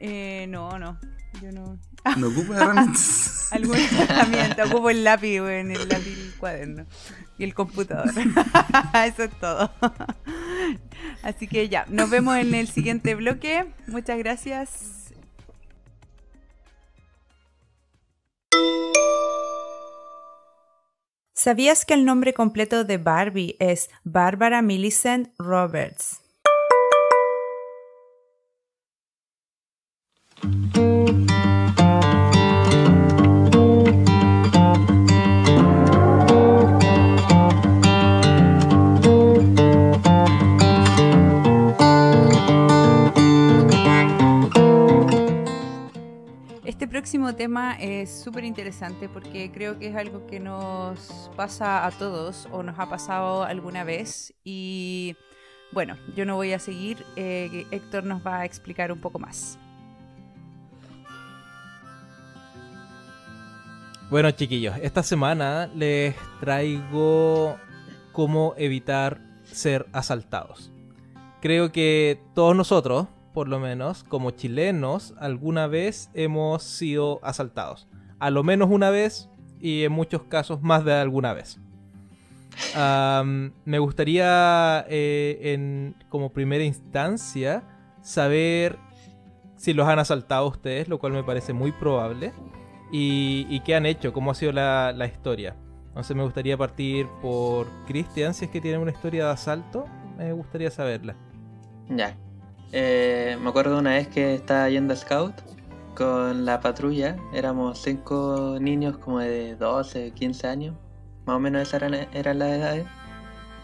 Eh, 0.00 0.46
no, 0.48 0.78
no. 0.78 0.98
Yo 1.42 1.50
no. 1.52 1.78
¿No 2.16 2.28
ocupa 2.28 2.56
herramientas? 2.62 3.48
Alguna 3.52 3.78
herramienta. 4.00 4.64
Ocupo 4.66 4.90
el 4.90 5.04
lápiz, 5.04 5.40
weón, 5.40 5.70
el 5.70 5.88
lápiz 5.88 6.08
el 6.18 6.34
cuaderno. 6.38 6.86
Y 7.38 7.44
el 7.44 7.54
computador. 7.54 8.10
Eso 9.06 9.24
es 9.24 9.40
todo. 9.40 9.70
Así 11.22 11.48
que 11.48 11.68
ya, 11.68 11.86
nos 11.88 12.10
vemos 12.10 12.36
en 12.36 12.54
el 12.54 12.68
siguiente 12.68 13.14
bloque. 13.14 13.66
Muchas 13.86 14.18
gracias. 14.18 15.12
¿Sabías 21.32 21.84
que 21.84 21.92
el 21.92 22.06
nombre 22.06 22.32
completo 22.32 22.84
de 22.84 22.96
Barbie 22.96 23.56
es 23.58 23.90
Barbara 24.04 24.62
Millicent 24.62 25.28
Roberts? 25.38 26.23
Próximo 47.04 47.34
tema 47.34 47.76
es 47.78 48.22
súper 48.22 48.44
interesante 48.46 49.10
porque 49.10 49.50
creo 49.52 49.78
que 49.78 49.88
es 49.88 49.94
algo 49.94 50.26
que 50.26 50.40
nos 50.40 51.30
pasa 51.36 51.84
a 51.84 51.90
todos 51.90 52.48
o 52.50 52.62
nos 52.62 52.78
ha 52.78 52.88
pasado 52.88 53.44
alguna 53.44 53.84
vez 53.84 54.32
y 54.42 55.14
bueno, 55.70 55.98
yo 56.16 56.24
no 56.24 56.36
voy 56.36 56.54
a 56.54 56.58
seguir, 56.58 57.04
eh, 57.16 57.66
Héctor 57.70 58.04
nos 58.04 58.26
va 58.26 58.38
a 58.38 58.44
explicar 58.46 58.90
un 58.90 59.02
poco 59.02 59.18
más. 59.18 59.58
Bueno, 64.08 64.30
chiquillos, 64.30 64.74
esta 64.80 65.02
semana 65.02 65.68
les 65.74 66.16
traigo 66.40 67.58
cómo 68.12 68.54
evitar 68.56 69.20
ser 69.44 69.84
asaltados. 69.92 70.72
Creo 71.42 71.70
que 71.70 72.18
todos 72.34 72.56
nosotros, 72.56 73.08
por 73.34 73.48
lo 73.48 73.58
menos, 73.58 74.04
como 74.04 74.30
chilenos, 74.30 75.12
alguna 75.18 75.66
vez 75.66 76.08
hemos 76.14 76.62
sido 76.62 77.20
asaltados. 77.22 77.88
A 78.20 78.30
lo 78.30 78.44
menos 78.44 78.70
una 78.70 78.88
vez 78.88 79.28
y 79.60 79.82
en 79.82 79.92
muchos 79.92 80.22
casos 80.22 80.62
más 80.62 80.84
de 80.84 80.94
alguna 80.94 81.34
vez. 81.34 81.60
Me 83.64 83.78
gustaría, 83.80 84.86
eh, 84.88 85.40
en, 85.52 85.96
como 86.08 86.32
primera 86.32 86.62
instancia, 86.64 87.64
saber 88.00 88.78
si 89.56 89.74
los 89.74 89.88
han 89.88 89.98
asaltado 89.98 90.46
ustedes, 90.46 90.88
lo 90.88 90.98
cual 90.98 91.12
me 91.12 91.24
parece 91.24 91.52
muy 91.52 91.72
probable. 91.72 92.32
Y, 92.92 93.46
y 93.50 93.60
qué 93.60 93.74
han 93.74 93.84
hecho, 93.86 94.12
cómo 94.12 94.30
ha 94.30 94.34
sido 94.34 94.52
la, 94.52 94.92
la 94.92 95.06
historia. 95.06 95.56
Entonces 95.88 96.16
me 96.16 96.22
gustaría 96.22 96.56
partir 96.56 97.08
por 97.20 97.66
Cristian, 97.86 98.32
si 98.32 98.44
es 98.44 98.50
que 98.50 98.60
tiene 98.60 98.78
una 98.78 98.92
historia 98.92 99.26
de 99.26 99.32
asalto, 99.32 99.86
me 100.16 100.32
gustaría 100.32 100.70
saberla. 100.70 101.16
Ya. 101.88 102.16
Eh, 102.76 103.38
me 103.40 103.50
acuerdo 103.50 103.78
una 103.78 103.92
vez 103.92 104.08
que 104.08 104.34
estaba 104.34 104.68
yendo 104.68 104.94
a 104.94 104.96
Scout 104.96 105.32
con 105.94 106.44
la 106.44 106.58
patrulla. 106.58 107.16
Éramos 107.32 107.78
cinco 107.78 108.58
niños 108.60 108.96
como 108.96 109.20
de 109.20 109.54
12, 109.54 110.10
15 110.10 110.48
años. 110.48 110.74
Más 111.24 111.36
o 111.36 111.38
menos 111.38 111.62
esas 111.62 111.82
eran, 111.82 111.94
eran 112.12 112.40
las 112.40 112.48
edades. 112.50 112.86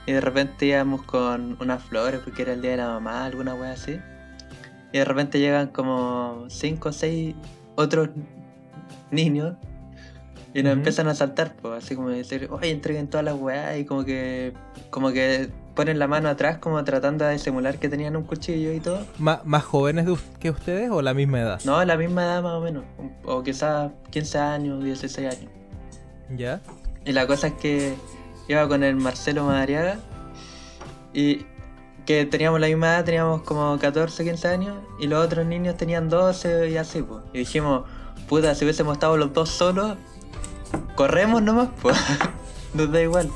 Y 0.07 0.13
de 0.13 0.21
repente 0.21 0.67
íbamos 0.67 1.03
con 1.03 1.57
unas 1.61 1.83
flores 1.83 2.21
porque 2.23 2.43
era 2.43 2.53
el 2.53 2.63
día 2.63 2.71
de 2.71 2.77
la 2.77 2.87
mamá, 2.87 3.25
alguna 3.25 3.53
wea 3.55 3.73
así. 3.73 3.99
Y 4.93 4.99
de 4.99 5.05
repente 5.05 5.41
llegan 5.41 5.67
como 5.71 6.45
cinco 6.49 6.91
o 6.91 6.93
seis 6.93 7.35
otros 7.75 8.11
niños 9.11 9.57
y 10.55 10.63
nos 10.63 10.73
empiezan 10.73 11.09
a 11.09 11.17
saltar, 11.17 11.57
pues, 11.61 11.85
así 11.85 11.97
como 11.97 12.11
decir, 12.11 12.47
oye, 12.51 12.71
entreguen 12.71 13.09
todas 13.09 13.25
las 13.25 13.35
weas 13.35 13.77
y 13.77 13.85
como 13.85 14.05
que, 14.05 14.53
como 14.91 15.11
que 15.11 15.51
ponen 15.81 15.99
la 15.99 16.07
mano 16.07 16.29
atrás 16.29 16.59
como 16.59 16.85
tratando 16.85 17.25
de 17.25 17.39
simular 17.39 17.79
que 17.79 17.89
tenían 17.89 18.15
un 18.15 18.25
cuchillo 18.25 18.71
y 18.71 18.81
todo. 18.81 19.07
¿Más 19.19 19.65
jóvenes 19.65 20.05
de 20.05 20.15
que 20.39 20.51
ustedes 20.51 20.91
o 20.91 21.01
la 21.01 21.15
misma 21.15 21.41
edad? 21.41 21.61
No, 21.65 21.83
la 21.87 21.97
misma 21.97 22.23
edad 22.25 22.43
más 22.43 22.53
o 22.53 22.61
menos, 22.61 22.85
o 23.25 23.43
quizás 23.43 23.91
15 24.11 24.39
años, 24.39 24.85
16 24.85 25.27
años. 25.27 25.51
¿Ya? 26.37 26.61
Y 27.07 27.13
la 27.13 27.27
cosa 27.27 27.47
es 27.47 27.53
que 27.55 27.95
iba 28.47 28.69
con 28.69 28.85
el 28.85 28.97
Marcelo 28.97 29.45
Madariaga 29.45 29.97
y 31.15 31.47
que 32.05 32.27
teníamos 32.27 32.61
la 32.61 32.67
misma 32.67 32.89
edad, 32.89 33.05
teníamos 33.07 33.41
como 33.41 33.79
14, 33.79 34.23
15 34.23 34.49
años 34.49 34.77
y 34.99 35.07
los 35.07 35.25
otros 35.25 35.47
niños 35.47 35.79
tenían 35.79 36.11
12 36.11 36.69
y 36.69 36.77
así, 36.77 37.01
pues. 37.01 37.23
Y 37.33 37.39
dijimos, 37.39 37.85
puta, 38.29 38.55
si 38.55 38.67
hubiésemos 38.67 38.93
estado 38.93 39.17
los 39.17 39.33
dos 39.33 39.49
solos, 39.49 39.97
corremos 40.95 41.41
nomás, 41.41 41.71
pues. 41.81 41.97
Nos 42.75 42.93
da 42.93 43.01
igual. 43.01 43.31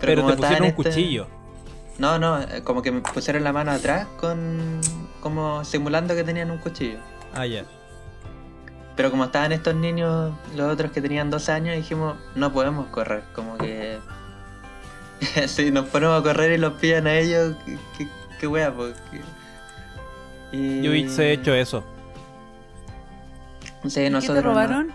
Pero, 0.00 0.22
como 0.22 0.30
te 0.30 0.36
pusieron 0.36 0.62
un 0.62 0.68
este- 0.68 0.82
cuchillo. 0.84 1.37
No, 1.98 2.18
no, 2.18 2.40
eh, 2.40 2.62
como 2.64 2.80
que 2.82 2.92
me 2.92 3.00
pusieron 3.00 3.42
la 3.44 3.52
mano 3.52 3.72
atrás 3.72 4.06
con... 4.20 4.80
como 5.20 5.64
simulando 5.64 6.14
que 6.14 6.22
tenían 6.24 6.50
un 6.50 6.58
cuchillo. 6.58 6.98
Ah, 7.34 7.44
ya. 7.46 7.64
Pero 8.96 9.10
como 9.10 9.24
estaban 9.24 9.52
estos 9.52 9.74
niños, 9.74 10.32
los 10.56 10.72
otros 10.72 10.90
que 10.92 11.00
tenían 11.00 11.30
12 11.30 11.52
años, 11.52 11.76
dijimos, 11.76 12.16
no 12.34 12.52
podemos 12.52 12.86
correr. 12.88 13.22
Como 13.34 13.56
que. 13.58 13.98
si 15.46 15.70
nos 15.70 15.86
ponemos 15.86 16.20
a 16.20 16.22
correr 16.22 16.52
y 16.52 16.58
los 16.58 16.74
pillan 16.74 17.06
a 17.06 17.14
ellos, 17.16 17.56
qué, 17.64 17.78
qué, 17.96 18.08
qué 18.40 18.46
wea, 18.46 18.72
pues. 18.72 18.94
qué- 19.10 19.20
Y... 20.56 20.82
Yo 20.82 20.92
he 20.92 21.32
hecho 21.32 21.54
eso. 21.54 21.84
Sí, 23.86 24.00
¿Y 24.00 24.04
¿Qué 24.04 24.10
nosotros 24.10 24.38
te 24.38 24.42
no. 24.42 24.48
robaron? 24.50 24.92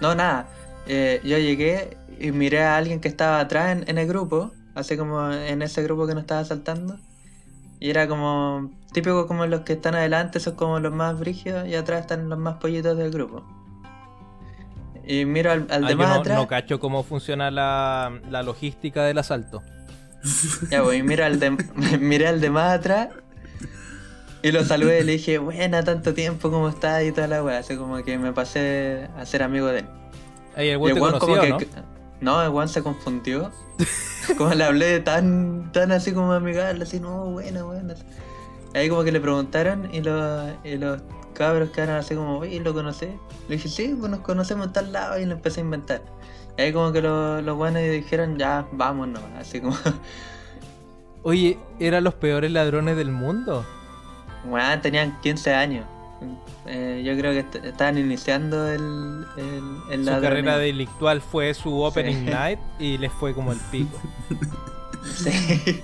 No, 0.00 0.14
nada. 0.14 0.48
Eh, 0.86 1.20
yo 1.22 1.38
llegué 1.38 1.96
y 2.18 2.32
miré 2.32 2.62
a 2.64 2.76
alguien 2.76 3.00
que 3.00 3.08
estaba 3.08 3.38
atrás 3.40 3.72
en, 3.76 3.84
en 3.88 3.98
el 3.98 4.06
grupo, 4.08 4.52
así 4.80 4.96
como 4.96 5.30
en 5.32 5.62
ese 5.62 5.82
grupo 5.82 6.06
que 6.06 6.14
nos 6.14 6.22
estaba 6.22 6.44
saltando. 6.44 6.98
Y 7.78 7.90
era 7.90 8.08
como 8.08 8.70
típico 8.92 9.26
como 9.26 9.46
los 9.46 9.62
que 9.62 9.74
están 9.74 9.94
adelante 9.94 10.40
son 10.40 10.54
como 10.56 10.80
los 10.80 10.92
más 10.92 11.18
brígidos 11.18 11.66
y 11.68 11.74
atrás 11.74 12.00
están 12.02 12.28
los 12.28 12.38
más 12.38 12.56
pollitos 12.56 12.96
del 12.98 13.10
grupo. 13.10 13.42
Y 15.06 15.24
miro 15.24 15.50
al, 15.50 15.66
al 15.70 15.84
Ah, 15.84 15.88
de 15.88 15.96
yo 15.96 15.96
más 15.96 16.08
no, 16.08 16.14
atrás. 16.16 16.36
no 16.38 16.46
cacho 16.46 16.78
cómo 16.78 17.02
funciona 17.02 17.50
la, 17.50 18.20
la 18.28 18.42
logística 18.42 19.04
del 19.04 19.18
asalto. 19.18 19.62
Ya, 20.70 20.82
pues, 20.82 20.98
y 20.98 21.02
miro 21.02 21.24
al 21.24 21.40
de, 21.40 21.50
miré 22.00 22.28
al 22.28 22.40
de 22.40 22.50
más 22.50 22.78
atrás 22.78 23.08
y 24.42 24.52
lo 24.52 24.64
saludé 24.64 25.00
y 25.00 25.04
le 25.04 25.12
dije, 25.12 25.38
buena, 25.38 25.82
tanto 25.84 26.14
tiempo, 26.14 26.50
¿cómo 26.50 26.68
estás? 26.68 27.04
Y 27.04 27.12
toda 27.12 27.26
la 27.28 27.42
wea. 27.42 27.58
Así 27.58 27.76
como 27.76 28.02
que 28.02 28.18
me 28.18 28.32
pasé 28.32 29.08
a 29.16 29.26
ser 29.26 29.42
amigo 29.42 29.66
de 29.68 29.80
él. 29.80 29.86
Ey, 30.56 30.70
el 30.70 30.80
Y 30.80 30.92
el 30.92 30.94
te 30.94 31.00
como 31.18 31.36
¿no? 31.48 31.58
que. 31.58 31.68
No, 32.20 32.42
el 32.42 32.50
weón 32.50 32.68
se 32.68 32.82
confundió. 32.82 33.50
como 34.38 34.54
le 34.54 34.64
hablé 34.64 35.00
tan, 35.00 35.72
tan 35.72 35.92
así 35.92 36.12
como 36.12 36.32
amigable, 36.32 36.82
así, 36.84 37.00
no, 37.00 37.26
buena, 37.26 37.62
buena. 37.62 37.94
Ahí 38.74 38.88
como 38.88 39.02
que 39.02 39.12
le 39.12 39.20
preguntaron 39.20 39.92
y 39.92 40.00
los, 40.00 40.52
y 40.64 40.76
los 40.76 41.00
cabros 41.34 41.70
quedaron 41.70 41.96
así 41.96 42.14
como, 42.14 42.38
oye, 42.38 42.60
¿lo 42.60 42.74
conocés? 42.74 43.14
Le 43.48 43.56
dije, 43.56 43.68
sí, 43.68 43.96
pues 43.98 44.10
nos 44.10 44.20
conocemos 44.20 44.66
en 44.66 44.72
tal 44.72 44.92
lado 44.92 45.18
y 45.18 45.24
le 45.24 45.32
empecé 45.32 45.60
a 45.60 45.64
inventar. 45.64 46.02
Y 46.56 46.62
ahí 46.62 46.72
como 46.72 46.92
que 46.92 47.00
los, 47.00 47.42
los 47.42 47.56
buenos 47.56 47.82
dijeron, 47.82 48.38
ya, 48.38 48.66
vamos 48.72 49.08
nomás, 49.08 49.30
así 49.40 49.60
como, 49.60 49.76
Oye, 51.22 51.58
eran 51.78 52.04
los 52.04 52.14
peores 52.14 52.50
ladrones 52.50 52.96
del 52.96 53.10
mundo. 53.10 53.66
weón, 54.46 54.80
tenían 54.80 55.20
15 55.20 55.54
años. 55.54 55.86
Eh, 56.66 57.02
yo 57.04 57.16
creo 57.16 57.32
que 57.32 57.38
est- 57.40 57.64
estaban 57.64 57.96
iniciando 57.98 58.68
el, 58.70 59.24
el, 59.36 59.62
el 59.90 60.04
Su 60.04 60.20
carrera 60.20 60.58
delictual 60.58 61.20
fue 61.22 61.54
su 61.54 61.80
opening 61.80 62.16
Sí. 62.26 62.30
night 62.30 62.58
y 62.78 62.98
les 62.98 63.10
fue 63.12 63.34
como 63.34 63.52
el 63.52 63.58
pico. 63.70 63.98
Sí. 65.02 65.80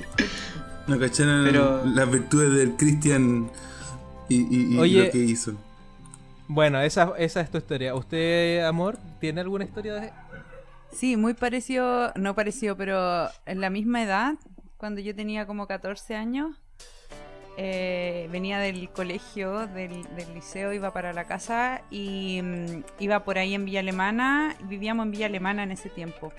No 0.87 0.99
cacharon 0.99 1.45
Pero- 1.45 1.83
las 1.87 2.11
virtudes 2.11 2.53
del 2.55 2.77
Cristian 2.77 3.51
y, 4.29 4.37
y- 4.43 4.75
y 4.75 4.79
Oye. 4.79 5.07
lo 5.07 5.11
que 5.11 5.19
hizo. 5.19 5.55
Bueno, 6.49 6.81
esa, 6.81 7.13
esa 7.19 7.41
es 7.41 7.51
tu 7.51 7.59
historia. 7.59 7.95
¿Usted, 7.95 8.65
amor, 8.65 8.99
tiene 9.21 9.41
alguna 9.41 9.65
historia 9.65 9.95
de.? 9.95 10.13
Sí, 10.93 11.17
muy 11.17 11.35
parecido, 11.35 12.13
no 12.15 12.35
parecido, 12.35 12.77
pero 12.77 13.29
en 13.47 13.61
la 13.61 13.71
misma 13.71 14.03
edad, 14.03 14.35
cuando 14.77 15.01
yo 15.01 15.15
tenía 15.15 15.47
como 15.47 15.67
14 15.67 16.15
años, 16.15 16.57
eh, 17.59 18.29
venía 18.31 18.59
del 18.59 18.91
colegio, 18.91 19.67
del, 19.67 20.05
liceo, 20.35 20.73
iba 20.73 20.93
para 20.93 21.13
la 21.13 21.25
casa 21.25 21.83
y 21.91 22.41
mm, 22.43 22.85
iba 22.99 23.25
por 23.25 23.39
ahí 23.39 23.55
en 23.55 23.65
Villa 23.65 23.81
Alemana, 23.81 24.57
vivíamos 24.65 25.07
en 25.07 25.13
Villa 25.13 25.27
Alemana 25.27 25.63
en 25.63 25.73
ese 25.73 25.89
tiempo. 25.89 26.33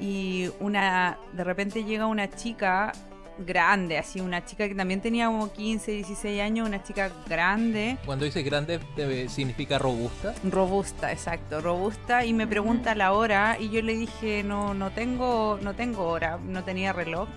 Y 0.00 0.48
una, 0.60 1.18
de 1.34 1.44
repente 1.44 1.84
llega 1.84 2.06
una 2.06 2.30
chica 2.30 2.92
grande, 3.38 3.98
así 3.98 4.20
una 4.20 4.44
chica 4.44 4.66
que 4.66 4.74
también 4.74 5.00
tenía 5.00 5.26
como 5.26 5.52
15, 5.52 5.92
16 5.92 6.40
años, 6.40 6.66
una 6.66 6.82
chica 6.82 7.10
grande. 7.28 7.98
Cuando 8.06 8.24
dice 8.24 8.42
grande, 8.42 8.80
¿significa 9.28 9.78
robusta? 9.78 10.34
Robusta, 10.44 11.12
exacto, 11.12 11.60
robusta. 11.60 12.24
Y 12.24 12.32
me 12.32 12.46
pregunta 12.46 12.94
la 12.94 13.12
hora 13.12 13.58
y 13.60 13.68
yo 13.68 13.82
le 13.82 13.94
dije, 13.94 14.42
no, 14.42 14.72
no 14.72 14.90
tengo, 14.90 15.58
no 15.62 15.74
tengo 15.74 16.06
hora, 16.06 16.38
no 16.38 16.64
tenía 16.64 16.94
reloj 16.94 17.28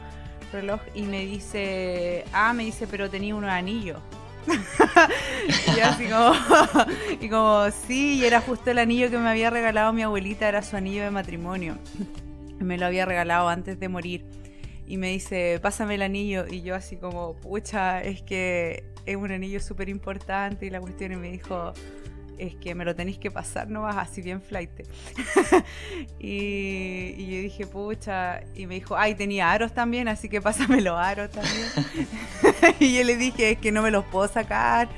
reloj 0.53 0.79
y 0.95 1.01
me 1.03 1.25
dice, 1.25 2.23
ah, 2.31 2.53
me 2.53 2.63
dice, 2.63 2.87
pero 2.87 3.09
tenía 3.09 3.35
unos 3.35 3.49
anillos. 3.49 3.99
y 5.77 5.79
así 5.79 6.05
como, 6.05 6.33
y 7.21 7.29
como, 7.29 7.65
sí, 7.71 8.15
y 8.19 8.25
era 8.25 8.41
justo 8.41 8.71
el 8.71 8.79
anillo 8.79 9.09
que 9.09 9.17
me 9.17 9.29
había 9.29 9.49
regalado 9.49 9.91
mi 9.93 10.01
abuelita, 10.01 10.47
era 10.47 10.61
su 10.61 10.75
anillo 10.75 11.03
de 11.03 11.11
matrimonio. 11.11 11.77
me 12.59 12.77
lo 12.77 12.85
había 12.85 13.05
regalado 13.05 13.49
antes 13.49 13.79
de 13.79 13.89
morir. 13.89 14.25
Y 14.85 14.97
me 14.97 15.09
dice, 15.09 15.59
pásame 15.61 15.95
el 15.95 16.01
anillo. 16.01 16.45
Y 16.49 16.61
yo 16.61 16.75
así 16.75 16.97
como, 16.97 17.35
pucha, 17.35 18.01
es 18.03 18.21
que 18.21 18.83
es 19.05 19.15
un 19.15 19.31
anillo 19.31 19.59
súper 19.59 19.89
importante. 19.89 20.65
Y 20.65 20.69
la 20.69 20.81
cuestión 20.81 21.13
y 21.13 21.15
me 21.15 21.31
dijo, 21.31 21.73
es 22.37 22.55
que 22.55 22.75
me 22.75 22.85
lo 22.85 22.95
tenéis 22.95 23.17
que 23.17 23.31
pasar 23.31 23.69
no 23.69 23.83
vas 23.83 23.97
así 23.97 24.21
bien 24.21 24.41
flight. 24.41 24.69
y, 26.19 27.25
yo 27.25 27.41
dije, 27.41 27.67
pucha, 27.67 28.41
y 28.55 28.65
me 28.67 28.75
dijo, 28.75 28.95
ay, 28.97 29.15
tenía 29.15 29.51
aros 29.51 29.73
también, 29.73 30.07
así 30.07 30.29
que 30.29 30.41
pásame 30.41 30.81
los 30.81 30.97
aros 30.97 31.31
también. 31.31 31.67
y 32.79 32.97
yo 32.97 33.03
le 33.03 33.15
dije, 33.17 33.51
es 33.51 33.57
que 33.57 33.71
no 33.71 33.81
me 33.81 33.91
los 33.91 34.05
puedo 34.05 34.27
sacar. 34.27 34.89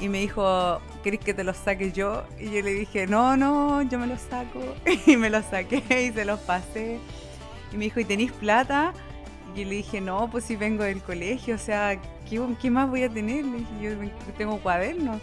Y 0.00 0.08
me 0.08 0.18
dijo, 0.18 0.80
¿querés 1.02 1.20
que 1.20 1.34
te 1.34 1.44
los 1.44 1.56
saque 1.56 1.92
yo? 1.92 2.24
Y 2.38 2.50
yo 2.50 2.62
le 2.62 2.74
dije, 2.74 3.06
no, 3.06 3.36
no, 3.36 3.82
yo 3.82 3.98
me 3.98 4.06
los 4.06 4.20
saco. 4.20 4.60
y 5.06 5.16
me 5.16 5.30
los 5.30 5.44
saqué 5.46 5.82
y 6.02 6.12
se 6.12 6.24
los 6.24 6.40
pasé. 6.40 6.98
Y 7.72 7.76
me 7.76 7.84
dijo, 7.84 8.00
¿y 8.00 8.04
tenéis 8.04 8.32
plata? 8.32 8.92
Y 9.54 9.60
yo 9.62 9.68
le 9.68 9.76
dije, 9.76 10.00
no, 10.00 10.28
pues 10.30 10.44
si 10.44 10.56
vengo 10.56 10.82
del 10.82 11.00
colegio, 11.00 11.54
o 11.54 11.58
sea, 11.58 12.00
¿qué, 12.28 12.40
qué 12.60 12.70
más 12.70 12.90
voy 12.90 13.04
a 13.04 13.08
tener? 13.08 13.44
Le 13.44 13.58
dije, 13.58 13.70
yo 13.80 14.34
tengo 14.36 14.58
cuadernos 14.58 15.20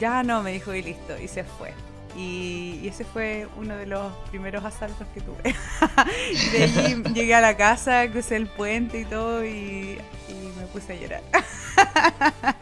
ya 0.00 0.22
no, 0.22 0.42
me 0.42 0.52
dijo 0.52 0.74
y 0.74 0.82
listo, 0.82 1.18
y 1.18 1.28
se 1.28 1.44
fue. 1.44 1.72
Y, 2.16 2.86
ese 2.86 3.04
fue 3.04 3.48
uno 3.56 3.74
de 3.76 3.86
los 3.86 4.12
primeros 4.30 4.64
asaltos 4.64 5.06
que 5.14 5.20
tuve. 5.20 5.54
y 6.32 6.50
de 6.50 6.64
allí 6.64 7.02
llegué 7.14 7.34
a 7.34 7.40
la 7.40 7.56
casa, 7.56 8.10
crucé 8.10 8.36
el 8.36 8.46
puente 8.46 9.00
y 9.00 9.04
todo 9.04 9.44
y, 9.44 9.98
me 10.58 10.66
puse 10.72 10.92
a 10.92 10.96
llorar. 10.96 11.22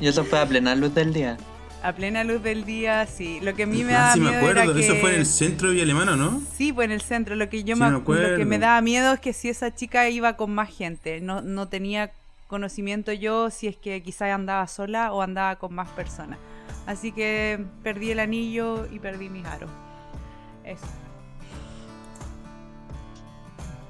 ¿Y 0.00 0.08
eso 0.08 0.24
fue 0.24 0.40
a 0.40 0.46
plena 0.46 0.74
luz 0.74 0.94
del 0.94 1.12
día? 1.12 1.36
A 1.82 1.92
plena 1.92 2.24
luz 2.24 2.42
del 2.42 2.64
día, 2.64 3.06
sí. 3.06 3.40
Lo 3.42 3.54
que 3.54 3.64
a 3.64 3.66
mí 3.66 3.84
me 3.84 3.94
ah, 3.94 3.98
da 3.98 4.12
sí, 4.14 4.20
me 4.20 4.34
acuerdo. 4.34 4.76
Eso 4.76 4.94
fue 4.96 5.12
en 5.12 5.20
el 5.20 5.26
centro 5.26 5.68
de 5.68 5.74
Villa 5.74 5.84
Alemana, 5.84 6.16
¿no? 6.16 6.40
Sí, 6.56 6.72
fue 6.72 6.86
en 6.86 6.92
el 6.92 7.02
centro. 7.02 7.36
Lo 7.36 7.50
que 7.50 7.62
yo 7.62 7.76
me, 7.76 7.90
lo 7.90 8.02
que 8.02 8.44
me 8.46 8.58
daba 8.58 8.80
miedo 8.80 9.12
es 9.12 9.20
que 9.20 9.34
si 9.34 9.50
esa 9.50 9.74
chica 9.74 10.08
iba 10.08 10.36
con 10.36 10.54
más 10.54 10.74
gente, 10.74 11.20
no, 11.20 11.42
no 11.42 11.68
tenía 11.68 12.10
conocimiento 12.46 13.12
yo 13.12 13.50
si 13.50 13.66
es 13.66 13.76
que 13.76 14.02
quizás 14.02 14.30
andaba 14.30 14.66
sola 14.66 15.12
o 15.12 15.20
andaba 15.20 15.56
con 15.56 15.74
más 15.74 15.88
personas. 15.90 16.38
Así 16.86 17.12
que 17.12 17.64
perdí 17.82 18.10
el 18.10 18.20
anillo 18.20 18.86
y 18.90 18.98
perdí 18.98 19.28
mis 19.28 19.46
aros. 19.46 19.70
Eso. 20.64 20.86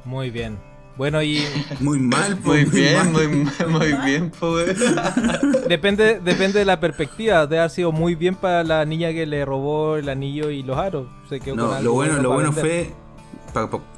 Muy 0.04 0.30
bien. 0.30 0.58
Bueno, 0.96 1.22
y. 1.22 1.44
Muy 1.80 1.98
mal, 1.98 2.38
pues, 2.38 2.70
muy, 2.70 2.80
bien, 2.80 3.12
muy, 3.12 3.26
muy, 3.68 3.92
bien, 4.04 4.30
pues. 4.38 4.78
depende, 5.68 6.20
depende 6.20 6.60
de 6.60 6.64
la 6.64 6.78
perspectiva. 6.78 7.46
De 7.46 7.58
haber 7.58 7.70
sido 7.70 7.90
muy 7.90 8.14
bien 8.14 8.36
para 8.36 8.62
la 8.62 8.84
niña 8.84 9.12
que 9.12 9.26
le 9.26 9.44
robó 9.44 9.96
el 9.96 10.08
anillo 10.08 10.50
y 10.50 10.62
los 10.62 10.78
aros. 10.78 11.08
no, 11.54 11.80
lo 11.80 11.92
bueno, 11.92 12.22
lo 12.22 12.32
bueno 12.32 12.52
fue 12.52 12.92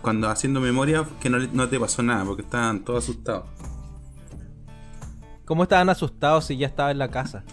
cuando 0.03 0.29
haciendo 0.29 0.61
memoria 0.61 1.05
que 1.21 1.31
no, 1.31 1.39
no 1.39 1.69
te 1.69 1.81
pasó 1.81 2.03
nada 2.03 2.25
porque 2.25 2.43
estaban 2.43 2.85
todos 2.85 3.05
asustados. 3.05 3.45
¿Cómo 5.45 5.63
estaban 5.63 5.89
asustados 5.89 6.47
si 6.47 6.57
ya 6.57 6.67
estaba 6.67 6.91
en 6.91 6.99
la 6.99 7.09
casa? 7.09 7.45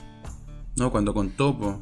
No, 0.75 0.91
cuando 0.91 1.13
contó, 1.13 1.57
po. 1.57 1.79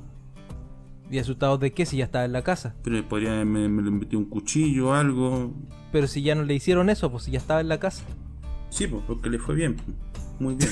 ¿Y 1.09 1.19
asustado 1.19 1.57
de 1.57 1.73
qué 1.73 1.85
si 1.85 1.97
ya 1.97 2.05
estaba 2.05 2.25
en 2.25 2.31
la 2.31 2.41
casa? 2.41 2.75
Pero 2.83 3.07
podría 3.07 3.43
me, 3.43 3.67
me 3.67 3.81
le 3.83 3.91
metió 3.91 4.17
un 4.17 4.25
cuchillo 4.25 4.89
o 4.89 4.93
algo. 4.93 5.53
Pero 5.91 6.07
si 6.07 6.21
ya 6.21 6.35
no 6.35 6.43
le 6.43 6.53
hicieron 6.53 6.89
eso, 6.89 7.11
pues 7.11 7.23
si 7.25 7.31
ya 7.31 7.39
estaba 7.39 7.59
en 7.59 7.67
la 7.67 7.79
casa. 7.79 8.03
Sí, 8.69 8.87
pues 8.87 9.03
porque 9.05 9.29
le 9.29 9.37
fue 9.39 9.55
bien. 9.55 9.75
Muy 10.39 10.55
bien. 10.55 10.69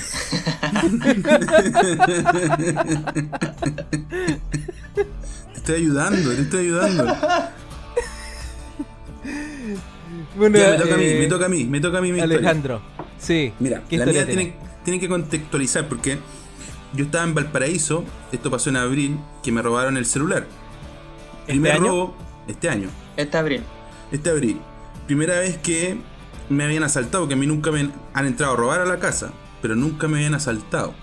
te 5.52 5.58
estoy 5.58 5.76
ayudando, 5.76 6.30
te 6.34 6.40
estoy 6.40 6.66
ayudando. 6.66 7.04
Bueno, 10.36 10.58
me 10.58 10.78
toca 10.78 10.94
a 10.94 10.98
mí, 10.98 11.04
me 11.04 11.24
eh, 11.24 11.28
toca 11.28 11.46
a 11.46 11.48
mí, 11.48 11.64
me 11.64 11.80
toca 11.80 11.98
a 11.98 12.00
mí. 12.00 12.12
Mi 12.12 12.20
Alejandro, 12.20 12.80
sí. 13.18 13.52
Mira, 13.60 13.82
la 13.90 14.06
mía 14.06 14.26
tiene, 14.26 14.54
tiene 14.84 14.98
que 14.98 15.08
contextualizar 15.08 15.86
porque 15.88 16.18
yo 16.92 17.04
estaba 17.04 17.24
en 17.24 17.34
Valparaíso, 17.34 18.04
esto 18.32 18.50
pasó 18.50 18.70
en 18.70 18.76
abril, 18.76 19.18
que 19.42 19.52
me 19.52 19.62
robaron 19.62 19.96
el 19.96 20.06
celular. 20.06 20.46
¿Este 21.42 21.52
Primer 21.52 21.72
año? 21.72 21.86
robo, 21.86 22.16
este 22.48 22.68
año. 22.68 22.88
Este 23.16 23.38
abril. 23.38 23.62
Este 24.12 24.30
abril. 24.30 24.60
Primera 25.06 25.38
vez 25.40 25.58
que 25.58 25.98
me 26.48 26.64
habían 26.64 26.82
asaltado, 26.82 27.28
que 27.28 27.34
a 27.34 27.36
mí 27.36 27.46
nunca 27.46 27.70
me 27.70 27.90
han 28.12 28.26
entrado 28.26 28.54
a 28.54 28.56
robar 28.56 28.80
a 28.80 28.86
la 28.86 28.98
casa, 28.98 29.32
pero 29.62 29.76
nunca 29.76 30.08
me 30.08 30.18
habían 30.18 30.34
asaltado. 30.34 30.94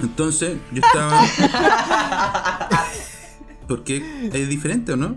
Entonces, 0.00 0.58
yo 0.72 0.82
estaba. 0.84 1.22
Porque 3.68 4.30
es 4.32 4.48
diferente, 4.48 4.92
¿o 4.92 4.96
no? 4.96 5.16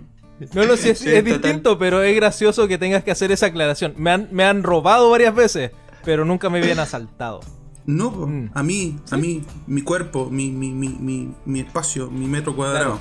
No, 0.54 0.66
no, 0.66 0.76
sí, 0.76 0.90
es, 0.90 1.02
es 1.06 1.24
distinto, 1.24 1.78
pero 1.78 2.04
es 2.04 2.16
gracioso 2.16 2.68
que 2.68 2.78
tengas 2.78 3.04
que 3.04 3.12
hacer 3.12 3.32
esa 3.32 3.48
aclaración. 3.48 3.94
Me 3.98 4.12
han, 4.12 4.28
me 4.32 4.44
han 4.44 4.64
robado 4.64 5.10
varias 5.10 5.34
veces, 5.34 5.72
pero 6.04 6.26
nunca 6.26 6.50
me 6.50 6.60
habían 6.60 6.80
asaltado. 6.80 7.40
No, 7.86 8.12
mm. 8.12 8.50
a 8.54 8.64
mí, 8.64 9.00
a 9.12 9.18
mí, 9.18 9.44
mi 9.68 9.82
cuerpo, 9.82 10.30
mi, 10.32 10.50
mi, 10.52 10.72
mi, 10.72 11.34
mi, 11.46 11.60
espacio, 11.60 12.10
mi 12.10 12.28
metro 12.28 12.56
cuadrado. 12.56 13.00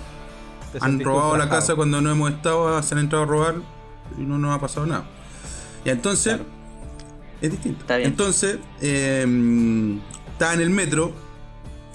Han 0.80 1.00
robado 1.00 1.36
la 1.36 1.48
casa 1.48 1.74
cuando 1.76 2.00
no 2.00 2.10
hemos 2.10 2.32
estado, 2.32 2.82
se 2.82 2.94
han 2.94 3.00
entrado 3.00 3.24
a 3.24 3.26
robar 3.26 3.54
y 4.18 4.22
no 4.22 4.38
nos 4.38 4.54
ha 4.54 4.60
pasado 4.60 4.86
nada. 4.86 5.04
Y 5.84 5.90
entonces, 5.90 6.40
es 7.40 7.50
distinto. 7.50 7.84
Entonces, 7.94 8.58
eh, 8.80 10.00
estaba 10.32 10.54
en 10.54 10.60
el 10.60 10.70
metro, 10.70 11.12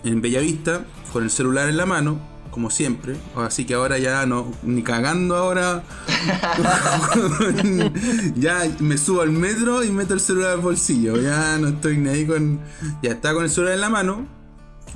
en 0.03 0.21
Bellavista, 0.21 0.85
con 1.11 1.23
el 1.23 1.29
celular 1.29 1.69
en 1.69 1.77
la 1.77 1.85
mano, 1.85 2.19
como 2.51 2.69
siempre. 2.69 3.15
Así 3.35 3.65
que 3.65 3.73
ahora 3.73 3.97
ya 3.97 4.25
no, 4.25 4.51
ni 4.63 4.83
cagando 4.83 5.35
ahora. 5.35 5.83
ya 8.35 8.69
me 8.79 8.97
subo 8.97 9.21
al 9.21 9.31
metro 9.31 9.83
y 9.83 9.91
meto 9.91 10.13
el 10.13 10.19
celular 10.19 10.51
al 10.51 10.61
bolsillo. 10.61 11.17
Ya 11.17 11.57
no 11.57 11.69
estoy 11.69 11.97
ni 11.97 12.09
ahí 12.09 12.25
con. 12.25 12.59
Ya 13.01 13.11
está 13.11 13.33
con 13.33 13.43
el 13.43 13.49
celular 13.49 13.75
en 13.75 13.81
la 13.81 13.89
mano. 13.89 14.27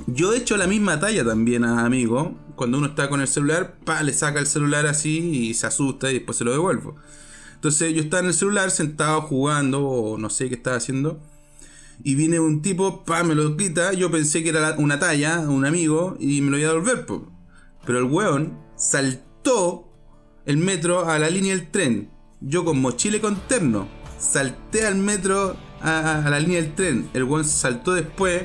Yo 0.06 0.32
he 0.32 0.38
hecho 0.38 0.56
la 0.56 0.66
misma 0.66 1.00
talla 1.00 1.24
también 1.24 1.64
a 1.64 1.84
amigo. 1.84 2.34
Cuando 2.56 2.78
uno 2.78 2.88
está 2.88 3.08
con 3.08 3.20
el 3.20 3.28
celular, 3.28 3.76
pa, 3.84 4.02
le 4.02 4.12
saca 4.12 4.38
el 4.38 4.46
celular 4.46 4.86
así 4.86 5.18
y 5.18 5.54
se 5.54 5.66
asusta 5.66 6.10
y 6.10 6.14
después 6.14 6.38
se 6.38 6.44
lo 6.44 6.52
devuelvo. 6.52 6.96
Entonces 7.54 7.94
yo 7.94 8.02
estaba 8.02 8.20
en 8.20 8.28
el 8.28 8.34
celular 8.34 8.70
sentado 8.70 9.22
jugando 9.22 9.86
o 9.86 10.18
no 10.18 10.30
sé 10.30 10.48
qué 10.48 10.54
estaba 10.54 10.76
haciendo. 10.76 11.20
Y 12.02 12.16
viene 12.16 12.40
un 12.40 12.60
tipo, 12.60 13.04
pa, 13.04 13.22
me 13.22 13.34
lo 13.34 13.56
quita. 13.56 13.92
Yo 13.92 14.10
pensé 14.10 14.42
que 14.42 14.50
era 14.50 14.74
una 14.78 14.98
talla, 14.98 15.40
un 15.40 15.64
amigo, 15.64 16.16
y 16.18 16.40
me 16.40 16.50
lo 16.50 16.58
iba 16.58 16.70
a 16.70 16.74
devolver. 16.74 17.06
Pero 17.86 17.98
el 17.98 18.04
weón 18.04 18.58
saltó 18.76 19.88
el 20.46 20.56
metro 20.56 21.08
a 21.08 21.18
la 21.18 21.30
línea 21.30 21.54
del 21.54 21.70
tren. 21.70 22.10
Yo 22.40 22.64
con 22.64 22.80
mochila 22.80 23.16
y 23.16 23.20
con 23.20 23.36
terno. 23.48 23.88
Salté 24.18 24.86
al 24.86 24.96
metro 24.96 25.56
a, 25.80 26.22
la 26.28 26.40
línea 26.40 26.60
del 26.60 26.74
tren. 26.74 27.08
El 27.14 27.24
weón 27.24 27.44
saltó 27.44 27.92
después 27.92 28.44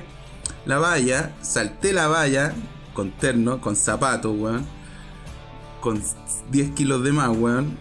la 0.65 0.79
valla. 0.79 1.35
Salté 1.41 1.93
la 1.93 2.07
valla 2.07 2.53
con 2.93 3.11
terno, 3.11 3.61
con 3.61 3.75
zapatos, 3.75 4.35
weón. 4.37 4.65
Con 5.81 6.01
10 6.51 6.71
kilos 6.71 7.03
de 7.03 7.11
más, 7.11 7.29
weón. 7.29 7.77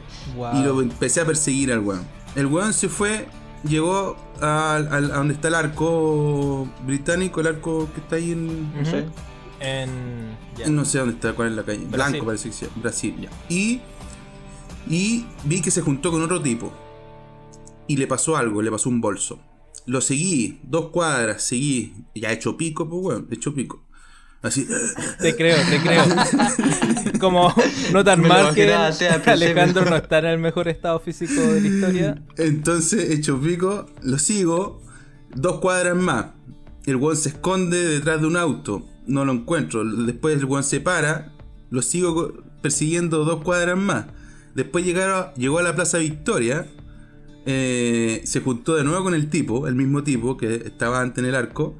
Y 0.54 0.62
lo 0.62 0.80
empecé 0.80 1.20
a 1.20 1.26
perseguir 1.26 1.72
al 1.72 1.80
weón. 1.80 2.06
El 2.36 2.46
weón 2.46 2.72
se 2.72 2.88
fue, 2.88 3.26
llegó 3.64 4.16
a, 4.40 4.78
donde 4.80 5.34
está 5.34 5.48
el 5.48 5.54
arco 5.54 6.68
británico, 6.84 7.40
el 7.40 7.48
arco 7.48 7.88
que 7.92 8.00
está 8.00 8.16
ahí 8.16 8.32
en. 8.32 8.70
En. 9.60 10.36
No 10.68 10.84
sé 10.84 10.98
dónde 10.98 11.14
está, 11.14 11.32
cuál 11.32 11.48
es 11.48 11.56
la 11.56 11.64
calle. 11.64 11.84
Blanco 11.88 12.24
parece 12.24 12.48
que 12.48 12.54
sea. 12.54 12.68
Brasil, 12.76 13.14
ya. 13.20 13.30
Y. 13.48 13.80
Y 14.88 15.26
vi 15.44 15.60
que 15.60 15.70
se 15.70 15.82
juntó 15.82 16.10
con 16.10 16.22
otro 16.22 16.40
tipo. 16.40 16.72
Y 17.86 17.96
le 17.96 18.06
pasó 18.06 18.36
algo, 18.36 18.62
le 18.62 18.70
pasó 18.70 18.88
un 18.88 19.00
bolso. 19.00 19.40
Lo 19.86 20.00
seguí, 20.00 20.60
dos 20.62 20.90
cuadras, 20.90 21.42
seguí. 21.42 21.94
Ya 22.14 22.32
hecho 22.32 22.56
pico, 22.56 22.88
pues 22.88 23.02
bueno, 23.02 23.26
hecho 23.30 23.54
pico. 23.54 23.84
Así. 24.42 24.68
Te 25.20 25.34
creo, 25.34 25.56
te 25.68 25.80
creo. 25.80 26.04
Como 27.20 27.52
no 27.92 28.04
tan 28.04 28.20
mal 28.20 28.54
que 28.54 28.72
Alejandro 29.26 29.84
no 29.84 29.96
está 29.96 30.18
en 30.18 30.26
el 30.26 30.38
mejor 30.38 30.68
estado 30.68 31.00
físico 31.00 31.40
de 31.40 31.60
la 31.60 31.66
historia. 31.66 32.22
Entonces, 32.36 33.10
hecho 33.10 33.40
pico, 33.40 33.86
lo 34.02 34.18
sigo. 34.18 34.82
Dos 35.34 35.60
cuadras 35.60 35.96
más 35.96 36.26
el 36.90 36.96
weón 36.96 37.16
se 37.16 37.30
esconde 37.30 37.86
detrás 37.86 38.20
de 38.20 38.26
un 38.26 38.36
auto. 38.36 38.86
No 39.08 39.24
lo 39.24 39.32
encuentro. 39.32 39.84
Después 39.84 40.38
el 40.38 40.44
weón 40.44 40.62
se 40.62 40.80
para. 40.80 41.32
Lo 41.70 41.82
sigo 41.82 42.34
persiguiendo 42.62 43.24
dos 43.24 43.42
cuadras 43.42 43.76
más. 43.76 44.06
Después 44.54 44.84
llegaron, 44.84 45.26
llegó 45.36 45.58
a 45.58 45.62
la 45.62 45.74
Plaza 45.74 45.98
Victoria. 45.98 46.66
Eh, 47.46 48.20
se 48.24 48.40
juntó 48.40 48.76
de 48.76 48.84
nuevo 48.84 49.04
con 49.04 49.14
el 49.14 49.30
tipo, 49.30 49.66
el 49.66 49.74
mismo 49.74 50.02
tipo 50.02 50.36
que 50.36 50.54
estaba 50.54 51.00
antes 51.00 51.18
en 51.18 51.30
el 51.30 51.34
arco. 51.34 51.78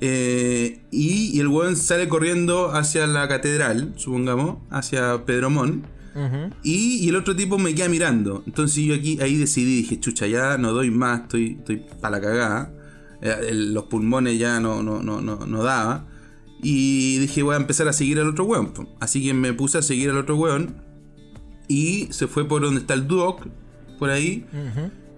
Eh, 0.00 0.82
y, 0.90 1.40
el 1.40 1.48
weón 1.48 1.76
sale 1.76 2.08
corriendo 2.08 2.70
hacia 2.72 3.06
la 3.06 3.26
catedral, 3.26 3.94
supongamos, 3.96 4.58
hacia 4.70 5.24
Pedromón. 5.24 5.86
y, 6.62 7.04
y, 7.04 7.08
el 7.08 7.16
otro 7.16 7.34
tipo 7.34 7.58
me 7.58 7.74
queda 7.74 7.88
mirando. 7.88 8.42
Entonces 8.46 8.84
yo 8.84 8.94
aquí 8.94 9.18
ahí 9.20 9.36
decidí, 9.36 9.76
dije, 9.76 9.98
chucha, 9.98 10.26
ya 10.26 10.58
no 10.58 10.72
doy 10.72 10.90
más, 10.90 11.22
estoy, 11.22 11.56
estoy 11.58 11.84
para 12.00 12.16
la 12.16 12.20
cagada. 12.20 12.72
Eh, 13.20 13.50
los 13.52 13.84
pulmones 13.84 14.38
ya 14.38 14.60
no, 14.60 14.82
no, 14.82 15.02
no, 15.02 15.20
no, 15.20 15.46
no 15.46 15.62
daba. 15.62 16.06
Y 16.62 17.18
dije, 17.18 17.42
voy 17.42 17.54
a 17.54 17.58
empezar 17.58 17.88
a 17.88 17.92
seguir 17.92 18.18
al 18.18 18.28
otro 18.28 18.44
weón. 18.44 18.72
Así 19.00 19.24
que 19.24 19.34
me 19.34 19.52
puse 19.52 19.78
a 19.78 19.82
seguir 19.82 20.10
al 20.10 20.18
otro 20.18 20.36
weón. 20.36 20.82
Y 21.68 22.08
se 22.10 22.26
fue 22.26 22.46
por 22.48 22.62
donde 22.62 22.80
está 22.80 22.94
el 22.94 23.06
Duoc, 23.06 23.46
por 23.98 24.10
ahí. 24.10 24.46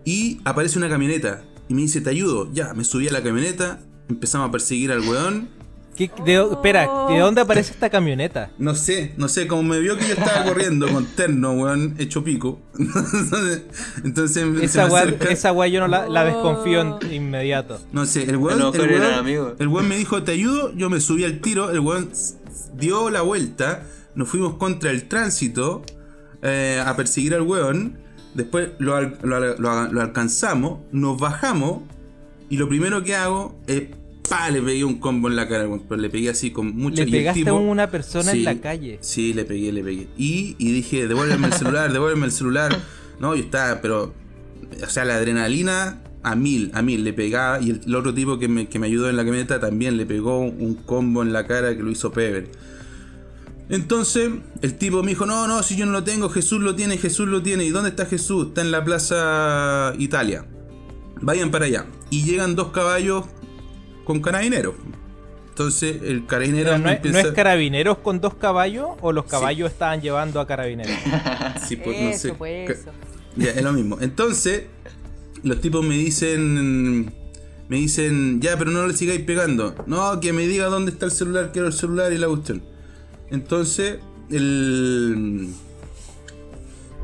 Y 0.05 0.41
aparece 0.45 0.79
una 0.79 0.89
camioneta. 0.89 1.45
Y 1.69 1.75
me 1.75 1.83
dice, 1.83 2.01
te 2.01 2.11
ayudo. 2.11 2.53
Ya, 2.53 2.75
me 2.75 2.85
subí 2.85 3.09
a 3.09 3.13
la 3.13 3.23
camioneta. 3.23 3.81
Empezamos 4.09 4.49
a 4.49 4.53
perseguir 4.53 4.93
al 4.93 5.01
weón 5.01 5.60
espera, 6.05 6.89
¿de 7.09 7.19
dónde 7.19 7.41
aparece 7.41 7.73
esta 7.73 7.91
camioneta? 7.91 8.51
No 8.59 8.75
sé, 8.75 9.13
no 9.17 9.29
sé, 9.29 9.47
como 9.47 9.63
me 9.63 9.81
vio 9.81 9.97
que 9.97 10.07
yo 10.07 10.15
estaba 10.15 10.45
corriendo 10.45 10.89
con 10.89 11.07
terno, 11.07 11.53
weón, 11.53 11.95
hecho 11.99 12.25
pico. 12.25 12.61
Entonces, 14.05 14.45
esa 14.63 14.87
weá, 14.87 15.05
esa 15.29 15.67
yo 15.67 15.81
no 15.81 15.89
la, 15.89 16.25
desconfío 16.25 16.81
en 16.81 17.13
inmediato. 17.13 17.81
No 17.93 18.07
sé, 18.07 18.23
el 18.25 18.37
weón, 18.37 18.75
el, 19.59 19.69
weón, 19.69 19.89
me 19.89 19.97
dijo, 19.97 20.23
te 20.23 20.33
ayudo, 20.33 20.73
yo 20.75 20.89
me 20.91 21.01
subí 21.01 21.25
al 21.25 21.41
tiro, 21.41 21.71
el 21.71 21.81
weón 21.81 22.11
dio 22.75 23.11
la 23.11 23.23
vuelta, 23.23 23.85
nos 24.15 24.29
fuimos 24.29 24.55
contra 24.55 24.91
el 24.91 25.09
tránsito 25.09 25.83
eh, 26.43 26.83
a 26.85 26.97
perseguir 26.97 27.35
al 27.35 27.43
weón, 27.43 27.99
después 28.35 28.71
lo, 28.79 29.01
lo 29.01 30.01
alcanzamos, 30.01 30.81
nos 30.93 31.19
bajamos 31.19 31.83
y 32.49 32.57
lo 32.57 32.69
primero 32.69 33.05
que 33.05 33.15
hago 33.15 33.57
es 33.67 33.85
le 34.53 34.63
pegué 34.63 34.85
un 34.85 34.99
combo 34.99 35.29
en 35.29 35.37
la 35.37 35.49
cara, 35.49 35.69
pero 35.89 36.01
le 36.01 36.11
pegué 36.11 36.31
así 36.31 36.51
con 36.51 36.77
mucho 36.77 37.05
Le 37.05 37.11
pegaste 37.11 37.49
a 37.49 37.55
una 37.55 37.91
persona 37.91 38.33
en 38.33 38.45
la 38.45 38.61
calle. 38.61 38.99
Sí, 39.01 39.33
le 39.33 39.45
pegué, 39.45 39.73
le 39.73 39.83
pegué. 39.83 40.09
Y, 40.17 40.57
y 40.59 40.73
dije, 40.73 41.09
devuélveme 41.09 41.49
el 41.49 41.53
celular, 41.53 41.93
devuélveme 41.93 42.27
el 42.27 42.33
celular. 42.33 42.77
No, 43.19 43.35
y 43.35 43.41
estaba, 43.41 43.81
pero. 43.81 44.15
O 44.83 44.89
sea, 44.89 45.05
la 45.05 45.17
adrenalina 45.17 46.01
a 46.23 46.37
mil, 46.37 46.71
a 46.75 46.83
mil 46.83 47.03
le 47.03 47.13
pegaba. 47.13 47.61
Y 47.61 47.71
el, 47.71 47.95
otro 47.95 48.15
tipo 48.15 48.39
que 48.39 48.49
me, 48.49 48.69
que 48.69 48.79
me, 48.79 48.87
ayudó 48.87 49.11
en 49.11 49.17
la 49.17 49.25
camioneta 49.25 49.59
también 49.59 49.97
le 49.97 50.07
pegó 50.07 50.39
un 50.39 50.75
combo 50.75 51.23
en 51.23 51.33
la 51.33 51.47
cara 51.47 51.77
que 51.77 51.83
lo 51.83 51.91
hizo 51.91 52.13
Pever. 52.13 52.51
Entonces, 53.69 54.31
el 54.63 54.75
tipo 54.75 55.03
me 55.03 55.11
dijo, 55.11 55.27
no, 55.27 55.47
no, 55.47 55.63
si 55.63 55.77
yo 55.77 55.87
no 55.87 55.93
lo 55.93 56.03
tengo, 56.03 56.29
Jesús 56.29 56.61
lo 56.61 56.75
tiene, 56.75 56.99
Jesús 56.99 57.29
lo 57.29 57.43
tiene. 57.43 57.65
¿Y 57.65 57.71
dónde 57.71 57.91
está 57.91 58.05
Jesús? 58.05 58.49
Está 58.49 58.63
en 58.63 58.73
la 58.73 58.85
Plaza 58.85 59.93
Italia. 59.99 60.45
Vayan 61.21 61.51
para 61.51 61.67
allá. 61.67 61.87
Y 62.11 62.25
llegan 62.25 62.57
dos 62.57 62.69
caballos 62.69 63.27
con 64.11 64.21
carabineros. 64.21 64.75
Entonces 65.51 66.03
el 66.03 66.27
carabinero 66.27 66.77
no, 66.79 66.91
es 66.91 67.27
carabineros 67.29 67.99
con 67.99 68.21
dos 68.21 68.35
caballos 68.35 68.89
o 69.03 69.13
los 69.13 69.27
caballos 69.27 69.71
estaban 69.71 70.01
llevando 70.01 70.41
a 70.41 70.49
carabineros. 70.49 70.97
sí, 71.69 71.77
pues 71.77 72.03
no 72.03 72.13
sé. 72.13 72.35
Pues, 72.35 72.87
ya, 73.37 73.51
es 73.51 73.63
lo 73.63 73.73
mismo. 73.73 73.99
Entonces, 74.01 74.65
los 75.45 75.61
tipos 75.61 75.85
me 75.85 75.95
dicen. 75.97 77.13
Me 77.69 77.77
dicen, 77.77 78.41
ya, 78.41 78.59
pero 78.59 78.73
no 78.73 78.85
le 78.89 78.95
sigáis 78.95 79.21
pegando. 79.21 79.77
No, 79.87 80.19
que 80.19 80.33
me 80.33 80.45
diga 80.49 80.67
dónde 80.67 80.91
está 80.91 81.07
el 81.07 81.13
celular, 81.13 81.51
quiero 81.53 81.69
el 81.69 81.73
celular 81.73 82.13
y 82.13 82.19
la 82.19 82.27
cuestión. 82.27 82.65
Entonces, 83.31 83.99
el 84.29 85.51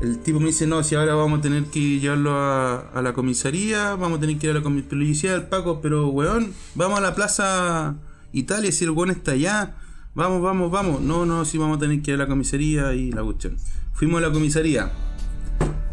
el 0.01 0.19
tipo 0.19 0.39
me 0.39 0.47
dice, 0.47 0.67
no, 0.67 0.83
si 0.83 0.95
ahora 0.95 1.15
vamos 1.15 1.39
a 1.39 1.41
tener 1.41 1.65
que 1.65 1.99
llevarlo 1.99 2.35
a, 2.35 3.01
la 3.01 3.13
comisaría, 3.13 3.95
vamos 3.95 4.19
a 4.19 4.21
tener 4.21 4.37
que 4.37 4.47
ir 4.47 4.51
a 4.51 4.55
la 4.55 4.61
comisaría 4.61 5.31
del 5.31 5.47
Paco, 5.47 5.81
pero 5.81 6.07
weón, 6.09 6.53
vamos 6.75 6.99
a 6.99 7.01
la 7.01 7.15
plaza 7.15 7.95
Italia, 8.31 8.71
si 8.71 8.85
el 8.85 8.91
weón 8.91 9.09
está 9.09 9.31
allá, 9.31 9.75
vamos, 10.13 10.41
vamos, 10.41 10.69
vamos. 10.71 11.01
No, 11.01 11.25
no, 11.25 11.45
si 11.45 11.57
vamos 11.57 11.77
a 11.77 11.79
tener 11.79 12.01
que 12.01 12.11
ir 12.11 12.15
a 12.15 12.19
la 12.19 12.27
comisaría 12.27 12.93
y 12.93 13.11
la 13.11 13.23
cuestión. 13.23 13.57
Fuimos 13.93 14.19
a 14.21 14.27
la 14.27 14.31
comisaría. 14.31 14.91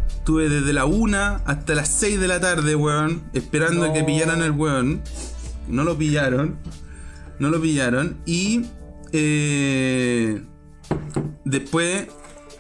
Estuve 0.08 0.48
desde 0.48 0.72
la 0.72 0.84
1 0.84 1.16
hasta 1.44 1.74
las 1.74 1.88
6 1.88 2.20
de 2.20 2.28
la 2.28 2.40
tarde, 2.40 2.74
weón, 2.74 3.22
esperando 3.32 3.84
a 3.84 3.92
que 3.92 4.04
pillaran 4.04 4.42
el 4.42 4.50
weón. 4.50 5.02
No 5.68 5.84
lo 5.84 5.96
pillaron. 5.96 6.58
No 7.38 7.48
lo 7.48 7.60
pillaron. 7.60 8.18
Y 8.26 8.66
eh, 9.12 10.42
después 11.44 12.08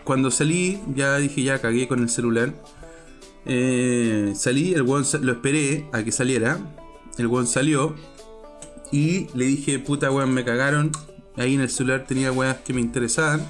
cuando 0.04 0.30
salí, 0.30 0.80
ya 0.94 1.16
dije, 1.18 1.42
ya 1.42 1.60
cagué 1.60 1.88
con 1.88 2.00
el 2.00 2.08
celular. 2.08 2.52
Eh, 3.46 4.32
salí, 4.36 4.74
el 4.74 4.82
weón 4.82 5.04
lo 5.22 5.32
esperé 5.32 5.88
a 5.92 6.02
que 6.02 6.12
saliera. 6.12 6.58
El 7.18 7.26
weón 7.26 7.46
salió. 7.46 7.94
Y 8.92 9.26
le 9.34 9.46
dije, 9.46 9.78
puta 9.78 10.10
weón, 10.10 10.32
me 10.32 10.44
cagaron. 10.44 10.92
Ahí 11.36 11.54
en 11.54 11.62
el 11.62 11.70
celular 11.70 12.04
tenía 12.06 12.30
weas 12.32 12.58
que 12.58 12.72
me 12.72 12.80
interesaban. 12.80 13.46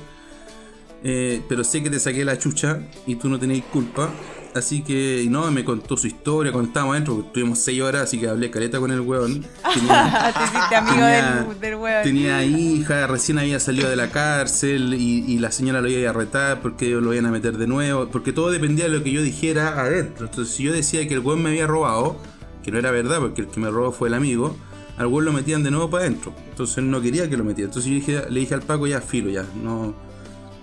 Eh, 1.03 1.43
pero 1.49 1.65
sé 1.65 1.83
que 1.83 1.91
te 1.91 2.01
saqué 2.01 2.25
la 2.25 2.39
chucha 2.39 2.81
y 3.07 3.17
tú 3.17 3.29
no 3.29 3.39
tenéis 3.39 3.65
culpa. 3.65 4.11
Así 4.55 4.83
que, 4.83 5.27
no, 5.29 5.51
me 5.51 5.65
contó 5.65 5.97
su 5.97 6.07
historia 6.07 6.53
cuando 6.53 6.69
estábamos 6.69 6.95
adentro, 6.95 7.25
estuvimos 7.27 7.59
6 7.59 7.83
horas, 7.83 8.03
así 8.03 8.21
que 8.21 8.29
hablé 8.29 8.53
careta 8.53 8.79
con 8.79 8.93
el 8.93 9.01
weón. 9.01 9.45
Tenía, 9.75 10.33
Te 10.33 10.45
hiciste 10.45 10.77
amigo 10.77 11.05
del, 11.05 11.61
del, 11.61 11.75
weón. 11.75 12.03
Tenía 12.05 12.45
hija, 12.45 13.09
recién 13.09 13.39
había 13.39 13.59
salido 13.59 13.91
de 13.91 13.97
la 13.97 14.11
cárcel 14.11 14.95
y, 14.95 15.39
la 15.41 15.51
señora 15.51 15.81
lo 15.81 15.89
iba 15.89 16.09
a 16.09 16.13
retar 16.13 16.63
porque 16.63 16.87
ellos 16.87 17.03
lo 17.03 17.13
iban 17.13 17.27
a 17.27 17.33
meter 17.33 17.59
de 17.59 17.67
nuevo, 17.67 18.09
porque 18.13 18.33
todo 18.33 18.53
dependía 18.53 18.85
de 18.85 18.97
lo 18.97 19.03
que 19.03 19.11
yo 19.11 19.23
dijera 19.23 19.81
adentro. 19.81 20.27
Entonces, 20.27 20.55
si 20.55 20.63
yo 20.63 20.73
decía 20.73 21.07
que 21.09 21.15
el 21.15 21.21
weón 21.21 21.43
me 21.43 21.51
había 21.51 21.67
robado, 21.67 22.17
que 22.63 22.71
no 22.71 22.79
era 22.79 22.93
verdad, 22.93 23.19
porque 23.19 23.43
el 23.43 23.49
que 23.49 23.59
me 23.59 23.71
robó 23.71 23.91
fue 23.91 24.07
el 24.07 24.15
amigo, 24.15 24.57
al 24.97 25.09
weón 25.09 25.25
lo 25.25 25.33
metían 25.33 25.65
de 25.65 25.73
nuevo 25.73 25.91
para 25.91 26.05
adentro. 26.05 26.33
Entonces, 26.49 26.85
no 26.85 27.03
quería 27.03 27.29
que 27.29 27.37
lo 27.37 27.43
metiera. 27.43 27.69
Entonces, 27.71 27.91
yo 27.91 27.97
dije, 27.97 28.31
le 28.31 28.39
dije 28.39 28.55
al 28.55 28.63
Paco, 28.63 28.87
ya 28.87 29.01
filo, 29.01 29.31
ya, 29.31 29.45
no, 29.61 29.97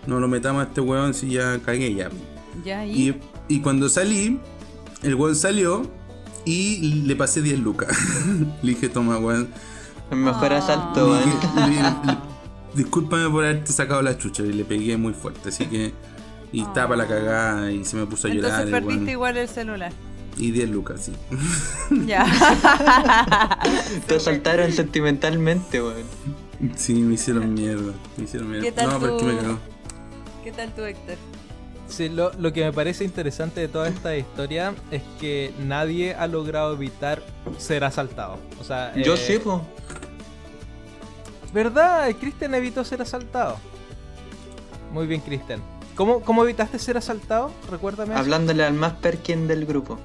no 0.08 0.20
lo 0.22 0.30
metamos 0.30 0.64
a 0.64 0.68
este 0.68 0.80
weón 0.80 1.14
si 1.14 1.32
ya 1.32 1.60
cagué 1.60 1.94
ya. 1.94 2.10
Ya, 2.64 2.86
y 2.86 3.20
y 3.48 3.62
cuando 3.62 3.90
salí, 3.90 4.40
el 5.04 5.16
weón 5.16 5.36
salió 5.36 5.90
y 6.46 7.04
le 7.06 7.16
pasé 7.16 7.42
10 7.42 7.60
lucas. 7.60 7.98
le 8.62 8.72
dije, 8.72 8.90
toma, 8.90 9.18
weón. 9.18 9.50
El 10.10 10.18
mejor 10.18 10.54
asalto, 10.54 11.18
Discúlpame 12.74 13.30
por 13.30 13.44
haberte 13.44 13.72
sacado 13.74 14.02
la 14.02 14.18
chucha 14.18 14.44
y 14.44 14.54
le 14.54 14.64
pegué 14.64 14.98
muy 14.98 15.14
fuerte, 15.14 15.50
así 15.50 15.66
que. 15.66 15.94
Y 16.54 16.62
estaba 16.62 16.90
para 16.90 17.04
la 17.04 17.08
cagada 17.08 17.72
y 17.72 17.86
se 17.86 17.96
me 17.96 18.06
puso 18.06 18.28
a 18.28 18.32
llorar. 18.32 18.64
Entonces 18.64 18.72
perdiste 18.72 19.12
igual 19.12 19.38
el 19.38 19.48
celular. 19.48 19.94
Y 20.38 20.52
10 20.52 20.70
lucas, 20.70 21.02
sí. 21.06 21.14
Ya. 22.06 22.26
Te 24.08 24.16
asaltaron 24.16 24.72
sentimentalmente, 24.72 25.82
weón. 25.82 26.04
Sí, 26.76 26.94
me 26.94 27.16
hicieron 27.16 27.54
mierda. 27.54 27.94
Me 28.18 28.26
hicieron 28.26 28.50
mierda. 28.50 28.66
¿Qué 28.66 28.72
tal 28.72 28.90
no, 28.90 29.00
pero 29.00 29.16
es 29.16 29.24
que 29.24 29.30
me 29.30 29.38
cagó. 29.38 29.60
¿Qué 30.44 30.52
tal 30.52 30.76
tú, 30.76 30.84
Héctor? 30.84 31.18
Sí, 31.92 32.08
lo, 32.08 32.32
que 32.54 32.64
me 32.64 32.72
parece 32.72 33.04
interesante 33.04 33.60
de 33.60 33.68
toda 33.68 33.90
esta 33.90 34.16
historia 34.16 34.74
es 34.92 35.02
que 35.20 35.54
nadie 35.60 36.16
ha 36.16 36.26
logrado 36.26 36.74
evitar 36.74 37.22
ser 37.58 37.84
asaltado. 37.84 38.40
O 38.62 38.64
sea, 38.64 38.96
yo 38.96 39.16
eh, 39.16 39.18
sí, 39.18 39.40
po. 39.40 39.62
¿Verdad? 41.54 42.10
Cristian 42.18 42.56
evitó 42.56 42.86
ser 42.86 43.02
asaltado. 43.02 43.58
Muy 44.94 45.06
bien, 45.06 45.20
Cristian. 45.20 45.62
¿Cómo, 45.96 46.22
¿Cómo, 46.22 46.46
evitaste 46.46 46.80
ser 46.80 46.96
asaltado? 46.96 47.52
Recuérdame. 47.70 48.16
Hablándole 48.16 48.64
al 48.64 48.74
más 48.74 48.94
perkin 48.94 49.50
del 49.50 49.66
grupo. 49.66 50.00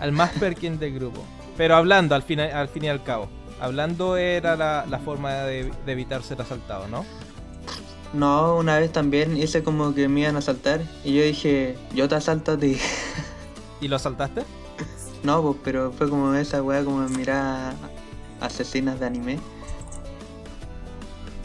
Al 0.00 0.10
más 0.10 0.30
perkin 0.32 0.80
del 0.80 0.94
grupo. 0.94 1.24
Pero 1.56 1.76
hablando 1.76 2.16
al 2.16 2.24
fin, 2.24 2.40
al 2.40 2.68
fin 2.68 2.84
y 2.84 2.88
al 2.88 3.04
cabo. 3.04 3.28
Hablando 3.60 4.16
era 4.16 4.56
la, 4.56 5.00
forma 5.04 5.34
de 5.34 5.70
evitar 5.86 6.24
ser 6.24 6.40
asaltado, 6.40 6.88
¿no? 6.88 7.04
No, 8.12 8.56
una 8.56 8.78
vez 8.78 8.90
también 8.90 9.36
hice 9.36 9.62
como 9.62 9.94
que 9.94 10.08
me 10.08 10.20
iban 10.20 10.34
a 10.34 10.40
asaltar 10.40 10.80
y 11.04 11.14
yo 11.14 11.22
dije, 11.22 11.76
yo 11.94 12.08
te 12.08 12.16
asalto 12.16 12.52
a 12.52 12.58
ti. 12.58 12.76
¿Y 13.80 13.88
lo 13.88 13.96
asaltaste? 13.96 14.42
No, 15.22 15.42
pues, 15.42 15.56
pero 15.62 15.92
fue 15.92 16.08
como 16.08 16.32
esa 16.34 16.62
weá 16.62 16.82
como 16.82 17.06
mirar 17.10 17.74
asesinas 18.40 18.98
de 18.98 19.04
anime. 19.04 19.38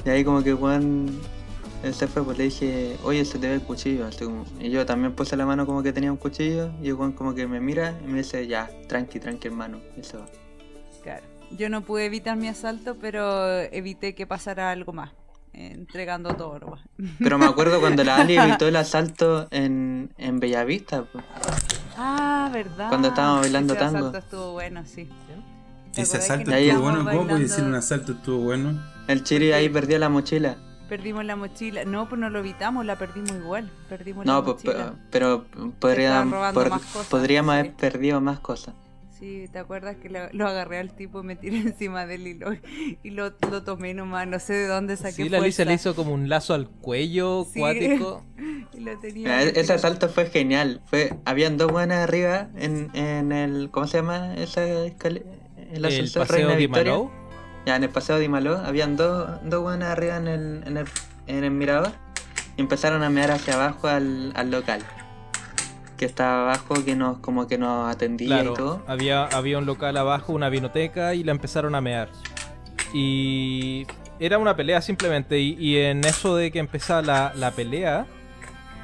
Y 0.05 0.09
ahí 0.09 0.23
como 0.23 0.41
que 0.41 0.53
Juan 0.53 1.09
él 1.83 1.93
se 1.93 2.07
fue, 2.07 2.23
pues 2.23 2.37
le 2.37 2.45
dije, 2.45 2.95
oye, 3.03 3.25
se 3.25 3.37
te 3.37 3.49
ve 3.49 3.55
el 3.55 3.61
cuchillo. 3.61 4.07
y 4.61 4.69
yo 4.69 4.85
también 4.85 5.13
puse 5.13 5.35
la 5.35 5.45
mano 5.45 5.65
como 5.65 5.83
que 5.83 5.91
tenía 5.91 6.09
un 6.09 6.17
cuchillo 6.17 6.71
y 6.81 6.91
Juan 6.91 7.11
como 7.11 7.35
que 7.35 7.47
me 7.47 7.59
mira 7.59 7.99
y 8.01 8.07
me 8.07 8.19
dice, 8.19 8.47
ya, 8.47 8.69
tranqui, 8.87 9.19
tranqui 9.19 9.49
hermano. 9.49 9.81
Y 9.97 10.03
se 10.03 10.15
va. 10.15 10.25
Claro. 11.03 11.25
Yo 11.51 11.67
no 11.67 11.81
pude 11.81 12.05
evitar 12.05 12.37
mi 12.37 12.47
asalto, 12.47 12.95
pero 12.95 13.59
evité 13.59 14.15
que 14.15 14.25
pasara 14.25 14.71
algo 14.71 14.93
más 14.93 15.11
entregando 15.56 16.36
todo. 16.36 16.60
Pero 17.19 17.38
me 17.38 17.45
acuerdo 17.45 17.80
cuando 17.80 18.03
la 18.03 18.18
Ali 18.18 18.38
evitó 18.38 18.68
el 18.68 18.76
asalto 18.76 19.48
en, 19.52 20.14
en 20.18 20.40
Bellavista. 20.40 21.06
Ah, 21.98 22.49
verdad. 22.52 22.90
Cuando 22.90 23.10
estábamos 23.10 23.41
bailando 23.41 23.73
Ese 23.73 23.84
tango. 23.84 23.98
asalto 23.98 24.18
estuvo 24.18 24.52
bueno, 24.52 24.84
sí. 24.86 25.10
Ese 25.95 26.18
asalto 26.18 26.52
estuvo 26.52 26.82
bueno. 26.82 27.06
¿Cómo 27.06 27.27
puedes 27.27 27.49
decir 27.49 27.64
un 27.64 27.76
asalto 27.76 28.14
estuvo 28.14 28.40
bueno? 28.40 28.82
El 29.07 29.23
Chiri 29.23 29.53
ahí 29.53 29.69
perdió 29.69 29.98
la 29.99 30.10
mochila. 30.10 30.57
Perdimos 30.90 31.26
la 31.26 31.36
mochila. 31.36 31.84
No, 31.86 32.07
pues 32.07 32.19
no 32.19 32.30
lo 32.30 32.40
evitamos, 32.40 32.86
la 32.86 32.98
perdimos 32.98 33.32
igual. 33.32 33.72
Perdimos 33.90 34.26
no, 34.26 34.40
la 34.40 34.44
pues, 34.44 34.64
pero, 35.10 35.45
podríamos, 35.80 36.53
podríamos 37.10 37.53
haber 37.53 37.73
perdido 37.73 38.22
más 38.22 38.40
cosas. 38.40 38.76
Sí, 39.26 39.49
¿te 39.52 39.57
acuerdas 39.57 39.95
que 39.95 40.07
lo, 40.10 40.47
agarré 40.47 40.77
al 40.77 40.93
tipo 40.93 41.22
y 41.22 41.23
me 41.23 41.35
tiré 41.35 41.57
encima 41.61 42.06
de 42.06 42.15
él 42.15 42.27
y 43.02 43.10
lo, 43.10 43.34
lo, 43.49 43.64
tomé 43.64 43.95
nomás? 43.95 44.27
No 44.27 44.39
sé 44.39 44.53
de 44.53 44.68
dónde 44.68 44.97
saqué 44.97 45.23
Sí, 45.23 45.30
la 45.30 45.39
Lisa 45.39 45.65
le 45.65 45.73
hizo 45.73 45.95
como 45.95 46.14
un 46.14 46.30
lazo 46.30 46.53
al 46.53 46.69
cuello 46.69 47.47
cuático. 47.56 48.23
y 48.73 48.81
lo 48.81 48.99
tenía 48.99 49.41
e-, 49.41 49.60
ese 49.60 49.73
asalto 49.73 50.10
fue 50.10 50.27
genial. 50.27 50.81
Fue, 50.85 51.11
habían 51.26 51.57
dos 51.57 51.72
buenas 51.72 52.03
arriba 52.03 52.49
en, 52.56 52.91
en 52.93 53.31
el. 53.31 53.72
¿Cómo 53.72 53.88
se 53.88 53.97
llama 53.97 54.35
esa 54.35 54.64
escalera? 54.85 55.26
El, 55.72 55.84
el 55.85 56.11
paseo 56.11 56.47
de 56.47 56.56
Victoria. 56.57 56.95
Ya, 57.65 57.77
en 57.77 57.84
el 57.84 57.89
paseo 57.89 58.19
de 58.19 58.30
Maló 58.30 58.57
habían 58.57 58.95
dos, 58.95 59.39
dos 59.43 59.64
buenas 59.64 59.89
arriba 59.89 60.18
en 60.18 60.27
el, 60.27 60.64
en 60.68 60.77
el, 60.77 60.85
en 61.26 61.43
el 61.43 61.49
mirador 61.49 61.93
y 62.57 62.61
empezaron 62.61 63.02
a 63.02 63.10
mirar 63.10 63.31
hacia 63.31 63.56
abajo 63.56 63.88
al, 63.88 64.34
al 64.35 64.52
local 64.52 64.84
que 65.97 66.05
estaba 66.05 66.43
abajo 66.43 66.84
que 66.84 66.95
nos 66.95 67.17
como 67.19 67.47
que 67.47 67.57
nos 67.57 67.93
atendía 67.93 68.43
y 68.43 68.53
todo. 68.53 68.81
Había, 68.88 69.26
había 69.26 69.57
un 69.57 69.65
local 69.65 69.97
abajo, 69.97 70.34
una 70.34 70.49
vinoteca 70.49 71.13
y 71.13 71.23
la 71.23 71.31
empezaron 71.31 71.76
a 71.76 71.81
mear. 71.81 72.09
Y 72.93 73.85
era 74.19 74.38
una 74.38 74.55
pelea 74.55 74.81
simplemente. 74.81 75.39
Y, 75.39 75.77
en 75.77 76.03
eso 76.05 76.35
de 76.35 76.51
que 76.51 76.59
empezaba 76.59 77.01
la, 77.01 77.34
la 77.35 77.51
pelea, 77.51 78.05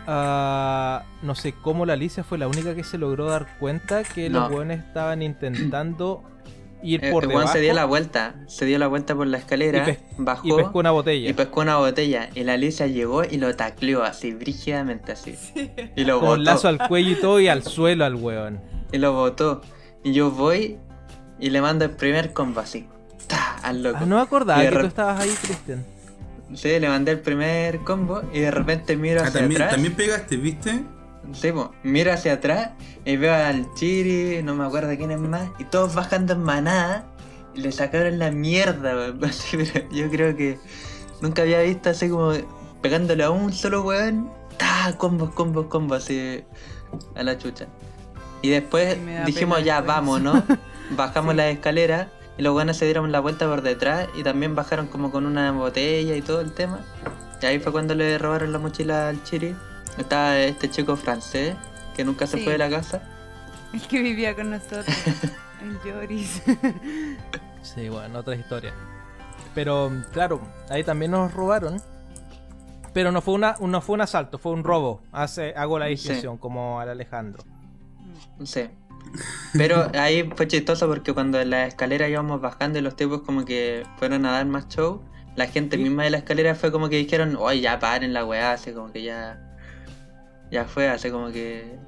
uh, 0.07 1.25
no 1.25 1.35
sé 1.35 1.53
cómo 1.53 1.85
la 1.85 1.93
Alicia 1.93 2.23
fue 2.23 2.38
la 2.38 2.47
única 2.47 2.75
que 2.75 2.83
se 2.83 2.97
logró 2.97 3.27
dar 3.27 3.57
cuenta 3.59 4.03
que 4.03 4.29
los 4.29 4.49
buenos 4.49 4.79
estaban 4.79 5.21
intentando 5.21 6.23
ir 6.83 7.11
por 7.11 7.31
el, 7.31 7.47
se 7.47 7.59
dio 7.59 7.73
la 7.73 7.85
vuelta, 7.85 8.35
se 8.47 8.65
dio 8.65 8.77
la 8.79 8.87
vuelta 8.87 9.15
por 9.15 9.27
la 9.27 9.37
escalera, 9.37 9.97
bajó 10.17 10.47
y 10.47 10.51
pescó 10.63 10.79
una 10.79 10.91
botella. 10.91 11.29
Y 11.29 11.33
pescó 11.33 11.61
una 11.61 11.77
botella. 11.77 12.29
Y 12.35 12.43
la 12.43 12.53
Alicia 12.53 12.87
llegó 12.87 13.23
y 13.23 13.37
lo 13.37 13.55
tacleó 13.55 14.03
así, 14.03 14.31
brígidamente 14.33 15.11
así. 15.11 15.35
Y 15.95 16.03
lo 16.05 16.19
Con 16.19 16.43
lazo 16.43 16.67
al 16.67 16.87
cuello 16.87 17.11
y 17.11 17.15
todo 17.15 17.39
y 17.39 17.47
al 17.47 17.63
suelo 17.63 18.05
al 18.05 18.15
weón. 18.15 18.59
Y 18.91 18.97
lo 18.97 19.13
botó. 19.13 19.61
Y 20.03 20.11
yo 20.11 20.31
voy 20.31 20.77
y 21.39 21.49
le 21.49 21.61
mando 21.61 21.85
el 21.85 21.91
primer 21.91 22.33
combo 22.33 22.59
así. 22.59 22.87
Al 23.63 23.83
loco. 23.83 23.99
Ah, 24.01 24.05
no 24.05 24.15
me 24.17 24.21
acordaba 24.21 24.61
que 24.61 24.69
tú 24.69 24.85
estabas 24.85 25.21
ahí, 25.21 25.33
Cristian. 25.41 25.85
Sí, 26.53 26.79
le 26.79 26.89
mandé 26.89 27.13
el 27.13 27.19
primer 27.19 27.79
combo 27.79 28.21
y 28.33 28.39
de 28.39 28.51
repente 28.51 28.97
miro 28.97 29.21
ah, 29.21 29.27
hacia 29.27 29.39
también, 29.39 29.61
atrás. 29.61 29.75
También 29.75 29.95
pegaste, 29.95 30.35
¿viste? 30.35 30.83
Sí, 31.34 31.52
miro 31.84 32.11
hacia 32.11 32.34
atrás 32.34 32.72
y 33.06 33.15
veo 33.15 33.34
al 33.34 33.73
Chiri, 33.76 34.41
no 34.43 34.56
me 34.56 34.65
acuerdo 34.65 34.95
quién 34.98 35.11
es 35.11 35.19
más, 35.19 35.49
y 35.60 35.65
todos 35.65 35.93
bajando 35.93 36.34
en 36.34 36.43
manada 36.43 37.06
y 37.53 37.61
le 37.61 37.72
sacaron 37.72 38.19
la 38.19 38.31
mierda, 38.31 39.14
Yo 39.91 40.10
creo 40.10 40.35
que 40.35 40.57
nunca 41.22 41.43
había 41.43 41.61
visto 41.61 41.89
así 41.89 42.10
como 42.10 42.34
pegándole 42.81 43.23
a 43.23 43.30
un 43.30 43.53
solo 43.53 43.84
weón, 43.84 44.31
ta, 44.57 44.95
combos, 44.98 45.31
combos, 45.31 45.68
combos, 45.68 46.03
así 46.03 46.43
a 47.15 47.23
la 47.23 47.38
chucha. 47.38 47.68
Y 48.41 48.49
después 48.49 48.98
dijimos 49.26 49.64
ya, 49.64 49.81
vamos, 49.81 50.22
¿no? 50.22 50.43
Bajamos 50.91 51.35
la 51.35 51.49
escalera 51.49 52.10
y 52.38 52.41
los 52.41 52.56
weones 52.56 52.77
se 52.77 52.85
dieron 52.85 53.11
la 53.11 53.19
vuelta 53.19 53.48
por 53.48 53.61
detrás 53.61 54.10
y 54.15 54.23
también 54.23 54.56
bajaron 54.56 54.88
como 54.88 55.11
con 55.11 55.26
una 55.26 55.52
botella 55.52 56.15
y 56.15 56.22
todo 56.22 56.41
el 56.41 56.53
tema. 56.53 56.80
Y 57.41 57.45
ahí 57.45 57.60
fue 57.60 57.72
cuando 57.72 57.95
le 57.95 58.18
robaron 58.18 58.52
la 58.52 58.60
mochila 58.60 59.10
al 59.10 59.23
Chiri. 59.23 59.56
Estaba 59.97 60.38
este 60.39 60.69
chico 60.69 60.95
francés 60.95 61.55
que 61.95 62.03
nunca 62.03 62.27
se 62.27 62.38
fue 62.38 62.53
de 62.53 62.57
la 62.57 62.69
casa. 62.69 63.01
El 63.73 63.81
que 63.81 64.01
vivía 64.01 64.35
con 64.35 64.49
nosotros. 64.49 64.85
el 65.61 65.77
Joris. 65.77 66.41
sí, 67.61 67.89
bueno, 67.89 68.19
otra 68.19 68.35
historia. 68.35 68.73
Pero 69.53 69.91
claro, 70.11 70.41
ahí 70.69 70.84
también 70.84 71.11
nos 71.11 71.34
robaron. 71.34 71.81
Pero 72.93 73.11
no 73.11 73.22
fue 73.22 73.35
una, 73.35 73.55
no 73.59 73.81
fue 73.81 73.93
un 73.93 74.01
asalto, 74.01 74.38
fue 74.38 74.51
un 74.51 74.63
robo. 74.63 75.01
Hace, 75.11 75.53
hago 75.55 75.80
la 75.80 75.85
distinción, 75.85 76.38
como 76.38 76.80
al 76.80 76.89
Alejandro. 76.89 77.43
Sí. 78.43 78.69
Pero 79.53 79.89
ahí 79.93 80.30
fue 80.35 80.47
chistoso 80.47 80.88
porque 80.88 81.13
cuando 81.13 81.39
en 81.39 81.49
la 81.49 81.68
escalera 81.68 82.07
íbamos 82.07 82.41
bajando 82.41 82.80
y 82.80 82.81
los 82.81 82.95
tipos 82.95 83.22
como 83.22 83.45
que 83.45 83.85
fueron 83.97 84.26
a 84.26 84.31
dar 84.31 84.45
más 84.45 84.68
show, 84.68 85.01
la 85.35 85.47
gente 85.47 85.77
misma 85.77 86.03
de 86.03 86.11
la 86.11 86.18
escalera 86.18 86.55
fue 86.55 86.72
como 86.72 86.89
que 86.89 86.97
dijeron, 86.97 87.35
oye, 87.38 87.61
ya 87.61 87.80
paren 87.80 88.13
la 88.13 88.26
weá, 88.26 88.53
así 88.53 88.72
como 88.72 88.91
que 88.91 89.03
ya 89.03 89.50
ya 90.51 90.65
fue, 90.65 90.89
así 90.89 91.09
como 91.09 91.31
que. 91.31 91.79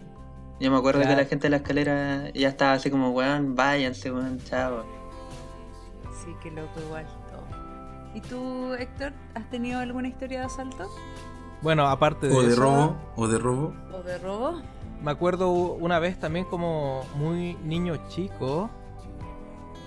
Yo 0.60 0.72
me 0.72 0.78
acuerdo 0.78 1.02
que 1.02 1.16
la 1.16 1.26
gente 1.26 1.48
de 1.48 1.50
la 1.50 1.58
escalera 1.58 2.30
ya 2.34 2.48
estaba 2.48 2.74
así 2.74 2.90
como, 2.90 3.10
weón, 3.10 3.56
váyanse, 3.56 4.12
weón, 4.12 4.40
chao. 4.46 4.86
Sí, 6.24 6.34
qué 6.42 6.52
loco 6.52 6.80
igual 6.80 7.06
todo. 7.06 7.44
¿Y 8.16 8.22
tú, 8.22 8.74
Héctor, 8.76 9.12
has 9.36 9.50
tenido 9.50 9.80
alguna 9.80 10.08
historia 10.08 10.40
de 10.40 10.46
asalto? 10.46 10.90
Bueno, 11.62 11.88
aparte 11.88 12.28
de. 12.28 12.36
O 12.36 12.44
de 12.44 12.56
robo, 12.56 12.96
o 13.18 13.28
de 13.28 13.40
robo. 13.40 13.74
O 13.94 14.04
de 14.04 14.18
robo. 14.20 14.62
Me 15.02 15.12
acuerdo 15.12 15.52
una 15.52 16.00
vez 16.00 16.18
también 16.18 16.46
como 16.46 17.04
muy 17.16 17.56
niño 17.56 17.98
chico. 18.08 18.70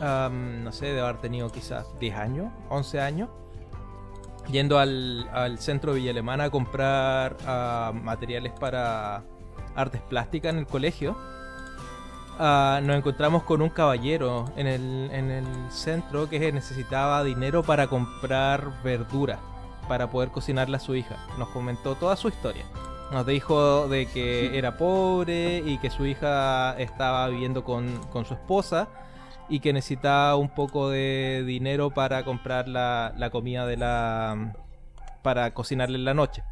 no 0.01 0.73
sé, 0.73 0.87
de 0.87 1.01
haber 1.01 1.19
tenido 1.23 1.51
quizás 1.51 1.87
10 1.99 2.17
años, 2.17 2.53
11 2.69 3.01
años 3.01 3.31
yendo 4.51 4.79
al, 4.79 5.57
centro 5.59 5.93
de 5.93 6.01
Villa 6.01 6.11
Alemana 6.13 6.45
a 6.45 6.51
comprar 6.51 7.37
ah, 7.47 7.93
materiales 7.95 8.53
para 8.53 9.25
artes 9.75 10.01
plásticas 10.03 10.53
en 10.53 10.59
el 10.61 10.67
colegio, 10.67 11.17
ah, 12.39 12.81
nos 12.83 12.97
encontramos 12.97 13.43
con 13.43 13.63
un 13.63 13.71
caballero 13.71 14.47
en 14.57 14.67
el, 14.67 15.11
en 15.13 15.31
el 15.31 15.47
centro 15.71 16.29
que 16.29 16.53
necesitaba 16.53 17.23
dinero 17.25 17.63
para 17.63 17.87
comprar 17.87 18.83
verdura 18.83 19.39
para 19.89 20.11
poder 20.11 20.31
cocinarle 20.31 20.77
a 20.77 20.81
su 20.81 20.95
hija. 20.95 21.17
Nos 21.39 21.49
comentó 21.49 21.95
toda 21.95 22.17
su 22.17 22.29
historia. 22.29 22.65
Nos 23.13 23.27
dijo 23.27 23.89
de 23.89 24.07
que 24.07 24.59
era 24.59 24.77
pobre 24.77 25.59
y 25.59 25.79
que 25.79 25.91
su 25.91 26.07
hija 26.07 26.77
estaba 26.79 27.29
viviendo 27.29 27.63
con, 27.63 28.01
con 28.13 28.25
su 28.25 28.35
esposa 28.35 28.89
y 29.49 29.61
que 29.61 29.73
necesitaba 29.73 30.37
un 30.37 30.49
poco 30.49 30.91
de 30.91 31.45
dinero 31.47 31.91
para 31.91 32.25
comprar 32.25 32.69
la, 32.69 33.13
la 33.17 33.31
comida 33.31 33.67
de 33.67 33.77
la 33.77 34.55
para 35.23 35.53
cocinarle 35.53 35.99
en 35.99 36.05
la 36.05 36.15
noche. 36.15 36.45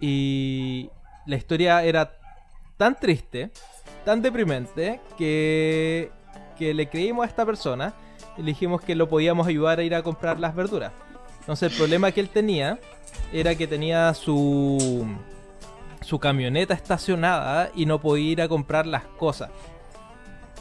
Y 0.00 0.90
la 1.26 1.36
historia 1.36 1.84
era 1.84 2.18
tan 2.76 2.96
triste, 2.98 3.50
tan 4.04 4.20
deprimente, 4.20 5.00
que, 5.16 6.10
que 6.58 6.74
le 6.74 6.88
creímos 6.88 7.24
a 7.24 7.28
esta 7.28 7.46
persona 7.46 7.94
y 8.36 8.42
le 8.42 8.46
dijimos 8.46 8.80
que 8.80 8.94
lo 8.94 9.08
podíamos 9.08 9.46
ayudar 9.46 9.78
a 9.78 9.82
ir 9.84 9.94
a 9.94 10.02
comprar 10.02 10.40
las 10.40 10.54
verduras. 10.54 10.92
Entonces 11.40 11.70
el 11.70 11.78
problema 11.78 12.10
que 12.10 12.20
él 12.20 12.30
tenía 12.30 12.78
era 13.32 13.54
que 13.54 13.66
tenía 13.66 14.12
su, 14.14 15.06
su 16.00 16.18
camioneta 16.18 16.74
estacionada 16.74 17.70
y 17.74 17.86
no 17.86 18.00
podía 18.00 18.32
ir 18.32 18.42
a 18.42 18.48
comprar 18.48 18.86
las 18.86 19.04
cosas. 19.04 19.50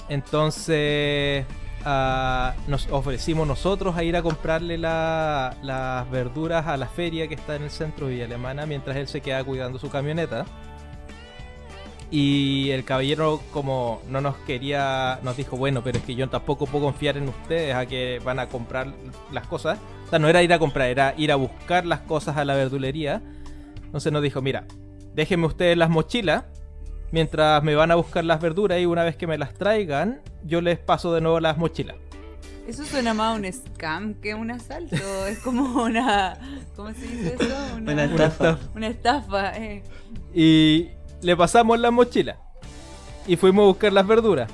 Entonces 0.10 1.46
ah, 1.86 2.54
nos 2.68 2.88
ofrecimos 2.90 3.48
nosotros 3.48 3.96
a 3.96 4.04
ir 4.04 4.16
a 4.16 4.22
comprarle 4.22 4.78
las 4.78 6.10
verduras 6.12 6.68
a 6.68 6.78
la 6.78 6.88
feria 6.88 7.28
que 7.28 7.36
está 7.36 7.56
en 7.56 7.64
el 7.64 7.72
centro 7.72 8.08
de 8.08 8.14
Villa 8.14 8.26
Alemana 8.26 8.66
mientras 8.66 8.98
él 8.98 9.08
se 9.08 9.22
queda 9.22 9.44
cuidando 9.44 9.80
su 9.80 9.90
camioneta. 9.90 10.46
Y 12.12 12.70
el 12.70 12.84
caballero 12.84 13.42
como 13.52 14.04
no 14.08 14.22
nos 14.22 14.36
quería, 14.38 15.20
nos 15.24 15.36
dijo, 15.36 15.58
bueno, 15.58 15.84
pero 15.84 15.98
es 15.98 16.04
que 16.04 16.14
yo 16.14 16.30
tampoco 16.30 16.68
puedo 16.68 16.86
confiar 16.86 17.18
en 17.18 17.28
ustedes 17.28 17.74
a 17.74 17.88
que 17.88 18.22
van 18.24 18.38
a 18.38 18.50
comprar 18.50 18.94
las 19.32 19.48
cosas. 19.48 19.80
O 20.06 20.10
sea, 20.12 20.20
no 20.20 20.28
era 20.28 20.44
ir 20.44 20.54
a 20.54 20.60
comprar, 20.60 20.90
era 20.90 21.16
ir 21.18 21.32
a 21.32 21.38
buscar 21.38 21.88
las 21.88 22.02
cosas 22.02 22.38
a 22.38 22.46
la 22.46 22.54
verdulería. 22.54 23.24
Entonces 23.84 24.12
nos 24.12 24.22
dijo, 24.22 24.44
mira, 24.44 24.66
déjenme 25.16 25.48
ustedes 25.48 25.76
las 25.76 25.90
mochilas 25.90 26.44
mientras 27.14 27.64
me 27.64 27.76
van 27.76 27.91
a 27.91 27.95
buscar 27.95 28.26
las 28.26 28.41
verduras 28.41 28.80
y 28.80 28.88
una 28.88 29.03
vez 29.03 29.15
que 29.15 29.27
me 29.27 29.38
las 29.38 29.53
traigan, 29.53 30.19
yo 30.44 30.61
les 30.61 30.80
paso 30.80 31.14
de 31.14 31.22
nuevo 31.22 31.40
las 31.40 31.60
mochilas. 31.60 31.95
Eso 32.68 32.84
suena 32.85 33.14
más 33.14 33.35
a 33.35 33.40
un 33.40 33.53
scam 33.53 34.15
que 34.15 34.34
un 34.34 34.49
asalto. 34.49 34.95
es 35.27 35.38
como 35.40 35.84
una. 35.84 36.40
¿Cómo 36.76 36.91
se 36.91 37.06
dice 37.06 37.35
eso? 37.40 37.56
Una, 37.77 38.06
estafa. 38.06 38.57
Una 38.76 38.88
estafa, 38.88 39.56
eh. 39.57 39.84
Y 40.34 40.90
le 41.22 41.38
pasamos 41.38 41.80
las 41.80 41.91
mochilas. 41.91 42.38
Y 43.27 43.35
fuimos 43.35 43.64
a 43.64 43.68
buscar 43.68 43.94
las 43.94 44.07
verduras. 44.07 44.49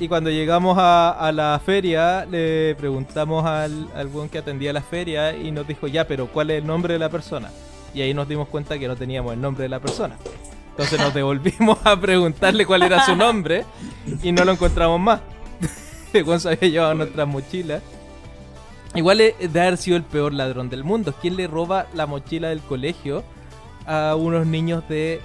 Y 0.00 0.08
cuando 0.08 0.28
llegamos 0.28 0.76
a, 0.80 1.30
la 1.32 1.60
feria, 1.64 2.24
le 2.24 2.74
preguntamos 2.74 3.44
al, 3.44 3.86
al 3.94 4.08
buen 4.08 4.28
que 4.28 4.38
atendía 4.38 4.72
la 4.72 4.82
feria 4.82 5.36
y 5.36 5.52
nos 5.52 5.68
dijo, 5.68 5.86
ya, 5.86 6.08
pero 6.08 6.26
¿cuál 6.26 6.50
es 6.50 6.62
el 6.62 6.66
nombre 6.66 6.94
de 6.94 6.98
la 6.98 7.10
persona? 7.10 7.50
Y 7.94 8.00
ahí 8.00 8.12
nos 8.12 8.26
dimos 8.26 8.48
cuenta 8.48 8.76
que 8.76 8.88
no 8.88 8.96
teníamos 8.96 9.34
el 9.34 9.40
nombre 9.40 9.62
de 9.62 9.68
la 9.68 9.78
persona. 9.78 10.16
Entonces 10.72 10.98
nos 10.98 11.12
devolvimos 11.12 11.78
a 11.84 11.98
preguntarle 12.00 12.64
cuál 12.66 12.82
era 12.82 13.04
su 13.04 13.14
nombre 13.14 13.64
y 14.22 14.32
no 14.32 14.44
lo 14.44 14.52
encontramos 14.52 14.98
más. 14.98 15.20
Juan 16.24 16.40
se 16.40 16.48
había 16.48 16.68
llevado 16.68 16.94
nuestras 16.94 17.28
mochilas. 17.28 17.82
Igual 18.94 19.20
es 19.20 19.52
de 19.52 19.60
haber 19.60 19.76
sido 19.76 19.96
el 19.96 20.02
peor 20.02 20.32
ladrón 20.32 20.68
del 20.68 20.84
mundo. 20.84 21.14
¿Quién 21.20 21.36
le 21.36 21.46
roba 21.46 21.86
la 21.94 22.06
mochila 22.06 22.48
del 22.48 22.60
colegio 22.60 23.22
a 23.86 24.14
unos 24.16 24.46
niños 24.46 24.86
de 24.88 25.20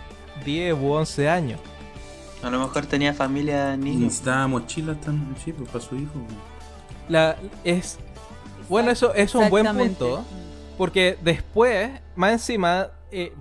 10 0.45 0.75
u 0.75 0.91
11 0.91 1.29
años? 1.29 1.59
A 2.43 2.49
lo 2.49 2.59
mejor 2.59 2.85
tenía 2.85 3.13
familia 3.13 3.75
niños. 3.75 4.01
Necesitaba 4.01 4.47
mochilas 4.47 4.99
también, 5.01 5.35
sí, 5.43 5.51
pues, 5.53 5.69
para 5.69 5.83
su 5.83 5.95
hijo. 5.95 6.13
La, 7.09 7.35
es, 7.63 7.99
bueno, 8.69 8.91
eso, 8.91 9.13
eso 9.13 9.39
es 9.39 9.45
un 9.45 9.49
buen 9.49 9.65
punto. 9.75 10.23
Porque 10.77 11.17
después, 11.21 11.89
más 12.15 12.33
encima, 12.33 12.89
eh, 13.11 13.33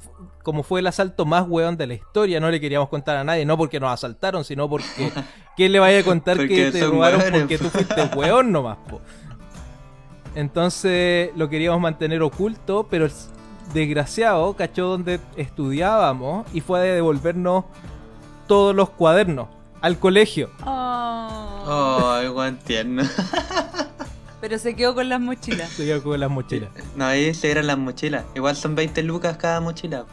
como 0.46 0.62
fue 0.62 0.78
el 0.78 0.86
asalto 0.86 1.26
más 1.26 1.44
weón 1.48 1.76
de 1.76 1.88
la 1.88 1.94
historia, 1.94 2.38
no 2.38 2.48
le 2.52 2.60
queríamos 2.60 2.88
contar 2.88 3.16
a 3.16 3.24
nadie, 3.24 3.44
no 3.44 3.58
porque 3.58 3.80
nos 3.80 3.90
asaltaron, 3.90 4.44
sino 4.44 4.68
porque 4.68 5.10
¿quién 5.56 5.72
le 5.72 5.80
vaya 5.80 5.98
a 5.98 6.02
contar 6.04 6.38
que 6.46 6.70
te 6.70 6.86
robaron 6.86 7.20
porque 7.32 7.58
tú 7.58 7.64
fuiste 7.64 8.00
weón 8.16 8.52
nomás? 8.52 8.78
Po? 8.88 9.00
Entonces 10.36 11.32
lo 11.34 11.48
queríamos 11.48 11.80
mantener 11.80 12.22
oculto, 12.22 12.86
pero 12.88 13.06
el 13.06 13.12
desgraciado 13.74 14.54
cachó 14.54 14.86
donde 14.86 15.18
estudiábamos 15.36 16.46
y 16.54 16.60
fue 16.60 16.78
a 16.78 16.82
devolvernos 16.82 17.64
todos 18.46 18.72
los 18.72 18.90
cuadernos 18.90 19.48
al 19.80 19.98
colegio. 19.98 20.52
Oh, 20.64 22.20
igual 22.24 22.56
tierno. 22.60 23.02
Pero 24.40 24.58
se 24.58 24.76
quedó 24.76 24.94
con 24.94 25.08
las 25.08 25.18
mochilas. 25.18 25.70
Se 25.70 25.86
quedó 25.86 26.02
con 26.04 26.20
las 26.20 26.30
mochilas. 26.30 26.70
No, 26.94 27.06
ahí 27.06 27.34
se 27.34 27.50
eran 27.50 27.66
las 27.66 27.78
mochilas. 27.78 28.26
Igual 28.36 28.54
son 28.54 28.76
20 28.76 29.02
lucas 29.02 29.38
cada 29.38 29.60
mochila. 29.60 30.04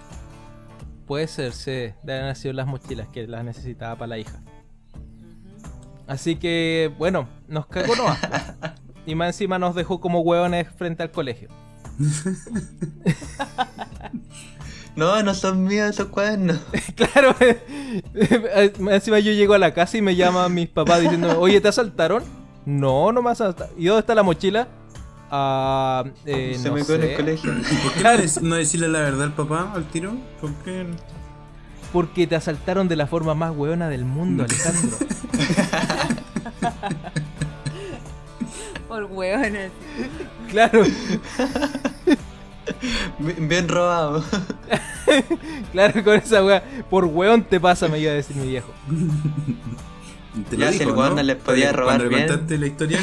Puede 1.05 1.27
ser, 1.27 1.53
sí. 1.53 1.93
Deben 2.03 2.23
haber 2.23 2.35
sido 2.35 2.53
las 2.53 2.67
mochilas 2.67 3.07
que 3.09 3.27
las 3.27 3.43
necesitaba 3.43 3.95
para 3.95 4.07
la 4.07 4.17
hija. 4.17 4.39
Así 6.07 6.35
que, 6.35 6.91
bueno, 6.97 7.27
nos 7.47 7.67
cagó 7.67 7.95
no. 7.95 8.05
y 9.05 9.15
más 9.15 9.29
encima 9.29 9.59
nos 9.59 9.75
dejó 9.75 9.99
como 9.99 10.21
hueones 10.21 10.67
frente 10.77 11.03
al 11.03 11.11
colegio. 11.11 11.49
no, 14.95 15.21
no 15.23 15.33
son 15.33 15.63
míos 15.63 15.89
esos 15.89 16.07
cuadernos. 16.07 16.59
claro, 16.95 17.35
encima 18.91 19.19
yo 19.19 19.31
llego 19.31 19.53
a 19.53 19.59
la 19.59 19.73
casa 19.73 19.97
y 19.97 20.01
me 20.01 20.15
llaman 20.15 20.53
mis 20.53 20.69
papás 20.69 21.01
diciendo, 21.01 21.39
oye, 21.39 21.61
¿te 21.61 21.67
asaltaron? 21.67 22.23
No, 22.65 23.11
no 23.11 23.21
me 23.21 23.31
asaltaron. 23.31 23.73
¿Y 23.77 23.85
dónde 23.85 24.01
está 24.01 24.15
la 24.15 24.23
mochila? 24.23 24.67
Ah, 25.35 26.03
eh, 26.27 26.55
Se 26.61 26.69
me 26.69 26.85
quedó 26.85 26.93
en 26.97 27.03
el 27.09 27.15
colegio. 27.15 27.53
¿Por 27.83 27.93
qué 27.93 28.29
no 28.43 28.55
decirle 28.55 28.87
la 28.87 28.99
verdad 28.99 29.23
al 29.23 29.33
papá 29.33 29.71
al 29.73 29.83
tiro? 29.85 30.13
¿Por 30.39 30.53
qué? 30.57 30.85
Porque 31.91 32.27
te 32.27 32.35
asaltaron 32.35 32.87
de 32.87 32.95
la 32.95 33.07
forma 33.07 33.33
más 33.33 33.51
hueona 33.55 33.89
del 33.89 34.05
mundo, 34.05 34.43
Alejandro. 34.47 34.95
Por 38.87 39.05
hueones. 39.05 39.71
Claro. 40.51 40.83
Bien 43.39 43.67
robado. 43.67 44.23
claro, 45.71 46.03
con 46.03 46.13
esa 46.13 46.45
wea. 46.45 46.63
Por 46.91 47.05
hueón 47.05 47.43
te 47.43 47.59
pasa, 47.59 47.87
me 47.87 47.97
iba 47.97 48.11
a 48.11 48.15
decir 48.15 48.35
mi 48.35 48.49
viejo. 48.49 48.71
Te 50.47 50.57
ya 50.57 50.71
si 50.71 50.83
el 50.83 50.95
¿no? 50.95 51.23
les 51.23 51.37
podía 51.37 51.71
robar 51.71 51.97
Cuando 51.97 52.15
bien. 52.15 52.27
contaste 52.27 52.57
la 52.59 52.67
historia. 52.67 52.99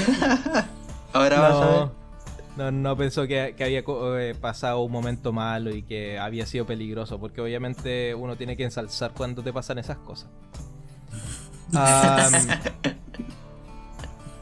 Ahora 1.12 1.36
no, 1.36 1.43
vas 1.43 1.52
a 1.55 1.66
ver. 1.66 1.99
No, 2.56 2.70
no 2.70 2.97
pensó 2.97 3.27
que, 3.27 3.55
que 3.56 3.64
había 3.64 3.82
eh, 3.86 4.35
pasado 4.40 4.81
un 4.81 4.93
momento 4.93 5.32
malo 5.32 5.70
y 5.74 5.82
que 5.82 6.18
había 6.18 6.47
sido 6.47 6.66
peligroso, 6.66 7.18
porque 7.18 7.40
obviamente 7.40 8.14
uno 8.14 8.36
tiene 8.36 8.56
que 8.56 8.64
ensalzar 8.64 9.12
cuando 9.12 9.43
te 9.43 9.52
pasan 9.52 9.78
esas 9.78 9.98
cosas. 9.98 10.28
Um, 11.72 11.77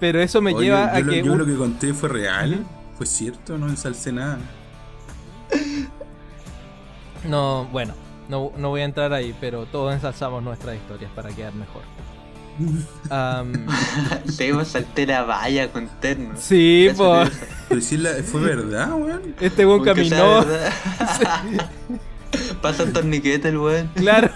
pero 0.01 0.21
eso 0.23 0.41
me 0.41 0.55
lleva 0.55 0.87
a 0.87 1.01
lo, 1.01 1.11
que. 1.11 1.23
Yo 1.23 1.37
lo 1.37 1.45
que 1.45 1.57
conté 1.57 1.93
fue 1.93 2.09
real, 2.09 2.65
fue 2.97 3.05
cierto, 3.05 3.59
no 3.59 3.69
ensalcé 3.69 4.13
nada. 4.13 4.39
No, 7.25 7.67
bueno, 7.67 7.93
no, 8.29 8.53
no 8.57 8.71
voy 8.71 8.83
a 8.83 8.85
entrar 8.85 9.13
ahí, 9.13 9.37
pero 9.41 9.67
todos 9.67 9.93
ensalzamos 9.93 10.43
nuestras 10.43 10.77
historias 10.77 11.11
para 11.15 11.31
quedar 11.31 11.53
mejor. 11.55 11.83
Um, 12.59 13.53
sí, 14.29 14.53
vos 14.53 14.69
salté 14.69 15.07
la 15.07 15.23
valla 15.23 15.71
con 15.71 15.89
terno. 16.01 16.31
Sí, 16.37 16.89
pues. 16.97 17.31
Pero 17.69 17.81
si 17.81 17.97
la, 17.97 18.11
fue 18.25 18.41
verdad, 18.41 18.93
weón. 18.93 19.35
Este 19.41 19.65
weón 19.65 19.85
caminó. 19.85 20.41
Pasa 22.63 22.85
un 22.85 22.93
torniquete 22.93 23.49
el 23.49 23.59
weón. 23.59 23.89
Claro. 23.95 24.31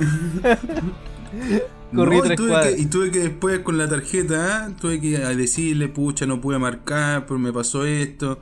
Corrí 1.95 2.17
no, 2.17 2.23
tres 2.23 2.33
y, 2.33 2.37
tuve 2.37 2.49
cuadras. 2.49 2.75
que, 2.75 2.81
y 2.81 2.87
tuve 2.87 3.11
que 3.11 3.19
después 3.19 3.59
con 3.61 3.77
la 3.77 3.89
tarjeta, 3.89 4.69
¿eh? 4.69 4.75
tuve 4.81 5.01
que 5.01 5.19
decirle, 5.19 5.89
pucha, 5.89 6.25
no 6.25 6.41
pude 6.41 6.59
marcar, 6.59 7.27
pero 7.27 7.39
me 7.39 7.53
pasó 7.53 7.85
esto, 7.85 8.41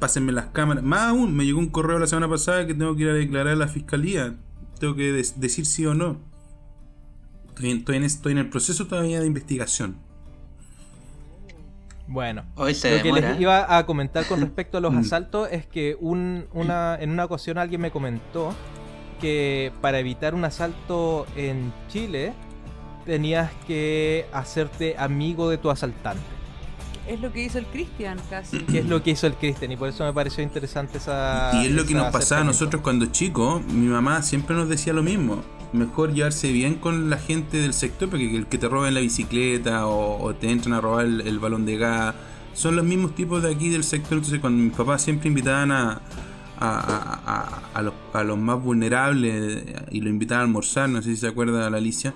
pásenme 0.00 0.32
las 0.32 0.46
cámaras. 0.46 0.82
Más 0.82 1.02
aún, 1.02 1.32
me 1.34 1.44
llegó 1.44 1.60
un 1.60 1.68
correo 1.68 2.00
la 2.00 2.08
semana 2.08 2.28
pasada 2.28 2.66
que 2.66 2.74
tengo 2.74 2.96
que 2.96 3.02
ir 3.02 3.10
a 3.10 3.14
declarar 3.14 3.52
a 3.52 3.56
la 3.56 3.68
fiscalía. 3.68 4.34
Tengo 4.80 4.96
que 4.96 5.12
decir 5.12 5.64
sí 5.64 5.86
o 5.86 5.94
no. 5.94 6.31
Estoy 7.54 7.70
en, 7.70 7.78
estoy, 7.78 7.96
en, 7.96 8.04
estoy 8.04 8.32
en, 8.32 8.38
el 8.38 8.48
proceso 8.48 8.86
todavía 8.86 9.20
de 9.20 9.26
investigación. 9.26 9.96
Bueno, 12.06 12.44
Hoy 12.56 12.74
se 12.74 12.90
lo 12.90 13.02
demora. 13.02 13.20
que 13.20 13.28
les 13.28 13.40
iba 13.40 13.76
a 13.76 13.84
comentar 13.84 14.24
con 14.26 14.40
respecto 14.40 14.78
a 14.78 14.80
los 14.80 14.94
asaltos 14.94 15.48
es 15.52 15.66
que 15.66 15.96
un, 16.00 16.46
una, 16.52 16.96
en 16.98 17.10
una 17.10 17.26
ocasión 17.26 17.58
alguien 17.58 17.80
me 17.80 17.90
comentó 17.90 18.54
que 19.20 19.70
para 19.82 19.98
evitar 19.98 20.34
un 20.34 20.44
asalto 20.44 21.26
en 21.36 21.72
Chile 21.88 22.32
tenías 23.04 23.50
que 23.66 24.26
hacerte 24.32 24.96
amigo 24.98 25.50
de 25.50 25.58
tu 25.58 25.70
asaltante. 25.70 26.31
Es 27.08 27.20
lo 27.20 27.32
que 27.32 27.42
hizo 27.44 27.58
el 27.58 27.66
Cristian 27.66 28.18
casi. 28.30 28.58
Que 28.60 28.78
es 28.78 28.86
lo 28.86 29.02
que 29.02 29.10
hizo 29.10 29.26
el 29.26 29.34
Cristian 29.34 29.72
y 29.72 29.76
por 29.76 29.88
eso 29.88 30.04
me 30.04 30.12
pareció 30.12 30.42
interesante 30.42 30.98
esa... 30.98 31.50
Y 31.54 31.66
es 31.66 31.72
lo 31.72 31.84
que 31.84 31.94
nos 31.94 32.12
pasaba 32.12 32.42
a 32.42 32.44
nosotros 32.44 32.80
cuando 32.82 33.06
chicos. 33.06 33.62
Mi 33.66 33.86
mamá 33.88 34.22
siempre 34.22 34.54
nos 34.54 34.68
decía 34.68 34.92
lo 34.92 35.02
mismo. 35.02 35.42
Mejor 35.72 36.12
llevarse 36.12 36.52
bien 36.52 36.74
con 36.76 37.10
la 37.10 37.16
gente 37.18 37.56
del 37.56 37.72
sector 37.74 38.08
porque 38.08 38.36
el 38.36 38.46
que 38.46 38.58
te 38.58 38.68
roben 38.68 38.94
la 38.94 39.00
bicicleta 39.00 39.86
o, 39.86 40.22
o 40.22 40.34
te 40.34 40.50
entran 40.50 40.74
a 40.74 40.80
robar 40.80 41.06
el, 41.06 41.22
el, 41.22 41.38
balón 41.38 41.64
de 41.66 41.76
gas 41.78 42.14
son 42.54 42.76
los 42.76 42.84
mismos 42.84 43.14
tipos 43.14 43.42
de 43.42 43.50
aquí 43.52 43.68
del 43.70 43.82
sector. 43.82 44.18
Entonces 44.18 44.38
cuando 44.40 44.62
mis 44.62 44.72
papás 44.74 45.02
siempre 45.02 45.28
invitaban 45.28 45.72
a, 45.72 46.00
a, 46.60 47.20
a, 47.26 47.62
a 47.74 47.82
los, 47.82 47.94
a 48.12 48.22
los 48.22 48.38
más 48.38 48.62
vulnerables 48.62 49.64
y 49.90 50.00
lo 50.02 50.08
invitaban 50.10 50.42
a 50.42 50.44
almorzar, 50.44 50.88
no 50.88 51.02
sé 51.02 51.10
si 51.10 51.16
se 51.16 51.26
acuerda 51.28 51.68
la 51.68 51.78
Alicia, 51.78 52.14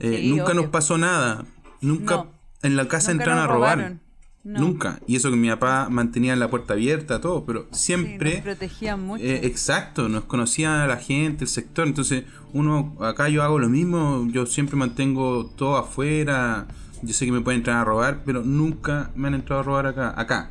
eh, 0.00 0.18
Sí, 0.22 0.28
nunca 0.30 0.44
obvio. 0.46 0.54
nos 0.54 0.66
pasó 0.66 0.98
nada. 0.98 1.44
Nunca 1.80 2.16
No. 2.16 2.26
en 2.62 2.76
la 2.76 2.88
casa 2.88 3.10
entraron 3.12 3.38
a 3.38 3.46
robar. 3.46 3.78
robaron. 3.78 4.00
No. 4.48 4.60
Nunca. 4.60 4.98
Y 5.06 5.16
eso 5.16 5.30
que 5.30 5.36
mi 5.36 5.50
papá 5.50 5.88
mantenía 5.90 6.34
la 6.34 6.48
puerta 6.48 6.72
abierta, 6.72 7.20
todo, 7.20 7.44
pero 7.44 7.66
Sí, 7.70 7.92
siempre... 7.92 8.36
nos 8.36 8.40
protegían 8.40 9.02
mucho. 9.02 9.22
Eh, 9.22 9.46
exacto, 9.46 10.08
nos 10.08 10.24
conocía 10.24 10.86
la 10.86 10.96
gente, 10.96 11.44
el 11.44 11.50
sector. 11.50 11.86
Entonces, 11.86 12.24
uno, 12.54 12.96
acá 13.02 13.28
yo 13.28 13.42
hago 13.42 13.58
lo 13.58 13.68
mismo, 13.68 14.26
yo 14.30 14.46
siempre 14.46 14.74
mantengo 14.76 15.44
todo 15.54 15.76
afuera. 15.76 16.66
Yo 17.02 17.12
sé 17.12 17.26
que 17.26 17.32
me 17.32 17.42
pueden 17.42 17.60
entrar 17.60 17.76
a 17.76 17.84
robar, 17.84 18.22
pero 18.24 18.42
nunca 18.42 19.10
me 19.14 19.28
han 19.28 19.34
entrado 19.34 19.60
a 19.60 19.64
robar 19.64 19.86
acá. 19.86 20.14
acá. 20.18 20.50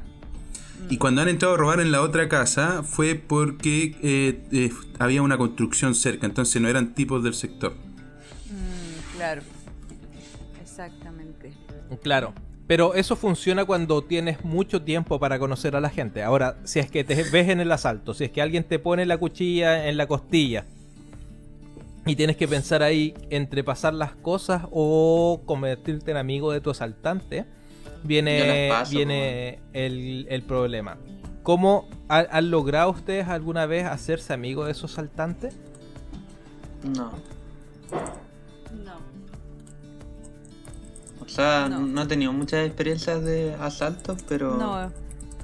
Y 0.92 0.98
cuando 0.98 1.24
han 1.24 1.28
entrado 1.30 1.56
a 1.56 1.58
robar 1.58 1.80
en 1.80 1.92
la 1.92 2.04
otra 2.04 2.30
casa 2.30 2.84
fue 2.84 3.16
porque 3.16 3.98
eh, 4.04 4.44
eh, 4.52 4.72
había 5.00 5.24
una 5.24 5.40
construcción 5.40 5.96
cerca, 5.96 6.28
entonces 6.28 6.62
no 6.62 6.68
eran 6.68 6.94
tipos 6.94 7.24
del 7.24 7.34
sector. 7.34 7.74
Mm, 7.74 9.16
claro. 9.18 9.42
Exactamente. 10.62 11.52
Claro. 12.04 12.34
Pero 12.68 12.96
eso 12.96 13.16
funciona 13.16 13.64
cuando 13.66 14.04
tienes 14.04 14.44
mucho 14.44 14.82
tiempo 14.82 15.20
para 15.20 15.40
conocer 15.40 15.76
a 15.78 15.80
la 15.82 15.90
gente. 15.90 16.22
Ahora, 16.22 16.58
si 16.66 16.80
es 16.80 16.92
que 16.92 17.04
te 17.06 17.16
ves 17.24 17.48
en 17.50 17.62
el 17.62 17.72
asalto, 17.72 18.14
si 18.14 18.26
es 18.26 18.32
que 18.32 18.42
alguien 18.42 18.66
te 18.66 18.78
pone 18.78 19.06
la 19.06 19.18
cuchilla 19.18 19.88
en 19.88 19.96
la 19.96 20.06
costilla 20.08 20.66
y 22.06 22.16
tienes 22.18 22.36
que 22.38 22.48
pensar 22.48 22.84
ahí 22.84 23.14
entre 23.30 23.64
pasar 23.64 23.94
las 23.94 24.14
cosas 24.16 24.64
o 24.72 25.42
convertirte 25.46 26.12
en 26.12 26.18
amigo 26.18 26.52
de 26.52 26.60
tu 26.62 26.70
asaltante, 26.70 27.46
viene, 28.04 28.68
paso, 28.70 28.92
viene 28.92 29.60
el, 29.74 30.26
el 30.30 30.42
problema. 30.44 30.98
¿Cómo 31.44 31.88
ha- 32.10 32.28
han 32.32 32.52
logrado 32.52 32.92
ustedes 32.92 33.28
alguna 33.30 33.66
vez 33.66 33.86
hacerse 33.86 34.34
amigo 34.34 34.66
de 34.66 34.72
esos 34.74 34.92
asaltantes? 34.92 35.56
No. 36.84 37.12
Sea, 41.38 41.68
No. 41.70 41.80
no. 41.80 42.02
he 42.04 42.08
tenido 42.08 42.34
muchas 42.34 42.66
experiencias 42.66 43.24
de 43.24 43.56
asaltos, 43.60 44.22
pero. 44.28 44.58
No, 44.58 44.92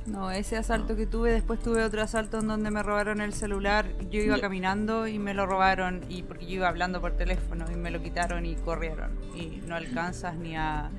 no, 0.05 0.31
ese 0.31 0.57
asalto 0.57 0.95
que 0.95 1.05
tuve, 1.05 1.31
después 1.31 1.61
tuve 1.61 1.83
otro 1.83 2.01
asalto 2.01 2.39
en 2.39 2.47
donde 2.47 2.71
me 2.71 2.83
robaron 2.83 3.21
el 3.21 3.33
celular. 3.33 3.85
Yo 4.11 4.19
iba 4.19 4.39
caminando 4.39 5.07
y 5.07 5.17
me 5.19 5.33
lo 5.33 5.45
robaron, 5.45 6.01
y 6.09 6.23
porque 6.23 6.45
yo 6.45 6.55
iba 6.55 6.67
hablando 6.67 6.99
por 6.99 7.13
teléfono 7.13 7.65
y 7.71 7.75
me 7.75 7.89
lo 7.91 8.01
quitaron 8.01 8.45
y 8.45 8.55
corrieron. 8.55 9.11
Y 9.35 9.61
no 9.67 9.75
alcanzas 9.75 10.35
ni 10.35 10.55
a. 10.55 10.89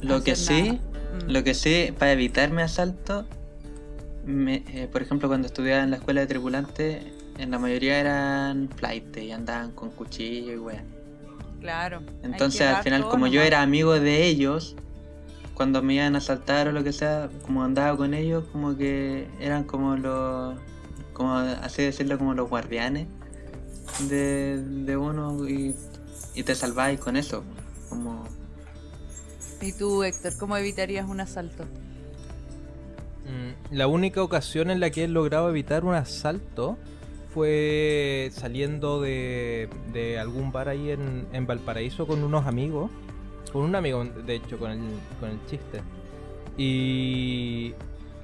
Lo 0.00 0.22
que 0.22 0.36
sí. 0.36 0.80
Mm. 1.08 1.30
lo 1.30 1.42
que 1.42 1.54
sí, 1.54 1.94
para 1.98 2.12
evitarme 2.12 2.62
asaltos, 2.62 3.24
me, 4.26 4.62
eh, 4.68 4.88
por 4.92 5.00
ejemplo, 5.00 5.26
cuando 5.28 5.46
estudiaba 5.46 5.82
en 5.82 5.90
la 5.90 5.96
escuela 5.96 6.20
de 6.20 6.26
tripulantes, 6.26 7.06
en 7.38 7.50
la 7.50 7.58
mayoría 7.58 7.98
eran 7.98 8.68
flight 8.76 9.16
y 9.16 9.32
andaban 9.32 9.70
con 9.72 9.90
cuchillo 9.90 10.52
y 10.52 10.58
weá. 10.58 10.84
Claro. 11.60 12.02
Entonces, 12.22 12.62
al 12.62 12.82
final, 12.82 13.08
como 13.08 13.26
yo 13.26 13.42
era 13.42 13.62
amigo 13.62 13.98
de 13.98 14.26
ellos, 14.26 14.76
cuando 15.54 15.82
me 15.82 15.94
iban 15.94 16.14
a 16.14 16.18
asaltar 16.18 16.68
o 16.68 16.72
lo 16.72 16.84
que 16.84 16.92
sea, 16.92 17.28
como 17.42 17.64
andaba 17.64 17.96
con 17.96 18.14
ellos, 18.14 18.44
como 18.52 18.76
que 18.76 19.28
eran 19.40 19.64
como 19.64 19.96
los, 19.96 20.56
como 21.12 21.34
así 21.34 21.82
decirlo, 21.82 22.16
como 22.16 22.34
los 22.34 22.48
guardianes 22.48 23.08
de, 24.08 24.62
de 24.62 24.96
uno 24.96 25.48
y, 25.48 25.74
y 26.34 26.42
te 26.44 26.54
salváis 26.54 27.00
con 27.00 27.16
eso. 27.16 27.42
Como 27.88 28.24
¿Y 29.60 29.72
tú, 29.72 30.04
Héctor, 30.04 30.36
cómo 30.38 30.56
evitarías 30.56 31.08
un 31.08 31.20
asalto? 31.20 31.64
Mm, 33.24 33.74
la 33.74 33.86
única 33.88 34.22
ocasión 34.22 34.70
en 34.70 34.80
la 34.80 34.90
que 34.90 35.04
he 35.04 35.08
logrado 35.08 35.48
evitar 35.50 35.84
un 35.84 35.94
asalto 35.94 36.78
fue 37.32 38.30
saliendo 38.32 39.00
de, 39.00 39.68
algún 40.20 40.52
bar 40.52 40.68
ahí 40.68 40.90
en, 40.90 41.46
Valparaíso 41.46 42.06
con 42.06 42.22
unos 42.24 42.46
amigos. 42.46 42.90
Con 43.52 43.62
un 43.62 43.74
amigo, 43.74 44.04
de 44.04 44.34
hecho, 44.34 44.58
con 44.58 44.70
el, 44.70 44.80
con 45.20 45.30
el 45.30 45.38
chiste. 45.46 45.80
Y 46.56 47.74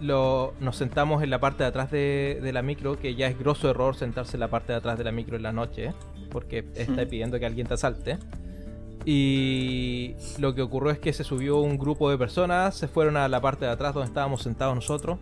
lo, 0.01 0.55
nos 0.61 0.77
sentamos 0.77 1.23
en 1.23 1.31
la 1.31 1.41
parte 1.41 1.63
de 1.63 1.69
atrás 1.69 1.91
de, 1.91 2.51
la 2.53 2.63
micro, 2.63 2.99
que 2.99 3.15
ya 3.15 3.27
es 3.29 3.39
grosso 3.39 3.71
error 3.71 3.97
sentarse 3.97 4.37
en 4.37 4.41
la 4.41 4.49
parte 4.49 4.73
de 4.73 4.79
atrás 4.79 4.99
de 4.99 5.05
la 5.05 5.13
micro 5.13 5.37
en 5.37 5.43
la 5.43 5.53
noche, 5.53 5.93
porque 6.31 6.65
está 6.75 7.07
pidiendo 7.07 7.39
que 7.39 7.47
alguien 7.47 7.67
te 7.67 7.75
asalte. 7.75 8.19
Y 9.07 10.15
lo 10.39 10.55
que 10.55 10.63
ocurrió 10.63 10.91
es 10.91 10.99
que 10.99 11.13
se 11.13 11.25
subió 11.25 11.59
un 11.59 11.79
grupo 11.79 12.11
de 12.11 12.19
personas, 12.19 12.75
se 12.75 12.89
fueron 12.89 13.17
a 13.17 13.29
la 13.29 13.41
parte 13.41 13.67
de 13.67 13.71
atrás 13.71 13.95
donde 13.95 14.09
estábamos 14.09 14.43
sentados 14.43 14.75
nosotros, 14.75 15.19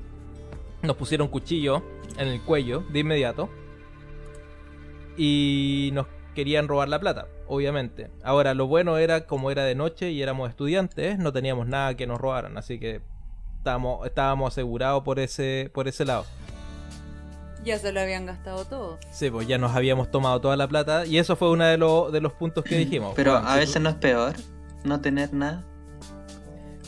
nos 0.82 0.96
pusieron 0.96 1.28
cuchillo 1.28 1.82
en 2.16 2.28
el 2.28 2.40
cuello 2.42 2.84
de 2.92 3.00
inmediato 3.00 3.48
y 5.16 5.90
nos 5.92 6.06
querían 6.34 6.68
robar 6.68 6.88
la 6.88 7.00
plata, 7.00 7.28
obviamente. 7.46 8.10
Ahora, 8.22 8.54
lo 8.54 8.66
bueno 8.66 8.98
era 8.98 9.26
como 9.26 9.50
era 9.50 9.64
de 9.64 9.74
noche 9.74 10.10
y 10.10 10.22
éramos 10.22 10.50
estudiantes, 10.50 11.18
no 11.18 11.32
teníamos 11.32 11.66
nada 11.66 11.94
que 11.94 12.06
nos 12.06 12.20
robaran, 12.20 12.56
así 12.58 12.78
que 12.78 13.00
estábamos, 13.58 14.06
estábamos 14.06 14.52
asegurados 14.52 15.02
por 15.02 15.18
ese, 15.18 15.70
por 15.72 15.88
ese 15.88 16.04
lado. 16.04 16.24
Ya 17.64 17.78
se 17.78 17.92
lo 17.92 18.00
habían 18.00 18.26
gastado 18.26 18.64
todo. 18.64 18.98
Sí, 19.12 19.30
pues 19.30 19.46
ya 19.46 19.56
nos 19.56 19.76
habíamos 19.76 20.10
tomado 20.10 20.40
toda 20.40 20.56
la 20.56 20.66
plata 20.66 21.06
y 21.06 21.18
eso 21.18 21.36
fue 21.36 21.50
uno 21.50 21.64
de, 21.64 21.76
de 22.12 22.20
los 22.20 22.32
puntos 22.32 22.64
que 22.64 22.76
dijimos. 22.78 23.12
Pero 23.14 23.36
a 23.36 23.56
veces 23.56 23.80
no 23.80 23.90
es 23.90 23.94
peor 23.96 24.34
no 24.84 25.00
tener 25.00 25.32
nada. 25.32 25.64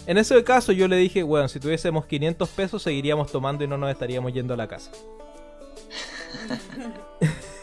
En 0.06 0.18
ese 0.18 0.42
caso 0.44 0.72
yo 0.72 0.86
le 0.88 0.96
dije, 0.96 1.22
bueno, 1.22 1.48
si 1.48 1.60
tuviésemos 1.60 2.06
500 2.06 2.48
pesos 2.50 2.82
seguiríamos 2.82 3.32
tomando 3.32 3.64
y 3.64 3.68
no 3.68 3.78
nos 3.78 3.90
estaríamos 3.90 4.32
yendo 4.32 4.54
a 4.54 4.56
la 4.56 4.68
casa. 4.68 4.90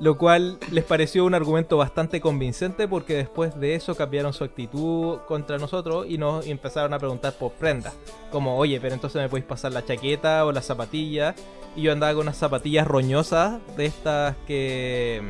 Lo 0.00 0.16
cual 0.16 0.58
les 0.70 0.84
pareció 0.84 1.24
un 1.24 1.34
argumento 1.34 1.76
bastante 1.76 2.20
convincente 2.20 2.86
porque 2.86 3.14
después 3.14 3.58
de 3.58 3.74
eso 3.74 3.96
cambiaron 3.96 4.32
su 4.32 4.44
actitud 4.44 5.18
contra 5.26 5.58
nosotros 5.58 6.06
y 6.08 6.18
nos 6.18 6.46
empezaron 6.46 6.94
a 6.94 6.98
preguntar 6.98 7.32
por 7.32 7.52
prendas. 7.52 7.94
Como, 8.30 8.56
oye, 8.56 8.80
pero 8.80 8.94
entonces 8.94 9.20
me 9.20 9.28
podéis 9.28 9.46
pasar 9.46 9.72
la 9.72 9.84
chaqueta 9.84 10.44
o 10.44 10.52
la 10.52 10.62
zapatilla. 10.62 11.34
Y 11.74 11.82
yo 11.82 11.92
andaba 11.92 12.12
con 12.12 12.22
unas 12.22 12.36
zapatillas 12.36 12.86
roñosas 12.86 13.60
de 13.76 13.86
estas 13.86 14.36
que 14.46 15.22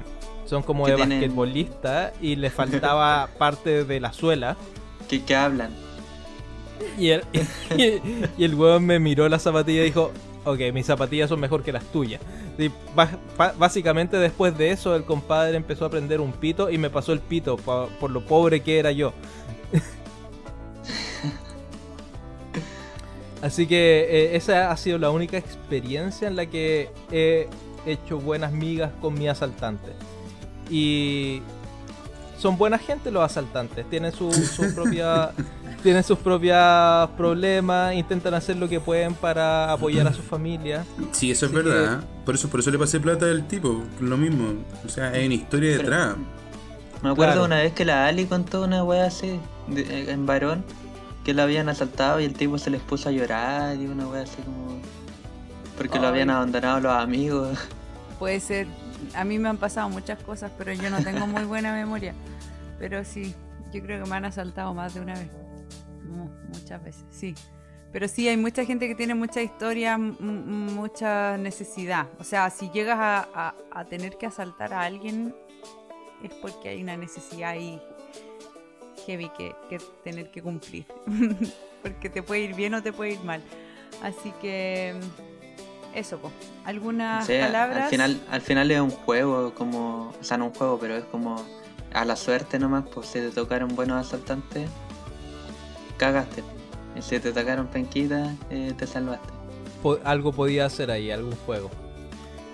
son 0.44 0.62
como 0.62 0.86
de 0.86 0.96
basquetbolista 0.96 2.12
y 2.20 2.36
le 2.36 2.50
faltaba 2.50 3.28
parte 3.38 3.84
de 3.84 4.00
la 4.00 4.12
suela. 4.12 4.56
¿Qué, 5.08 5.22
qué 5.22 5.34
hablan? 5.34 5.70
Y 6.98 7.10
el, 7.10 7.22
y, 8.38 8.44
el 8.44 8.54
huevón 8.54 8.86
me 8.86 8.98
miró 8.98 9.28
la 9.28 9.38
zapatilla 9.38 9.82
y 9.82 9.86
dijo, 9.86 10.12
ok, 10.44 10.60
mis 10.72 10.86
zapatillas 10.86 11.28
son 11.28 11.40
mejor 11.40 11.62
que 11.62 11.72
las 11.72 11.84
tuyas. 11.84 12.20
básicamente 13.58 14.16
después 14.16 14.56
de 14.56 14.70
eso 14.70 14.96
el 14.96 15.04
compadre 15.04 15.56
empezó 15.56 15.84
a 15.84 15.90
prender 15.90 16.20
un 16.20 16.32
pito 16.32 16.70
y 16.70 16.78
me 16.78 16.90
pasó 16.90 17.12
el 17.12 17.20
pito 17.20 17.56
por 17.56 18.10
lo 18.10 18.24
pobre 18.24 18.60
que 18.60 18.78
era 18.78 18.92
yo. 18.92 19.12
Así 23.42 23.66
que 23.66 24.06
eh, 24.10 24.36
esa 24.36 24.70
ha 24.70 24.76
sido 24.76 24.98
la 24.98 25.10
única 25.10 25.36
experiencia 25.36 26.26
en 26.26 26.34
la 26.36 26.46
que 26.46 26.90
he 27.12 27.48
hecho 27.86 28.18
buenas 28.18 28.52
migas 28.52 28.90
con 29.00 29.14
mi 29.14 29.28
asaltante. 29.28 29.92
Y 30.70 31.40
son 32.38 32.58
buena 32.58 32.78
gente 32.78 33.10
los 33.10 33.22
asaltantes, 33.22 33.88
tienen 33.90 34.12
su, 34.12 34.32
su 34.32 34.74
propia 34.74 35.32
tienen 35.82 36.02
sus 36.02 36.18
propios 36.18 37.10
problemas, 37.16 37.94
intentan 37.94 38.34
hacer 38.34 38.56
lo 38.56 38.68
que 38.68 38.80
pueden 38.80 39.14
para 39.14 39.72
apoyar 39.72 40.06
a 40.06 40.12
su 40.12 40.22
familia. 40.22 40.84
Sí, 41.12 41.30
eso 41.30 41.46
es 41.46 41.52
verdad. 41.52 42.00
¿eh? 42.00 42.06
Por 42.24 42.34
eso 42.34 42.48
por 42.48 42.60
eso 42.60 42.70
le 42.70 42.78
pasé 42.78 43.00
plata 43.00 43.26
al 43.26 43.46
tipo, 43.46 43.82
lo 44.00 44.16
mismo. 44.16 44.54
O 44.84 44.88
sea, 44.88 45.10
hay 45.10 45.26
una 45.26 45.34
historia 45.34 45.76
detrás. 45.76 46.16
Me 47.02 47.10
acuerdo 47.10 47.44
una 47.44 47.56
vez 47.56 47.72
que 47.72 47.84
la 47.84 48.06
Ali 48.06 48.26
contó 48.26 48.64
una 48.64 48.82
wea 48.82 49.06
así, 49.06 49.38
en 49.68 50.26
varón, 50.26 50.64
que 51.24 51.32
la 51.32 51.44
habían 51.44 51.68
asaltado 51.68 52.20
y 52.20 52.24
el 52.24 52.34
tipo 52.34 52.58
se 52.58 52.70
les 52.70 52.80
puso 52.80 53.08
a 53.08 53.12
llorar 53.12 53.76
y 53.76 53.86
una 53.86 54.06
wea 54.08 54.22
así 54.22 54.42
como... 54.42 54.80
Porque 55.76 56.00
lo 56.00 56.08
habían 56.08 56.28
abandonado 56.30 56.80
los 56.80 56.92
amigos. 56.92 57.56
Puede 58.18 58.40
ser. 58.40 58.66
A 59.14 59.22
mí 59.24 59.38
me 59.38 59.48
han 59.48 59.58
pasado 59.58 59.88
muchas 59.88 60.20
cosas, 60.24 60.50
pero 60.58 60.72
yo 60.72 60.90
no 60.90 61.00
tengo 61.04 61.24
muy 61.28 61.44
buena 61.44 61.72
memoria. 61.72 62.14
Pero 62.80 63.04
sí, 63.04 63.32
yo 63.72 63.80
creo 63.80 64.02
que 64.02 64.10
me 64.10 64.16
han 64.16 64.24
asaltado 64.24 64.74
más 64.74 64.94
de 64.94 65.00
una 65.02 65.14
vez 65.14 65.28
muchas 66.04 66.82
veces, 66.82 67.04
sí. 67.10 67.34
Pero 67.92 68.06
sí, 68.06 68.28
hay 68.28 68.36
mucha 68.36 68.64
gente 68.64 68.86
que 68.86 68.94
tiene 68.94 69.14
mucha 69.14 69.40
historia, 69.40 69.96
mucha 69.96 71.38
necesidad. 71.38 72.06
O 72.18 72.24
sea, 72.24 72.50
si 72.50 72.70
llegas 72.70 72.98
a, 73.00 73.54
tener 73.88 74.18
que 74.18 74.26
asaltar 74.26 74.74
a 74.74 74.82
alguien, 74.82 75.34
es 76.22 76.32
porque 76.34 76.68
hay 76.68 76.82
una 76.82 76.96
necesidad 76.96 77.50
ahí 77.50 77.80
heavy 79.06 79.30
que, 79.38 79.54
tener 80.04 80.30
que 80.30 80.42
cumplir. 80.42 80.86
porque 81.82 82.10
te 82.10 82.22
puede 82.22 82.42
ir 82.42 82.54
bien 82.54 82.74
o 82.74 82.82
te 82.82 82.92
puede 82.92 83.12
ir 83.12 83.24
mal. 83.24 83.42
Así 84.02 84.32
que 84.42 84.94
eso, 85.94 86.18
pues. 86.18 86.34
Algunas 86.66 87.26
palabras. 87.26 87.84
Al 87.84 87.90
final, 87.90 88.20
al 88.30 88.40
final 88.42 88.70
es 88.70 88.80
un 88.80 88.90
juego, 88.90 89.54
como. 89.54 90.12
O 90.20 90.24
sea, 90.24 90.36
no 90.36 90.46
un 90.46 90.54
juego, 90.54 90.78
pero 90.78 90.94
es 90.94 91.04
como 91.04 91.42
a 91.92 92.04
la 92.04 92.16
suerte 92.16 92.58
nomás, 92.58 92.84
pues 92.92 93.08
si 93.08 93.20
te 93.20 93.30
tocaron 93.30 93.74
buenos 93.74 94.06
asaltantes, 94.06 94.68
cagaste. 95.98 96.42
Si 97.00 97.20
te 97.20 97.28
atacaron 97.28 97.66
penquita, 97.66 98.34
eh, 98.50 98.72
te 98.76 98.86
salvaste. 98.86 99.28
algo 100.04 100.32
podía 100.32 100.64
hacer 100.64 100.90
ahí, 100.90 101.10
algún 101.10 101.36
juego. 101.46 101.70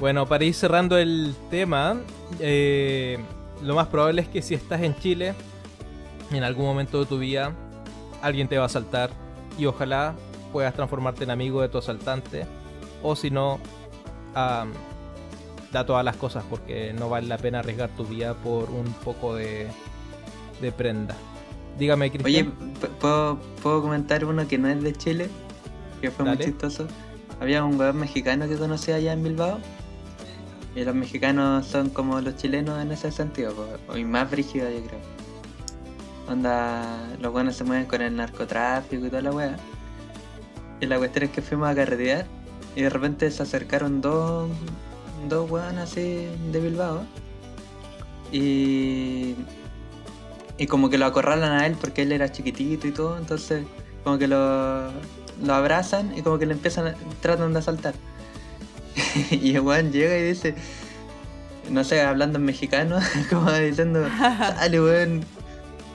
Bueno, 0.01 0.27
para 0.27 0.45
ir 0.45 0.55
cerrando 0.55 0.99
el 0.99 1.35
tema, 1.51 1.97
eh, 2.41 3.19
lo 3.62 3.75
más 3.75 3.87
probable 3.87 4.23
es 4.23 4.29
que 4.29 4.43
si 4.43 4.55
estás 4.55 4.83
en 4.83 4.97
Chile, 4.97 5.35
en 6.33 6.43
algún 6.43 6.66
momento 6.66 7.01
de 7.01 7.07
tu 7.07 7.19
vida, 7.19 7.55
alguien 8.21 8.49
te 8.49 8.57
va 8.57 8.65
a 8.65 8.66
asaltar 8.66 9.11
y 9.57 9.66
ojalá 9.66 10.15
puedas 10.53 10.75
transformarte 10.75 11.25
en 11.25 11.31
amigo 11.31 11.62
de 11.62 11.69
tu 11.69 11.79
asaltante. 11.79 12.47
O 13.03 13.15
si 13.15 13.31
no, 13.31 13.61
da 14.35 15.87
todas 15.87 16.05
las 16.05 16.16
cosas 16.16 16.45
porque 16.51 16.93
no 16.93 17.09
vale 17.09 17.29
la 17.29 17.39
pena 17.39 17.61
arriesgar 17.61 17.91
tu 17.91 18.05
vida 18.05 18.35
por 18.35 18.71
un 18.71 18.93
poco 19.05 19.37
de 19.37 19.71
prenda. 20.77 21.16
Dígame, 21.79 22.11
Cristian. 22.11 22.47
Oye, 22.47 22.89
¿puedo, 23.01 23.39
¿puedo, 23.63 23.83
comentar 23.83 24.25
uno 24.25 24.47
que 24.47 24.59
no 24.59 24.69
es 24.69 24.83
de 24.83 24.93
Chile? 24.93 25.29
Que 26.01 26.11
fue 26.11 26.25
muy 26.25 26.39
chistoso. 26.39 26.87
Había 27.41 27.65
un 27.65 27.79
weón 27.79 27.99
mexicano 27.99 28.49
que 28.49 28.57
conocí 28.57 28.93
allá 28.93 29.13
en 29.13 29.23
Bilbao. 29.23 29.59
Y 30.77 30.85
los 30.85 30.95
mexicanos 30.95 31.67
son 31.67 31.91
como 31.91 32.21
los 32.21 32.37
chilenos 32.37 32.83
en 32.83 32.91
ese 32.91 33.13
sentido, 33.13 33.55
y 33.95 34.05
más 34.05 34.29
brígidos 34.29 34.73
yo 34.75 34.81
creo. 34.87 35.01
Onda, 36.29 36.83
los 37.21 37.33
buenos 37.33 37.55
se 37.55 37.65
mueven 37.65 37.87
con 37.87 38.03
el 38.03 38.17
narcotráfico 38.17 39.07
y 39.07 39.09
toda 39.09 39.23
la 39.23 39.31
weá. 39.31 39.57
Y 40.81 40.87
la 40.87 40.99
cuestión 40.99 41.27
es 41.27 41.31
que 41.31 41.43
fuimos 41.43 41.69
a 41.69 41.75
carretear 41.75 42.27
y 42.75 42.83
de 42.83 42.91
repente 42.91 43.31
se 43.31 43.43
acercaron 43.43 44.01
dos, 44.01 44.51
dos 45.29 45.49
weones 45.49 45.79
así 45.79 46.27
de 46.51 46.61
Bilbao. 46.61 47.05
Y 48.33 49.35
y 50.59 50.66
como 50.66 50.90
que 50.90 50.98
lo 50.98 51.06
acorralan 51.06 51.52
a 51.52 51.66
él 51.66 51.76
porque 51.81 52.02
él 52.02 52.12
era 52.12 52.31
chiquitito 52.31 52.86
y 52.86 52.93
todo, 52.93 53.18
entonces 53.18 53.64
como 54.05 54.18
que 54.18 54.28
lo, 54.28 54.90
lo 55.43 55.55
abrazan 55.55 56.16
y 56.16 56.22
como 56.22 56.39
que 56.39 56.47
le 56.47 56.52
empiezan, 56.52 56.94
tratan 57.20 57.52
de 57.52 57.59
asaltar. 57.59 57.94
y 59.31 59.56
Juan 59.56 59.93
llega 59.93 60.16
y 60.16 60.22
dice, 60.22 60.55
no 61.70 61.85
sé, 61.85 62.02
hablando 62.02 62.39
en 62.39 62.44
mexicano, 62.44 62.98
como 63.31 63.51
diciendo, 63.52 64.06
sale 64.18 64.81
weón. 64.81 65.24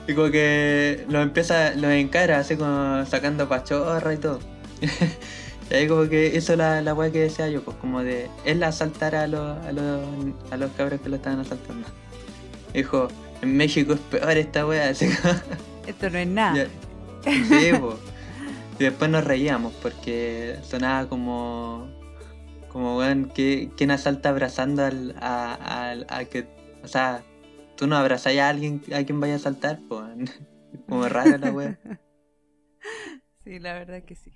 Y 0.06 0.14
como 0.14 0.30
que 0.30 1.04
lo 1.08 1.20
empieza, 1.20 1.74
lo 1.74 1.88
encara, 1.90 2.38
así 2.38 2.56
como 2.56 3.04
sacando 3.06 3.48
pachorra 3.48 4.12
y 4.12 4.16
todo. 4.16 4.40
y 5.70 5.74
ahí 5.74 5.86
como 5.86 6.08
que 6.08 6.32
hizo 6.34 6.56
la, 6.56 6.82
la 6.82 6.94
weá 6.94 7.12
que 7.12 7.20
decía 7.20 7.48
yo, 7.48 7.62
pues 7.62 7.76
como 7.76 8.02
de 8.02 8.28
él 8.44 8.62
asaltar 8.62 9.14
a 9.14 9.26
los, 9.26 9.64
a 9.64 9.72
los, 9.72 10.02
a 10.50 10.56
los 10.56 10.72
cabros 10.72 11.00
que 11.00 11.08
lo 11.08 11.16
estaban 11.16 11.40
asaltando. 11.40 11.86
Dijo, 12.74 13.08
en 13.42 13.56
México 13.56 13.94
es 13.94 14.00
peor 14.00 14.36
esta 14.36 14.66
wea. 14.66 14.90
Esto 15.86 16.10
no 16.10 16.18
es 16.18 16.28
nada. 16.28 16.66
Sí, 17.24 17.70
Y 18.78 18.84
después 18.84 19.10
nos 19.10 19.24
reíamos 19.24 19.72
porque 19.74 20.58
sonaba 20.62 21.08
como. 21.08 21.88
Como, 22.68 22.98
weón, 22.98 23.32
¿quién 23.34 23.90
asalta 23.90 24.28
abrazando 24.28 24.84
al, 24.84 25.16
a, 25.20 25.96
a, 26.08 26.24
que. 26.26 26.46
O 26.84 26.88
sea, 26.88 27.24
tú 27.76 27.86
no 27.88 27.96
abrazas 27.96 28.36
a 28.36 28.48
alguien 28.48 28.80
a 28.94 29.02
quien 29.02 29.18
vaya 29.20 29.34
a 29.34 29.36
asaltar, 29.36 29.80
pues. 29.88 30.40
Como 30.88 31.08
rara 31.08 31.38
la 31.38 31.50
wea. 31.50 31.78
Sí, 33.42 33.58
la 33.58 33.72
verdad 33.72 34.02
que 34.02 34.14
sí. 34.14 34.30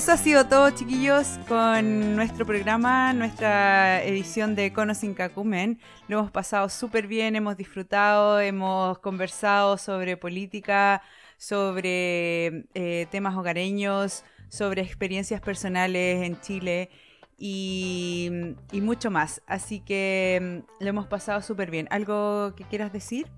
Sido 0.00 0.46
todo, 0.46 0.70
chiquillos, 0.70 1.38
con 1.48 2.16
nuestro 2.16 2.44
programa, 2.44 3.14
nuestra 3.14 4.04
edición 4.04 4.54
de 4.54 4.70
Conos 4.70 4.98
sin 4.98 5.14
Cacumen. 5.14 5.80
Lo 6.06 6.18
hemos 6.18 6.30
pasado 6.30 6.68
súper 6.68 7.06
bien, 7.06 7.34
hemos 7.34 7.56
disfrutado, 7.56 8.38
hemos 8.40 8.98
conversado 8.98 9.78
sobre 9.78 10.18
política, 10.18 11.02
sobre 11.38 12.66
eh, 12.74 13.06
temas 13.10 13.36
hogareños, 13.36 14.22
sobre 14.50 14.82
experiencias 14.82 15.40
personales 15.40 16.22
en 16.22 16.38
Chile 16.42 16.90
y, 17.38 18.30
mucho 18.74 19.10
más. 19.10 19.40
Así 19.46 19.80
que 19.80 20.62
mm, 20.78 20.82
lo 20.84 20.88
hemos 20.90 21.06
pasado 21.06 21.40
súper 21.40 21.70
bien. 21.70 21.88
¿Algo 21.90 22.54
que 22.54 22.64
quieras 22.64 22.92
decir, 22.92 23.28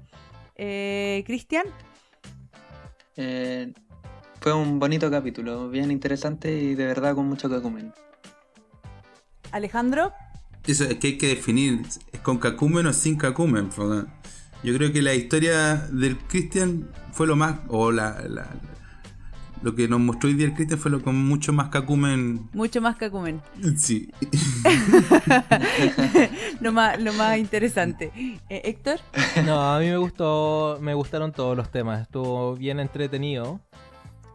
eh, 0.56 1.22
Cristian? 1.24 1.66
Eh, 3.16 3.72
fue 4.40 4.52
un 4.52 4.78
bonito 4.78 5.10
capítulo, 5.10 5.68
bien 5.68 5.90
interesante 5.90 6.56
y 6.56 6.74
de 6.74 6.86
verdad 6.86 7.14
con 7.14 7.26
mucho 7.26 7.48
cacumen. 7.48 7.92
Alejandro. 9.50 10.12
Eso 10.66 10.84
es 10.84 10.96
que 10.96 11.08
hay 11.08 11.18
que 11.18 11.28
definir, 11.28 11.82
¿es 12.12 12.20
con 12.20 12.38
cacumen 12.38 12.86
o 12.86 12.92
sin 12.92 13.16
cacumen? 13.16 13.70
Yo 14.62 14.74
creo 14.74 14.92
que 14.92 15.02
la 15.02 15.14
historia 15.14 15.76
del 15.90 16.18
Cristian 16.18 16.90
fue 17.12 17.26
lo 17.26 17.36
más, 17.36 17.60
o 17.68 17.90
la, 17.90 18.18
lo 19.62 19.74
que 19.74 19.88
nos 19.88 20.00
mostró 20.00 20.28
hoy 20.28 20.34
día 20.34 20.46
el 20.46 20.54
Cristian 20.54 20.78
fue 20.78 20.90
lo 20.90 21.02
con 21.02 21.16
mucho 21.16 21.52
más 21.52 21.68
cacumen. 21.68 22.48
Mucho 22.52 22.80
más 22.80 22.96
cacumen. 22.96 23.40
Sí. 23.76 24.10
lo, 26.60 26.72
más, 26.72 27.00
lo 27.00 27.12
más 27.14 27.38
interesante. 27.38 28.12
Eh, 28.48 28.62
Héctor. 28.64 29.00
No, 29.46 29.60
a 29.60 29.80
mí 29.80 29.86
me 29.86 29.96
gustó, 29.96 30.78
me 30.80 30.94
gustaron 30.94 31.32
todos 31.32 31.56
los 31.56 31.70
temas. 31.70 32.02
Estuvo 32.02 32.54
bien 32.56 32.78
entretenido. 32.78 33.60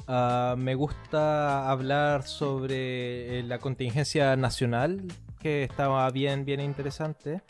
Ah, 0.08 0.56
me 0.58 0.76
gusta 0.76 1.70
hablar 1.70 2.24
sobre 2.24 3.40
eh, 3.40 3.44
la 3.44 3.60
contingencia 3.60 4.36
nacional, 4.36 5.02
que 5.40 5.64
estaba 5.64 6.10
bien, 6.10 6.46
bien 6.46 6.60
interesante. 6.60 7.42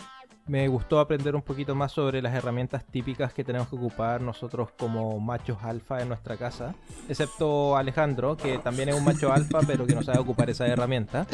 Me 0.45 0.67
gustó 0.67 0.99
aprender 0.99 1.35
un 1.35 1.41
poquito 1.41 1.73
más 1.73 1.93
sobre 1.93 2.21
las 2.21 2.35
herramientas 2.35 2.85
típicas 2.85 3.33
que 3.33 3.45
tenemos 3.45 3.69
que 3.69 3.77
ocupar 3.77 4.21
nosotros 4.21 4.69
como 4.77 5.17
machos 5.19 5.57
alfa 5.63 6.01
en 6.01 6.09
nuestra 6.09 6.35
casa, 6.35 6.75
excepto 7.07 7.77
Alejandro, 7.77 8.35
que 8.35 8.57
también 8.57 8.89
es 8.89 8.95
un 8.95 9.05
macho 9.05 9.31
alfa, 9.33 9.61
pero 9.65 9.87
que 9.87 9.95
no 9.95 10.03
sabe 10.03 10.19
ocupar 10.19 10.49
esa 10.49 10.67
herramienta. 10.67 11.25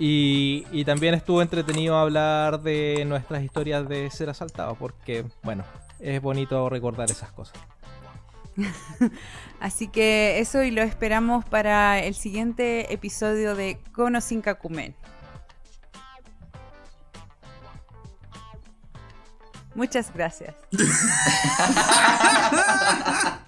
Y, 0.00 0.64
y, 0.70 0.84
también 0.84 1.14
estuvo 1.14 1.42
entretenido 1.42 1.98
hablar 1.98 2.62
de 2.62 3.04
nuestras 3.04 3.42
historias 3.42 3.88
de 3.88 4.08
ser 4.12 4.30
asaltado, 4.30 4.76
porque, 4.76 5.24
bueno, 5.42 5.64
es 5.98 6.22
bonito 6.22 6.68
recordar 6.68 7.10
esas 7.10 7.32
cosas. 7.32 7.58
Así 9.60 9.88
que 9.88 10.40
eso 10.40 10.62
y 10.62 10.70
lo 10.70 10.82
esperamos 10.82 11.44
para 11.44 12.00
el 12.00 12.14
siguiente 12.14 12.92
episodio 12.92 13.54
de 13.54 13.78
Cono 13.92 14.20
sin 14.20 14.40
Cacumen. 14.40 14.94
Muchas 19.74 20.12
gracias. 20.12 20.54